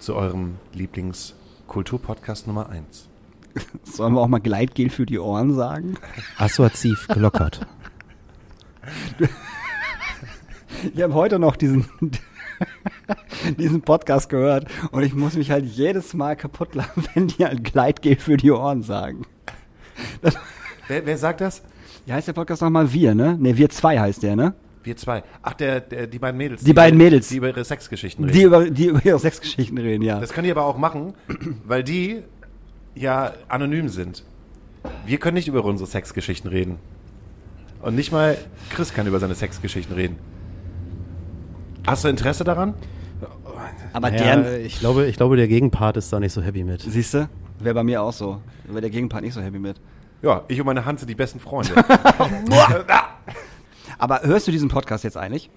zu 0.00 0.14
eurem 0.14 0.56
Lieblingskulturpodcast 0.74 2.46
Nummer 2.46 2.68
1. 2.68 3.08
Sollen 3.84 4.14
wir 4.14 4.20
auch 4.20 4.28
mal 4.28 4.40
Gleitgel 4.40 4.90
für 4.90 5.06
die 5.06 5.18
Ohren 5.18 5.54
sagen? 5.54 5.96
Assoziativ 6.36 7.08
gelockert. 7.08 7.66
Ich 10.94 11.02
habe 11.02 11.12
heute 11.12 11.38
noch 11.38 11.56
diesen, 11.56 11.84
diesen 13.58 13.82
Podcast 13.82 14.30
gehört 14.30 14.66
und 14.92 15.02
ich 15.02 15.12
muss 15.12 15.34
mich 15.34 15.50
halt 15.50 15.66
jedes 15.66 16.14
Mal 16.14 16.36
kaputt 16.36 16.74
lachen, 16.74 17.04
wenn 17.12 17.28
die 17.28 17.44
halt 17.44 17.64
Gleitgel 17.64 18.16
für 18.16 18.38
die 18.38 18.50
Ohren 18.50 18.82
sagen. 18.82 19.26
Wer, 20.88 21.04
wer 21.04 21.18
sagt 21.18 21.42
das? 21.42 21.62
Wie 22.06 22.14
heißt 22.14 22.28
der 22.28 22.32
Podcast 22.32 22.62
nochmal? 22.62 22.92
Wir, 22.94 23.14
ne? 23.14 23.36
Ne, 23.38 23.58
wir 23.58 23.68
zwei 23.68 24.00
heißt 24.00 24.22
der, 24.22 24.36
ne? 24.36 24.54
Wir 24.82 24.96
zwei. 24.96 25.22
Ach, 25.42 25.52
der, 25.52 25.80
der, 25.80 26.06
die 26.06 26.18
beiden 26.18 26.38
Mädels. 26.38 26.62
Die 26.64 26.72
beiden 26.72 26.96
Mädels. 26.96 27.28
Die 27.28 27.36
über 27.36 27.48
ihre 27.48 27.64
Sexgeschichten 27.64 28.24
reden. 28.24 28.36
Die 28.36 28.42
über, 28.44 28.70
die 28.70 28.86
über 28.86 29.04
ihre 29.04 29.18
Sexgeschichten 29.18 29.76
reden, 29.76 30.02
ja. 30.02 30.18
Das 30.18 30.32
können 30.32 30.46
die 30.46 30.50
aber 30.50 30.64
auch 30.64 30.78
machen, 30.78 31.12
weil 31.66 31.84
die 31.84 32.22
ja 32.94 33.32
anonym 33.48 33.88
sind. 33.88 34.24
Wir 35.04 35.18
können 35.18 35.34
nicht 35.34 35.48
über 35.48 35.64
unsere 35.64 35.88
Sexgeschichten 35.88 36.48
reden. 36.50 36.78
Und 37.82 37.94
nicht 37.94 38.12
mal 38.12 38.38
Chris 38.70 38.94
kann 38.94 39.06
über 39.06 39.18
seine 39.20 39.34
Sexgeschichten 39.34 39.94
reden. 39.94 40.16
Hast 41.86 42.04
du 42.04 42.08
Interesse 42.08 42.44
daran? 42.44 42.74
Aber 43.92 44.12
Ja, 44.12 44.36
deren, 44.36 44.64
ich 44.64 44.78
glaube, 44.78 45.06
ich 45.06 45.16
glaube, 45.16 45.36
der 45.36 45.48
Gegenpart 45.48 45.96
ist 45.96 46.12
da 46.12 46.20
nicht 46.20 46.32
so 46.32 46.42
happy 46.42 46.64
mit. 46.64 46.82
siehst 46.82 47.14
du, 47.14 47.28
wäre 47.58 47.74
bei 47.74 47.82
mir 47.82 48.02
auch 48.02 48.12
so. 48.12 48.40
Wäre 48.66 48.82
der 48.82 48.90
Gegenpart 48.90 49.22
nicht 49.22 49.34
so 49.34 49.40
happy 49.40 49.58
mit. 49.58 49.80
Ja, 50.22 50.44
ich 50.48 50.60
und 50.60 50.66
meine 50.66 50.84
Hand 50.84 51.00
sind 51.00 51.08
die 51.08 51.14
besten 51.14 51.40
Freunde. 51.40 51.72
Aber 54.00 54.22
hörst 54.22 54.48
du 54.48 54.52
diesen 54.52 54.68
Podcast 54.68 55.04
jetzt 55.04 55.16
eigentlich? 55.16 55.50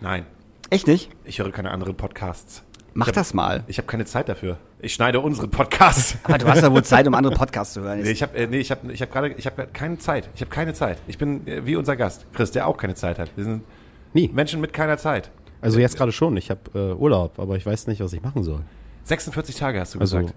Nein, 0.00 0.26
Echt 0.70 0.86
nicht? 0.86 1.10
ich 1.24 1.38
höre 1.38 1.50
keine 1.50 1.70
anderen 1.70 1.96
Podcasts. 1.96 2.62
Mach 2.94 3.06
hab, 3.06 3.14
das 3.14 3.32
mal. 3.32 3.64
Ich 3.68 3.78
habe 3.78 3.86
keine 3.86 4.04
Zeit 4.04 4.28
dafür. 4.28 4.58
Ich 4.80 4.92
schneide 4.92 5.20
unseren 5.20 5.50
Podcast. 5.50 6.18
Aber 6.24 6.36
du 6.36 6.46
hast 6.46 6.62
ja 6.62 6.72
wohl 6.72 6.84
Zeit, 6.84 7.06
um 7.06 7.14
andere 7.14 7.34
Podcasts 7.36 7.74
zu 7.74 7.80
hören. 7.80 8.00
Nee, 8.02 8.10
ich 8.10 8.22
habe 8.22 8.36
äh, 8.36 8.46
nee, 8.46 8.58
ich 8.58 8.70
hab, 8.70 8.84
ich 8.88 9.00
hab 9.00 9.10
gerade 9.10 9.30
ich 9.32 9.46
habe 9.46 9.66
keine 9.72 9.98
Zeit. 9.98 10.28
Ich 10.34 10.40
habe 10.40 10.50
keine 10.50 10.74
Zeit. 10.74 10.98
Ich 11.06 11.16
bin 11.16 11.46
äh, 11.46 11.64
wie 11.64 11.76
unser 11.76 11.96
Gast, 11.96 12.26
Chris, 12.34 12.50
der 12.50 12.66
auch 12.66 12.76
keine 12.76 12.94
Zeit 12.94 13.18
hat. 13.18 13.30
Wir 13.36 13.44
sind 13.44 13.62
Nie. 14.12 14.28
Menschen 14.28 14.60
mit 14.60 14.72
keiner 14.72 14.98
Zeit. 14.98 15.30
Also 15.60 15.78
jetzt 15.78 15.96
gerade 15.96 16.12
schon. 16.12 16.36
Ich 16.36 16.50
habe 16.50 16.60
äh, 16.74 16.92
Urlaub, 16.94 17.38
aber 17.38 17.56
ich 17.56 17.64
weiß 17.64 17.86
nicht, 17.86 18.00
was 18.00 18.12
ich 18.12 18.22
machen 18.22 18.42
soll. 18.42 18.60
46 19.04 19.56
Tage 19.56 19.80
hast 19.80 19.94
du 19.94 20.00
Also 20.00 20.18
gesagt. 20.18 20.34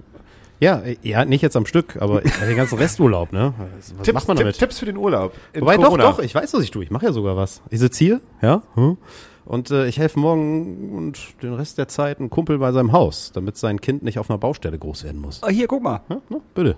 Ja, 0.61 0.81
ja, 1.01 1.25
nicht 1.25 1.41
jetzt 1.41 1.57
am 1.57 1.65
Stück, 1.65 1.97
aber 1.99 2.21
den 2.47 2.55
ganzen 2.55 2.77
Resturlaub, 2.77 3.33
ne? 3.33 3.53
Was 3.77 3.87
Tipps, 4.05 4.13
macht 4.13 4.27
man 4.27 4.37
Tipp- 4.37 4.43
damit? 4.45 4.59
Tipps 4.59 4.79
für 4.79 4.85
den 4.85 4.95
Urlaub. 4.95 5.33
in 5.53 5.61
Wobei, 5.61 5.75
doch, 5.75 5.85
Corona. 5.85 6.03
doch, 6.03 6.19
ich 6.19 6.33
weiß, 6.35 6.53
was 6.53 6.61
ich 6.63 6.71
tue. 6.71 6.83
Ich 6.83 6.91
mache 6.91 7.07
ja 7.07 7.11
sogar 7.11 7.35
was. 7.35 7.61
Ich 7.71 7.79
sitze 7.79 7.97
hier, 8.03 8.21
ja, 8.43 8.61
hm, 8.75 8.97
und 9.45 9.71
äh, 9.71 9.87
ich 9.87 9.97
helfe 9.97 10.19
morgen 10.19 10.95
und 10.95 11.19
den 11.41 11.53
Rest 11.55 11.79
der 11.79 11.87
Zeit 11.87 12.19
einem 12.19 12.29
Kumpel 12.29 12.59
bei 12.59 12.71
seinem 12.71 12.91
Haus, 12.91 13.31
damit 13.33 13.57
sein 13.57 13.81
Kind 13.81 14.03
nicht 14.03 14.19
auf 14.19 14.29
einer 14.29 14.37
Baustelle 14.37 14.77
groß 14.77 15.03
werden 15.03 15.19
muss. 15.19 15.41
Oh, 15.43 15.49
hier, 15.49 15.67
guck 15.67 15.81
mal. 15.81 16.01
Ja, 16.09 16.21
na, 16.29 16.37
bitte. 16.53 16.77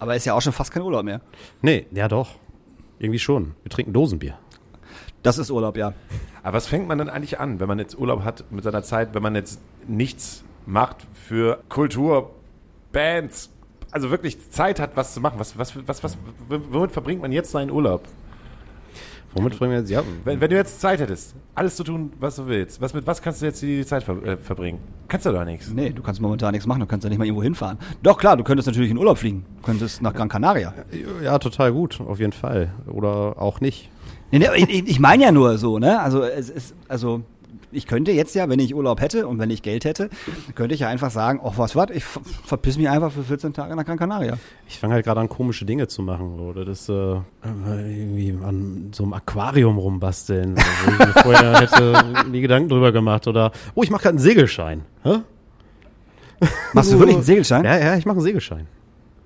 Aber 0.00 0.16
ist 0.16 0.26
ja 0.26 0.34
auch 0.34 0.42
schon 0.42 0.52
fast 0.52 0.72
kein 0.72 0.82
Urlaub 0.82 1.04
mehr. 1.04 1.20
Nee, 1.62 1.86
ja 1.92 2.08
doch. 2.08 2.30
Irgendwie 2.98 3.20
schon. 3.20 3.54
Wir 3.62 3.70
trinken 3.70 3.92
Dosenbier. 3.92 4.34
Das 5.22 5.38
ist 5.38 5.50
Urlaub, 5.52 5.76
ja. 5.76 5.92
Aber 6.42 6.56
was 6.56 6.66
fängt 6.66 6.88
man 6.88 6.98
denn 6.98 7.08
eigentlich 7.08 7.38
an, 7.38 7.60
wenn 7.60 7.68
man 7.68 7.78
jetzt 7.78 7.96
Urlaub 7.96 8.24
hat 8.24 8.44
mit 8.50 8.64
seiner 8.64 8.82
Zeit, 8.82 9.14
wenn 9.14 9.22
man 9.22 9.34
jetzt 9.36 9.60
nichts 9.86 10.42
macht 10.66 11.06
für 11.14 11.60
Kultur, 11.68 12.30
Bands, 12.98 13.48
also 13.92 14.10
wirklich 14.10 14.50
Zeit 14.50 14.80
hat, 14.80 14.96
was 14.96 15.14
zu 15.14 15.20
machen? 15.20 15.38
Was, 15.38 15.56
was, 15.56 15.72
was, 15.86 16.02
was, 16.02 16.18
womit 16.48 16.90
verbringt 16.90 17.22
man 17.22 17.30
jetzt 17.30 17.52
seinen 17.52 17.70
Urlaub? 17.70 18.02
Womit 19.34 19.56
bringen 19.56 19.70
wir 19.70 19.78
jetzt? 19.78 19.90
Ja, 19.90 20.02
Wenn, 20.24 20.40
wenn 20.40 20.50
du 20.50 20.56
jetzt 20.56 20.80
Zeit 20.80 20.98
hättest, 20.98 21.36
alles 21.54 21.76
zu 21.76 21.84
tun, 21.84 22.12
was 22.18 22.34
du 22.34 22.48
willst, 22.48 22.80
was, 22.80 22.94
mit 22.94 23.06
was 23.06 23.22
kannst 23.22 23.40
du 23.40 23.46
jetzt 23.46 23.62
die 23.62 23.86
Zeit 23.86 24.02
ver 24.02 24.20
äh, 24.24 24.36
verbringen? 24.36 24.80
Kannst 25.06 25.26
du 25.26 25.30
doch 25.30 25.44
nichts. 25.44 25.70
Nee, 25.70 25.90
du 25.90 26.02
kannst 26.02 26.20
momentan 26.20 26.50
nichts 26.50 26.66
machen, 26.66 26.80
du 26.80 26.86
kannst 26.86 27.04
ja 27.04 27.08
nicht 27.08 27.18
mal 27.18 27.24
irgendwo 27.24 27.44
hinfahren. 27.44 27.78
Doch, 28.02 28.18
klar, 28.18 28.36
du 28.36 28.42
könntest 28.42 28.66
natürlich 28.66 28.90
in 28.90 28.98
Urlaub 28.98 29.18
fliegen. 29.18 29.44
Du 29.58 29.62
könntest 29.62 30.02
nach 30.02 30.12
Gran 30.12 30.28
Canaria. 30.28 30.74
ja, 31.22 31.38
total 31.38 31.72
gut, 31.72 32.00
auf 32.00 32.18
jeden 32.18 32.32
Fall. 32.32 32.72
Oder 32.88 33.40
auch 33.40 33.60
nicht. 33.60 33.90
Nee, 34.32 34.40
nee, 34.40 34.48
ich, 34.56 34.88
ich 34.88 34.98
meine 34.98 35.22
ja 35.22 35.30
nur 35.30 35.56
so, 35.56 35.78
ne? 35.78 36.00
Also 36.00 36.24
es 36.24 36.50
ist, 36.50 36.74
also 36.88 37.22
ich 37.72 37.86
könnte 37.86 38.12
jetzt 38.12 38.34
ja, 38.34 38.48
wenn 38.48 38.58
ich 38.58 38.74
Urlaub 38.74 39.00
hätte 39.00 39.26
und 39.28 39.38
wenn 39.38 39.50
ich 39.50 39.62
Geld 39.62 39.84
hätte, 39.84 40.08
könnte 40.54 40.74
ich 40.74 40.80
ja 40.80 40.88
einfach 40.88 41.10
sagen, 41.10 41.40
ach 41.44 41.52
was, 41.56 41.76
was, 41.76 41.90
ich 41.90 42.04
ver- 42.04 42.20
verpiss 42.44 42.78
mich 42.78 42.88
einfach 42.88 43.12
für 43.12 43.22
14 43.24 43.52
Tage 43.52 43.76
nach 43.76 43.84
Gran 43.84 43.98
Canaria. 43.98 44.38
Ich 44.68 44.78
fange 44.78 44.94
halt 44.94 45.04
gerade 45.04 45.20
an, 45.20 45.28
komische 45.28 45.64
Dinge 45.64 45.86
zu 45.88 46.02
machen. 46.02 46.38
Oder 46.40 46.64
das 46.64 46.88
äh, 46.88 46.92
irgendwie 47.44 48.36
an 48.44 48.90
so 48.92 49.04
einem 49.04 49.12
Aquarium 49.12 49.78
rumbasteln, 49.78 50.56
wo 50.56 50.90
ich 50.92 50.98
mir 50.98 51.06
vorher 51.22 51.60
hätte 51.60 52.04
nie 52.30 52.40
Gedanken 52.40 52.68
drüber 52.68 52.92
gemacht. 52.92 53.26
Oder, 53.26 53.52
oh, 53.74 53.82
ich 53.82 53.90
mache 53.90 54.02
gerade 54.02 54.14
einen 54.16 54.18
Segelschein. 54.24 54.82
Hä? 55.02 55.18
Machst 56.72 56.92
du 56.92 56.98
wirklich 56.98 57.16
einen 57.16 57.24
Segelschein? 57.24 57.64
Ja, 57.64 57.78
ja, 57.78 57.96
ich 57.96 58.06
mache 58.06 58.16
einen 58.16 58.24
Segelschein. 58.24 58.66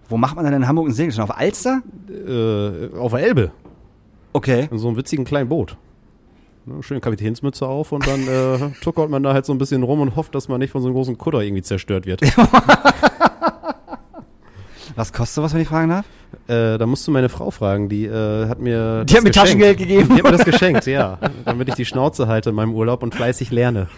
Wo 0.09 0.17
macht 0.17 0.37
man 0.37 0.45
denn 0.45 0.55
in 0.55 0.67
Hamburg 0.67 0.87
einen 0.87 0.95
Segelschein? 0.95 1.25
Auf 1.25 1.37
Alster? 1.37 1.83
Äh, 2.09 2.97
auf 2.97 3.13
der 3.13 3.21
Elbe. 3.23 3.51
Okay. 4.33 4.69
In 4.71 4.79
so 4.79 4.89
einem 4.89 4.97
witzigen 4.97 5.25
kleinen 5.25 5.49
Boot. 5.49 5.77
Ne, 6.65 6.83
schöne 6.83 7.01
Kapitänsmütze 7.01 7.67
auf 7.67 7.93
und 7.93 8.07
dann 8.07 8.27
äh, 8.29 8.59
tuckert 8.83 9.11
man 9.11 9.23
da 9.23 9.33
halt 9.33 9.47
so 9.47 9.53
ein 9.53 9.59
bisschen 9.59 9.83
rum 9.83 10.01
und 10.01 10.17
hofft, 10.17 10.35
dass 10.35 10.49
man 10.49 10.61
nicht 10.61 10.71
von 10.71 10.81
so 10.81 10.89
einem 10.89 10.95
großen 10.95 11.19
Kutter 11.19 11.41
irgendwie 11.41 11.63
zerstört 11.63 12.07
wird. 12.07 12.21
Was 14.95 15.13
kostet 15.13 15.35
sowas, 15.37 15.55
wenn 15.55 15.63
ich 15.63 15.69
fragen 15.69 15.89
darf? 15.89 16.05
äh, 16.49 16.79
da 16.79 16.87
musst 16.87 17.07
du 17.07 17.13
meine 17.13 17.29
Frau 17.29 17.51
fragen, 17.51 17.89
die 17.89 18.07
äh, 18.07 18.49
hat 18.49 18.61
mir 18.61 19.05
Die 19.05 19.15
hat 19.15 19.23
mir 19.23 19.31
geschenkt. 19.31 19.35
Taschengeld 19.35 19.79
gegeben. 19.79 20.09
Die 20.09 20.15
hat 20.17 20.25
mir 20.25 20.33
das 20.33 20.45
geschenkt, 20.45 20.87
ja. 20.87 21.19
Damit 21.45 21.69
ich 21.69 21.75
die 21.75 21.85
Schnauze 21.85 22.27
halte 22.27 22.51
in 22.51 22.57
meinem 22.57 22.75
Urlaub 22.75 23.03
und 23.03 23.15
fleißig 23.15 23.51
lerne. 23.51 23.89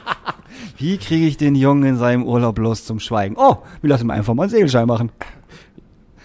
Wie 0.76 0.96
kriege 0.96 1.26
ich 1.26 1.36
den 1.36 1.54
Jungen 1.54 1.84
in 1.84 1.96
seinem 1.96 2.24
Urlaub 2.24 2.58
los 2.58 2.84
zum 2.84 3.00
Schweigen? 3.00 3.36
Oh, 3.38 3.58
wir 3.82 3.90
lassen 3.90 4.06
ihm 4.06 4.10
einfach 4.10 4.34
mal 4.34 4.44
einen 4.44 4.50
Segelschein 4.50 4.86
machen. 4.86 5.12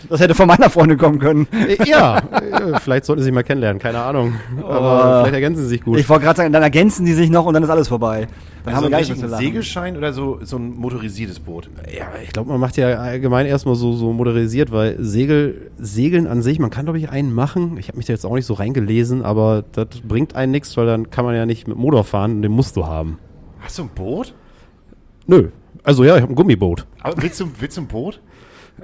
Das 0.10 0.20
hätte 0.20 0.36
von 0.36 0.48
meiner 0.48 0.70
Freundin 0.70 0.98
kommen 0.98 1.20
können. 1.20 1.48
Äh, 1.52 1.78
ja, 1.90 2.18
äh, 2.20 2.80
vielleicht 2.80 3.06
sollten 3.06 3.22
sie 3.22 3.26
sich 3.26 3.34
mal 3.34 3.44
kennenlernen, 3.44 3.82
keine 3.82 4.00
Ahnung. 4.00 4.34
Aber 4.64 5.20
Oh. 5.22 5.24
vielleicht 5.24 5.36
ergänzen 5.36 5.64
sie 5.64 5.70
sich 5.70 5.84
gut. 5.84 5.98
Ich 6.00 6.08
wollte 6.10 6.26
gerade 6.26 6.38
sagen, 6.38 6.54
dann 6.54 6.64
ergänzen 6.64 7.06
die 7.06 7.14
sich 7.14 7.30
noch 7.30 7.46
und 7.46 7.54
dann 7.54 7.64
ist 7.64 7.70
alles 7.70 7.88
vorbei. 7.88 8.28
Dann 8.64 8.76
haben 8.76 8.84
wir 8.84 8.90
gar 8.90 9.00
nicht 9.00 9.10
mehr 9.10 9.18
zu 9.18 9.24
einen 9.24 9.32
lachen. 9.32 9.46
Segelschein 9.46 9.96
oder 9.98 10.12
so, 10.14 10.40
so 10.44 10.58
ein 10.58 10.76
motorisiertes 10.76 11.40
Boot? 11.40 11.70
Ja, 11.96 12.08
ich 12.24 12.32
glaube, 12.34 12.50
man 12.50 12.60
macht 12.60 12.78
ja 12.78 12.88
allgemein 12.98 13.46
erstmal 13.46 13.76
so, 13.76 13.94
so 13.94 14.12
motorisiert, 14.14 14.72
weil 14.72 14.96
Segel, 15.00 15.70
Segeln 15.78 16.26
an 16.28 16.42
sich, 16.42 16.58
man 16.60 16.72
kann 16.72 16.86
glaube 16.86 16.98
ich 16.98 17.10
einen 17.10 17.34
machen. 17.34 17.78
Ich 17.80 17.88
habe 17.90 17.98
mich 17.98 18.08
da 18.08 18.14
jetzt 18.14 18.26
auch 18.26 18.34
nicht 18.34 18.46
so 18.46 18.56
reingelesen, 18.56 19.24
aber 19.24 19.64
das 19.74 19.88
bringt 20.08 20.36
einen 20.36 20.52
nichts, 20.52 20.76
weil 20.78 20.88
dann 20.88 21.10
kann 21.12 21.26
man 21.26 21.36
ja 21.36 21.46
nicht 21.46 21.68
mit 21.68 21.78
Motor 21.78 22.04
fahren 22.04 22.38
und 22.38 22.42
den 22.42 22.52
musst 22.52 22.76
du 22.76 22.88
haben. 22.88 23.20
Hast 23.60 23.78
du 23.78 23.84
ein 23.84 23.90
Boot? 23.94 24.34
Nö. 25.28 25.50
Also 25.84 26.04
ja, 26.04 26.16
ich 26.16 26.22
habe 26.24 26.32
ein 26.34 26.36
Gummiboot. 26.36 26.86
Aber 27.02 27.22
willst 27.22 27.40
du, 27.40 27.46
willst 27.60 27.78
du 27.78 27.82
ein 27.82 27.88
Boot? 27.88 28.20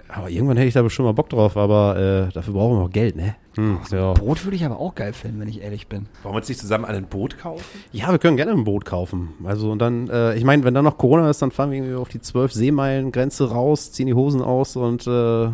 Aber 0.07 0.29
irgendwann 0.29 0.57
hätte 0.57 0.67
ich 0.67 0.73
da 0.73 0.81
bestimmt 0.81 1.07
mal 1.07 1.13
Bock 1.13 1.29
drauf, 1.29 1.57
aber 1.57 2.27
äh, 2.29 2.33
dafür 2.33 2.53
brauchen 2.53 2.77
wir 2.77 2.83
noch 2.83 2.91
Geld, 2.91 3.15
ne? 3.15 3.35
Hm, 3.55 3.79
ja. 3.91 4.13
Brot 4.13 4.45
würde 4.45 4.55
ich 4.55 4.63
aber 4.63 4.79
auch 4.79 4.95
geil 4.95 5.11
finden, 5.11 5.41
wenn 5.41 5.49
ich 5.49 5.61
ehrlich 5.61 5.87
bin. 5.87 6.07
Wollen 6.23 6.33
wir 6.33 6.37
uns 6.37 6.47
nicht 6.47 6.59
zusammen 6.59 6.85
ein 6.85 7.05
Boot 7.07 7.37
kaufen? 7.37 7.63
ja, 7.91 8.09
wir 8.09 8.17
können 8.19 8.37
gerne 8.37 8.53
ein 8.53 8.63
Boot 8.63 8.85
kaufen. 8.85 9.33
Also 9.43 9.71
und 9.71 9.79
dann, 9.79 10.09
äh, 10.09 10.35
ich 10.35 10.45
meine, 10.45 10.63
wenn 10.63 10.73
dann 10.73 10.85
noch 10.85 10.97
Corona 10.97 11.29
ist, 11.29 11.41
dann 11.41 11.51
fahren 11.51 11.71
wir 11.71 11.79
irgendwie 11.79 11.95
auf 11.95 12.07
die 12.09 12.21
12 12.21 12.53
Seemeilen 12.53 13.11
Grenze 13.11 13.51
raus, 13.51 13.91
ziehen 13.91 14.07
die 14.07 14.13
Hosen 14.13 14.41
aus 14.41 14.75
und 14.77 15.01
äh, 15.01 15.07
Da 15.07 15.53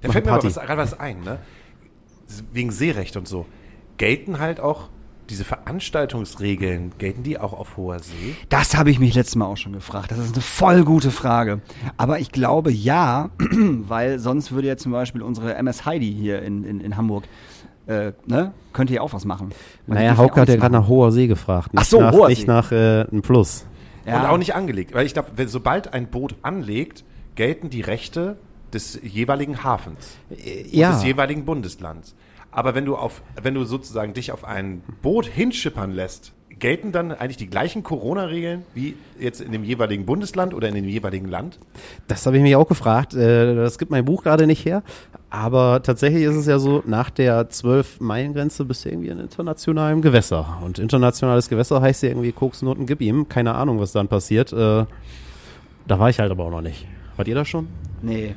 fällt 0.00 0.26
mir 0.26 0.32
aber 0.32 0.48
gerade 0.48 0.76
was 0.78 0.98
ein, 0.98 1.22
ne? 1.22 1.38
Wegen 2.52 2.70
Seerecht 2.70 3.16
und 3.16 3.28
so. 3.28 3.46
Gelten 3.98 4.40
halt 4.40 4.58
auch 4.58 4.88
diese 5.30 5.44
Veranstaltungsregeln, 5.44 6.92
gelten 6.98 7.22
die 7.22 7.38
auch 7.38 7.52
auf 7.52 7.76
hoher 7.76 8.00
See? 8.00 8.34
Das 8.48 8.76
habe 8.76 8.90
ich 8.90 8.98
mich 8.98 9.14
letztes 9.14 9.36
Mal 9.36 9.46
auch 9.46 9.56
schon 9.56 9.72
gefragt. 9.72 10.10
Das 10.10 10.18
ist 10.18 10.34
eine 10.34 10.42
voll 10.42 10.84
gute 10.84 11.10
Frage. 11.10 11.60
Aber 11.96 12.18
ich 12.18 12.32
glaube 12.32 12.70
ja, 12.72 13.30
weil 13.38 14.18
sonst 14.18 14.52
würde 14.52 14.68
ja 14.68 14.76
zum 14.76 14.92
Beispiel 14.92 15.22
unsere 15.22 15.54
MS 15.54 15.86
Heidi 15.86 16.12
hier 16.12 16.42
in, 16.42 16.64
in, 16.64 16.80
in 16.80 16.96
Hamburg, 16.96 17.24
äh, 17.86 18.12
ne, 18.26 18.52
könnte 18.72 18.94
ja 18.94 19.00
auch 19.00 19.12
was 19.12 19.24
machen. 19.24 19.50
Die 19.86 19.92
Naja, 19.92 20.16
Hauke 20.16 20.40
hat 20.40 20.48
ja 20.48 20.56
gerade 20.56 20.74
nach 20.74 20.86
hoher 20.88 21.12
See 21.12 21.26
gefragt. 21.26 21.72
Nicht 21.72 21.82
Ach 21.82 21.86
so, 21.86 22.00
nach, 22.00 22.12
hoher 22.12 22.28
Nicht 22.28 22.42
See. 22.42 22.46
nach 22.46 22.72
äh, 22.72 23.06
einem 23.10 23.22
Plus. 23.22 23.64
machen. 24.04 24.20
Und 24.20 24.26
auch 24.26 24.38
nicht 24.38 24.54
angelegt. 24.54 24.94
Weil 24.94 25.06
ich 25.06 25.14
glaube, 25.14 25.30
wenn- 25.36 25.48
sobald 25.48 25.92
ein 25.94 26.08
Boot 26.08 26.34
anlegt, 26.42 27.04
gelten 27.34 27.70
die 27.70 27.80
Rechte 27.80 28.36
des 28.72 28.98
jeweiligen 29.02 29.62
Hafens 29.64 30.16
und 30.30 30.38
Ja, 30.72 30.92
des 30.92 31.04
jeweiligen 31.04 31.44
Bundeslands. 31.44 32.14
Aber 32.52 32.74
wenn 32.74 32.84
du 32.84 32.96
auf, 32.96 33.22
wenn 33.42 33.54
du 33.54 33.64
sozusagen 33.64 34.12
dich 34.12 34.30
auf 34.30 34.44
ein 34.44 34.82
Boot 35.00 35.26
hinschippern 35.26 35.90
lässt, 35.90 36.32
gelten 36.58 36.92
dann 36.92 37.10
eigentlich 37.10 37.38
die 37.38 37.48
gleichen 37.50 37.82
Corona-Regeln 37.82 38.64
wie 38.72 38.94
jetzt 39.18 39.40
in 39.40 39.50
dem 39.50 39.64
jeweiligen 39.64 40.06
Bundesland 40.06 40.54
oder 40.54 40.68
in 40.68 40.76
dem 40.76 40.88
jeweiligen 40.88 41.26
Land? 41.26 41.58
das 42.06 42.24
habe 42.24 42.36
ich 42.36 42.42
mich 42.42 42.54
auch 42.54 42.68
gefragt. 42.68 43.14
Äh, 43.14 43.56
das 43.56 43.78
gibt 43.78 43.90
mein 43.90 44.04
Buch 44.04 44.22
gerade 44.22 44.46
nicht 44.46 44.64
her. 44.64 44.84
Aber 45.28 45.82
tatsächlich 45.82 46.22
ist 46.22 46.36
es 46.36 46.46
ja 46.46 46.58
so, 46.58 46.82
nach 46.86 47.10
der 47.10 47.50
12-Meilen-Grenze 47.50 48.64
bist 48.64 48.84
du 48.84 48.90
irgendwie 48.90 49.08
in 49.08 49.18
internationalem 49.18 50.02
Gewässer. 50.02 50.58
Und 50.62 50.78
internationales 50.78 51.48
Gewässer 51.48 51.80
heißt 51.80 52.02
ja 52.04 52.10
irgendwie 52.10 52.32
Koksnoten 52.32 52.86
gib 52.86 53.00
ihm. 53.00 53.28
Keine 53.28 53.54
Ahnung, 53.54 53.80
was 53.80 53.92
dann 53.92 54.06
passiert. 54.08 54.52
Äh, 54.52 54.84
da 55.88 55.98
war 55.98 56.10
ich 56.10 56.20
halt 56.20 56.30
aber 56.30 56.44
auch 56.44 56.50
noch 56.50 56.60
nicht. 56.60 56.86
Wart 57.16 57.26
ihr 57.28 57.34
da 57.34 57.44
schon? 57.44 57.66
Nee. 58.02 58.36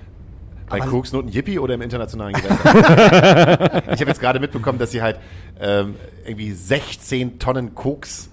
Bei 0.70 0.82
Aber- 0.82 0.89
Koksnoten 0.91 1.32
Yippie 1.32 1.59
oder 1.59 1.76
im 1.76 1.82
internationalen 1.82 2.34
Gewässer? 2.41 3.84
ich 3.93 3.99
habe 4.01 4.05
jetzt 4.09 4.20
gerade 4.20 4.39
mitbekommen, 4.39 4.80
dass 4.80 4.91
sie 4.91 5.01
halt 5.01 5.20
ähm, 5.59 5.95
irgendwie 6.26 6.51
16 6.51 7.39
Tonnen 7.39 7.76
Koks 7.76 8.30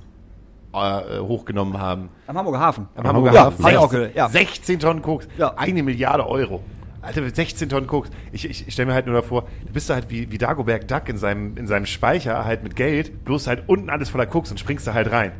äh, 0.72 1.18
hochgenommen 1.20 1.78
haben. 1.78 2.08
Am 2.26 2.36
Hamburger 2.38 2.60
Hafen. 2.60 2.88
Am 2.94 3.00
Am 3.06 3.08
Hamburger 3.16 3.40
Hamburger 3.40 3.44
Hafen. 3.44 3.64
Hafen. 3.64 3.74
Ja, 3.74 3.78
16, 3.78 3.78
auch 3.78 3.90
gehört, 3.90 4.14
ja. 4.16 4.28
16 4.28 4.80
Tonnen 4.80 5.02
Koks. 5.02 5.28
Ja. 5.36 5.54
Eine 5.56 5.82
Milliarde 5.82 6.26
Euro. 6.26 6.62
Alter, 7.02 7.20
mit 7.20 7.34
16 7.36 7.68
Tonnen 7.68 7.86
Koks. 7.88 8.10
Ich, 8.30 8.44
ich, 8.48 8.66
ich 8.68 8.72
stelle 8.74 8.86
mir 8.86 8.94
halt 8.94 9.06
nur 9.06 9.14
davor, 9.16 9.44
du 9.66 9.72
bist 9.72 9.90
da 9.90 9.94
halt 9.94 10.08
wie, 10.08 10.30
wie 10.30 10.38
Dagobert 10.38 10.90
Duck 10.90 11.08
in 11.08 11.18
seinem, 11.18 11.56
in 11.56 11.66
seinem 11.66 11.84
Speicher 11.86 12.44
halt 12.44 12.62
mit 12.62 12.76
Geld, 12.76 13.24
bloß 13.24 13.48
halt 13.48 13.64
unten 13.66 13.90
alles 13.90 14.08
voller 14.08 14.26
Koks 14.26 14.50
und 14.52 14.58
springst 14.60 14.86
da 14.86 14.94
halt 14.94 15.10
rein. 15.10 15.32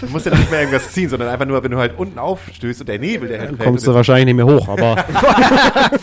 Du 0.00 0.06
musst 0.08 0.26
ja 0.26 0.34
nicht 0.34 0.50
mehr 0.50 0.60
irgendwas 0.60 0.92
ziehen, 0.92 1.08
sondern 1.08 1.28
einfach 1.28 1.46
nur, 1.46 1.62
wenn 1.62 1.70
du 1.70 1.78
halt 1.78 1.98
unten 1.98 2.18
aufstößt 2.18 2.80
und 2.80 2.88
der 2.88 2.98
Nebel, 2.98 3.28
der 3.28 3.40
halt 3.40 3.50
Dann 3.50 3.58
kommst 3.58 3.86
du 3.86 3.94
wahrscheinlich 3.94 4.26
nicht 4.26 4.36
mehr 4.36 4.46
hoch, 4.46 4.68
aber 4.68 4.96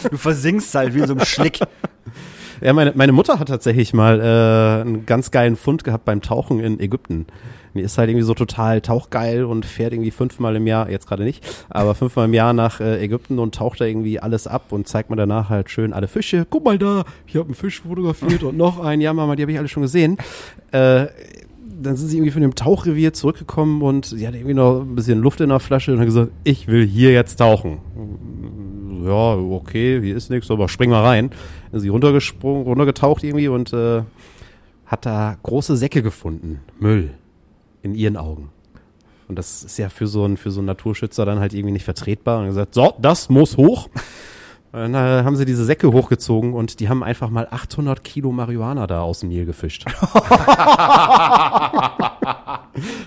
Du 0.09 0.17
versinkst 0.17 0.73
halt 0.75 0.93
wie 0.93 0.99
in 0.99 1.07
so 1.07 1.13
einem 1.13 1.25
Schlick. 1.25 1.59
Ja, 2.63 2.73
meine, 2.73 2.91
meine 2.93 3.11
Mutter 3.11 3.39
hat 3.39 3.47
tatsächlich 3.47 3.91
mal 3.91 4.19
äh, 4.19 4.81
einen 4.81 5.07
ganz 5.07 5.31
geilen 5.31 5.55
Fund 5.55 5.83
gehabt 5.83 6.05
beim 6.05 6.21
Tauchen 6.21 6.59
in 6.59 6.79
Ägypten. 6.79 7.25
Die 7.73 7.81
ist 7.81 7.97
halt 7.97 8.09
irgendwie 8.09 8.25
so 8.25 8.35
total 8.35 8.81
tauchgeil 8.81 9.45
und 9.45 9.65
fährt 9.65 9.93
irgendwie 9.93 10.11
fünfmal 10.11 10.55
im 10.55 10.67
Jahr, 10.67 10.87
jetzt 10.87 11.07
gerade 11.07 11.23
nicht, 11.23 11.43
aber 11.69 11.95
fünfmal 11.95 12.25
im 12.25 12.33
Jahr 12.35 12.53
nach 12.53 12.79
äh, 12.79 13.03
Ägypten 13.03 13.39
und 13.39 13.55
taucht 13.55 13.81
da 13.81 13.85
irgendwie 13.85 14.19
alles 14.19 14.45
ab 14.45 14.65
und 14.71 14.87
zeigt 14.87 15.09
mir 15.09 15.15
danach 15.15 15.49
halt 15.49 15.71
schön 15.71 15.91
alle 15.91 16.07
Fische. 16.07 16.45
Guck 16.47 16.63
mal 16.65 16.77
da, 16.77 17.03
ich 17.25 17.35
habe 17.35 17.45
einen 17.45 17.55
Fisch 17.55 17.81
fotografiert 17.81 18.43
und 18.43 18.57
noch 18.57 18.79
einen. 18.79 19.01
Ja, 19.01 19.13
Mama, 19.13 19.35
die 19.35 19.41
habe 19.41 19.53
ich 19.53 19.57
alle 19.57 19.67
schon 19.67 19.83
gesehen. 19.83 20.17
Äh, 20.71 21.07
dann 21.81 21.95
sind 21.95 22.09
sie 22.09 22.17
irgendwie 22.17 22.31
von 22.31 22.41
dem 22.41 22.55
Tauchrevier 22.55 23.13
zurückgekommen 23.13 23.81
und 23.81 24.05
sie 24.05 24.27
hatte 24.27 24.37
irgendwie 24.37 24.53
noch 24.53 24.81
ein 24.81 24.95
bisschen 24.95 25.19
Luft 25.19 25.41
in 25.41 25.49
der 25.49 25.59
Flasche 25.59 25.93
und 25.93 25.99
hat 25.99 26.05
gesagt, 26.05 26.31
ich 26.43 26.67
will 26.67 26.85
hier 26.85 27.11
jetzt 27.11 27.37
tauchen. 27.37 27.79
Ja, 29.03 29.35
okay, 29.35 29.99
hier 30.01 30.15
ist 30.15 30.29
nichts, 30.29 30.51
aber 30.51 30.69
spring 30.69 30.91
mal 30.91 31.03
rein. 31.03 31.31
Dann 31.71 31.77
ist 31.77 31.83
sie 31.83 31.89
runtergesprungen, 31.89 32.63
runtergetaucht 32.63 33.23
irgendwie 33.23 33.47
und 33.47 33.73
äh, 33.73 34.03
hat 34.85 35.05
da 35.05 35.37
große 35.41 35.75
Säcke 35.75 36.03
gefunden. 36.03 36.59
Müll. 36.79 37.11
In 37.81 37.95
ihren 37.95 38.17
Augen. 38.17 38.49
Und 39.27 39.39
das 39.39 39.63
ist 39.63 39.77
ja 39.79 39.89
für 39.89 40.07
so 40.07 40.25
einen, 40.25 40.37
für 40.37 40.51
so 40.51 40.59
einen 40.59 40.67
Naturschützer 40.67 41.25
dann 41.25 41.39
halt 41.39 41.53
irgendwie 41.53 41.71
nicht 41.71 41.85
vertretbar. 41.85 42.41
Und 42.41 42.47
gesagt, 42.47 42.73
so, 42.73 42.93
das 43.01 43.29
muss 43.29 43.57
hoch. 43.57 43.89
Und 44.73 44.79
dann 44.79 44.95
äh, 44.95 45.23
haben 45.23 45.35
sie 45.35 45.45
diese 45.45 45.65
Säcke 45.65 45.91
hochgezogen 45.91 46.53
und 46.53 46.79
die 46.79 46.87
haben 46.87 47.03
einfach 47.03 47.29
mal 47.29 47.47
800 47.51 48.03
Kilo 48.03 48.31
Marihuana 48.31 48.87
da 48.87 49.01
aus 49.01 49.19
dem 49.19 49.29
Nil 49.29 49.45
gefischt. 49.45 49.85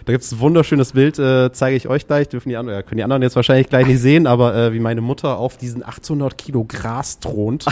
Da 0.05 0.13
gibt's 0.13 0.31
ein 0.33 0.41
wunderschönes 0.41 0.93
Bild, 0.93 1.19
äh, 1.19 1.51
zeige 1.53 1.77
ich 1.77 1.89
euch 1.89 2.07
gleich. 2.07 2.29
Dürfen 2.29 2.51
die 2.51 2.57
anderen, 2.57 2.79
ja, 2.79 2.83
können 2.83 2.99
die 2.99 3.05
anderen 3.05 3.23
jetzt 3.23 3.37
wahrscheinlich 3.37 3.69
gleich 3.69 3.87
nicht 3.87 4.01
sehen, 4.01 4.27
aber 4.27 4.55
äh, 4.55 4.73
wie 4.75 4.81
meine 4.81 5.01
Mutter 5.01 5.39
auf 5.39 5.57
diesen 5.57 5.85
800 5.85 6.37
Kilo 6.37 6.65
Gras 6.65 7.19
thront. 7.19 7.65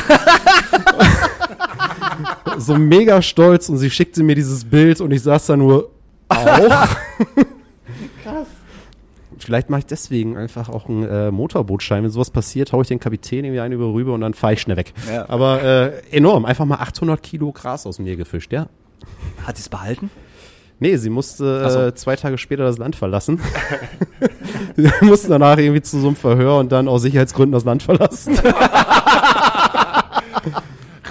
so 2.56 2.76
mega 2.76 3.20
stolz 3.20 3.68
und 3.68 3.76
sie 3.76 3.90
schickte 3.90 4.22
mir 4.22 4.34
dieses 4.34 4.64
Bild 4.64 5.02
und 5.02 5.10
ich 5.10 5.22
saß 5.22 5.46
da 5.46 5.56
nur 5.56 5.90
auch. 6.28 6.88
Vielleicht 9.42 9.70
mache 9.70 9.80
ich 9.80 9.86
deswegen 9.86 10.36
einfach 10.36 10.68
auch 10.68 10.88
einen 10.88 11.04
äh, 11.04 11.30
Motorbootschein. 11.30 12.02
Wenn 12.02 12.10
sowas 12.10 12.30
passiert, 12.30 12.72
hau 12.72 12.80
ich 12.82 12.88
den 12.88 13.00
Kapitän 13.00 13.44
irgendwie 13.44 13.60
einen 13.60 13.74
über 13.74 13.92
rüber 13.92 14.14
und 14.14 14.20
dann 14.20 14.34
fahre 14.34 14.54
ich 14.54 14.60
schnell 14.60 14.76
weg. 14.76 14.92
Ja. 15.12 15.28
Aber 15.28 15.62
äh, 15.62 16.02
enorm. 16.10 16.44
Einfach 16.44 16.64
mal 16.64 16.76
800 16.76 17.22
Kilo 17.22 17.52
Gras 17.52 17.86
aus 17.86 17.98
mir 17.98 18.16
gefischt, 18.16 18.52
ja. 18.52 18.66
Hat 19.46 19.56
sie 19.56 19.62
es 19.62 19.68
behalten? 19.68 20.10
Nee, 20.78 20.96
sie 20.96 21.10
musste 21.10 21.70
so. 21.70 21.80
äh, 21.80 21.94
zwei 21.94 22.16
Tage 22.16 22.38
später 22.38 22.64
das 22.64 22.76
Land 22.78 22.96
verlassen. 22.96 23.40
sie 24.76 24.90
musste 25.02 25.28
danach 25.28 25.56
irgendwie 25.58 25.82
zu 25.82 26.00
so 26.00 26.08
einem 26.08 26.16
Verhör 26.16 26.58
und 26.58 26.72
dann 26.72 26.88
aus 26.88 27.02
Sicherheitsgründen 27.02 27.52
das 27.52 27.64
Land 27.64 27.84
verlassen. 27.84 28.36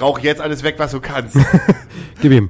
Rauch 0.02 0.20
jetzt 0.20 0.42
alles 0.42 0.64
weg, 0.64 0.76
was 0.78 0.92
du 0.92 1.00
kannst. 1.00 1.38
Gib 2.22 2.34
ihm. 2.34 2.50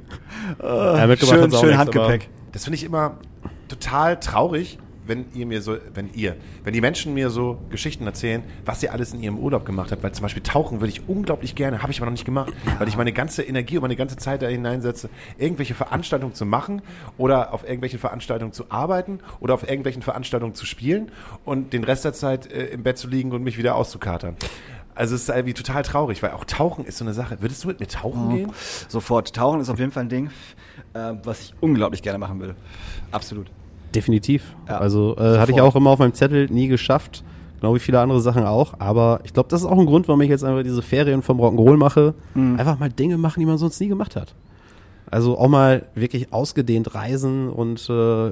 Ja, 0.63 1.05
mitgebracht 1.05 1.35
schön 1.35 1.43
hat's 1.43 1.53
auch 1.53 1.59
schön 1.59 1.69
nichts, 1.69 1.79
Handgepäck. 1.79 2.29
Das 2.53 2.63
finde 2.63 2.77
ich 2.77 2.83
immer 2.83 3.19
total 3.67 4.19
traurig, 4.19 4.79
wenn 5.05 5.25
ihr 5.33 5.45
mir 5.45 5.61
so, 5.61 5.77
wenn 5.93 6.13
ihr, 6.13 6.35
wenn 6.63 6.73
die 6.73 6.81
Menschen 6.81 7.13
mir 7.13 7.29
so 7.29 7.59
Geschichten 7.69 8.05
erzählen, 8.05 8.43
was 8.65 8.81
ihr 8.83 8.93
alles 8.93 9.13
in 9.13 9.21
ihrem 9.21 9.37
Urlaub 9.37 9.65
gemacht 9.65 9.91
habt. 9.91 10.03
Weil 10.03 10.11
zum 10.11 10.23
Beispiel 10.23 10.43
Tauchen 10.43 10.79
würde 10.79 10.89
ich 10.89 11.07
unglaublich 11.07 11.55
gerne, 11.55 11.81
habe 11.81 11.91
ich 11.91 11.99
aber 11.99 12.05
noch 12.05 12.11
nicht 12.11 12.25
gemacht, 12.25 12.53
weil 12.79 12.87
ich 12.87 12.97
meine 12.97 13.13
ganze 13.13 13.43
Energie 13.43 13.77
und 13.77 13.81
meine 13.81 13.95
ganze 13.95 14.17
Zeit 14.17 14.41
da 14.41 14.47
hineinsetze, 14.47 15.09
irgendwelche 15.37 15.73
Veranstaltungen 15.73 16.33
zu 16.33 16.45
machen 16.45 16.81
oder 17.17 17.53
auf 17.53 17.63
irgendwelchen 17.63 17.99
Veranstaltungen 17.99 18.53
zu 18.53 18.65
arbeiten 18.69 19.19
oder 19.39 19.53
auf 19.53 19.63
irgendwelchen 19.63 20.01
Veranstaltungen 20.01 20.55
zu 20.55 20.65
spielen 20.65 21.11
und 21.45 21.73
den 21.73 21.83
Rest 21.83 22.05
der 22.05 22.13
Zeit 22.13 22.51
äh, 22.51 22.67
im 22.67 22.83
Bett 22.83 22.97
zu 22.97 23.07
liegen 23.07 23.31
und 23.31 23.43
mich 23.43 23.57
wieder 23.57 23.75
auszukatern. 23.75 24.35
Also 24.93 25.15
es 25.15 25.23
ist 25.23 25.29
irgendwie 25.29 25.53
total 25.53 25.83
traurig, 25.83 26.21
weil 26.21 26.31
auch 26.31 26.45
Tauchen 26.45 26.85
ist 26.85 26.97
so 26.97 27.05
eine 27.05 27.13
Sache. 27.13 27.41
Würdest 27.41 27.63
du 27.63 27.69
mit 27.69 27.79
mir 27.79 27.87
tauchen 27.87 28.35
gehen? 28.35 28.51
Sofort. 28.89 29.33
Tauchen 29.33 29.61
ist 29.61 29.69
auf 29.69 29.79
jeden 29.79 29.91
Fall 29.91 30.03
ein 30.03 30.09
Ding, 30.09 30.29
äh, 30.93 31.13
was 31.23 31.41
ich 31.41 31.53
unglaublich 31.61 32.01
gerne 32.01 32.19
machen 32.19 32.39
will. 32.41 32.55
Absolut. 33.11 33.47
Definitiv. 33.95 34.55
Ja, 34.67 34.77
also 34.77 35.15
äh, 35.17 35.37
hatte 35.37 35.51
ich 35.51 35.61
auch 35.61 35.75
immer 35.75 35.89
auf 35.89 35.99
meinem 35.99 36.13
Zettel, 36.13 36.47
nie 36.49 36.67
geschafft. 36.67 37.23
Genau 37.59 37.75
wie 37.75 37.79
viele 37.79 37.99
andere 37.99 38.21
Sachen 38.21 38.43
auch. 38.43 38.73
Aber 38.79 39.19
ich 39.23 39.33
glaube, 39.33 39.49
das 39.49 39.61
ist 39.61 39.67
auch 39.67 39.77
ein 39.77 39.85
Grund, 39.85 40.07
warum 40.07 40.21
ich 40.21 40.29
jetzt 40.29 40.43
einfach 40.43 40.63
diese 40.63 40.81
Ferien 40.81 41.21
vom 41.21 41.39
Rock'n'Roll 41.39 41.77
mache. 41.77 42.15
Mhm. 42.33 42.59
Einfach 42.59 42.79
mal 42.79 42.89
Dinge 42.89 43.17
machen, 43.17 43.39
die 43.39 43.45
man 43.45 43.57
sonst 43.57 43.79
nie 43.79 43.87
gemacht 43.87 44.15
hat. 44.15 44.33
Also 45.11 45.37
auch 45.37 45.49
mal 45.49 45.87
wirklich 45.93 46.31
ausgedehnt 46.33 46.95
reisen 46.95 47.49
und 47.49 47.87
äh, 47.89 48.31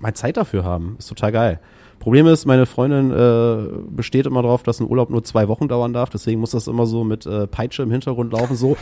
mal 0.00 0.14
Zeit 0.14 0.36
dafür 0.36 0.64
haben. 0.64 0.96
Ist 0.98 1.08
total 1.08 1.32
geil. 1.32 1.60
Problem 1.98 2.26
ist, 2.26 2.46
meine 2.46 2.66
Freundin 2.66 3.10
äh, 3.10 3.68
besteht 3.90 4.26
immer 4.26 4.42
darauf, 4.42 4.62
dass 4.62 4.80
ein 4.80 4.88
Urlaub 4.88 5.10
nur 5.10 5.24
zwei 5.24 5.48
Wochen 5.48 5.68
dauern 5.68 5.92
darf. 5.92 6.10
Deswegen 6.10 6.40
muss 6.40 6.52
das 6.52 6.68
immer 6.68 6.86
so 6.86 7.02
mit 7.02 7.26
äh, 7.26 7.46
Peitsche 7.46 7.82
im 7.82 7.90
Hintergrund 7.90 8.32
laufen. 8.32 8.56
So, 8.56 8.76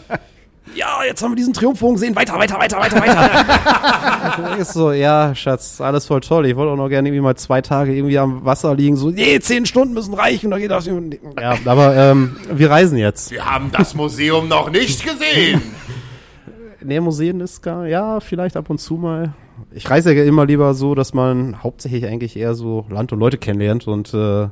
ja, 0.74 1.00
jetzt 1.06 1.22
haben 1.22 1.32
wir 1.32 1.36
diesen 1.36 1.52
Triumphbogen 1.52 1.94
gesehen. 1.94 2.16
Weiter, 2.16 2.34
weiter, 2.34 2.58
weiter, 2.58 2.78
weiter, 2.78 3.00
weiter. 3.00 4.56
ist 4.58 4.72
so, 4.72 4.92
ja, 4.92 5.34
Schatz, 5.34 5.80
alles 5.80 6.06
voll 6.06 6.20
toll. 6.20 6.46
Ich 6.46 6.56
wollte 6.56 6.72
auch 6.72 6.76
noch 6.76 6.88
gerne 6.88 7.08
irgendwie 7.08 7.22
mal 7.22 7.36
zwei 7.36 7.60
Tage 7.60 7.94
irgendwie 7.94 8.18
am 8.18 8.44
Wasser 8.44 8.74
liegen. 8.74 8.96
So, 8.96 9.10
nee, 9.10 9.38
zehn 9.40 9.66
Stunden 9.66 9.94
müssen 9.94 10.14
reichen. 10.14 10.50
Dann 10.50 10.60
geht 10.60 10.70
das. 10.70 10.86
Ja, 10.86 11.54
aber 11.64 11.96
ähm, 11.96 12.36
wir 12.52 12.70
reisen 12.70 12.98
jetzt. 12.98 13.30
Wir 13.30 13.44
haben 13.44 13.70
das 13.72 13.94
Museum 13.94 14.48
noch 14.48 14.70
nicht 14.70 15.04
gesehen. 15.04 15.62
Nee, 16.82 16.98
Museen 17.00 17.40
ist 17.40 17.60
gar, 17.60 17.86
ja, 17.86 18.20
vielleicht 18.20 18.56
ab 18.56 18.70
und 18.70 18.78
zu 18.78 18.94
mal. 18.94 19.34
Ich 19.70 19.90
reise 19.90 20.14
ja 20.14 20.24
immer 20.24 20.46
lieber 20.46 20.72
so, 20.72 20.94
dass 20.94 21.12
man 21.12 21.62
hauptsächlich 21.62 22.06
eigentlich 22.06 22.36
eher 22.36 22.54
so 22.54 22.86
Land 22.88 23.12
und 23.12 23.20
Leute 23.20 23.36
kennenlernt 23.36 23.86
und 23.86 24.14
äh, 24.14 24.48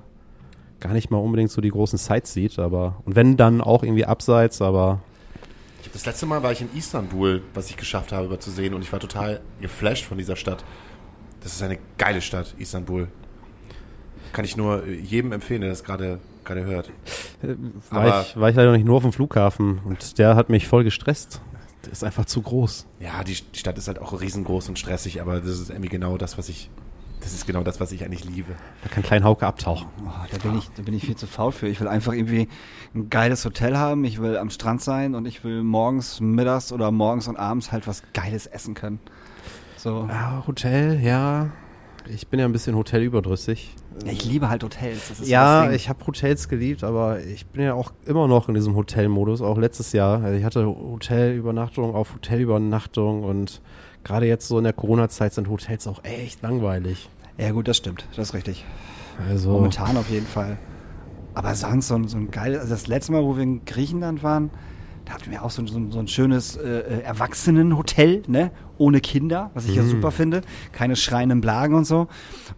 gar 0.80 0.92
nicht 0.92 1.10
mal 1.10 1.18
unbedingt 1.18 1.50
so 1.50 1.60
die 1.60 1.70
großen 1.70 1.98
Sites 1.98 2.32
sieht, 2.32 2.58
aber 2.58 2.96
und 3.04 3.16
wenn 3.16 3.36
dann 3.36 3.60
auch 3.60 3.82
irgendwie 3.82 4.04
abseits, 4.04 4.60
aber 4.60 5.00
Das 5.98 6.06
letzte 6.06 6.26
Mal 6.26 6.44
war 6.44 6.52
ich 6.52 6.60
in 6.60 6.68
Istanbul, 6.76 7.42
was 7.54 7.70
ich 7.70 7.76
geschafft 7.76 8.12
habe, 8.12 8.26
über 8.26 8.38
zu 8.38 8.52
sehen 8.52 8.72
und 8.72 8.82
ich 8.82 8.92
war 8.92 9.00
total 9.00 9.40
geflasht 9.60 10.04
von 10.04 10.16
dieser 10.16 10.36
Stadt. 10.36 10.64
Das 11.40 11.52
ist 11.54 11.60
eine 11.60 11.76
geile 11.98 12.20
Stadt, 12.20 12.54
Istanbul. 12.56 13.08
Kann 14.32 14.44
ich 14.44 14.56
nur 14.56 14.86
äh, 14.86 14.94
jedem 14.94 15.32
empfehlen, 15.32 15.62
der 15.62 15.70
das 15.70 15.82
gerade 15.82 16.20
gerade 16.44 16.64
hört. 16.64 16.90
war 17.90 18.00
Aber- 18.00 18.22
ich, 18.22 18.36
war 18.36 18.48
ich 18.48 18.54
leider 18.54 18.70
nicht 18.70 18.84
nur 18.86 18.94
auf 18.94 19.02
dem 19.02 19.12
Flughafen 19.12 19.80
und 19.84 20.18
der 20.18 20.36
hat 20.36 20.50
mich 20.50 20.68
voll 20.68 20.84
gestresst. 20.84 21.40
Der 21.84 21.90
ist 21.90 22.04
einfach 22.04 22.26
zu 22.26 22.42
groß. 22.42 22.86
Ja, 23.00 23.24
die, 23.24 23.34
die 23.34 23.58
Stadt 23.58 23.76
ist 23.76 23.88
halt 23.88 23.98
auch 23.98 24.20
riesengroß 24.20 24.68
und 24.68 24.78
stressig, 24.78 25.20
aber 25.20 25.40
das 25.40 25.58
ist 25.58 25.70
irgendwie 25.70 25.88
genau 25.88 26.16
das, 26.16 26.38
was 26.38 26.48
ich 26.48 26.70
das 27.20 27.32
ist 27.34 27.46
genau 27.46 27.62
das, 27.62 27.80
was 27.80 27.92
ich 27.92 28.04
eigentlich 28.04 28.24
liebe. 28.24 28.52
Da 28.82 28.88
kann 28.88 29.02
Klein 29.02 29.24
Hauke 29.24 29.46
abtauchen. 29.46 29.88
Oh, 30.04 30.10
da, 30.30 30.38
bin 30.38 30.58
ich, 30.58 30.68
da 30.76 30.82
bin 30.82 30.94
ich 30.94 31.04
viel 31.04 31.16
zu 31.16 31.26
faul 31.26 31.52
für. 31.52 31.68
Ich 31.68 31.80
will 31.80 31.88
einfach 31.88 32.12
irgendwie 32.12 32.48
ein 32.94 33.10
geiles 33.10 33.44
Hotel 33.44 33.76
haben, 33.76 34.04
ich 34.04 34.20
will 34.20 34.36
am 34.36 34.50
Strand 34.50 34.80
sein 34.80 35.14
und 35.14 35.26
ich 35.26 35.44
will 35.44 35.62
morgens, 35.62 36.20
mittags 36.20 36.72
oder 36.72 36.90
morgens 36.90 37.28
und 37.28 37.36
abends 37.36 37.72
halt 37.72 37.86
was 37.86 38.02
Geiles 38.12 38.46
essen 38.46 38.74
können. 38.74 39.00
So. 39.76 40.06
Ja, 40.08 40.44
Hotel, 40.46 41.00
ja. 41.00 41.50
Ich 42.06 42.28
bin 42.28 42.40
ja 42.40 42.46
ein 42.46 42.52
bisschen 42.52 42.74
hotelüberdrüssig. 42.74 43.74
Ja, 44.04 44.12
ich 44.12 44.24
liebe 44.24 44.48
halt 44.48 44.62
Hotels. 44.62 45.08
Das 45.08 45.20
ist 45.20 45.26
so 45.26 45.32
Ja, 45.32 45.70
ich 45.70 45.88
habe 45.88 46.06
Hotels 46.06 46.48
geliebt, 46.48 46.84
aber 46.84 47.20
ich 47.20 47.46
bin 47.46 47.62
ja 47.62 47.74
auch 47.74 47.92
immer 48.06 48.28
noch 48.28 48.48
in 48.48 48.54
diesem 48.54 48.74
Hotelmodus, 48.76 49.42
auch 49.42 49.58
letztes 49.58 49.92
Jahr. 49.92 50.22
Also 50.22 50.38
ich 50.38 50.44
hatte 50.44 50.66
Hotelübernachtung 50.66 51.94
auf 51.94 52.14
Hotelübernachtung 52.14 53.24
und 53.24 53.60
gerade 54.08 54.26
jetzt 54.26 54.48
so 54.48 54.58
in 54.58 54.64
der 54.64 54.72
Corona-Zeit 54.72 55.34
sind 55.34 55.48
Hotels 55.48 55.86
auch 55.86 56.02
echt 56.02 56.42
langweilig. 56.42 57.08
Ja, 57.36 57.52
gut, 57.52 57.68
das 57.68 57.76
stimmt. 57.76 58.04
Das 58.16 58.28
ist 58.30 58.34
richtig. 58.34 58.64
Also 59.28 59.50
Momentan 59.52 59.96
auf 59.96 60.10
jeden 60.10 60.26
Fall. 60.26 60.58
Aber 61.34 61.54
sonst 61.54 61.86
so 61.88 61.94
ein, 61.94 62.08
so 62.08 62.16
ein 62.16 62.30
geiles, 62.32 62.60
also 62.62 62.72
das 62.74 62.86
letzte 62.88 63.12
Mal, 63.12 63.22
wo 63.22 63.36
wir 63.36 63.42
in 63.44 63.64
Griechenland 63.64 64.22
waren, 64.24 64.50
da 65.04 65.14
hatten 65.14 65.30
wir 65.30 65.44
auch 65.44 65.50
so, 65.50 65.62
ein- 65.62 65.68
so, 65.68 65.80
so 65.90 65.98
ein 66.00 66.08
schönes 66.08 66.56
äh, 66.56 66.68
äh, 66.68 67.00
Erwachsenenhotel, 67.02 68.22
ne? 68.26 68.50
Ohne 68.76 69.00
Kinder, 69.00 69.50
was 69.54 69.66
ich 69.66 69.74
ja 69.74 69.82
super 69.82 70.10
finde. 70.10 70.42
Keine 70.72 70.94
schreienden 70.96 71.40
Blagen 71.40 71.74
und 71.74 71.84
so. 71.84 72.06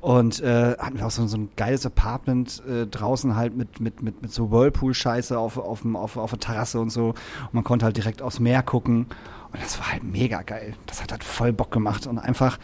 Und 0.00 0.40
äh, 0.40 0.76
hatten 0.78 0.98
wir 0.98 1.06
auch 1.06 1.10
so, 1.10 1.26
so 1.26 1.36
ein 1.38 1.48
geiles 1.56 1.86
Apartment 1.86 2.62
äh, 2.68 2.86
draußen 2.86 3.36
halt 3.36 3.56
mit, 3.56 3.80
mit, 3.80 4.02
mit, 4.02 4.20
mit 4.22 4.32
so 4.32 4.50
Whirlpool-Scheiße 4.50 5.38
auf, 5.38 5.56
auf, 5.58 5.84
auf, 5.94 6.16
auf 6.16 6.30
der 6.30 6.40
Terrasse 6.40 6.80
und 6.80 6.90
so. 6.90 7.08
Und 7.10 7.52
man 7.54 7.64
konnte 7.64 7.84
halt 7.86 7.96
direkt 7.96 8.20
aufs 8.22 8.38
Meer 8.40 8.62
gucken. 8.62 9.06
Und 9.52 9.62
das 9.62 9.78
war 9.78 9.92
halt 9.92 10.04
mega 10.04 10.42
geil. 10.42 10.74
Das 10.86 11.02
hat 11.02 11.12
halt 11.12 11.24
voll 11.24 11.52
Bock 11.52 11.70
gemacht. 11.70 12.06
Und 12.06 12.18
einfach 12.18 12.58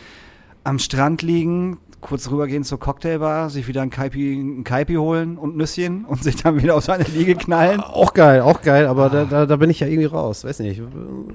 am 0.65 0.79
Strand 0.79 1.23
liegen, 1.23 1.79
kurz 2.01 2.31
rübergehen 2.31 2.65
zur 2.65 2.79
Cocktailbar, 2.79 3.51
sich 3.51 3.67
wieder 3.67 3.83
ein 3.83 3.91
Kaipi, 3.91 4.35
ein 4.35 4.65
Kaipi 4.65 4.95
holen 4.95 5.39
und 5.39 5.57
Nüsschen 5.57 6.05
und 6.05 6.23
sich 6.23 6.37
dann 6.37 6.63
wieder 6.63 6.77
auf 6.77 6.85
seine 6.85 7.05
Liege 7.05 7.35
knallen. 7.35 7.81
auch 7.83 8.15
geil, 8.15 8.41
auch 8.41 8.63
geil, 8.63 8.87
aber 8.87 9.09
da, 9.11 9.25
da, 9.25 9.47
da 9.47 9.57
bin 9.57 9.71
ich 9.71 9.81
ja 9.81 9.87
irgendwie 9.87 10.07
raus. 10.07 10.45
Weiß 10.45 10.61
nicht. 10.61 10.83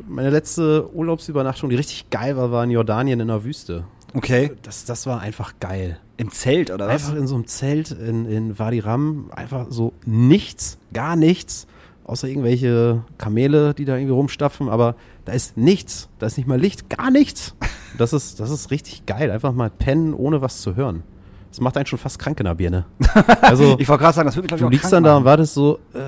Meine 0.07 0.29
letzte 0.29 0.93
Urlaubsübernachtung, 0.93 1.69
die 1.69 1.75
richtig 1.75 2.09
geil 2.09 2.37
war, 2.37 2.51
war 2.51 2.63
in 2.63 2.71
Jordanien 2.71 3.19
in 3.19 3.27
der 3.27 3.43
Wüste. 3.43 3.85
Okay. 4.13 4.51
Das, 4.61 4.85
das 4.85 5.05
war 5.05 5.21
einfach 5.21 5.53
geil. 5.59 5.99
Im 6.17 6.31
Zelt, 6.31 6.71
oder 6.71 6.87
was? 6.87 7.05
Einfach 7.05 7.15
in 7.15 7.27
so 7.27 7.35
einem 7.35 7.47
Zelt 7.47 7.91
in, 7.91 8.25
in 8.25 8.59
Wadi 8.59 8.79
Ram, 8.79 9.31
einfach 9.35 9.67
so 9.69 9.93
nichts, 10.05 10.77
gar 10.93 11.15
nichts, 11.15 11.67
außer 12.03 12.27
irgendwelche 12.27 13.03
Kamele, 13.17 13.73
die 13.73 13.85
da 13.85 13.95
irgendwie 13.95 14.13
rumstapfen, 14.13 14.69
aber 14.69 14.95
da 15.25 15.33
ist 15.33 15.57
nichts, 15.57 16.09
da 16.19 16.25
ist 16.27 16.37
nicht 16.37 16.47
mal 16.47 16.59
Licht, 16.59 16.89
gar 16.89 17.11
nichts. 17.11 17.55
Das 17.97 18.13
ist, 18.13 18.39
das 18.39 18.49
ist 18.49 18.71
richtig 18.71 19.05
geil, 19.05 19.31
einfach 19.31 19.53
mal 19.53 19.69
pennen, 19.69 20.13
ohne 20.13 20.41
was 20.41 20.61
zu 20.61 20.75
hören. 20.75 21.03
Das 21.49 21.59
macht 21.59 21.75
einen 21.75 21.85
schon 21.85 21.99
fast 21.99 22.17
krank 22.17 22.39
in 22.39 22.45
der 22.45 22.55
Birne. 22.55 22.85
Also, 23.41 23.75
Ich 23.77 23.89
wollte 23.89 24.03
gerade 24.03 24.15
sagen, 24.15 24.25
das 24.27 24.35
würde 24.37 24.43
mich, 24.43 24.47
glaube 24.47 24.55
ich, 24.57 24.61
du 24.61 24.67
auch 24.67 24.71
liegst 24.71 24.83
krank 24.83 24.91
dann 24.91 25.03
da 25.03 25.17
und 25.17 25.23
machen. 25.23 25.25
wartest 25.31 25.53
so, 25.53 25.79
äh, 25.93 25.99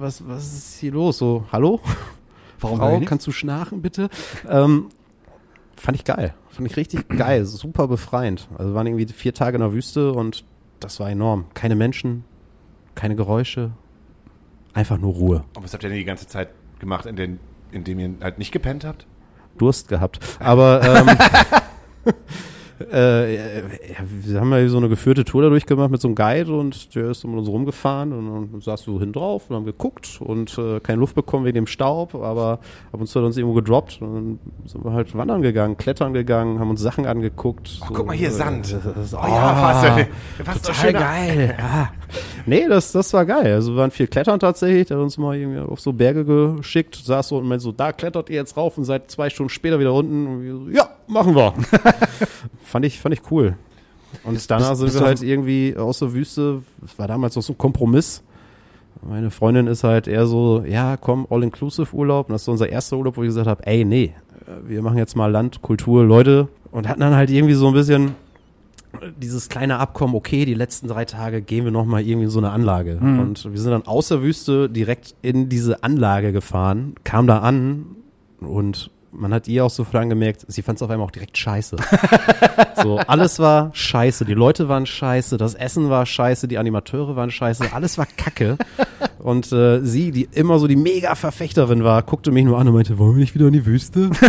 was, 0.00 0.26
was 0.26 0.54
ist 0.54 0.78
hier 0.80 0.92
los? 0.92 1.18
So, 1.18 1.44
hallo? 1.52 1.80
Warum 2.60 2.78
Frau, 2.78 3.00
kannst 3.04 3.26
du 3.26 3.32
schnarchen, 3.32 3.82
bitte? 3.82 4.08
ähm, 4.48 4.86
fand 5.76 5.96
ich 5.98 6.04
geil. 6.04 6.32
Fand 6.48 6.66
ich 6.66 6.76
richtig 6.78 7.06
geil. 7.16 7.44
Super 7.44 7.88
befreiend. 7.88 8.48
Also 8.56 8.72
waren 8.74 8.86
irgendwie 8.86 9.06
vier 9.12 9.34
Tage 9.34 9.56
in 9.56 9.60
der 9.60 9.74
Wüste 9.74 10.12
und 10.12 10.44
das 10.80 10.98
war 10.98 11.10
enorm. 11.10 11.44
Keine 11.52 11.74
Menschen, 11.74 12.24
keine 12.94 13.16
Geräusche. 13.16 13.72
Einfach 14.72 14.96
nur 14.98 15.12
Ruhe. 15.12 15.44
Und 15.56 15.62
was 15.62 15.74
habt 15.74 15.82
ihr 15.82 15.90
denn 15.90 15.98
die 15.98 16.04
ganze 16.04 16.26
Zeit 16.26 16.48
gemacht, 16.78 17.04
in, 17.06 17.16
den, 17.16 17.38
in 17.74 17.84
dem 17.84 17.98
ihr 17.98 18.14
halt 18.22 18.38
nicht 18.38 18.52
gepennt 18.52 18.84
habt? 18.84 19.06
Durst 19.58 19.88
gehabt. 19.88 20.20
Aber 20.38 20.82
ähm, 20.82 22.12
äh, 22.92 23.34
ja, 23.36 23.40
wir 24.22 24.40
haben 24.40 24.52
ja 24.52 24.68
so 24.68 24.78
eine 24.78 24.88
geführte 24.88 25.24
Tour 25.24 25.42
dadurch 25.42 25.66
gemacht 25.66 25.90
mit 25.90 26.00
so 26.00 26.08
einem 26.08 26.14
Guide 26.14 26.52
und 26.52 26.94
der 26.94 27.10
ist 27.10 27.24
mit 27.24 27.36
uns 27.38 27.48
rumgefahren 27.48 28.12
und 28.12 28.52
dann 28.52 28.60
saß 28.60 28.82
so 28.82 28.98
hin 29.00 29.12
drauf 29.12 29.44
und 29.48 29.56
haben 29.56 29.64
geguckt 29.64 30.18
und 30.20 30.56
äh, 30.58 30.80
keine 30.80 30.98
Luft 31.00 31.14
bekommen 31.14 31.44
wegen 31.44 31.54
dem 31.54 31.66
Staub, 31.66 32.14
aber 32.14 32.58
ab 32.92 33.00
und 33.00 33.06
zu 33.06 33.20
hat 33.20 33.26
uns 33.26 33.36
irgendwo 33.36 33.54
gedroppt 33.54 33.98
und 34.00 34.14
dann 34.14 34.38
sind 34.66 34.84
wir 34.84 34.92
halt 34.92 35.16
wandern 35.16 35.42
gegangen, 35.42 35.76
klettern 35.76 36.12
gegangen, 36.14 36.58
haben 36.58 36.70
uns 36.70 36.80
Sachen 36.80 37.06
angeguckt. 37.06 37.78
Ach, 37.82 37.90
guck 37.92 38.06
mal 38.06 38.16
hier, 38.16 38.28
äh, 38.28 38.32
Sand. 38.32 38.72
das- 38.96 39.14
Oh 39.14 39.18
ja, 39.18 39.54
fast. 39.54 40.08
fast 40.44 40.66
Total 40.66 40.92
geil. 40.92 41.54
Ja. 41.58 41.90
Nee, 42.46 42.66
das, 42.68 42.92
das 42.92 43.12
war 43.12 43.24
geil. 43.24 43.54
Also 43.54 43.72
wir 43.72 43.78
waren 43.78 43.90
viel 43.90 44.06
klettern 44.06 44.38
tatsächlich. 44.40 44.88
Der 44.88 44.96
hat 44.98 45.04
uns 45.04 45.16
mal 45.18 45.36
irgendwie 45.36 45.60
auf 45.60 45.80
so 45.80 45.92
Berge 45.92 46.24
geschickt, 46.56 46.96
saß 46.96 47.28
so 47.28 47.38
und 47.38 47.46
meinte 47.48 47.62
so, 47.62 47.72
da 47.72 47.92
klettert 47.92 48.28
ihr 48.30 48.36
jetzt 48.36 48.56
rauf 48.56 48.76
und 48.78 48.84
seid 48.84 49.10
zwei 49.10 49.30
Stunden 49.30 49.50
später 49.50 49.78
wieder 49.80 49.92
unten. 49.94 50.26
Und 50.26 50.42
wir 50.42 50.52
so, 50.56 50.68
ja, 50.70 50.88
machen 51.06 51.34
wir. 51.34 51.54
fand 52.64 52.84
ich, 52.84 53.00
fand 53.00 53.14
ich 53.14 53.22
cool. 53.30 53.56
Und 54.24 54.50
danach 54.50 54.70
bist- 54.70 54.78
sind 54.78 54.86
bist 54.86 55.00
wir 55.00 55.06
halt 55.06 55.22
irgendwie 55.22 55.76
aus 55.76 55.98
der 55.98 56.12
Wüste, 56.12 56.62
das 56.80 56.98
war 56.98 57.08
damals 57.08 57.36
noch 57.36 57.42
so 57.42 57.52
ein 57.52 57.58
Kompromiss. 57.58 58.22
Meine 59.06 59.30
Freundin 59.30 59.66
ist 59.66 59.84
halt 59.84 60.06
eher 60.08 60.26
so, 60.26 60.62
ja, 60.66 60.96
komm, 60.96 61.26
All-Inclusive-Urlaub. 61.28 62.28
Und 62.28 62.32
das 62.32 62.42
ist 62.42 62.48
unser 62.48 62.68
erster 62.68 62.96
Urlaub, 62.96 63.16
wo 63.16 63.22
ich 63.22 63.28
gesagt 63.28 63.48
habe, 63.48 63.66
ey, 63.66 63.84
nee, 63.84 64.14
wir 64.66 64.80
machen 64.82 64.96
jetzt 64.98 65.14
mal 65.16 65.30
Land, 65.30 65.60
Kultur, 65.62 66.04
Leute. 66.04 66.48
Und 66.70 66.88
hatten 66.88 67.00
dann 67.00 67.14
halt 67.14 67.28
irgendwie 67.30 67.54
so 67.54 67.66
ein 67.68 67.74
bisschen 67.74 68.12
dieses 69.20 69.48
kleine 69.48 69.78
Abkommen, 69.78 70.14
okay, 70.14 70.44
die 70.44 70.54
letzten 70.54 70.86
drei 70.88 71.04
Tage 71.04 71.42
gehen 71.42 71.64
wir 71.64 71.72
nochmal 71.72 72.02
irgendwie 72.06 72.24
in 72.26 72.30
so 72.30 72.38
eine 72.38 72.50
Anlage. 72.50 72.96
Und 72.98 73.44
wir 73.50 73.60
sind 73.60 73.72
dann 73.72 73.86
aus 73.86 74.08
der 74.08 74.22
Wüste 74.22 74.70
direkt 74.70 75.14
in 75.20 75.48
diese 75.48 75.82
Anlage 75.82 76.32
gefahren, 76.32 76.94
kam 77.02 77.26
da 77.26 77.38
an 77.40 77.86
und 78.40 78.90
man 79.14 79.32
hat 79.32 79.48
ihr 79.48 79.64
auch 79.64 79.70
sofort 79.70 80.02
angemerkt, 80.02 80.44
sie 80.48 80.62
fand 80.62 80.78
es 80.78 80.82
auf 80.82 80.90
einmal 80.90 81.06
auch 81.06 81.12
direkt 81.12 81.38
scheiße. 81.38 81.76
so, 82.82 82.98
alles 82.98 83.38
war 83.38 83.70
scheiße, 83.72 84.24
die 84.24 84.34
Leute 84.34 84.68
waren 84.68 84.86
scheiße, 84.86 85.36
das 85.36 85.54
Essen 85.54 85.90
war 85.90 86.06
scheiße, 86.06 86.48
die 86.48 86.58
Animateure 86.58 87.16
waren 87.16 87.30
scheiße, 87.30 87.72
alles 87.72 87.98
war 87.98 88.06
kacke. 88.06 88.58
Und 89.18 89.50
äh, 89.52 89.80
sie, 89.80 90.10
die 90.10 90.28
immer 90.32 90.58
so 90.58 90.66
die 90.66 90.76
Mega-Verfechterin 90.76 91.84
war, 91.84 92.02
guckte 92.02 92.30
mich 92.30 92.44
nur 92.44 92.58
an 92.58 92.68
und 92.68 92.74
meinte, 92.74 92.98
wollen 92.98 93.14
wir 93.14 93.20
nicht 93.20 93.34
wieder 93.34 93.46
in 93.46 93.52
die 93.52 93.66
Wüste? 93.66 94.10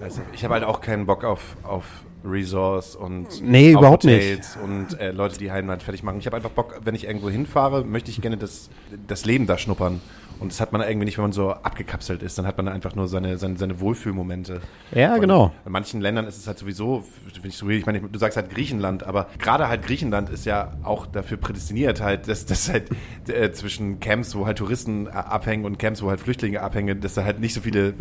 Also, 0.00 0.22
ich 0.32 0.42
habe 0.42 0.54
halt 0.54 0.64
auch 0.64 0.80
keinen 0.80 1.04
Bock 1.04 1.22
auf, 1.22 1.58
auf 1.64 1.84
Resorts 2.24 2.96
und 2.96 3.42
Nee, 3.42 3.72
überhaupt 3.72 4.04
Hotels 4.04 4.56
und 4.64 4.98
äh, 4.98 5.10
Leute, 5.10 5.38
die 5.38 5.52
Heimat 5.52 5.82
fertig 5.82 6.02
machen. 6.02 6.18
Ich 6.18 6.24
habe 6.24 6.36
einfach 6.36 6.50
Bock, 6.50 6.80
wenn 6.82 6.94
ich 6.94 7.04
irgendwo 7.04 7.28
hinfahre, 7.28 7.84
möchte 7.84 8.10
ich 8.10 8.20
gerne 8.22 8.38
das, 8.38 8.70
das 9.06 9.26
Leben 9.26 9.46
da 9.46 9.58
schnuppern. 9.58 10.00
Und 10.40 10.52
das 10.52 10.60
hat 10.60 10.72
man 10.72 10.80
irgendwie 10.82 11.06
nicht, 11.06 11.18
wenn 11.18 11.24
man 11.24 11.32
so 11.32 11.50
abgekapselt 11.50 12.22
ist. 12.22 12.38
Dann 12.38 12.46
hat 12.46 12.56
man 12.56 12.68
einfach 12.68 12.94
nur 12.94 13.08
seine, 13.08 13.38
seine, 13.38 13.56
seine 13.56 13.80
Wohlfühlmomente. 13.80 14.60
Ja, 14.94 15.14
Und 15.14 15.20
genau. 15.20 15.52
In 15.66 15.72
manchen 15.72 16.00
Ländern 16.00 16.26
ist 16.26 16.36
es 16.36 16.46
halt 16.46 16.58
sowieso, 16.58 17.04
finde 17.32 17.48
ich 17.48 17.56
so. 17.56 17.68
Ich 17.68 17.86
meine, 17.86 18.00
du 18.00 18.18
sagst 18.18 18.36
halt 18.36 18.50
Griechenland, 18.50 19.02
aber 19.02 19.26
gerade 19.38 19.68
halt 19.68 19.82
Griechenland 19.82 20.30
ist 20.30 20.44
ja 20.44 20.72
auch 20.82 21.06
dafür 21.06 21.36
prädestiniert, 21.36 22.00
halt, 22.00 22.28
dass 22.28 22.46
das 22.46 22.70
halt 22.70 22.88
äh, 23.28 23.50
zwischen 23.52 24.00
Camps, 24.00 24.34
wo 24.34 24.46
halt 24.46 24.58
Touristen 24.58 25.08
abhängen 25.08 25.64
und 25.64 25.78
Camps, 25.78 26.02
wo 26.02 26.10
halt 26.10 26.20
Flüchtlinge 26.20 26.60
abhängen, 26.62 27.00
dass 27.00 27.14
da 27.14 27.24
halt 27.24 27.40
nicht 27.40 27.54
so 27.54 27.60
viele 27.60 27.88
äh, 27.88 27.94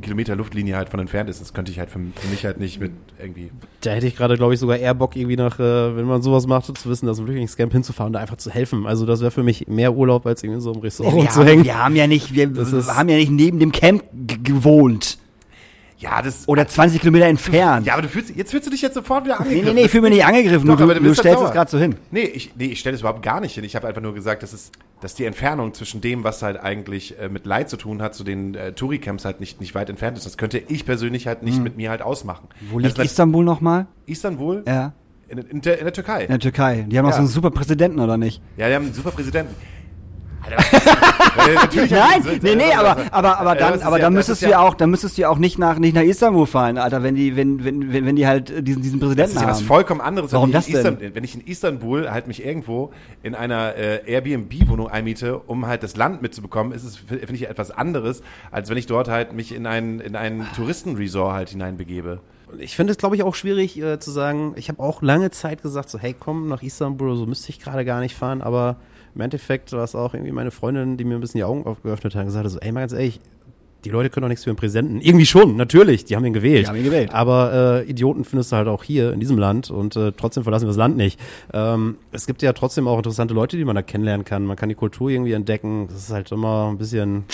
Kilometer 0.00 0.36
Luftlinie 0.36 0.76
halt 0.76 0.88
von 0.88 1.00
entfernt 1.00 1.28
ist. 1.28 1.40
Das 1.40 1.52
könnte 1.52 1.72
ich 1.72 1.78
halt 1.78 1.90
für, 1.90 1.98
für 2.14 2.28
mich 2.28 2.44
halt 2.44 2.58
nicht 2.58 2.80
mit 2.80 2.92
irgendwie. 3.18 3.50
Da 3.82 3.90
hätte 3.90 4.06
ich 4.06 4.16
gerade, 4.16 4.36
glaube 4.36 4.54
ich, 4.54 4.60
sogar 4.60 4.78
eher 4.78 4.94
Bock, 4.94 5.16
irgendwie 5.16 5.36
nach, 5.36 5.58
äh, 5.58 5.96
wenn 5.96 6.06
man 6.06 6.22
sowas 6.22 6.46
macht, 6.46 6.66
zu 6.76 6.88
wissen, 6.88 7.06
dass 7.06 7.18
ein 7.18 7.24
Flüchtlingscamp 7.24 7.72
hinzufahren 7.72 8.08
und 8.08 8.12
da 8.14 8.20
einfach 8.20 8.36
zu 8.36 8.50
helfen. 8.50 8.86
Also 8.86 9.06
das 9.06 9.20
wäre 9.20 9.30
für 9.30 9.42
mich 9.42 9.68
mehr 9.68 9.94
Urlaub, 9.94 10.26
als 10.26 10.42
irgendwie 10.42 10.60
so 10.60 10.72
im 10.72 10.80
Restaurant 10.80 11.22
wir, 11.22 11.30
zu 11.30 11.44
hängen. 11.44 11.64
wir 11.64 11.81
haben 11.84 11.96
ja 11.96 12.06
nicht, 12.06 12.34
wir 12.34 12.46
Das 12.48 12.72
haben 12.96 13.08
ja 13.08 13.16
nicht 13.16 13.30
neben 13.30 13.58
dem 13.58 13.72
Camp 13.72 14.04
gewohnt. 14.42 15.18
Ja, 15.98 16.20
das. 16.20 16.48
Oder 16.48 16.66
20 16.66 17.00
Kilometer 17.00 17.26
entfernt. 17.26 17.86
ja, 17.86 17.92
aber 17.92 18.02
du 18.02 18.08
fühlst, 18.08 18.34
jetzt 18.34 18.50
fühlst 18.50 18.66
du 18.66 18.72
dich 18.72 18.82
jetzt 18.82 18.94
sofort 18.94 19.24
wieder 19.24 19.36
nee, 19.36 19.44
angegriffen. 19.44 19.66
nee, 19.68 19.80
nee, 19.82 19.84
ich 19.86 19.90
fühle 19.92 20.02
mich 20.02 20.12
nicht 20.14 20.24
angegriffen. 20.24 20.66
Doch, 20.66 20.76
nur 20.76 20.82
aber 20.82 20.94
du, 20.94 21.00
du 21.00 21.06
du 21.10 21.14
stellst 21.14 21.40
es 21.44 21.52
gerade 21.52 21.70
so 21.70 21.78
hin. 21.78 21.94
Nee, 22.10 22.22
ich, 22.24 22.50
nee, 22.56 22.64
ich 22.66 22.80
stelle 22.80 22.94
es 22.96 23.02
überhaupt 23.02 23.22
gar 23.22 23.40
nicht 23.40 23.54
hin. 23.54 23.62
Ich 23.62 23.76
habe 23.76 23.86
einfach 23.86 24.02
nur 24.02 24.12
gesagt, 24.12 24.42
dass, 24.42 24.52
es, 24.52 24.72
dass 25.00 25.14
die 25.14 25.24
Entfernung 25.26 25.74
zwischen 25.74 26.00
dem, 26.00 26.24
was 26.24 26.42
halt 26.42 26.58
eigentlich 26.58 27.16
äh, 27.20 27.28
mit 27.28 27.46
Leid 27.46 27.70
zu 27.70 27.76
tun 27.76 28.02
hat, 28.02 28.16
zu 28.16 28.24
den 28.24 28.56
äh, 28.56 28.72
Touri-Camps 28.72 29.24
halt 29.24 29.38
nicht, 29.38 29.60
nicht 29.60 29.76
weit 29.76 29.90
entfernt 29.90 30.16
ist. 30.16 30.26
Das 30.26 30.36
könnte 30.36 30.58
ich 30.58 30.84
persönlich 30.84 31.28
halt 31.28 31.44
nicht 31.44 31.62
mit 31.62 31.76
mir 31.76 31.90
halt 31.90 32.02
ausmachen. 32.02 32.48
Wo 32.72 32.80
Das 32.80 32.88
liegt 32.88 32.98
ist 32.98 33.04
Istanbul 33.12 33.44
nochmal? 33.44 33.86
Istanbul? 34.06 34.64
Ja. 34.66 34.94
In, 35.28 35.38
in, 35.38 35.60
der, 35.60 35.78
in 35.78 35.84
der 35.84 35.92
Türkei. 35.92 36.22
In 36.22 36.28
der 36.30 36.40
Türkei. 36.40 36.84
Die 36.88 36.98
haben 36.98 37.06
auch 37.06 37.10
Ja. 37.10 37.14
so 37.16 37.20
einen 37.20 37.28
super 37.28 37.52
Präsidenten, 37.52 38.00
oder 38.00 38.16
nicht? 38.16 38.42
Ja, 38.56 38.66
die 38.68 38.74
haben 38.74 38.86
einen 38.86 38.94
super 38.94 39.12
Präsidenten. 39.12 39.54
Alter, 40.44 40.56
haben 41.36 41.88
Nein, 41.90 42.22
die- 42.24 42.40
nee, 42.42 42.54
nee, 42.56 42.72
aber, 42.74 42.96
aber, 43.10 43.38
aber 43.38 43.50
Ja, 43.50 43.54
dann, 43.60 43.72
das 43.74 43.82
aber 43.82 43.96
ja- 43.98 44.02
dann 44.02 44.14
das 44.14 44.18
müsstest 44.28 44.42
du 44.42 44.46
ja 44.46 44.50
ja- 44.52 44.60
auch, 44.60 44.74
dann 44.74 44.90
müsstest 44.90 45.16
du 45.18 45.22
ja 45.22 45.28
auch 45.28 45.38
nicht 45.38 45.58
nach, 45.58 45.78
nicht 45.78 45.94
nach 45.94 46.02
Istanbul 46.02 46.46
fahren, 46.46 46.78
Alter, 46.78 47.02
wenn 47.02 47.14
die, 47.14 47.36
wenn, 47.36 47.64
wenn, 47.64 47.92
wenn, 47.92 48.06
wenn 48.06 48.16
die 48.16 48.26
halt 48.26 48.50
äh, 48.50 48.62
diesen, 48.62 48.82
diesen 48.82 48.98
Das 49.00 49.08
Präsidenten 49.08 49.36
ist 49.36 49.42
ja 49.42 49.48
was 49.48 49.58
haben. 49.58 49.66
vollkommen 49.66 50.00
anderes. 50.00 50.32
Warum 50.32 50.52
wenn 50.52 50.60
ich 50.60 50.66
das 50.66 50.74
in 50.74 50.82
denn? 50.84 50.94
Istan- 51.10 51.14
wenn 51.14 51.24
ich 51.24 51.34
in 51.34 51.40
Istanbul 51.42 52.10
halt 52.10 52.26
mich 52.26 52.44
irgendwo 52.44 52.92
in 53.22 53.34
einer 53.34 53.76
äh, 53.76 54.00
Airbnb-Wohnung 54.06 54.88
einmiete, 54.88 55.38
um 55.38 55.66
halt 55.66 55.82
das 55.82 55.96
Land 55.96 56.22
mitzubekommen, 56.22 56.72
ist 56.72 56.84
es, 56.84 56.96
finde 56.96 57.34
ich, 57.34 57.48
etwas 57.48 57.70
anderes, 57.70 58.22
als 58.50 58.68
wenn 58.70 58.76
ich 58.76 58.86
dort 58.86 59.08
halt 59.08 59.32
mich 59.32 59.54
in 59.54 59.66
einen, 59.66 60.00
in 60.00 60.16
einen 60.16 60.46
Touristenresort 60.56 61.32
halt 61.34 61.48
hineinbegebe. 61.50 62.20
Ich 62.58 62.76
finde 62.76 62.90
es, 62.90 62.98
glaube 62.98 63.16
ich, 63.16 63.22
auch 63.22 63.34
schwierig 63.34 63.80
äh, 63.80 63.98
zu 63.98 64.10
sagen, 64.10 64.52
ich 64.56 64.68
habe 64.68 64.80
auch 64.82 65.00
lange 65.00 65.30
Zeit 65.30 65.62
gesagt, 65.62 65.88
so, 65.88 65.98
hey, 65.98 66.14
komm 66.18 66.48
nach 66.48 66.62
Istanbul, 66.62 67.16
so 67.16 67.24
müsste 67.24 67.48
ich 67.48 67.58
gerade 67.60 67.84
gar 67.86 68.00
nicht 68.00 68.14
fahren, 68.14 68.42
aber 68.42 68.76
im 69.14 69.20
Endeffekt 69.20 69.72
war 69.72 69.84
es 69.84 69.94
auch 69.94 70.14
irgendwie 70.14 70.32
meine 70.32 70.50
Freundin, 70.50 70.96
die 70.96 71.04
mir 71.04 71.14
ein 71.14 71.20
bisschen 71.20 71.38
die 71.38 71.44
Augen 71.44 71.64
aufgeöffnet 71.64 72.14
hat 72.14 72.22
und 72.22 72.26
gesagt 72.26 72.44
hat, 72.44 72.52
so, 72.52 72.58
ey, 72.60 72.72
mal 72.72 72.80
ganz 72.80 72.92
ehrlich, 72.92 73.20
die 73.84 73.90
Leute 73.90 74.10
können 74.10 74.22
doch 74.22 74.28
nichts 74.28 74.44
für 74.44 74.50
den 74.50 74.56
Präsidenten. 74.56 75.00
Irgendwie 75.00 75.26
schon, 75.26 75.56
natürlich, 75.56 76.04
die 76.04 76.14
haben 76.14 76.24
ihn 76.24 76.32
gewählt. 76.32 76.66
Die 76.66 76.68
haben 76.68 76.76
ihn 76.76 76.84
gewählt. 76.84 77.12
Aber 77.12 77.82
äh, 77.84 77.90
Idioten 77.90 78.24
findest 78.24 78.52
du 78.52 78.56
halt 78.56 78.68
auch 78.68 78.84
hier 78.84 79.12
in 79.12 79.20
diesem 79.20 79.38
Land 79.38 79.70
und 79.70 79.96
äh, 79.96 80.12
trotzdem 80.12 80.44
verlassen 80.44 80.64
wir 80.64 80.68
das 80.68 80.76
Land 80.76 80.96
nicht. 80.96 81.18
Ähm, 81.52 81.96
es 82.12 82.26
gibt 82.26 82.42
ja 82.42 82.52
trotzdem 82.52 82.86
auch 82.86 82.96
interessante 82.96 83.34
Leute, 83.34 83.56
die 83.56 83.64
man 83.64 83.74
da 83.74 83.82
kennenlernen 83.82 84.24
kann. 84.24 84.46
Man 84.46 84.56
kann 84.56 84.68
die 84.68 84.76
Kultur 84.76 85.10
irgendwie 85.10 85.32
entdecken. 85.32 85.88
Das 85.88 85.96
ist 85.96 86.10
halt 86.10 86.30
immer 86.30 86.68
ein 86.70 86.78
bisschen 86.78 87.24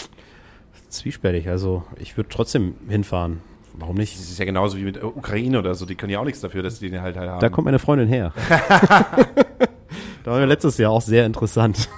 zwiespältig. 0.88 1.48
Also 1.48 1.84
ich 2.00 2.16
würde 2.16 2.30
trotzdem 2.30 2.74
hinfahren. 2.88 3.40
Warum 3.74 3.96
nicht? 3.96 4.14
Das 4.18 4.28
ist 4.28 4.38
ja 4.38 4.44
genauso 4.44 4.78
wie 4.78 4.84
mit 4.84 4.96
äh, 4.96 5.04
Ukraine 5.04 5.58
oder 5.58 5.74
so, 5.74 5.84
die 5.84 5.94
können 5.94 6.10
ja 6.10 6.18
auch 6.18 6.24
nichts 6.24 6.40
dafür, 6.40 6.62
dass 6.62 6.78
die 6.80 6.90
den 6.90 7.02
halt, 7.02 7.16
halt 7.16 7.28
haben. 7.28 7.40
Da 7.40 7.48
kommt 7.50 7.66
meine 7.66 7.78
Freundin 7.78 8.08
her. 8.08 8.32
da 10.24 10.38
wir 10.38 10.46
letztes 10.46 10.78
Jahr 10.78 10.90
auch 10.90 11.02
sehr 11.02 11.26
interessant. 11.26 11.88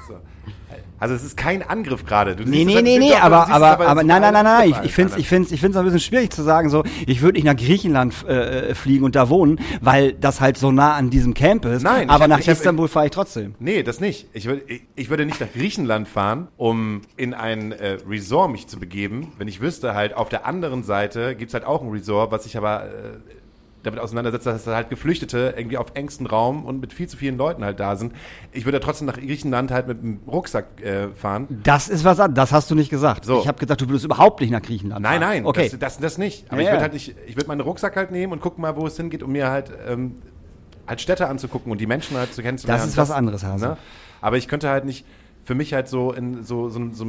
also 0.99 1.15
es 1.15 1.25
ist 1.25 1.37
kein 1.37 1.63
Angriff 1.63 2.05
gerade. 2.05 2.37
Du 2.37 2.45
Nee, 2.45 2.61
es 2.61 2.67
nee, 2.67 2.83
nee, 2.83 2.99
nee, 2.99 3.11
es 3.13 3.21
aber, 3.21 3.45
es 3.45 3.51
aber, 3.51 3.87
aber, 3.87 4.03
nein, 4.05 4.21
nein, 4.21 4.35
nein, 4.35 4.45
nein, 4.45 4.71
ich, 4.71 4.77
ich 4.85 4.93
finde 4.93 5.13
es 5.15 5.19
ich 5.19 5.29
find's, 5.29 5.51
ich 5.51 5.61
find's 5.61 5.77
ein 5.77 5.85
bisschen 5.85 6.01
schwierig 6.01 6.31
zu 6.31 6.43
sagen, 6.43 6.69
so, 6.69 6.85
ich 7.07 7.23
würde 7.23 7.39
nicht 7.39 7.45
nach 7.47 7.57
Griechenland 7.57 8.25
äh, 8.27 8.75
fliegen 8.75 9.05
und 9.05 9.17
da 9.17 9.29
wohnen, 9.31 9.61
weil 9.81 10.13
das 10.13 10.41
halt 10.41 10.59
so 10.59 10.71
nah 10.73 10.95
an 10.95 11.09
diesem 11.11 11.33
Camp 11.35 11.65
ist, 11.65 11.83
Nein, 11.83 12.05
ich 12.05 12.11
aber 12.11 12.25
hab- 12.25 12.31
nach 12.31 12.39
ich 12.41 12.49
Istanbul 12.49 12.89
fahre 12.89 13.07
ich 13.07 13.13
trotzdem. 13.13 13.55
Nee, 13.59 13.83
das 13.83 14.01
nicht. 14.01 14.27
Ich, 14.35 14.47
würd, 14.47 14.63
ich, 14.69 14.83
ich 14.95 15.09
würde 15.11 15.25
nicht 15.25 15.41
nach 15.41 15.53
Griechenland 15.53 16.07
fahren, 16.07 16.49
um 16.59 17.01
in 17.17 17.33
ein 17.35 17.73
äh, 17.73 17.97
Resort 18.07 18.51
mich 18.53 18.67
zu 18.67 18.79
begeben, 18.79 19.33
wenn 19.39 19.49
ich 19.49 19.61
wüsste, 19.63 19.95
halt 19.95 20.15
auf 20.15 20.29
der 20.29 20.45
anderen 20.47 20.83
Seite 20.83 21.35
gibt's 21.35 21.55
halt 21.55 21.65
auch 21.65 21.83
ein 21.83 21.89
Resort, 21.89 22.31
was 22.31 22.45
sich 22.45 22.57
aber 22.59 22.85
äh, 22.85 22.89
damit 23.83 23.99
auseinandersetzt, 24.01 24.45
dass 24.47 24.65
da 24.65 24.75
halt 24.75 24.91
Geflüchtete 24.91 25.55
irgendwie 25.57 25.79
auf 25.79 25.89
engstem 25.95 26.27
Raum 26.27 26.65
und 26.67 26.81
mit 26.81 26.93
viel 26.93 27.09
zu 27.09 27.17
vielen 27.17 27.37
Leuten 27.39 27.65
halt 27.65 27.81
da 27.81 27.97
sind. 27.97 28.13
Ich 28.53 28.65
würde 28.67 28.79
trotzdem 28.81 29.07
nach 29.07 29.17
Griechenland 29.19 29.71
halt 29.71 29.89
mit 29.89 30.01
einem 30.01 30.21
Rucksack 30.27 30.83
äh, 30.83 31.09
fahren. 31.15 31.61
Das 31.63 31.89
ist 31.89 32.05
was 32.05 32.21
an- 32.21 32.35
das 32.35 32.53
hast 32.53 32.71
du 32.71 32.75
nicht 32.75 32.91
gesagt. 32.91 33.25
So. 33.25 33.41
Ich 33.41 33.49
habe 33.49 33.59
gesagt, 33.59 33.81
du 33.81 33.89
würdest 33.89 34.05
überhaupt 34.05 34.41
nicht 34.41 34.51
nach 34.51 34.61
Griechenland 34.63 35.03
Nein, 35.03 35.21
fahren. 35.21 35.31
nein, 35.31 35.47
Okay. 35.47 35.69
das, 35.71 35.79
das, 35.79 35.99
das 35.99 36.19
nicht. 36.19 36.45
Aber 36.53 36.57
Ja, 36.61 36.63
ich 36.63 36.67
würde 36.69 36.77
ja. 36.77 36.83
halt 36.83 36.93
nicht, 36.93 37.15
ich 37.27 37.37
würde 37.37 37.49
meinen 37.49 37.61
Rucksack 37.63 37.97
halt 37.97 38.11
nehmen 38.11 38.33
und 38.35 38.41
gucken 38.41 38.61
mal, 38.63 38.77
wo 38.77 38.87
es 38.87 38.97
hingeht, 38.97 39.23
um 39.23 39.33
mir 39.33 39.49
halt, 39.51 39.71
ähm, 39.89 40.17
halt 40.87 41.01
Städte 41.01 41.29
anzugucken 41.29 41.73
und 41.73 41.81
die 41.81 41.87
Menschen 41.87 42.17
halt 42.19 42.35
zu 42.35 42.43
kennenzulernen. 42.43 42.83
Das 42.83 42.91
ist 42.91 42.97
was 42.99 43.11
anderes, 43.11 43.45
Hase. 43.45 43.65
Ne? 43.67 43.77
Aber 44.21 44.37
ich 44.37 44.47
könnte 44.49 44.69
halt 44.69 44.85
nicht, 44.85 45.07
für 45.45 45.55
mich 45.55 45.73
halt 45.73 45.89
so 45.89 46.13
in 46.13 46.45
so, 46.45 46.69
so, 46.69 46.81
so, 46.93 46.93
so, 46.93 47.07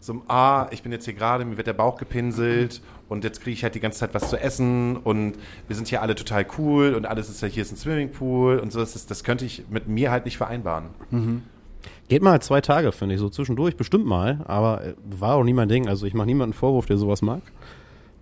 so 0.00 0.22
ah, 0.28 0.66
ich 0.70 0.82
bin 0.82 0.92
jetzt 0.92 1.04
hier 1.04 1.14
gerade, 1.14 1.44
mir 1.44 1.56
wird 1.56 1.66
der 1.66 1.74
Bauch 1.74 1.96
gepinselt 1.98 2.80
und 3.08 3.22
jetzt 3.24 3.42
kriege 3.42 3.52
ich 3.52 3.62
halt 3.62 3.74
die 3.74 3.80
ganze 3.80 3.98
Zeit 3.98 4.14
was 4.14 4.30
zu 4.30 4.40
essen 4.40 4.96
und 4.96 5.34
wir 5.66 5.76
sind 5.76 5.88
hier 5.88 6.02
alle 6.02 6.14
total 6.14 6.46
cool 6.58 6.94
und 6.94 7.06
alles 7.06 7.28
ist 7.28 7.42
ja, 7.42 7.48
hier 7.48 7.62
ist 7.62 7.72
ein 7.72 7.76
Swimmingpool 7.76 8.58
und 8.58 8.72
so, 8.72 8.80
das, 8.80 8.96
ist, 8.96 9.10
das 9.10 9.24
könnte 9.24 9.44
ich 9.44 9.64
mit 9.68 9.88
mir 9.88 10.10
halt 10.10 10.24
nicht 10.24 10.38
vereinbaren. 10.38 10.86
Geht 12.08 12.22
mal 12.22 12.40
zwei 12.42 12.60
Tage, 12.60 12.92
finde 12.92 13.14
ich, 13.14 13.20
so 13.20 13.28
zwischendurch, 13.28 13.76
bestimmt 13.76 14.06
mal, 14.06 14.40
aber 14.46 14.84
äh, 14.84 14.94
war 15.04 15.36
auch 15.36 15.44
nie 15.44 15.52
mein 15.52 15.68
Ding. 15.68 15.88
Also 15.88 16.06
ich 16.06 16.14
mache 16.14 16.26
niemanden 16.26 16.54
Vorwurf, 16.54 16.86
der 16.86 16.98
sowas 16.98 17.22
mag. 17.22 17.42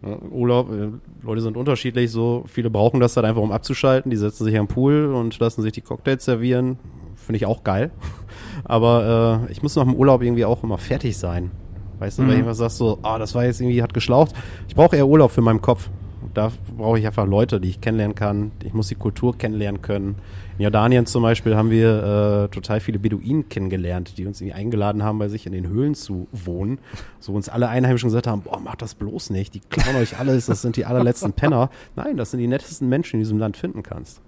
Urlaub, 0.02 0.70
äh, 0.70 0.90
Leute 1.22 1.40
sind 1.40 1.56
unterschiedlich, 1.56 2.10
so 2.10 2.44
viele 2.46 2.70
brauchen 2.70 3.00
das 3.00 3.16
halt 3.16 3.26
einfach, 3.26 3.42
um 3.42 3.50
abzuschalten. 3.50 4.10
Die 4.10 4.16
setzen 4.16 4.44
sich 4.44 4.56
am 4.58 4.68
Pool 4.68 5.06
und 5.06 5.38
lassen 5.38 5.62
sich 5.62 5.72
die 5.72 5.80
Cocktails 5.80 6.24
servieren. 6.24 6.78
Finde 7.16 7.38
ich 7.38 7.46
auch 7.46 7.64
geil. 7.64 7.90
Aber 8.64 9.46
äh, 9.48 9.52
ich 9.52 9.62
muss 9.62 9.74
nach 9.74 9.84
dem 9.84 9.94
Urlaub 9.94 10.22
irgendwie 10.22 10.44
auch 10.44 10.62
immer 10.62 10.78
fertig 10.78 11.16
sein. 11.16 11.50
Weißt 11.98 12.18
du, 12.18 12.26
wenn 12.28 12.40
ich 12.40 12.46
was 12.46 12.58
sagst 12.58 12.78
so, 12.78 12.98
ah, 13.02 13.18
das 13.18 13.34
war 13.34 13.44
jetzt 13.44 13.60
irgendwie, 13.60 13.82
hat 13.82 13.94
geschlaucht. 13.94 14.32
Ich 14.68 14.74
brauche 14.74 14.96
eher 14.96 15.06
Urlaub 15.06 15.30
für 15.30 15.40
meinen 15.40 15.60
Kopf. 15.60 15.90
Da 16.34 16.52
brauche 16.76 16.98
ich 16.98 17.06
einfach 17.06 17.26
Leute, 17.26 17.60
die 17.60 17.70
ich 17.70 17.80
kennenlernen 17.80 18.14
kann. 18.14 18.52
Ich 18.62 18.74
muss 18.74 18.88
die 18.88 18.94
Kultur 18.94 19.36
kennenlernen 19.36 19.82
können. 19.82 20.16
In 20.58 20.62
Jordanien 20.62 21.06
zum 21.06 21.22
Beispiel 21.22 21.56
haben 21.56 21.70
wir 21.70 22.48
äh, 22.50 22.54
total 22.54 22.80
viele 22.80 22.98
Beduinen 22.98 23.48
kennengelernt, 23.48 24.18
die 24.18 24.26
uns 24.26 24.40
irgendwie 24.40 24.54
eingeladen 24.54 25.02
haben, 25.02 25.18
bei 25.18 25.28
sich 25.28 25.46
in 25.46 25.52
den 25.52 25.68
Höhlen 25.68 25.94
zu 25.94 26.28
wohnen. 26.32 26.78
So 27.18 27.32
uns 27.32 27.48
alle 27.48 27.68
Einheimischen 27.68 28.08
gesagt 28.08 28.26
haben, 28.26 28.42
boah, 28.42 28.60
macht 28.60 28.82
das 28.82 28.94
bloß 28.94 29.30
nicht. 29.30 29.54
Die 29.54 29.60
klauen 29.60 29.96
euch 29.96 30.18
alles, 30.18 30.46
das 30.46 30.62
sind 30.62 30.76
die 30.76 30.84
allerletzten 30.84 31.32
Penner. 31.34 31.70
Nein, 31.96 32.16
das 32.16 32.30
sind 32.30 32.40
die 32.40 32.48
nettesten 32.48 32.88
Menschen, 32.88 33.18
die 33.18 33.18
du 33.18 33.18
in 33.18 33.24
diesem 33.24 33.38
Land 33.38 33.56
finden 33.56 33.82
kannst. 33.82 34.20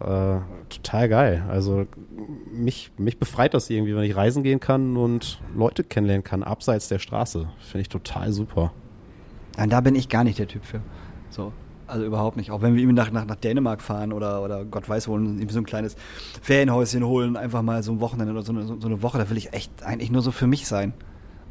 Äh, 0.00 0.40
total 0.68 1.08
geil. 1.08 1.44
Also 1.48 1.86
mich, 2.52 2.90
mich 2.98 3.18
befreit 3.18 3.54
das 3.54 3.70
irgendwie, 3.70 3.94
wenn 3.94 4.02
ich 4.02 4.16
reisen 4.16 4.42
gehen 4.42 4.60
kann 4.60 4.96
und 4.96 5.40
Leute 5.54 5.84
kennenlernen 5.84 6.24
kann, 6.24 6.42
abseits 6.42 6.88
der 6.88 6.98
Straße. 6.98 7.48
Finde 7.60 7.82
ich 7.82 7.88
total 7.88 8.32
super. 8.32 8.72
Nein, 9.56 9.70
da 9.70 9.80
bin 9.80 9.94
ich 9.94 10.08
gar 10.08 10.24
nicht 10.24 10.38
der 10.38 10.48
Typ 10.48 10.64
für. 10.64 10.80
So. 11.30 11.52
Also 11.86 12.06
überhaupt 12.06 12.36
nicht. 12.36 12.50
Auch 12.50 12.62
wenn 12.62 12.74
wir 12.74 12.80
irgendwie 12.80 12.96
nach, 12.96 13.12
nach, 13.12 13.26
nach 13.26 13.36
Dänemark 13.36 13.82
fahren 13.82 14.12
oder, 14.12 14.42
oder 14.42 14.64
Gott 14.64 14.88
weiß 14.88 15.06
wo, 15.06 15.14
und 15.14 15.36
irgendwie 15.36 15.52
so 15.52 15.60
ein 15.60 15.66
kleines 15.66 15.96
Ferienhäuschen 16.40 17.04
holen, 17.04 17.36
einfach 17.36 17.62
mal 17.62 17.82
so 17.82 17.92
ein 17.92 18.00
Wochenende 18.00 18.32
oder 18.32 18.42
so 18.42 18.52
eine, 18.52 18.64
so 18.64 18.74
eine 18.82 19.02
Woche, 19.02 19.18
da 19.18 19.28
will 19.28 19.36
ich 19.36 19.52
echt 19.52 19.82
eigentlich 19.84 20.10
nur 20.10 20.22
so 20.22 20.32
für 20.32 20.46
mich 20.46 20.66
sein. 20.66 20.94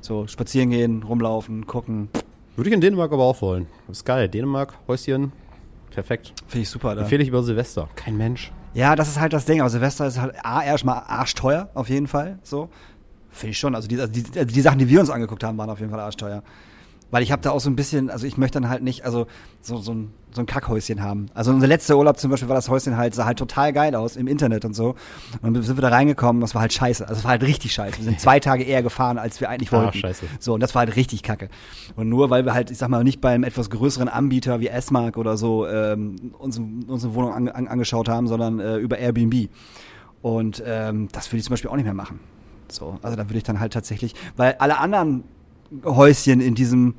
So 0.02 0.28
spazieren 0.28 0.72
gehen, 0.72 1.04
rumlaufen, 1.04 1.68
gucken. 1.68 2.10
Würde 2.56 2.70
ich 2.70 2.74
in 2.74 2.82
Dänemark 2.82 3.12
aber 3.14 3.24
auch 3.24 3.42
wollen. 3.42 3.68
ist 3.90 4.06
geil. 4.06 4.28
Dänemark, 4.28 4.74
Häuschen, 4.88 5.32
perfekt. 5.94 6.34
Finde 6.48 6.64
ich 6.64 6.70
super. 6.70 6.96
Da. 6.96 7.02
Empfehle 7.02 7.24
ich 7.24 7.30
über 7.30 7.44
Silvester. 7.44 7.90
Kein 7.96 8.18
Mensch. 8.18 8.52
Ja, 8.74 8.96
das 8.96 9.08
ist 9.08 9.20
halt 9.20 9.34
das 9.34 9.46
Ding. 9.46 9.62
Aber 9.62 9.70
Silvester 9.70 10.08
ist 10.08 10.20
halt 10.20 10.36
A, 10.44 10.64
erstmal 10.64 11.04
arschteuer, 11.08 11.70
auf 11.74 11.90
jeden 11.90 12.08
Fall. 12.08 12.40
So. 12.44 12.70
Finde 13.30 13.52
ich 13.52 13.60
schon. 13.60 13.76
Also 13.76 13.88
die, 13.88 14.00
also 14.00 14.12
die, 14.12 14.24
also 14.38 14.54
die 14.54 14.62
Sachen, 14.62 14.80
die 14.80 14.90
wir 14.90 15.00
uns 15.00 15.10
angeguckt 15.10 15.44
haben, 15.44 15.58
waren 15.58 15.70
auf 15.70 15.80
jeden 15.80 15.92
Fall 15.92 16.00
arschteuer. 16.00 16.44
Weil 17.14 17.22
ich 17.22 17.32
habe 17.32 17.44
da 17.44 17.52
auch 17.52 17.60
so 17.60 17.70
ein 17.70 17.76
bisschen, 17.76 18.10
also 18.10 18.26
ich 18.26 18.38
möchte 18.38 18.60
dann 18.60 18.70
halt 18.72 18.82
nicht, 18.82 19.06
also 19.06 19.28
so, 19.62 19.78
so, 19.78 19.92
ein, 19.94 20.12
so 20.32 20.42
ein 20.42 20.48
Kackhäuschen 20.48 21.04
haben. 21.04 21.28
Also 21.36 21.52
unser 21.52 21.68
letzter 21.68 21.96
Urlaub 21.96 22.18
zum 22.18 22.32
Beispiel 22.32 22.50
war 22.50 22.56
das 22.56 22.70
Häuschen 22.70 22.98
halt, 22.98 23.14
sah 23.14 23.26
halt 23.26 23.38
total 23.38 23.72
geil 23.72 23.94
aus 23.94 24.16
im 24.16 24.26
Internet 24.26 24.66
und 24.66 24.74
so. 24.74 24.96
Und 25.44 25.54
dann 25.54 25.62
sind 25.62 25.78
wir 25.78 25.84
da 25.84 25.90
reingekommen, 25.90 26.42
das 26.42 26.56
war 26.56 26.62
halt 26.62 26.74
scheiße. 26.74 27.08
Also 27.08 27.20
es 27.20 27.24
war 27.24 27.30
halt 27.30 27.44
richtig 27.44 27.72
scheiße. 27.72 27.98
Wir 28.00 28.04
sind 28.06 28.20
zwei 28.20 28.40
Tage 28.40 28.64
eher 28.64 28.82
gefahren, 28.82 29.20
als 29.20 29.40
wir 29.40 29.50
eigentlich 29.52 29.72
Ah, 29.72 29.84
wollten. 29.84 30.00
scheiße. 30.00 30.26
So, 30.40 30.56
und 30.56 30.60
das 30.60 30.74
war 30.74 30.80
halt 30.80 30.96
richtig 30.96 31.22
kacke. 31.22 31.50
Und 31.96 32.10
nur 32.10 32.32
weil 32.32 32.46
wir 32.46 32.56
halt, 32.56 32.72
ich 32.72 32.80
sag 32.80 32.90
mal, 32.90 33.04
nicht 33.04 33.22
beim 33.22 33.44
etwas 33.44 33.70
größeren 33.70 34.10
Anbieter 34.10 34.60
wie 34.60 34.70
S-Mark 34.70 35.16
oder 35.18 35.38
so 35.38 35.68
ähm, 35.68 36.16
uns, 36.40 36.58
unsere 36.58 37.14
Wohnung 37.14 37.32
an, 37.32 37.48
an, 37.48 37.68
angeschaut 37.68 38.10
haben, 38.10 38.28
sondern 38.28 38.60
äh, 38.60 38.78
über 38.78 38.98
Airbnb. 38.98 39.50
Und 40.24 40.64
ähm, 40.66 41.10
das 41.12 41.28
würde 41.30 41.38
ich 41.38 41.44
zum 41.44 41.52
Beispiel 41.54 41.70
auch 41.70 41.76
nicht 41.76 41.86
mehr 41.86 41.94
machen. 41.94 42.20
So, 42.70 42.98
also 43.04 43.16
da 43.16 43.30
würde 43.30 43.38
ich 43.38 43.44
dann 43.44 43.60
halt 43.60 43.72
tatsächlich, 43.74 44.16
weil 44.36 44.56
alle 44.58 44.80
anderen 44.80 45.26
Häuschen 45.84 46.42
in 46.42 46.56
diesem 46.56 46.96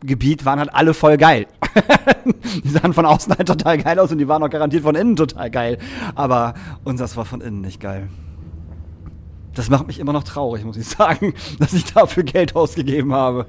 Gebiet 0.00 0.44
waren 0.44 0.58
halt 0.58 0.72
alle 0.72 0.94
voll 0.94 1.16
geil. 1.16 1.46
die 2.64 2.68
sahen 2.68 2.92
von 2.92 3.04
außen 3.06 3.34
halt 3.36 3.48
total 3.48 3.78
geil 3.78 3.98
aus 3.98 4.12
und 4.12 4.18
die 4.18 4.28
waren 4.28 4.42
auch 4.42 4.50
garantiert 4.50 4.82
von 4.82 4.94
innen 4.94 5.16
total 5.16 5.50
geil. 5.50 5.78
Aber 6.14 6.54
unseres 6.84 7.16
war 7.16 7.24
von 7.24 7.40
innen 7.40 7.60
nicht 7.60 7.80
geil. 7.80 8.08
Das 9.54 9.70
macht 9.70 9.86
mich 9.88 9.98
immer 9.98 10.12
noch 10.12 10.22
traurig, 10.22 10.64
muss 10.64 10.76
ich 10.76 10.86
sagen, 10.86 11.34
dass 11.58 11.72
ich 11.72 11.84
dafür 11.92 12.22
Geld 12.22 12.54
ausgegeben 12.54 13.12
habe. 13.12 13.46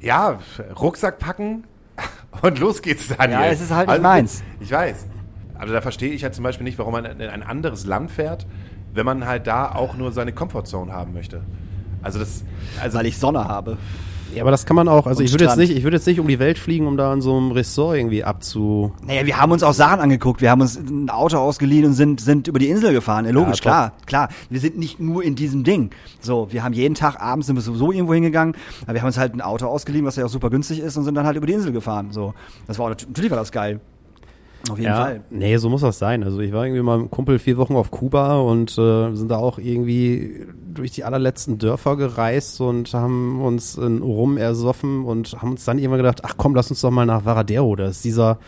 Ja, 0.00 0.38
Rucksack 0.80 1.18
packen 1.18 1.64
und 2.42 2.58
los 2.58 2.80
geht's, 2.80 3.08
Daniel. 3.08 3.40
Ja, 3.40 3.46
es 3.46 3.60
ist 3.60 3.70
halt 3.72 3.88
nicht 3.88 4.02
meins. 4.02 4.42
Ich 4.60 4.70
weiß. 4.70 5.06
Also 5.58 5.74
da 5.74 5.80
verstehe 5.80 6.12
ich 6.12 6.22
halt 6.22 6.34
zum 6.34 6.44
Beispiel 6.44 6.64
nicht, 6.64 6.78
warum 6.78 6.92
man 6.92 7.04
in 7.04 7.20
ein 7.20 7.42
anderes 7.42 7.84
Land 7.84 8.10
fährt, 8.10 8.46
wenn 8.94 9.04
man 9.04 9.26
halt 9.26 9.46
da 9.46 9.72
auch 9.72 9.94
nur 9.94 10.12
seine 10.12 10.32
Comfortzone 10.32 10.92
haben 10.92 11.12
möchte. 11.12 11.42
Also 12.02 12.18
das, 12.18 12.44
also 12.80 12.98
Weil 12.98 13.06
ich 13.06 13.18
Sonne 13.18 13.46
habe. 13.46 13.76
Ja, 14.34 14.42
aber 14.42 14.50
das 14.52 14.64
kann 14.64 14.76
man 14.76 14.88
auch. 14.88 15.06
Also 15.06 15.22
ich 15.22 15.32
würde 15.32 15.44
jetzt 15.44 15.56
nicht, 15.56 15.76
ich 15.76 15.82
würde 15.82 15.96
jetzt 15.96 16.06
nicht 16.06 16.20
um 16.20 16.28
die 16.28 16.38
Welt 16.38 16.58
fliegen, 16.58 16.86
um 16.86 16.96
da 16.96 17.12
in 17.12 17.20
so 17.20 17.36
einem 17.36 17.50
Ressort 17.50 17.96
irgendwie 17.96 18.22
abzu. 18.22 18.92
Naja, 19.04 19.26
wir 19.26 19.40
haben 19.40 19.50
uns 19.50 19.62
auch 19.62 19.72
Sachen 19.72 20.00
angeguckt. 20.00 20.40
Wir 20.40 20.50
haben 20.50 20.60
uns 20.60 20.76
ein 20.76 21.10
Auto 21.10 21.38
ausgeliehen 21.38 21.84
und 21.84 21.94
sind, 21.94 22.20
sind 22.20 22.46
über 22.46 22.58
die 22.58 22.68
Insel 22.68 22.92
gefahren. 22.92 23.24
Ja, 23.24 23.32
logisch, 23.32 23.58
top. 23.58 23.72
klar, 23.72 23.92
klar. 24.06 24.28
Wir 24.48 24.60
sind 24.60 24.78
nicht 24.78 25.00
nur 25.00 25.24
in 25.24 25.34
diesem 25.34 25.64
Ding. 25.64 25.90
So, 26.20 26.48
wir 26.50 26.62
haben 26.62 26.74
jeden 26.74 26.94
Tag 26.94 27.20
abends 27.20 27.48
sind 27.48 27.56
wir 27.56 27.62
sowieso 27.62 27.90
irgendwo 27.90 28.14
hingegangen. 28.14 28.54
Aber 28.82 28.94
wir 28.94 29.00
haben 29.00 29.08
uns 29.08 29.18
halt 29.18 29.34
ein 29.34 29.40
Auto 29.40 29.66
ausgeliehen, 29.66 30.04
was 30.04 30.16
ja 30.16 30.24
auch 30.24 30.30
super 30.30 30.50
günstig 30.50 30.78
ist 30.78 30.96
und 30.96 31.04
sind 31.04 31.16
dann 31.16 31.26
halt 31.26 31.36
über 31.36 31.46
die 31.46 31.54
Insel 31.54 31.72
gefahren. 31.72 32.12
So, 32.12 32.34
das 32.66 32.78
war 32.78 32.88
natürlich 32.88 33.30
war 33.30 33.38
das 33.38 33.50
geil. 33.50 33.80
Auf 34.68 34.78
jeden 34.78 34.92
Fall. 34.92 35.20
Nee, 35.30 35.56
so 35.56 35.68
muss 35.68 35.80
das 35.80 35.98
sein. 35.98 36.22
Also 36.22 36.40
ich 36.40 36.52
war 36.52 36.64
irgendwie 36.64 36.82
mal 36.82 36.96
mit 36.96 37.04
einem 37.04 37.10
Kumpel 37.10 37.38
vier 37.38 37.56
Wochen 37.56 37.76
auf 37.76 37.90
Kuba 37.90 38.38
und 38.40 38.76
äh, 38.76 39.14
sind 39.14 39.30
da 39.30 39.38
auch 39.38 39.58
irgendwie 39.58 40.46
durch 40.72 40.90
die 40.92 41.04
allerletzten 41.04 41.58
Dörfer 41.58 41.96
gereist 41.96 42.60
und 42.60 42.92
haben 42.92 43.40
uns 43.40 43.76
in 43.76 44.02
Rum 44.02 44.36
ersoffen 44.36 45.04
und 45.04 45.40
haben 45.40 45.52
uns 45.52 45.64
dann 45.64 45.78
irgendwann 45.78 45.98
gedacht, 45.98 46.20
ach 46.24 46.34
komm, 46.36 46.54
lass 46.54 46.70
uns 46.70 46.80
doch 46.80 46.90
mal 46.90 47.06
nach 47.06 47.24
Varadero. 47.24 47.74
Das 47.76 47.96
ist 47.96 48.04
dieser 48.04 48.38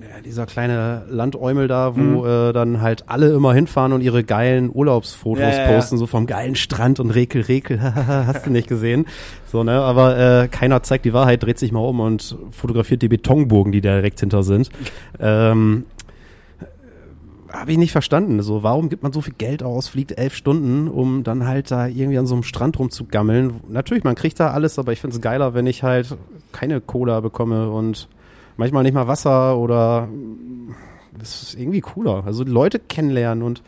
ja, 0.00 0.20
dieser 0.24 0.46
kleine 0.46 1.04
Landäumel 1.08 1.68
da, 1.68 1.94
wo 1.96 2.00
Mhm. 2.00 2.26
äh, 2.26 2.52
dann 2.52 2.80
halt 2.80 3.04
alle 3.08 3.30
immer 3.32 3.54
hinfahren 3.54 3.92
und 3.92 4.00
ihre 4.00 4.24
geilen 4.24 4.70
Urlaubsfotos 4.72 5.40
Ja, 5.42 5.50
ja, 5.50 5.62
ja. 5.70 5.74
posten, 5.74 5.96
so 5.98 6.06
vom 6.06 6.26
geilen 6.26 6.56
Strand 6.56 6.98
und 7.00 7.10
Rekel, 7.10 7.42
Rekel, 7.42 7.80
hast 8.06 8.46
du 8.46 8.50
nicht 8.50 8.68
gesehen. 8.68 9.06
So, 9.46 9.62
ne, 9.64 9.72
aber 9.80 10.18
äh, 10.44 10.48
keiner 10.48 10.82
zeigt 10.82 11.04
die 11.04 11.12
Wahrheit, 11.12 11.42
dreht 11.42 11.58
sich 11.58 11.72
mal 11.72 11.80
um 11.80 12.00
und 12.00 12.36
fotografiert 12.50 13.02
die 13.02 13.08
Betonburgen, 13.08 13.72
die 13.72 13.80
da 13.80 13.94
direkt 13.94 14.20
hinter 14.20 14.42
sind. 14.42 14.68
Ähm, 15.20 15.84
habe 17.50 17.72
ich 17.72 17.78
nicht 17.78 17.92
verstanden. 17.92 18.42
So, 18.42 18.62
warum 18.62 18.90
gibt 18.90 19.02
man 19.02 19.12
so 19.12 19.22
viel 19.22 19.32
Geld 19.38 19.62
aus, 19.62 19.88
fliegt 19.88 20.18
elf 20.18 20.34
Stunden, 20.34 20.86
um 20.86 21.22
dann 21.24 21.46
halt 21.46 21.70
da 21.70 21.86
irgendwie 21.86 22.18
an 22.18 22.26
so 22.26 22.34
einem 22.34 22.42
Strand 22.42 22.78
rumzugammeln? 22.78 23.54
Natürlich, 23.70 24.04
man 24.04 24.16
kriegt 24.16 24.38
da 24.38 24.50
alles, 24.50 24.78
aber 24.78 24.92
ich 24.92 25.00
finde 25.00 25.16
es 25.16 25.22
geiler, 25.22 25.54
wenn 25.54 25.66
ich 25.66 25.82
halt 25.82 26.14
keine 26.52 26.80
Cola 26.82 27.20
bekomme 27.20 27.70
und 27.70 28.08
manchmal 28.58 28.82
nicht 28.82 28.92
mal 28.92 29.08
Wasser 29.08 29.56
oder 29.56 30.08
das 31.18 31.42
ist 31.42 31.54
irgendwie 31.58 31.80
cooler. 31.80 32.24
Also 32.26 32.44
Leute 32.44 32.78
kennenlernen 32.78 33.42
und 33.42 33.62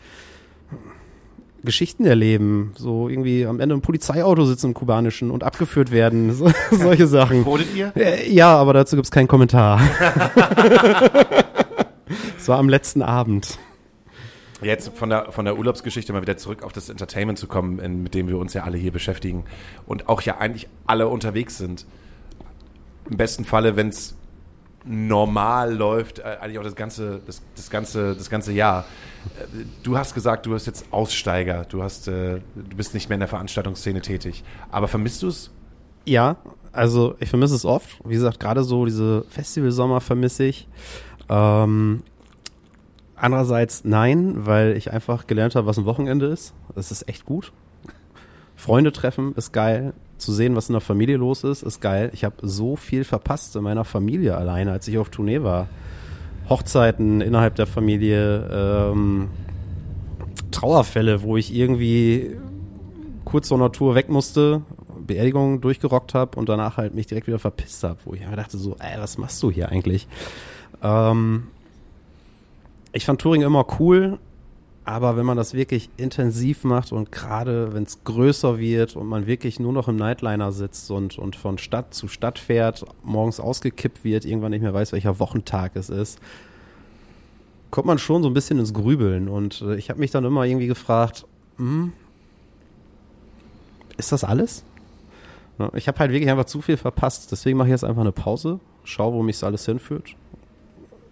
Geschichten 1.63 2.05
erleben. 2.05 2.73
So 2.77 3.09
irgendwie 3.09 3.47
am 3.47 3.61
Ende 3.61 3.75
im 3.75 3.81
Polizeiauto 3.81 4.45
sitzen 4.45 4.69
im 4.69 4.75
kubanischen 4.75 5.31
und 5.31 5.45
abgeführt 5.45 5.91
werden. 5.91 6.33
So, 6.35 6.51
solche 6.71 7.07
Sachen. 7.07 7.45
wurdet 7.47 7.75
ihr? 7.75 7.93
Äh, 7.97 8.31
Ja, 8.31 8.57
aber 8.57 8.75
dazu 8.75 8.97
gibt's 8.97 9.11
keinen 9.11 9.29
Kommentar. 9.29 9.81
Es 12.37 12.49
war 12.49 12.59
am 12.59 12.69
letzten 12.69 13.03
Abend. 13.03 13.59
Jetzt 14.63 14.97
von 14.97 15.11
der, 15.11 15.31
von 15.31 15.45
der 15.45 15.57
Urlaubsgeschichte 15.57 16.13
mal 16.13 16.23
wieder 16.23 16.37
zurück 16.37 16.63
auf 16.65 16.73
das 16.73 16.89
Entertainment 16.89 17.39
zu 17.39 17.47
kommen, 17.47 17.79
in, 17.79 18.03
mit 18.03 18.15
dem 18.15 18.29
wir 18.29 18.39
uns 18.39 18.53
ja 18.53 18.65
alle 18.65 18.79
hier 18.79 18.91
beschäftigen 18.93 19.45
und 19.87 20.09
auch 20.09 20.23
ja 20.23 20.39
eigentlich 20.39 20.69
alle 20.87 21.07
unterwegs 21.09 21.57
sind. 21.59 21.87
Im 23.09 23.17
besten 23.17 23.45
Falle, 23.45 23.77
wenn 23.77 23.89
es 23.91 24.17
normal 24.85 25.75
läuft, 25.75 26.21
äh, 26.21 26.39
eigentlich 26.41 26.59
auch 26.59 26.65
das 26.65 26.75
ganze, 26.75 27.21
das, 27.27 27.43
das 27.57 27.71
ganze, 27.71 28.15
das 28.15 28.31
ganze 28.31 28.53
Jahr. 28.53 28.85
Äh, 29.39 29.65
Du 29.83 29.97
hast 29.99 30.15
gesagt, 30.15 30.47
du 30.47 30.51
bist 30.51 30.67
jetzt 30.67 30.87
Aussteiger, 30.91 31.65
du 31.69 31.83
hast, 31.83 32.09
äh, 32.09 32.41
du 32.55 32.77
bist 32.77 32.95
nicht 32.95 33.09
mehr 33.09 33.17
in 33.17 33.21
der 33.21 33.29
Veranstaltungsszene 33.29 34.01
tätig. 34.01 34.45
Aber 34.71 34.89
vermisst 34.89 35.23
du 35.23 35.29
es? 35.29 35.51
Ja, 36.07 36.37
also 36.73 37.15
ich 37.21 37.29
vermisse 37.29 37.55
es 37.55 37.65
oft. 37.65 38.01
Wie 38.05 38.15
gesagt, 38.15 38.41
gerade 38.41 38.63
so 38.63 38.85
diese 38.85 39.25
Festivalsommer 39.29 40.01
vermisse 40.01 40.45
ich. 40.45 40.69
Ähm, 41.29 42.03
andererseits 43.17 43.85
nein, 43.85 44.47
weil 44.47 44.77
ich 44.77 44.93
einfach 44.93 45.27
gelernt 45.27 45.55
habe, 45.55 45.67
was 45.67 45.79
ein 45.79 45.85
Wochenende 45.85 46.27
ist. 46.27 46.55
Das 46.75 46.91
ist 46.91 47.09
echt 47.09 47.25
gut. 47.25 47.53
Freunde 48.57 48.93
treffen 48.93 49.35
ist 49.37 49.53
geil. 49.53 49.95
Zu 50.21 50.33
sehen, 50.33 50.55
was 50.55 50.69
in 50.69 50.75
der 50.75 50.81
Familie 50.81 51.17
los 51.17 51.45
ist, 51.45 51.63
ist 51.63 51.81
geil. 51.81 52.11
Ich 52.13 52.25
habe 52.25 52.37
so 52.43 52.77
viel 52.77 53.05
verpasst 53.05 53.57
in 53.57 53.63
meiner 53.63 53.85
Familie 53.85 54.37
alleine, 54.37 54.73
als 54.73 54.87
ich 54.87 54.99
auf 54.99 55.09
Tournee 55.09 55.43
war. 55.43 55.69
Hochzeiten 56.49 57.21
innerhalb 57.21 57.55
der 57.55 57.67
Familie, 57.67 58.91
ähm, 58.93 59.31
Trauerfälle, 60.51 61.23
wo 61.23 61.37
ich 61.37 61.55
irgendwie 61.55 62.37
kurz 63.25 63.49
vor 63.49 63.59
einer 63.59 63.73
Tour 63.73 63.95
weg 63.95 64.09
musste, 64.09 64.63
Beerdigung 65.07 65.61
durchgerockt 65.61 66.15
habe 66.15 66.39
und 66.39 66.49
danach 66.49 66.77
halt 66.77 66.95
mich 66.95 67.07
direkt 67.07 67.27
wieder 67.27 67.39
verpisst 67.39 67.83
habe, 67.85 67.99
wo 68.05 68.15
ich 68.15 68.21
mir 68.21 68.37
dachte 68.37 68.59
so, 68.59 68.77
ey, 68.79 69.01
was 69.01 69.19
machst 69.19 69.43
du 69.43 69.51
hier 69.51 69.71
eigentlich? 69.71 70.07
Ähm, 70.83 71.49
ich 72.93 73.07
fand 73.07 73.21
Touring 73.21 73.43
immer 73.43 73.65
cool, 73.79 74.19
aber 74.91 75.17
wenn 75.17 75.25
man 75.25 75.37
das 75.37 75.55
wirklich 75.55 75.89
intensiv 75.97 76.65
macht 76.65 76.91
und 76.91 77.13
gerade 77.13 77.73
wenn 77.73 77.85
es 77.85 78.03
größer 78.03 78.59
wird 78.59 78.97
und 78.97 79.07
man 79.07 79.29
wirklich 79.29 79.61
nur 79.61 79.73
noch 79.73 79.87
im 79.87 79.95
Nightliner 79.95 80.51
sitzt 80.51 80.91
und, 80.91 81.17
und 81.17 81.37
von 81.37 81.59
Stadt 81.59 81.95
zu 81.95 82.09
Stadt 82.09 82.41
fährt, 82.41 82.85
morgens 83.05 83.39
ausgekippt 83.39 84.03
wird, 84.03 84.25
irgendwann 84.25 84.51
nicht 84.51 84.63
mehr 84.63 84.75
weiß, 84.75 84.91
welcher 84.91 85.21
Wochentag 85.21 85.77
es 85.77 85.91
ist, 85.91 86.19
kommt 87.71 87.87
man 87.87 87.99
schon 87.99 88.25
so 88.25 88.29
ein 88.29 88.35
bisschen 88.35 88.59
ins 88.59 88.75
Grübeln. 88.75 89.29
Und 89.29 89.63
äh, 89.63 89.77
ich 89.77 89.91
habe 89.91 90.01
mich 90.01 90.11
dann 90.11 90.25
immer 90.25 90.45
irgendwie 90.45 90.67
gefragt, 90.67 91.25
hm, 91.59 91.93
ist 93.97 94.11
das 94.11 94.25
alles? 94.25 94.65
Ne, 95.59 95.71
Ich 95.77 95.87
habe 95.87 96.01
halt 96.01 96.11
wirklich 96.11 96.33
einfach 96.33 96.47
zu 96.47 96.63
viel 96.63 96.77
verpasst. 96.77 97.31
Deswegen 97.31 97.59
mache 97.59 97.69
ich 97.69 97.73
jetzt 97.73 97.85
einfach 97.85 98.01
eine 98.01 98.11
Pause, 98.11 98.59
schau, 98.83 99.13
wo 99.13 99.23
mich 99.23 99.37
das 99.37 99.45
alles 99.45 99.65
hinführt. 99.67 100.17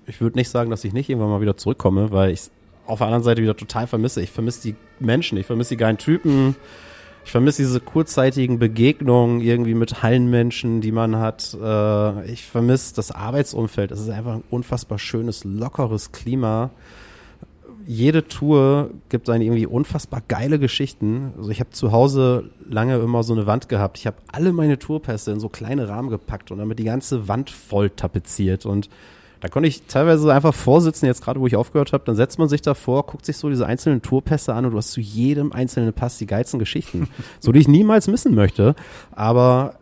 Ich 0.06 0.20
würde 0.20 0.36
nicht 0.36 0.48
sagen, 0.48 0.68
dass 0.68 0.82
ich 0.82 0.92
nicht 0.92 1.09
irgendwann 1.09 1.30
mal 1.30 1.40
wieder 1.40 1.56
zurückkomme, 1.56 2.10
weil 2.10 2.32
ich 2.32 2.50
auf 2.89 2.98
der 2.98 3.06
anderen 3.06 3.23
Seite 3.23 3.43
wieder 3.43 3.56
total 3.56 3.86
vermisse. 3.86 4.23
Ich 4.23 4.31
vermisse 4.31 4.62
die 4.62 4.77
Menschen, 4.98 5.39
ich 5.39 5.47
vermisse 5.47 5.70
die 5.70 5.77
geilen 5.77 5.98
Typen, 5.98 6.56
ich 7.24 7.31
vermisse 7.31 7.62
diese 7.62 7.81
kurzzeitigen 7.81 8.59
Begegnungen 8.59 9.43
irgendwie 9.43 9.74
mit 9.74 10.02
Hallenmenschen, 10.02 10.81
die 10.81 10.93
man 10.93 11.16
hat. 11.16 11.56
Äh, 11.62 12.32
ich 12.32 12.47
vermisse 12.47 12.94
das 12.94 13.10
Arbeitsumfeld. 13.10 13.90
Es 13.90 14.01
ist 14.01 14.09
einfach 14.09 14.36
ein 14.36 14.44
unfassbar 14.48 14.98
schönes, 14.98 15.44
lockeres 15.44 16.10
Klima. 16.12 16.70
Jede 17.86 18.27
Tour 18.27 18.90
gibt 19.10 19.28
einen 19.28 19.43
irgendwie 19.43 19.66
unfassbar 19.66 20.23
geile 20.27 20.59
Geschichten. 20.59 21.35
Also 21.36 21.51
ich 21.51 21.60
habe 21.60 21.70
zu 21.70 21.93
Hause 21.93 22.51
lange 22.66 22.97
immer 22.97 23.23
so 23.23 23.35
eine 23.35 23.47
Wand 23.47 23.69
gehabt. 23.69 23.98
Ich 23.98 24.06
habe 24.06 24.16
alle 24.32 24.52
meine 24.55 24.78
Tourpässe 24.78 25.31
in 25.31 25.40
so 25.40 25.51
kleine 25.51 25.89
Rahmen 25.89 26.09
gepackt 26.09 26.51
und 26.51 26.59
damit 26.59 26.78
die 26.78 26.85
ganze 26.85 27.28
Wand 27.28 27.51
voll 27.51 27.90
tapeziert 27.90 28.65
und 28.65 28.89
da 29.40 29.48
konnte 29.48 29.69
ich 29.69 29.82
teilweise 29.82 30.32
einfach 30.32 30.55
vorsitzen, 30.55 31.06
jetzt 31.06 31.23
gerade 31.23 31.40
wo 31.40 31.47
ich 31.47 31.56
aufgehört 31.56 31.93
habe, 31.93 32.05
dann 32.05 32.16
setzt 32.16 32.39
man 32.39 32.48
sich 32.48 32.62
davor, 32.62 33.06
guckt 33.06 33.24
sich 33.24 33.36
so 33.36 33.48
diese 33.48 33.66
einzelnen 33.66 34.02
Tourpässe 34.02 34.52
an 34.55 34.65
und 34.65 34.73
du 34.73 34.78
hast 34.78 34.90
zu 34.90 35.01
jedem 35.01 35.52
einzelnen 35.52 35.93
Pass 35.93 36.19
die 36.19 36.27
geilsten 36.27 36.59
Geschichten. 36.59 37.09
so 37.40 37.52
die 37.52 37.60
ich 37.60 37.69
niemals 37.69 38.09
missen 38.09 38.35
möchte. 38.35 38.74
Aber 39.12 39.74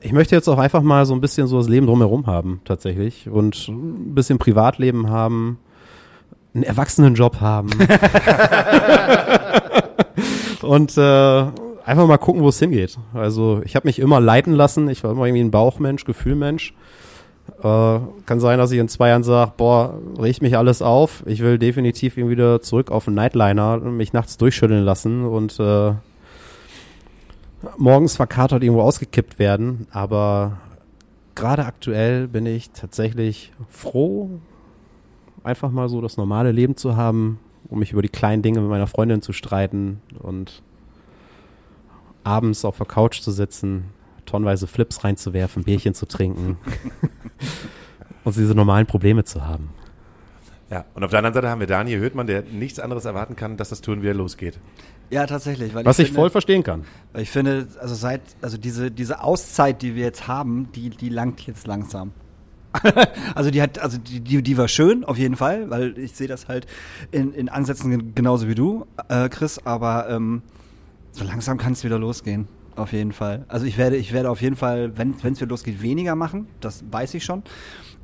ich 0.00 0.12
möchte 0.12 0.34
jetzt 0.34 0.48
auch 0.48 0.58
einfach 0.58 0.82
mal 0.82 1.06
so 1.06 1.14
ein 1.14 1.20
bisschen 1.20 1.46
so 1.46 1.58
das 1.58 1.68
Leben 1.68 1.86
drumherum 1.86 2.26
haben, 2.26 2.60
tatsächlich. 2.64 3.28
Und 3.28 3.68
ein 3.68 4.14
bisschen 4.14 4.38
Privatleben 4.38 5.10
haben, 5.10 5.58
einen 6.54 6.62
Erwachsenenjob 6.62 7.40
haben. 7.40 7.70
und 10.62 10.96
äh, 10.96 11.44
einfach 11.84 12.06
mal 12.06 12.18
gucken, 12.18 12.42
wo 12.42 12.48
es 12.48 12.58
hingeht. 12.58 12.98
Also 13.12 13.60
ich 13.64 13.76
habe 13.76 13.88
mich 13.88 13.98
immer 13.98 14.20
leiten 14.20 14.54
lassen. 14.54 14.88
Ich 14.88 15.02
war 15.04 15.10
immer 15.10 15.26
irgendwie 15.26 15.44
ein 15.44 15.50
Bauchmensch, 15.50 16.04
Gefühlmensch. 16.04 16.74
Äh, 17.58 18.00
kann 18.26 18.40
sein, 18.40 18.58
dass 18.58 18.70
ich 18.70 18.78
in 18.78 18.88
zwei 18.88 19.08
Jahren 19.08 19.22
sage, 19.22 19.52
boah, 19.56 19.94
riecht 20.20 20.42
mich 20.42 20.56
alles 20.56 20.82
auf. 20.82 21.22
Ich 21.26 21.40
will 21.40 21.58
definitiv 21.58 22.16
irgendwie 22.16 22.36
wieder 22.36 22.62
zurück 22.62 22.90
auf 22.90 23.06
den 23.06 23.14
Nightliner 23.14 23.74
und 23.74 23.96
mich 23.96 24.12
nachts 24.12 24.36
durchschütteln 24.36 24.84
lassen 24.84 25.24
und 25.26 25.58
äh, 25.60 25.92
morgens 27.76 28.16
verkatert 28.16 28.62
irgendwo 28.62 28.82
ausgekippt 28.82 29.38
werden. 29.38 29.86
Aber 29.90 30.58
gerade 31.34 31.64
aktuell 31.66 32.28
bin 32.28 32.46
ich 32.46 32.70
tatsächlich 32.70 33.52
froh, 33.68 34.30
einfach 35.42 35.70
mal 35.70 35.88
so 35.88 36.00
das 36.00 36.16
normale 36.16 36.52
Leben 36.52 36.76
zu 36.76 36.96
haben, 36.96 37.38
um 37.68 37.78
mich 37.78 37.92
über 37.92 38.02
die 38.02 38.08
kleinen 38.08 38.42
Dinge 38.42 38.60
mit 38.60 38.70
meiner 38.70 38.86
Freundin 38.86 39.22
zu 39.22 39.32
streiten 39.32 40.00
und 40.18 40.62
abends 42.24 42.64
auf 42.64 42.76
der 42.76 42.86
Couch 42.86 43.20
zu 43.20 43.30
sitzen, 43.30 43.84
tonnenweise 44.30 44.66
Flips 44.66 45.02
reinzuwerfen, 45.04 45.64
Bierchen 45.64 45.94
zu 45.94 46.06
trinken 46.06 46.56
und 48.24 48.36
diese 48.36 48.54
normalen 48.54 48.86
Probleme 48.86 49.24
zu 49.24 49.46
haben. 49.46 49.70
Ja, 50.70 50.84
und 50.94 51.02
auf 51.02 51.10
der 51.10 51.18
anderen 51.18 51.34
Seite 51.34 51.48
haben 51.48 51.58
wir 51.60 51.66
Daniel 51.66 51.98
Höhtmann, 51.98 52.28
der 52.28 52.42
nichts 52.42 52.78
anderes 52.78 53.04
erwarten 53.04 53.34
kann, 53.34 53.56
dass 53.56 53.70
das 53.70 53.80
Touren 53.80 54.02
wieder 54.02 54.14
losgeht. 54.14 54.58
Ja, 55.10 55.26
tatsächlich. 55.26 55.74
Weil 55.74 55.84
Was 55.84 55.98
ich 55.98 56.06
finde, 56.06 56.20
voll 56.20 56.30
verstehen 56.30 56.62
kann. 56.62 56.84
weil 57.12 57.22
ich 57.22 57.30
finde, 57.30 57.66
also 57.80 57.96
seit, 57.96 58.20
also 58.40 58.56
diese, 58.56 58.92
diese 58.92 59.20
Auszeit, 59.24 59.82
die 59.82 59.96
wir 59.96 60.04
jetzt 60.04 60.28
haben, 60.28 60.68
die, 60.76 60.90
die 60.90 61.08
langt 61.08 61.44
jetzt 61.48 61.66
langsam. 61.66 62.12
also 63.34 63.50
die 63.50 63.60
hat, 63.60 63.80
also 63.80 63.98
die, 63.98 64.20
die, 64.20 64.42
die 64.44 64.56
war 64.56 64.68
schön, 64.68 65.02
auf 65.04 65.18
jeden 65.18 65.34
Fall, 65.34 65.70
weil 65.70 65.98
ich 65.98 66.12
sehe 66.12 66.28
das 66.28 66.46
halt 66.46 66.68
in, 67.10 67.32
in 67.32 67.48
Ansätzen 67.48 67.90
gen- 67.90 68.14
genauso 68.14 68.46
wie 68.46 68.54
du, 68.54 68.86
äh, 69.08 69.28
Chris, 69.28 69.58
aber 69.64 70.08
ähm, 70.08 70.42
so 71.10 71.24
langsam 71.24 71.58
kann 71.58 71.72
es 71.72 71.82
wieder 71.82 71.98
losgehen. 71.98 72.46
Auf 72.80 72.92
jeden 72.94 73.12
Fall. 73.12 73.44
Also 73.48 73.66
ich 73.66 73.76
werde, 73.76 73.96
ich 73.96 74.12
werde 74.14 74.30
auf 74.30 74.40
jeden 74.40 74.56
Fall, 74.56 74.96
wenn 74.96 75.10
es 75.20 75.38
wieder 75.40 75.46
losgeht, 75.50 75.82
weniger 75.82 76.14
machen. 76.14 76.46
Das 76.60 76.82
weiß 76.90 77.12
ich 77.14 77.24
schon. 77.24 77.42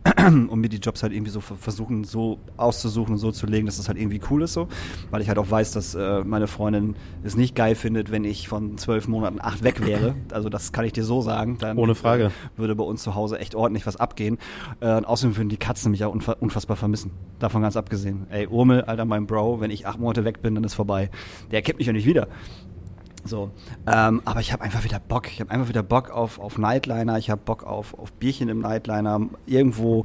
und 0.29 0.61
mir 0.61 0.69
die 0.69 0.77
Jobs 0.77 1.03
halt 1.03 1.13
irgendwie 1.13 1.33
so 1.33 1.41
ver- 1.41 1.57
versuchen, 1.57 2.05
so 2.05 2.39
auszusuchen 2.57 3.15
und 3.15 3.19
so 3.19 3.33
zu 3.33 3.45
legen, 3.47 3.67
dass 3.67 3.79
das 3.79 3.89
halt 3.89 3.99
irgendwie 3.99 4.21
cool 4.31 4.43
ist 4.43 4.53
so. 4.53 4.69
Weil 5.11 5.21
ich 5.23 5.29
halt 5.29 5.39
auch 5.39 5.51
weiß, 5.51 5.73
dass 5.73 5.95
äh, 5.97 6.23
meine 6.23 6.47
Freundin 6.47 6.95
es 7.25 7.37
nicht 7.37 7.57
geil 7.57 7.75
findet, 7.75 8.13
wenn 8.13 8.23
ich 8.25 8.47
von 8.49 8.77
zwölf 8.79 9.09
Monaten 9.09 9.39
acht 9.41 9.65
weg 9.65 9.85
wäre. 9.85 10.15
Also 10.33 10.49
das 10.51 10.71
kann 10.73 10.85
ich 10.85 10.93
dir 10.93 11.03
so 11.05 11.23
sagen. 11.23 11.57
Dann 11.59 11.79
Ohne 11.79 11.95
Frage. 11.95 12.31
würde 12.57 12.77
bei 12.77 12.85
uns 12.85 13.03
zu 13.03 13.15
Hause 13.15 13.39
echt 13.39 13.55
ordentlich 13.55 13.87
was 13.87 13.97
abgehen. 13.97 14.37
Äh, 14.81 14.95
und 14.97 15.07
außerdem 15.07 15.37
würden 15.39 15.49
die 15.49 15.57
Katzen 15.57 15.91
mich 15.91 16.05
auch 16.05 16.13
unfa 16.13 16.33
unfassbar 16.33 16.77
vermissen. 16.77 17.13
Davon 17.39 17.63
ganz 17.63 17.77
abgesehen. 17.77 18.27
Ey, 18.31 18.47
Urmel, 18.47 18.83
Alter, 18.83 19.07
mein 19.07 19.27
Bro, 19.27 19.61
wenn 19.61 19.71
ich 19.71 19.87
acht 19.87 19.99
Monate 19.99 20.25
weg 20.25 20.43
bin, 20.43 20.55
dann 20.55 20.65
ist 20.65 20.75
vorbei. 20.75 21.11
Der 21.51 21.63
kennt 21.63 21.79
mich 21.79 21.87
ja 21.87 21.93
nicht 21.95 22.07
wieder. 22.07 22.29
So, 23.27 23.51
ähm, 23.87 24.23
aber 24.25 24.41
ich 24.41 24.53
habe 24.53 24.63
einfach 24.63 24.85
wieder 24.85 25.01
Bock. 25.01 25.29
Ich 25.29 25.41
habe 25.41 25.51
einfach 25.51 25.69
wieder 25.69 25.83
Bock 25.83 26.11
auf, 26.11 26.39
auf 26.39 26.59
Nightliner. 26.59 27.19
Ich 27.19 27.31
habe 27.31 27.41
Bock 27.45 27.65
auf, 27.65 27.99
auf 27.99 28.13
Bierchen 28.13 28.49
im 28.49 28.61
Nightliner. 28.61 29.21
Irgendwo 29.47 30.05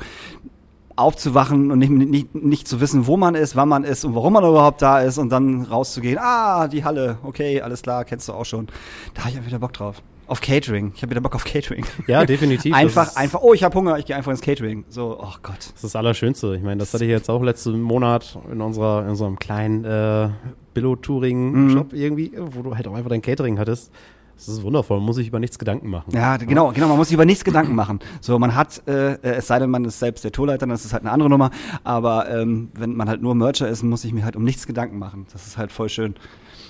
aufzuwachen 0.95 1.71
und 1.71 1.79
nicht, 1.79 1.91
nicht, 1.91 2.35
nicht 2.35 2.67
zu 2.67 2.81
wissen, 2.81 3.07
wo 3.07 3.17
man 3.17 3.35
ist, 3.35 3.55
wann 3.55 3.69
man 3.69 3.83
ist 3.83 4.05
und 4.05 4.15
warum 4.15 4.33
man 4.33 4.43
überhaupt 4.43 4.81
da 4.81 4.99
ist 4.99 5.17
und 5.17 5.29
dann 5.29 5.63
rauszugehen. 5.63 6.19
Ah, 6.19 6.67
die 6.67 6.83
Halle. 6.83 7.17
Okay, 7.23 7.61
alles 7.61 7.81
klar, 7.81 8.05
kennst 8.05 8.27
du 8.27 8.33
auch 8.33 8.45
schon. 8.45 8.67
Da 9.13 9.21
habe 9.21 9.31
ich 9.31 9.37
einfach 9.37 9.47
wieder 9.47 9.59
Bock 9.59 9.73
drauf. 9.73 10.01
Auf 10.31 10.39
Catering. 10.39 10.93
Ich 10.95 11.01
habe 11.01 11.09
wieder 11.09 11.19
Bock 11.19 11.35
auf 11.35 11.43
Catering. 11.43 11.85
Ja, 12.07 12.23
definitiv. 12.23 12.73
einfach, 12.75 13.17
einfach, 13.17 13.41
oh, 13.41 13.53
ich 13.53 13.65
habe 13.65 13.77
Hunger, 13.77 13.99
ich 13.99 14.05
gehe 14.05 14.15
einfach 14.15 14.31
ins 14.31 14.39
Catering. 14.39 14.85
So, 14.87 15.19
oh 15.21 15.33
Gott. 15.43 15.57
Das 15.57 15.73
ist 15.75 15.83
das 15.83 15.95
Allerschönste. 15.97 16.55
Ich 16.55 16.63
meine, 16.63 16.77
das 16.77 16.93
hatte 16.93 17.03
ich 17.03 17.09
jetzt 17.09 17.29
auch 17.29 17.43
letzten 17.43 17.81
Monat 17.81 18.39
in 18.49 18.61
unserer 18.61 19.03
in 19.03 19.09
unserem 19.09 19.39
kleinen 19.39 19.83
äh, 19.83 20.29
Billo-Touring-Shop 20.73 21.91
irgendwie, 21.91 22.31
wo 22.37 22.61
du 22.61 22.73
halt 22.73 22.87
auch 22.87 22.93
einfach 22.93 23.09
dein 23.09 23.21
Catering 23.21 23.59
hattest. 23.59 23.91
Das 24.37 24.47
ist 24.47 24.63
wundervoll, 24.63 24.99
man 24.99 25.05
muss 25.07 25.17
sich 25.17 25.27
über 25.27 25.39
nichts 25.41 25.59
Gedanken 25.59 25.89
machen. 25.89 26.11
Ja, 26.13 26.37
genau, 26.37 26.71
genau, 26.71 26.87
man 26.87 26.95
muss 26.95 27.09
sich 27.09 27.15
über 27.15 27.25
nichts 27.25 27.43
Gedanken 27.43 27.75
machen. 27.75 27.99
So, 28.21 28.39
man 28.39 28.55
hat, 28.55 28.87
äh, 28.87 29.15
äh, 29.15 29.35
es 29.35 29.47
sei 29.47 29.59
denn, 29.59 29.69
man 29.69 29.83
ist 29.83 29.99
selbst 29.99 30.23
der 30.23 30.31
Tourleiter, 30.31 30.59
dann 30.59 30.71
ist 30.71 30.85
es 30.85 30.93
halt 30.93 31.03
eine 31.03 31.11
andere 31.11 31.29
Nummer. 31.29 31.51
Aber 31.83 32.29
ähm, 32.29 32.69
wenn 32.73 32.95
man 32.95 33.09
halt 33.09 33.21
nur 33.21 33.35
Mercher 33.35 33.67
ist, 33.67 33.83
muss 33.83 34.05
ich 34.05 34.13
mir 34.13 34.23
halt 34.23 34.37
um 34.37 34.45
nichts 34.45 34.65
Gedanken 34.65 34.97
machen. 34.97 35.27
Das 35.33 35.45
ist 35.45 35.57
halt 35.57 35.73
voll 35.73 35.89
schön. 35.89 36.15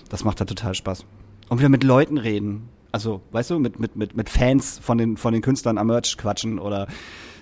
Das 0.09 0.23
macht 0.23 0.39
halt 0.39 0.49
total 0.49 0.73
Spaß. 0.73 1.05
Und 1.49 1.59
wieder 1.59 1.69
mit 1.69 1.83
Leuten 1.83 2.17
reden. 2.17 2.69
Also, 2.91 3.21
weißt 3.31 3.51
du, 3.51 3.59
mit, 3.59 3.79
mit, 3.79 3.95
mit, 3.95 4.15
mit 4.15 4.29
Fans 4.29 4.79
von 4.79 4.97
den, 4.97 5.17
von 5.17 5.33
den 5.33 5.41
Künstlern 5.41 5.77
am 5.77 5.87
Merch 5.87 6.17
quatschen 6.17 6.59
oder 6.59 6.87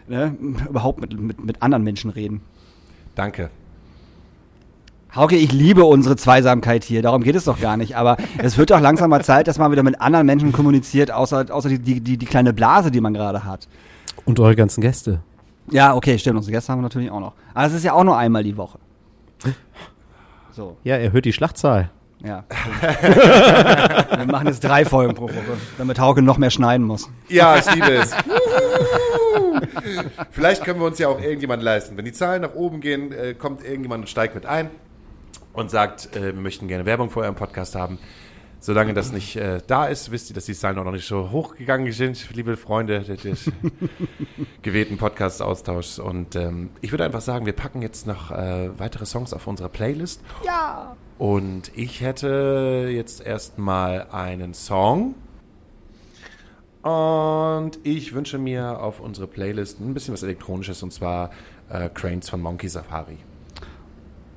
ne, 0.07 0.35
überhaupt 0.69 1.01
mit, 1.01 1.19
mit, 1.19 1.43
mit 1.43 1.61
anderen 1.61 1.83
Menschen 1.83 2.11
reden. 2.11 2.41
Danke. 3.15 3.49
Hauke, 5.15 5.35
ich 5.35 5.51
liebe 5.51 5.85
unsere 5.85 6.15
Zweisamkeit 6.17 6.83
hier, 6.83 7.01
darum 7.01 7.23
geht 7.23 7.35
es 7.35 7.45
doch 7.45 7.59
gar 7.59 7.77
nicht. 7.77 7.97
Aber 7.97 8.17
es 8.37 8.59
wird 8.59 8.69
doch 8.69 8.79
langsam 8.79 9.09
mal 9.09 9.23
Zeit, 9.23 9.47
dass 9.47 9.57
man 9.57 9.71
wieder 9.71 9.81
mit 9.81 9.99
anderen 9.99 10.27
Menschen 10.27 10.51
kommuniziert, 10.51 11.09
außer, 11.09 11.47
außer 11.49 11.69
die, 11.69 11.79
die, 11.79 11.99
die, 11.99 12.17
die 12.17 12.25
kleine 12.27 12.53
Blase, 12.53 12.91
die 12.91 13.01
man 13.01 13.15
gerade 13.15 13.43
hat. 13.43 13.67
Und 14.25 14.39
eure 14.39 14.55
ganzen 14.55 14.81
Gäste. 14.81 15.21
Ja, 15.71 15.95
okay, 15.95 16.17
stimmt. 16.19 16.37
Unsere 16.37 16.51
Gäste 16.51 16.71
haben 16.71 16.79
wir 16.79 16.83
natürlich 16.83 17.09
auch 17.09 17.19
noch. 17.19 17.33
Aber 17.55 17.65
es 17.65 17.73
ist 17.73 17.83
ja 17.83 17.93
auch 17.93 18.03
nur 18.03 18.17
einmal 18.17 18.43
die 18.43 18.55
Woche. 18.55 18.77
So, 20.51 20.77
Ja, 20.83 20.95
erhöht 20.95 21.25
die 21.25 21.33
Schlachtzahl. 21.33 21.89
Ja. 22.23 22.43
wir 24.17 24.25
machen 24.25 24.47
jetzt 24.47 24.63
drei 24.63 24.83
Folgen 24.83 25.13
pro 25.13 25.29
Woche, 25.29 25.57
damit 25.77 25.99
Hauke 25.99 26.21
noch 26.21 26.37
mehr 26.37 26.49
schneiden 26.49 26.85
muss. 26.85 27.09
Ja, 27.29 27.57
ich 27.57 27.73
liebe 27.73 27.93
es. 27.93 28.11
Vielleicht 30.31 30.63
können 30.63 30.79
wir 30.79 30.87
uns 30.87 30.99
ja 30.99 31.07
auch 31.07 31.21
irgendjemand 31.21 31.63
leisten. 31.63 31.97
Wenn 31.97 32.05
die 32.05 32.11
Zahlen 32.11 32.41
nach 32.41 32.55
oben 32.55 32.81
gehen, 32.81 33.11
äh, 33.11 33.33
kommt 33.33 33.63
irgendjemand 33.63 34.03
und 34.03 34.07
steigt 34.07 34.35
mit 34.35 34.45
ein 34.45 34.69
und 35.53 35.71
sagt, 35.71 36.15
äh, 36.15 36.35
wir 36.35 36.41
möchten 36.41 36.67
gerne 36.67 36.85
Werbung 36.85 37.09
für 37.09 37.21
euren 37.21 37.35
Podcast 37.35 37.75
haben. 37.75 37.99
Solange 38.61 38.93
das 38.93 39.13
nicht 39.13 39.37
äh, 39.37 39.61
da 39.65 39.85
ist, 39.85 40.11
wisst 40.11 40.29
ihr, 40.29 40.33
dass 40.33 40.45
die 40.45 40.53
Zahlen 40.53 40.77
auch 40.79 40.83
noch 40.83 40.91
nicht 40.91 41.07
so 41.07 41.31
hochgegangen 41.31 41.93
sind, 41.93 42.35
liebe 42.35 42.57
Freunde 42.57 43.01
des, 43.01 43.21
des 43.21 43.51
gewählten 44.61 44.97
Podcast-Austauschs. 44.97 45.99
Und 45.99 46.35
ähm, 46.35 46.69
ich 46.81 46.91
würde 46.91 47.05
einfach 47.05 47.21
sagen, 47.21 47.45
wir 47.45 47.53
packen 47.53 47.81
jetzt 47.81 48.05
noch 48.05 48.31
äh, 48.31 48.77
weitere 48.77 49.05
Songs 49.05 49.33
auf 49.33 49.47
unsere 49.47 49.69
Playlist. 49.69 50.21
Ja. 50.45 50.97
Und 51.19 51.71
ich 51.75 51.99
hätte 51.99 52.89
jetzt 52.91 53.19
erstmal 53.25 54.07
einen 54.09 54.53
Song. 54.53 55.15
Und 56.81 57.71
ich 57.83 58.13
wünsche 58.13 58.37
mir 58.37 58.81
auf 58.81 59.01
unsere 59.01 59.27
Playlist 59.27 59.81
ein 59.81 59.93
bisschen 59.93 60.13
was 60.13 60.23
Elektronisches 60.23 60.81
und 60.81 60.93
zwar 60.93 61.31
äh, 61.69 61.89
Cranes 61.89 62.29
von 62.29 62.41
Monkey 62.41 62.69
Safari. 62.69 63.17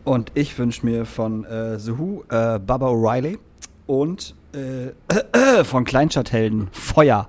Und 0.03 0.33
ich 0.35 0.59
wünsche 0.59 0.85
mir 0.85 1.07
von 1.07 1.45
äh, 1.45 1.79
The 1.79 1.97
Who 1.97 2.25
äh, 2.29 2.59
Baba 2.59 2.89
O'Reilly 2.89 3.39
und 3.87 4.35
äh, 4.53 4.91
von 5.65 5.85
Kleinstadthelden 5.85 6.69
Feuer. 6.73 7.29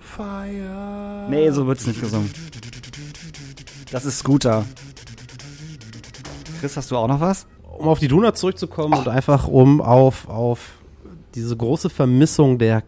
Fire. 0.00 1.26
Nee, 1.30 1.50
so 1.50 1.66
wird's 1.66 1.86
nicht 1.86 2.00
gesungen. 2.00 2.30
Das 3.90 4.04
ist 4.04 4.18
Scooter. 4.18 4.66
Chris, 6.66 6.76
hast 6.76 6.90
du 6.90 6.96
auch 6.96 7.06
noch 7.06 7.20
was? 7.20 7.46
Um 7.78 7.86
auf 7.86 8.00
die 8.00 8.08
Donuts 8.08 8.40
zurückzukommen 8.40 8.98
und 8.98 9.06
einfach 9.06 9.46
um 9.46 9.80
auf, 9.80 10.28
auf 10.28 10.70
diese 11.36 11.56
große 11.56 11.90
Vermissung 11.90 12.58
der 12.58 12.82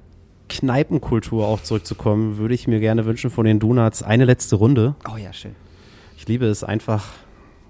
Kneipenkultur 0.49 1.47
auch 1.47 1.63
zurückzukommen, 1.63 2.39
würde 2.39 2.55
ich 2.55 2.67
mir 2.67 2.81
gerne 2.81 3.07
wünschen 3.07 3.31
von 3.31 3.45
den 3.45 3.61
Donuts 3.61 4.03
eine 4.03 4.25
letzte 4.25 4.57
Runde. 4.57 4.97
Oh 5.09 5.17
ja, 5.17 5.33
schön. 5.33 5.55
Ich 6.17 6.27
liebe 6.27 6.47
es 6.47 6.65
einfach. 6.65 7.05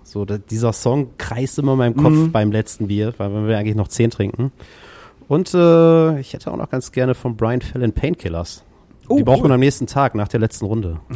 So, 0.02 0.24
dieser 0.24 0.72
Song 0.72 1.10
kreist 1.18 1.58
immer 1.58 1.72
in 1.72 1.78
meinem 1.78 1.96
Kopf 1.96 2.32
beim 2.32 2.52
letzten 2.52 2.88
Bier, 2.88 3.12
weil 3.18 3.46
wir 3.46 3.58
eigentlich 3.58 3.76
noch 3.76 3.88
zehn 3.88 4.08
trinken. 4.08 4.50
Und 5.28 5.52
äh, 5.52 6.20
ich 6.20 6.32
hätte 6.32 6.50
auch 6.50 6.56
noch 6.56 6.70
ganz 6.70 6.90
gerne 6.90 7.14
von 7.14 7.36
Brian 7.36 7.60
Fallon 7.60 7.92
Painkillers. 7.92 8.64
Die 9.10 9.22
braucht 9.22 9.42
man 9.42 9.52
am 9.52 9.60
nächsten 9.60 9.86
Tag 9.86 10.14
nach 10.14 10.28
der 10.28 10.40
letzten 10.40 10.66
Runde. 10.66 11.00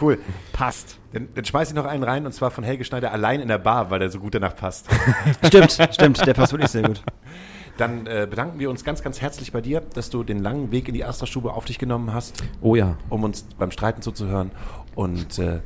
Cool. 0.00 0.18
Passt. 0.52 0.98
Dann, 1.12 1.28
dann 1.34 1.44
schmeiß 1.44 1.68
ich 1.68 1.74
noch 1.74 1.84
einen 1.84 2.02
rein 2.02 2.24
und 2.26 2.32
zwar 2.32 2.50
von 2.50 2.64
Helge 2.64 2.84
Schneider 2.84 3.12
allein 3.12 3.40
in 3.40 3.48
der 3.48 3.58
Bar, 3.58 3.90
weil 3.90 3.98
der 4.00 4.10
so 4.10 4.18
gut 4.18 4.34
danach 4.34 4.56
passt. 4.56 4.88
Stimmt, 5.44 5.78
stimmt, 5.92 6.26
der 6.26 6.34
passt 6.34 6.52
wirklich 6.52 6.70
sehr 6.70 6.82
gut. 6.82 7.02
Dann 7.76 8.06
äh, 8.06 8.26
bedanken 8.28 8.58
wir 8.58 8.70
uns 8.70 8.82
ganz, 8.82 9.02
ganz 9.02 9.20
herzlich 9.20 9.52
bei 9.52 9.60
dir, 9.60 9.80
dass 9.80 10.10
du 10.10 10.24
den 10.24 10.40
langen 10.40 10.72
Weg 10.72 10.88
in 10.88 10.94
die 10.94 11.04
Astra-Stube 11.04 11.52
auf 11.52 11.64
dich 11.64 11.78
genommen 11.78 12.12
hast, 12.12 12.42
Oh 12.60 12.74
ja. 12.74 12.96
um 13.08 13.22
uns 13.22 13.42
beim 13.56 13.70
Streiten 13.70 14.02
zuzuhören. 14.02 14.50
Und 14.96 15.38
äh, 15.38 15.60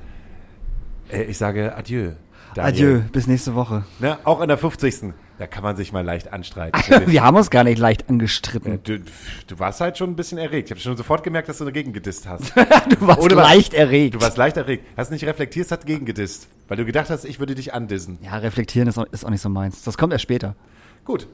äh, 1.11 1.23
ich 1.23 1.39
sage 1.39 1.75
Adieu. 1.75 2.13
Daniel. 2.55 2.97
Adieu, 2.97 3.01
bis 3.13 3.27
nächste 3.29 3.55
Woche. 3.55 3.85
Ne, 3.99 4.19
auch 4.25 4.43
in 4.43 4.49
der 4.49 4.59
50. 4.59 5.15
Da 5.43 5.49
kann 5.49 5.65
man 5.65 5.75
sich 5.75 5.93
mal 5.93 6.05
leicht 6.05 6.33
anstreiten. 6.33 7.09
Wir 7.11 7.25
haben 7.25 7.37
uns 7.37 7.51
gar 7.51 7.65
nicht 7.65 7.77
leicht 7.77 8.09
angestritten. 8.09 8.79
du, 8.85 9.01
du 9.01 9.59
warst 9.59 9.81
halt 9.81 9.99
schon 9.99 10.11
ein 10.11 10.15
bisschen 10.15 10.39
erregt. 10.39 10.69
Ich 10.69 10.71
habe 10.71 10.81
schon 10.81 10.97
sofort 10.97 11.25
gemerkt, 11.25 11.49
dass 11.49 11.59
du 11.59 11.65
dagegen 11.65 11.93
gedisst 11.93 12.29
hast. 12.29 12.53
Du 12.91 13.07
warst 13.09 13.21
was- 13.25 13.33
leicht 13.33 13.75
erregt. 13.75 14.15
Du 14.15 14.21
warst 14.21 14.37
leicht 14.37 14.57
erregt. 14.57 14.87
Hast 14.97 15.11
nicht 15.11 15.25
reflektiert, 15.25 15.69
hast 15.73 15.85
gegen 15.85 16.05
gedisst. 16.07 16.47
Weil 16.69 16.77
du 16.77 16.85
gedacht 16.85 17.11
hast, 17.11 17.25
ich 17.25 17.41
würde 17.41 17.57
dich 17.57 17.75
andissen. 17.75 18.19
ja, 18.23 18.37
reflektieren 18.37 18.87
ist 18.87 18.99
auch, 18.99 19.07
ist 19.11 19.25
auch 19.25 19.31
nicht 19.31 19.41
so 19.41 19.49
meins. 19.49 19.83
Das 19.83 19.99
kommt 19.99 20.13
erst 20.13 20.23
später. 20.23 20.55
Gut. 21.05 21.27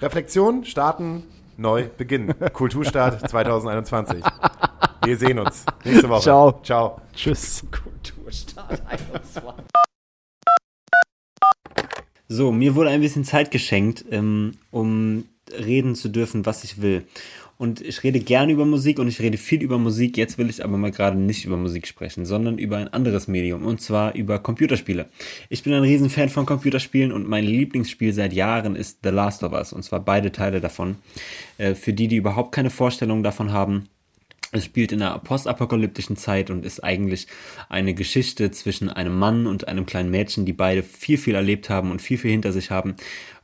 Reflexion, 0.00 0.64
starten, 0.64 1.24
neu, 1.56 1.88
beginnen. 1.98 2.32
Kulturstart 2.52 3.28
2021. 3.28 4.22
Wir 5.04 5.18
sehen 5.18 5.40
uns 5.40 5.64
nächste 5.84 6.08
Woche. 6.08 6.22
Ciao. 6.22 6.60
Ciao. 6.62 7.00
Tschüss. 7.12 7.64
Kulturstart 7.72 8.80
21. 8.86 9.42
So, 12.34 12.50
mir 12.50 12.74
wurde 12.74 12.90
ein 12.90 13.00
bisschen 13.00 13.22
Zeit 13.22 13.52
geschenkt, 13.52 14.06
ähm, 14.10 14.54
um 14.72 15.22
reden 15.56 15.94
zu 15.94 16.08
dürfen, 16.08 16.44
was 16.44 16.64
ich 16.64 16.82
will. 16.82 17.04
Und 17.58 17.80
ich 17.80 18.02
rede 18.02 18.18
gerne 18.18 18.52
über 18.52 18.64
Musik 18.64 18.98
und 18.98 19.06
ich 19.06 19.20
rede 19.20 19.38
viel 19.38 19.62
über 19.62 19.78
Musik. 19.78 20.16
Jetzt 20.16 20.36
will 20.36 20.50
ich 20.50 20.64
aber 20.64 20.76
mal 20.76 20.90
gerade 20.90 21.16
nicht 21.16 21.44
über 21.44 21.56
Musik 21.56 21.86
sprechen, 21.86 22.26
sondern 22.26 22.58
über 22.58 22.78
ein 22.78 22.88
anderes 22.88 23.28
Medium 23.28 23.64
und 23.64 23.80
zwar 23.80 24.16
über 24.16 24.40
Computerspiele. 24.40 25.06
Ich 25.48 25.62
bin 25.62 25.74
ein 25.74 25.82
Riesenfan 25.82 26.28
von 26.28 26.44
Computerspielen 26.44 27.12
und 27.12 27.28
mein 27.28 27.44
Lieblingsspiel 27.44 28.12
seit 28.12 28.32
Jahren 28.32 28.74
ist 28.74 28.98
The 29.04 29.10
Last 29.10 29.44
of 29.44 29.52
Us 29.52 29.72
und 29.72 29.84
zwar 29.84 30.00
beide 30.00 30.32
Teile 30.32 30.60
davon. 30.60 30.96
Äh, 31.56 31.76
für 31.76 31.92
die, 31.92 32.08
die 32.08 32.16
überhaupt 32.16 32.50
keine 32.50 32.70
Vorstellung 32.70 33.22
davon 33.22 33.52
haben, 33.52 33.88
es 34.54 34.64
spielt 34.64 34.92
in 34.92 35.02
einer 35.02 35.18
postapokalyptischen 35.18 36.16
Zeit 36.16 36.50
und 36.50 36.64
ist 36.64 36.82
eigentlich 36.82 37.26
eine 37.68 37.94
Geschichte 37.94 38.50
zwischen 38.50 38.88
einem 38.88 39.18
Mann 39.18 39.46
und 39.46 39.68
einem 39.68 39.86
kleinen 39.86 40.10
Mädchen, 40.10 40.44
die 40.44 40.52
beide 40.52 40.82
viel, 40.82 41.18
viel 41.18 41.34
erlebt 41.34 41.70
haben 41.70 41.90
und 41.90 42.00
viel, 42.00 42.18
viel 42.18 42.30
hinter 42.30 42.52
sich 42.52 42.70
haben 42.70 42.94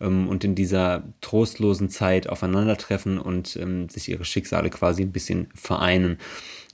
ähm, 0.01 0.29
und 0.29 0.45
in 0.45 0.55
dieser 0.55 1.05
trostlosen 1.21 1.89
Zeit 1.91 2.29
aufeinandertreffen 2.29 3.19
und 3.19 3.57
ähm, 3.57 3.89
sich 3.89 4.09
ihre 4.09 4.25
Schicksale 4.25 4.71
quasi 4.71 5.03
ein 5.03 5.13
bisschen 5.13 5.49
vereinen. 5.55 6.19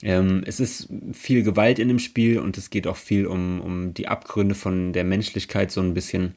Ähm, 0.02 0.42
es 0.46 0.60
ist 0.60 0.88
viel 1.12 1.42
Gewalt 1.42 1.78
in 1.78 1.88
dem 1.88 1.98
Spiel 1.98 2.38
und 2.38 2.58
es 2.58 2.70
geht 2.70 2.86
auch 2.86 2.96
viel 2.96 3.26
um, 3.26 3.60
um 3.60 3.94
die 3.94 4.08
Abgründe 4.08 4.54
von 4.54 4.92
der 4.92 5.04
Menschlichkeit 5.04 5.70
so 5.70 5.80
ein 5.80 5.94
bisschen. 5.94 6.34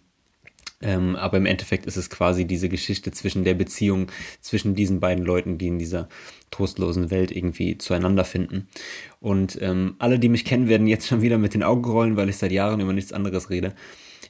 Ähm, 0.81 1.15
aber 1.15 1.37
im 1.37 1.45
Endeffekt 1.45 1.85
ist 1.85 1.97
es 1.97 2.09
quasi 2.09 2.45
diese 2.45 2.69
Geschichte 2.69 3.11
zwischen 3.11 3.43
der 3.43 3.53
Beziehung 3.53 4.07
zwischen 4.39 4.75
diesen 4.75 4.99
beiden 4.99 5.25
Leuten, 5.25 5.57
die 5.57 5.67
in 5.67 5.79
dieser 5.79 6.07
trostlosen 6.51 7.11
Welt 7.11 7.31
irgendwie 7.31 7.77
zueinander 7.77 8.23
finden. 8.23 8.67
Und 9.19 9.57
ähm, 9.61 9.95
alle, 9.99 10.19
die 10.19 10.29
mich 10.29 10.45
kennen, 10.45 10.69
werden 10.69 10.87
jetzt 10.87 11.07
schon 11.07 11.21
wieder 11.21 11.37
mit 11.37 11.53
den 11.53 11.63
Augen 11.63 11.83
rollen, 11.83 12.15
weil 12.15 12.29
ich 12.29 12.37
seit 12.37 12.51
Jahren 12.51 12.79
über 12.79 12.93
nichts 12.93 13.13
anderes 13.13 13.49
rede. 13.49 13.73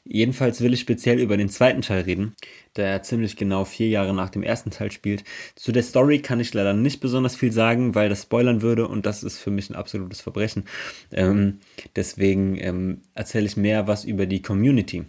Jedenfalls 0.05 0.61
will 0.61 0.73
ich 0.73 0.79
speziell 0.79 1.19
über 1.19 1.37
den 1.37 1.49
zweiten 1.49 1.81
Teil 1.81 2.01
reden, 2.01 2.33
der 2.75 3.03
ziemlich 3.03 3.35
genau 3.35 3.65
vier 3.65 3.89
Jahre 3.89 4.13
nach 4.13 4.29
dem 4.29 4.43
ersten 4.43 4.71
Teil 4.71 4.91
spielt. 4.91 5.23
Zu 5.55 5.71
der 5.71 5.83
Story 5.83 6.19
kann 6.19 6.39
ich 6.39 6.53
leider 6.53 6.73
nicht 6.73 6.99
besonders 6.99 7.35
viel 7.35 7.51
sagen, 7.51 7.95
weil 7.95 8.09
das 8.09 8.23
spoilern 8.23 8.61
würde 8.61 8.87
und 8.87 9.05
das 9.05 9.23
ist 9.23 9.37
für 9.39 9.51
mich 9.51 9.69
ein 9.69 9.75
absolutes 9.75 10.21
Verbrechen. 10.21 10.65
Ähm, 11.11 11.59
deswegen 11.95 12.57
ähm, 12.59 13.01
erzähle 13.13 13.45
ich 13.45 13.57
mehr 13.57 13.87
was 13.87 14.05
über 14.05 14.25
die 14.25 14.41
Community. 14.41 15.05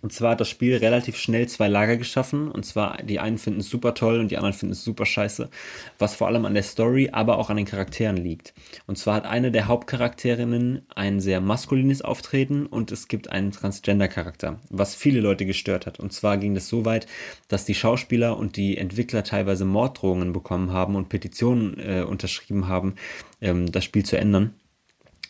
Und 0.00 0.12
zwar 0.12 0.32
hat 0.32 0.40
das 0.40 0.48
Spiel 0.48 0.76
relativ 0.76 1.16
schnell 1.16 1.48
zwei 1.48 1.66
Lager 1.66 1.96
geschaffen. 1.96 2.50
Und 2.50 2.64
zwar, 2.64 2.98
die 3.02 3.18
einen 3.18 3.38
finden 3.38 3.60
es 3.60 3.68
super 3.68 3.94
toll 3.94 4.20
und 4.20 4.30
die 4.30 4.36
anderen 4.36 4.54
finden 4.54 4.72
es 4.72 4.84
super 4.84 5.04
scheiße. 5.06 5.50
Was 5.98 6.14
vor 6.14 6.28
allem 6.28 6.44
an 6.44 6.54
der 6.54 6.62
Story, 6.62 7.10
aber 7.12 7.38
auch 7.38 7.50
an 7.50 7.56
den 7.56 7.66
Charakteren 7.66 8.16
liegt. 8.16 8.54
Und 8.86 8.96
zwar 8.96 9.16
hat 9.16 9.26
eine 9.26 9.50
der 9.50 9.66
Hauptcharakterinnen 9.66 10.82
ein 10.94 11.20
sehr 11.20 11.40
maskulines 11.40 12.02
Auftreten 12.02 12.66
und 12.66 12.92
es 12.92 13.08
gibt 13.08 13.30
einen 13.30 13.50
Transgender-Charakter, 13.50 14.60
was 14.70 14.94
viele 14.94 15.20
Leute 15.20 15.46
gestört 15.46 15.86
hat. 15.86 15.98
Und 15.98 16.12
zwar 16.12 16.38
ging 16.38 16.54
das 16.54 16.68
so 16.68 16.84
weit, 16.84 17.06
dass 17.48 17.64
die 17.64 17.74
Schauspieler 17.74 18.36
und 18.36 18.56
die 18.56 18.78
Entwickler 18.78 19.24
teilweise 19.24 19.64
Morddrohungen 19.64 20.32
bekommen 20.32 20.72
haben 20.72 20.94
und 20.94 21.08
Petitionen 21.08 21.78
äh, 21.78 22.02
unterschrieben 22.02 22.68
haben, 22.68 22.94
ähm, 23.40 23.72
das 23.72 23.84
Spiel 23.84 24.04
zu 24.04 24.16
ändern. 24.16 24.54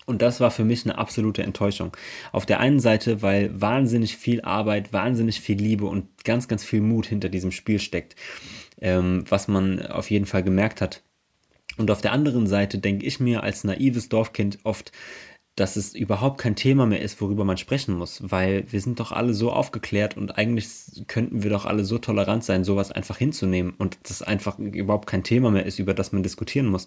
Und 0.09 0.23
das 0.23 0.41
war 0.41 0.51
für 0.51 0.65
mich 0.65 0.87
eine 0.87 0.97
absolute 0.97 1.43
Enttäuschung. 1.43 1.95
Auf 2.33 2.47
der 2.47 2.61
einen 2.61 2.81
Seite, 2.81 3.21
weil 3.21 3.61
wahnsinnig 3.61 4.17
viel 4.17 4.41
Arbeit, 4.41 4.91
wahnsinnig 4.91 5.43
viel 5.43 5.59
Liebe 5.59 5.85
und 5.85 6.07
ganz, 6.25 6.49
ganz 6.49 6.65
viel 6.65 6.81
Mut 6.81 7.05
hinter 7.05 7.29
diesem 7.29 7.53
Spiel 7.53 7.79
steckt, 7.79 8.17
ähm, 8.81 9.25
was 9.29 9.49
man 9.49 9.85
auf 9.85 10.11
jeden 10.11 10.25
Fall 10.25 10.43
gemerkt 10.43 10.81
hat. 10.81 11.03
Und 11.77 11.91
auf 11.91 12.01
der 12.01 12.13
anderen 12.13 12.47
Seite 12.47 12.79
denke 12.79 13.05
ich 13.05 13.21
mir 13.21 13.43
als 13.43 13.65
naives 13.65 14.09
Dorfkind 14.09 14.61
oft, 14.65 14.93
dass 15.57 15.77
es 15.77 15.95
überhaupt 15.95 16.39
kein 16.39 16.57
Thema 16.57 16.87
mehr 16.87 17.03
ist, 17.03 17.21
worüber 17.21 17.45
man 17.45 17.59
sprechen 17.59 17.95
muss, 17.95 18.23
weil 18.25 18.65
wir 18.73 18.81
sind 18.81 19.01
doch 19.01 19.13
alle 19.13 19.35
so 19.35 19.53
aufgeklärt 19.53 20.17
und 20.17 20.39
eigentlich 20.39 20.69
könnten 21.07 21.43
wir 21.43 21.51
doch 21.51 21.67
alle 21.67 21.85
so 21.85 21.99
tolerant 21.99 22.45
sein, 22.45 22.65
sowas 22.65 22.93
einfach 22.93 23.19
hinzunehmen 23.19 23.75
und 23.77 23.99
das 24.05 24.23
einfach 24.23 24.59
überhaupt 24.59 25.07
kein 25.07 25.23
Thema 25.23 25.51
mehr 25.51 25.67
ist, 25.67 25.79
über 25.79 25.93
das 25.93 26.13
man 26.13 26.23
diskutieren 26.23 26.69
muss. 26.69 26.87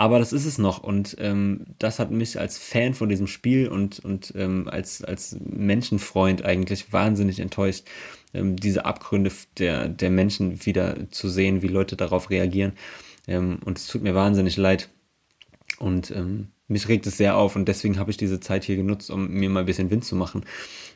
Aber 0.00 0.20
das 0.20 0.32
ist 0.32 0.46
es 0.46 0.58
noch 0.58 0.84
und 0.84 1.16
ähm, 1.18 1.66
das 1.80 1.98
hat 1.98 2.12
mich 2.12 2.38
als 2.38 2.56
Fan 2.56 2.94
von 2.94 3.08
diesem 3.08 3.26
Spiel 3.26 3.66
und, 3.66 3.98
und 3.98 4.32
ähm, 4.36 4.68
als, 4.70 5.02
als 5.02 5.36
Menschenfreund 5.40 6.44
eigentlich 6.44 6.92
wahnsinnig 6.92 7.40
enttäuscht, 7.40 7.84
ähm, 8.32 8.54
diese 8.54 8.84
Abgründe 8.84 9.32
der, 9.58 9.88
der 9.88 10.10
Menschen 10.10 10.64
wieder 10.64 11.10
zu 11.10 11.28
sehen, 11.28 11.62
wie 11.62 11.66
Leute 11.66 11.96
darauf 11.96 12.30
reagieren. 12.30 12.74
Ähm, 13.26 13.58
und 13.64 13.76
es 13.76 13.88
tut 13.88 14.02
mir 14.02 14.14
wahnsinnig 14.14 14.56
leid. 14.56 14.88
Und 15.80 16.12
ähm, 16.12 16.46
mich 16.68 16.86
regt 16.86 17.08
es 17.08 17.16
sehr 17.16 17.36
auf 17.36 17.56
und 17.56 17.66
deswegen 17.66 17.98
habe 17.98 18.12
ich 18.12 18.16
diese 18.16 18.38
Zeit 18.38 18.62
hier 18.62 18.76
genutzt, 18.76 19.10
um 19.10 19.28
mir 19.28 19.50
mal 19.50 19.60
ein 19.60 19.66
bisschen 19.66 19.90
Wind 19.90 20.04
zu 20.04 20.14
machen. 20.14 20.44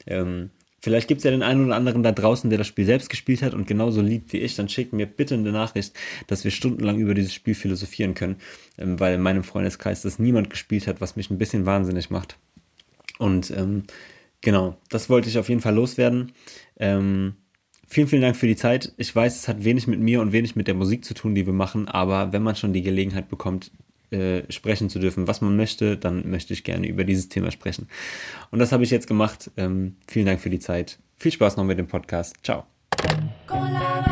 Ähm, 0.07 0.51
Vielleicht 0.83 1.07
gibt 1.07 1.19
es 1.19 1.25
ja 1.25 1.31
den 1.31 1.45
einen 1.45 1.65
oder 1.65 1.77
anderen 1.77 2.03
da 2.03 2.11
draußen, 2.11 2.51
der 2.51 2.59
das 2.59 2.67
Spiel 2.67 2.85
selbst 2.85 3.09
gespielt 3.09 3.41
hat 3.43 3.55
und 3.55 3.69
genauso 3.69 4.01
liebt 4.03 4.33
wie 4.33 4.39
ich. 4.39 4.57
Dann 4.57 4.69
schickt 4.69 4.93
mir 4.93 5.07
bitte 5.07 5.35
eine 5.35 5.53
Nachricht, 5.53 5.95
dass 6.27 6.43
wir 6.43 6.51
stundenlang 6.51 6.99
über 6.99 7.15
dieses 7.15 7.33
Spiel 7.33 7.55
philosophieren 7.55 8.15
können, 8.15 8.37
ähm, 8.79 8.99
weil 8.99 9.15
in 9.15 9.21
meinem 9.21 9.45
Freundeskreis 9.45 10.03
das 10.03 10.19
niemand 10.19 10.51
gespielt 10.51 10.89
hat, 10.89 11.01
was 11.01 11.15
mich 11.15 11.31
ein 11.31 11.39
bisschen 11.39 11.67
wahnsinnig 11.67 12.11
macht. 12.11 12.37
Und 13.19 13.53
ähm, 13.53 13.85
genau, 14.41 14.77
das 14.89 15.09
wollte 15.09 15.29
ich 15.29 15.39
auf 15.39 15.49
jeden 15.49 15.61
Fall 15.61 15.77
loswerden. 15.77 16.33
Ähm, 16.81 17.37
vielen, 17.87 18.09
vielen 18.09 18.23
Dank 18.23 18.35
für 18.35 18.49
die 18.49 18.57
Zeit. 18.57 18.93
Ich 18.97 19.15
weiß, 19.15 19.37
es 19.37 19.47
hat 19.47 19.63
wenig 19.63 19.87
mit 19.87 20.01
mir 20.01 20.21
und 20.21 20.33
wenig 20.33 20.57
mit 20.57 20.67
der 20.67 20.75
Musik 20.75 21.05
zu 21.05 21.15
tun, 21.15 21.37
die 21.37 21.47
wir 21.47 21.53
machen, 21.53 21.87
aber 21.87 22.33
wenn 22.33 22.43
man 22.43 22.57
schon 22.57 22.73
die 22.73 22.83
Gelegenheit 22.83 23.29
bekommt, 23.29 23.71
äh, 24.13 24.51
sprechen 24.51 24.91
zu 24.91 24.99
dürfen, 24.99 25.27
was 25.27 25.41
man 25.41 25.57
möchte, 25.57 25.97
dann 25.97 26.31
möchte 26.31 26.53
ich 26.53 26.65
gerne 26.65 26.87
über 26.87 27.05
dieses 27.05 27.29
Thema 27.29 27.51
sprechen. 27.51 27.89
Und 28.51 28.59
das 28.59 28.73
habe 28.73 28.85
ich 28.85 28.91
jetzt 28.91 29.07
gemacht. 29.07 29.51
Ähm, 29.57 29.97
vielen 30.07 30.27
Dank 30.27 30.41
für 30.41 30.51
die 30.51 30.61
Zeit. 30.61 30.99
Viel 31.17 31.33
Spaß 31.33 31.57
noch 31.57 31.65
mit 31.65 31.79
dem 31.79 31.87
Podcast. 31.87 32.37
Ciao. 32.43 32.65
Colada. 33.47 34.12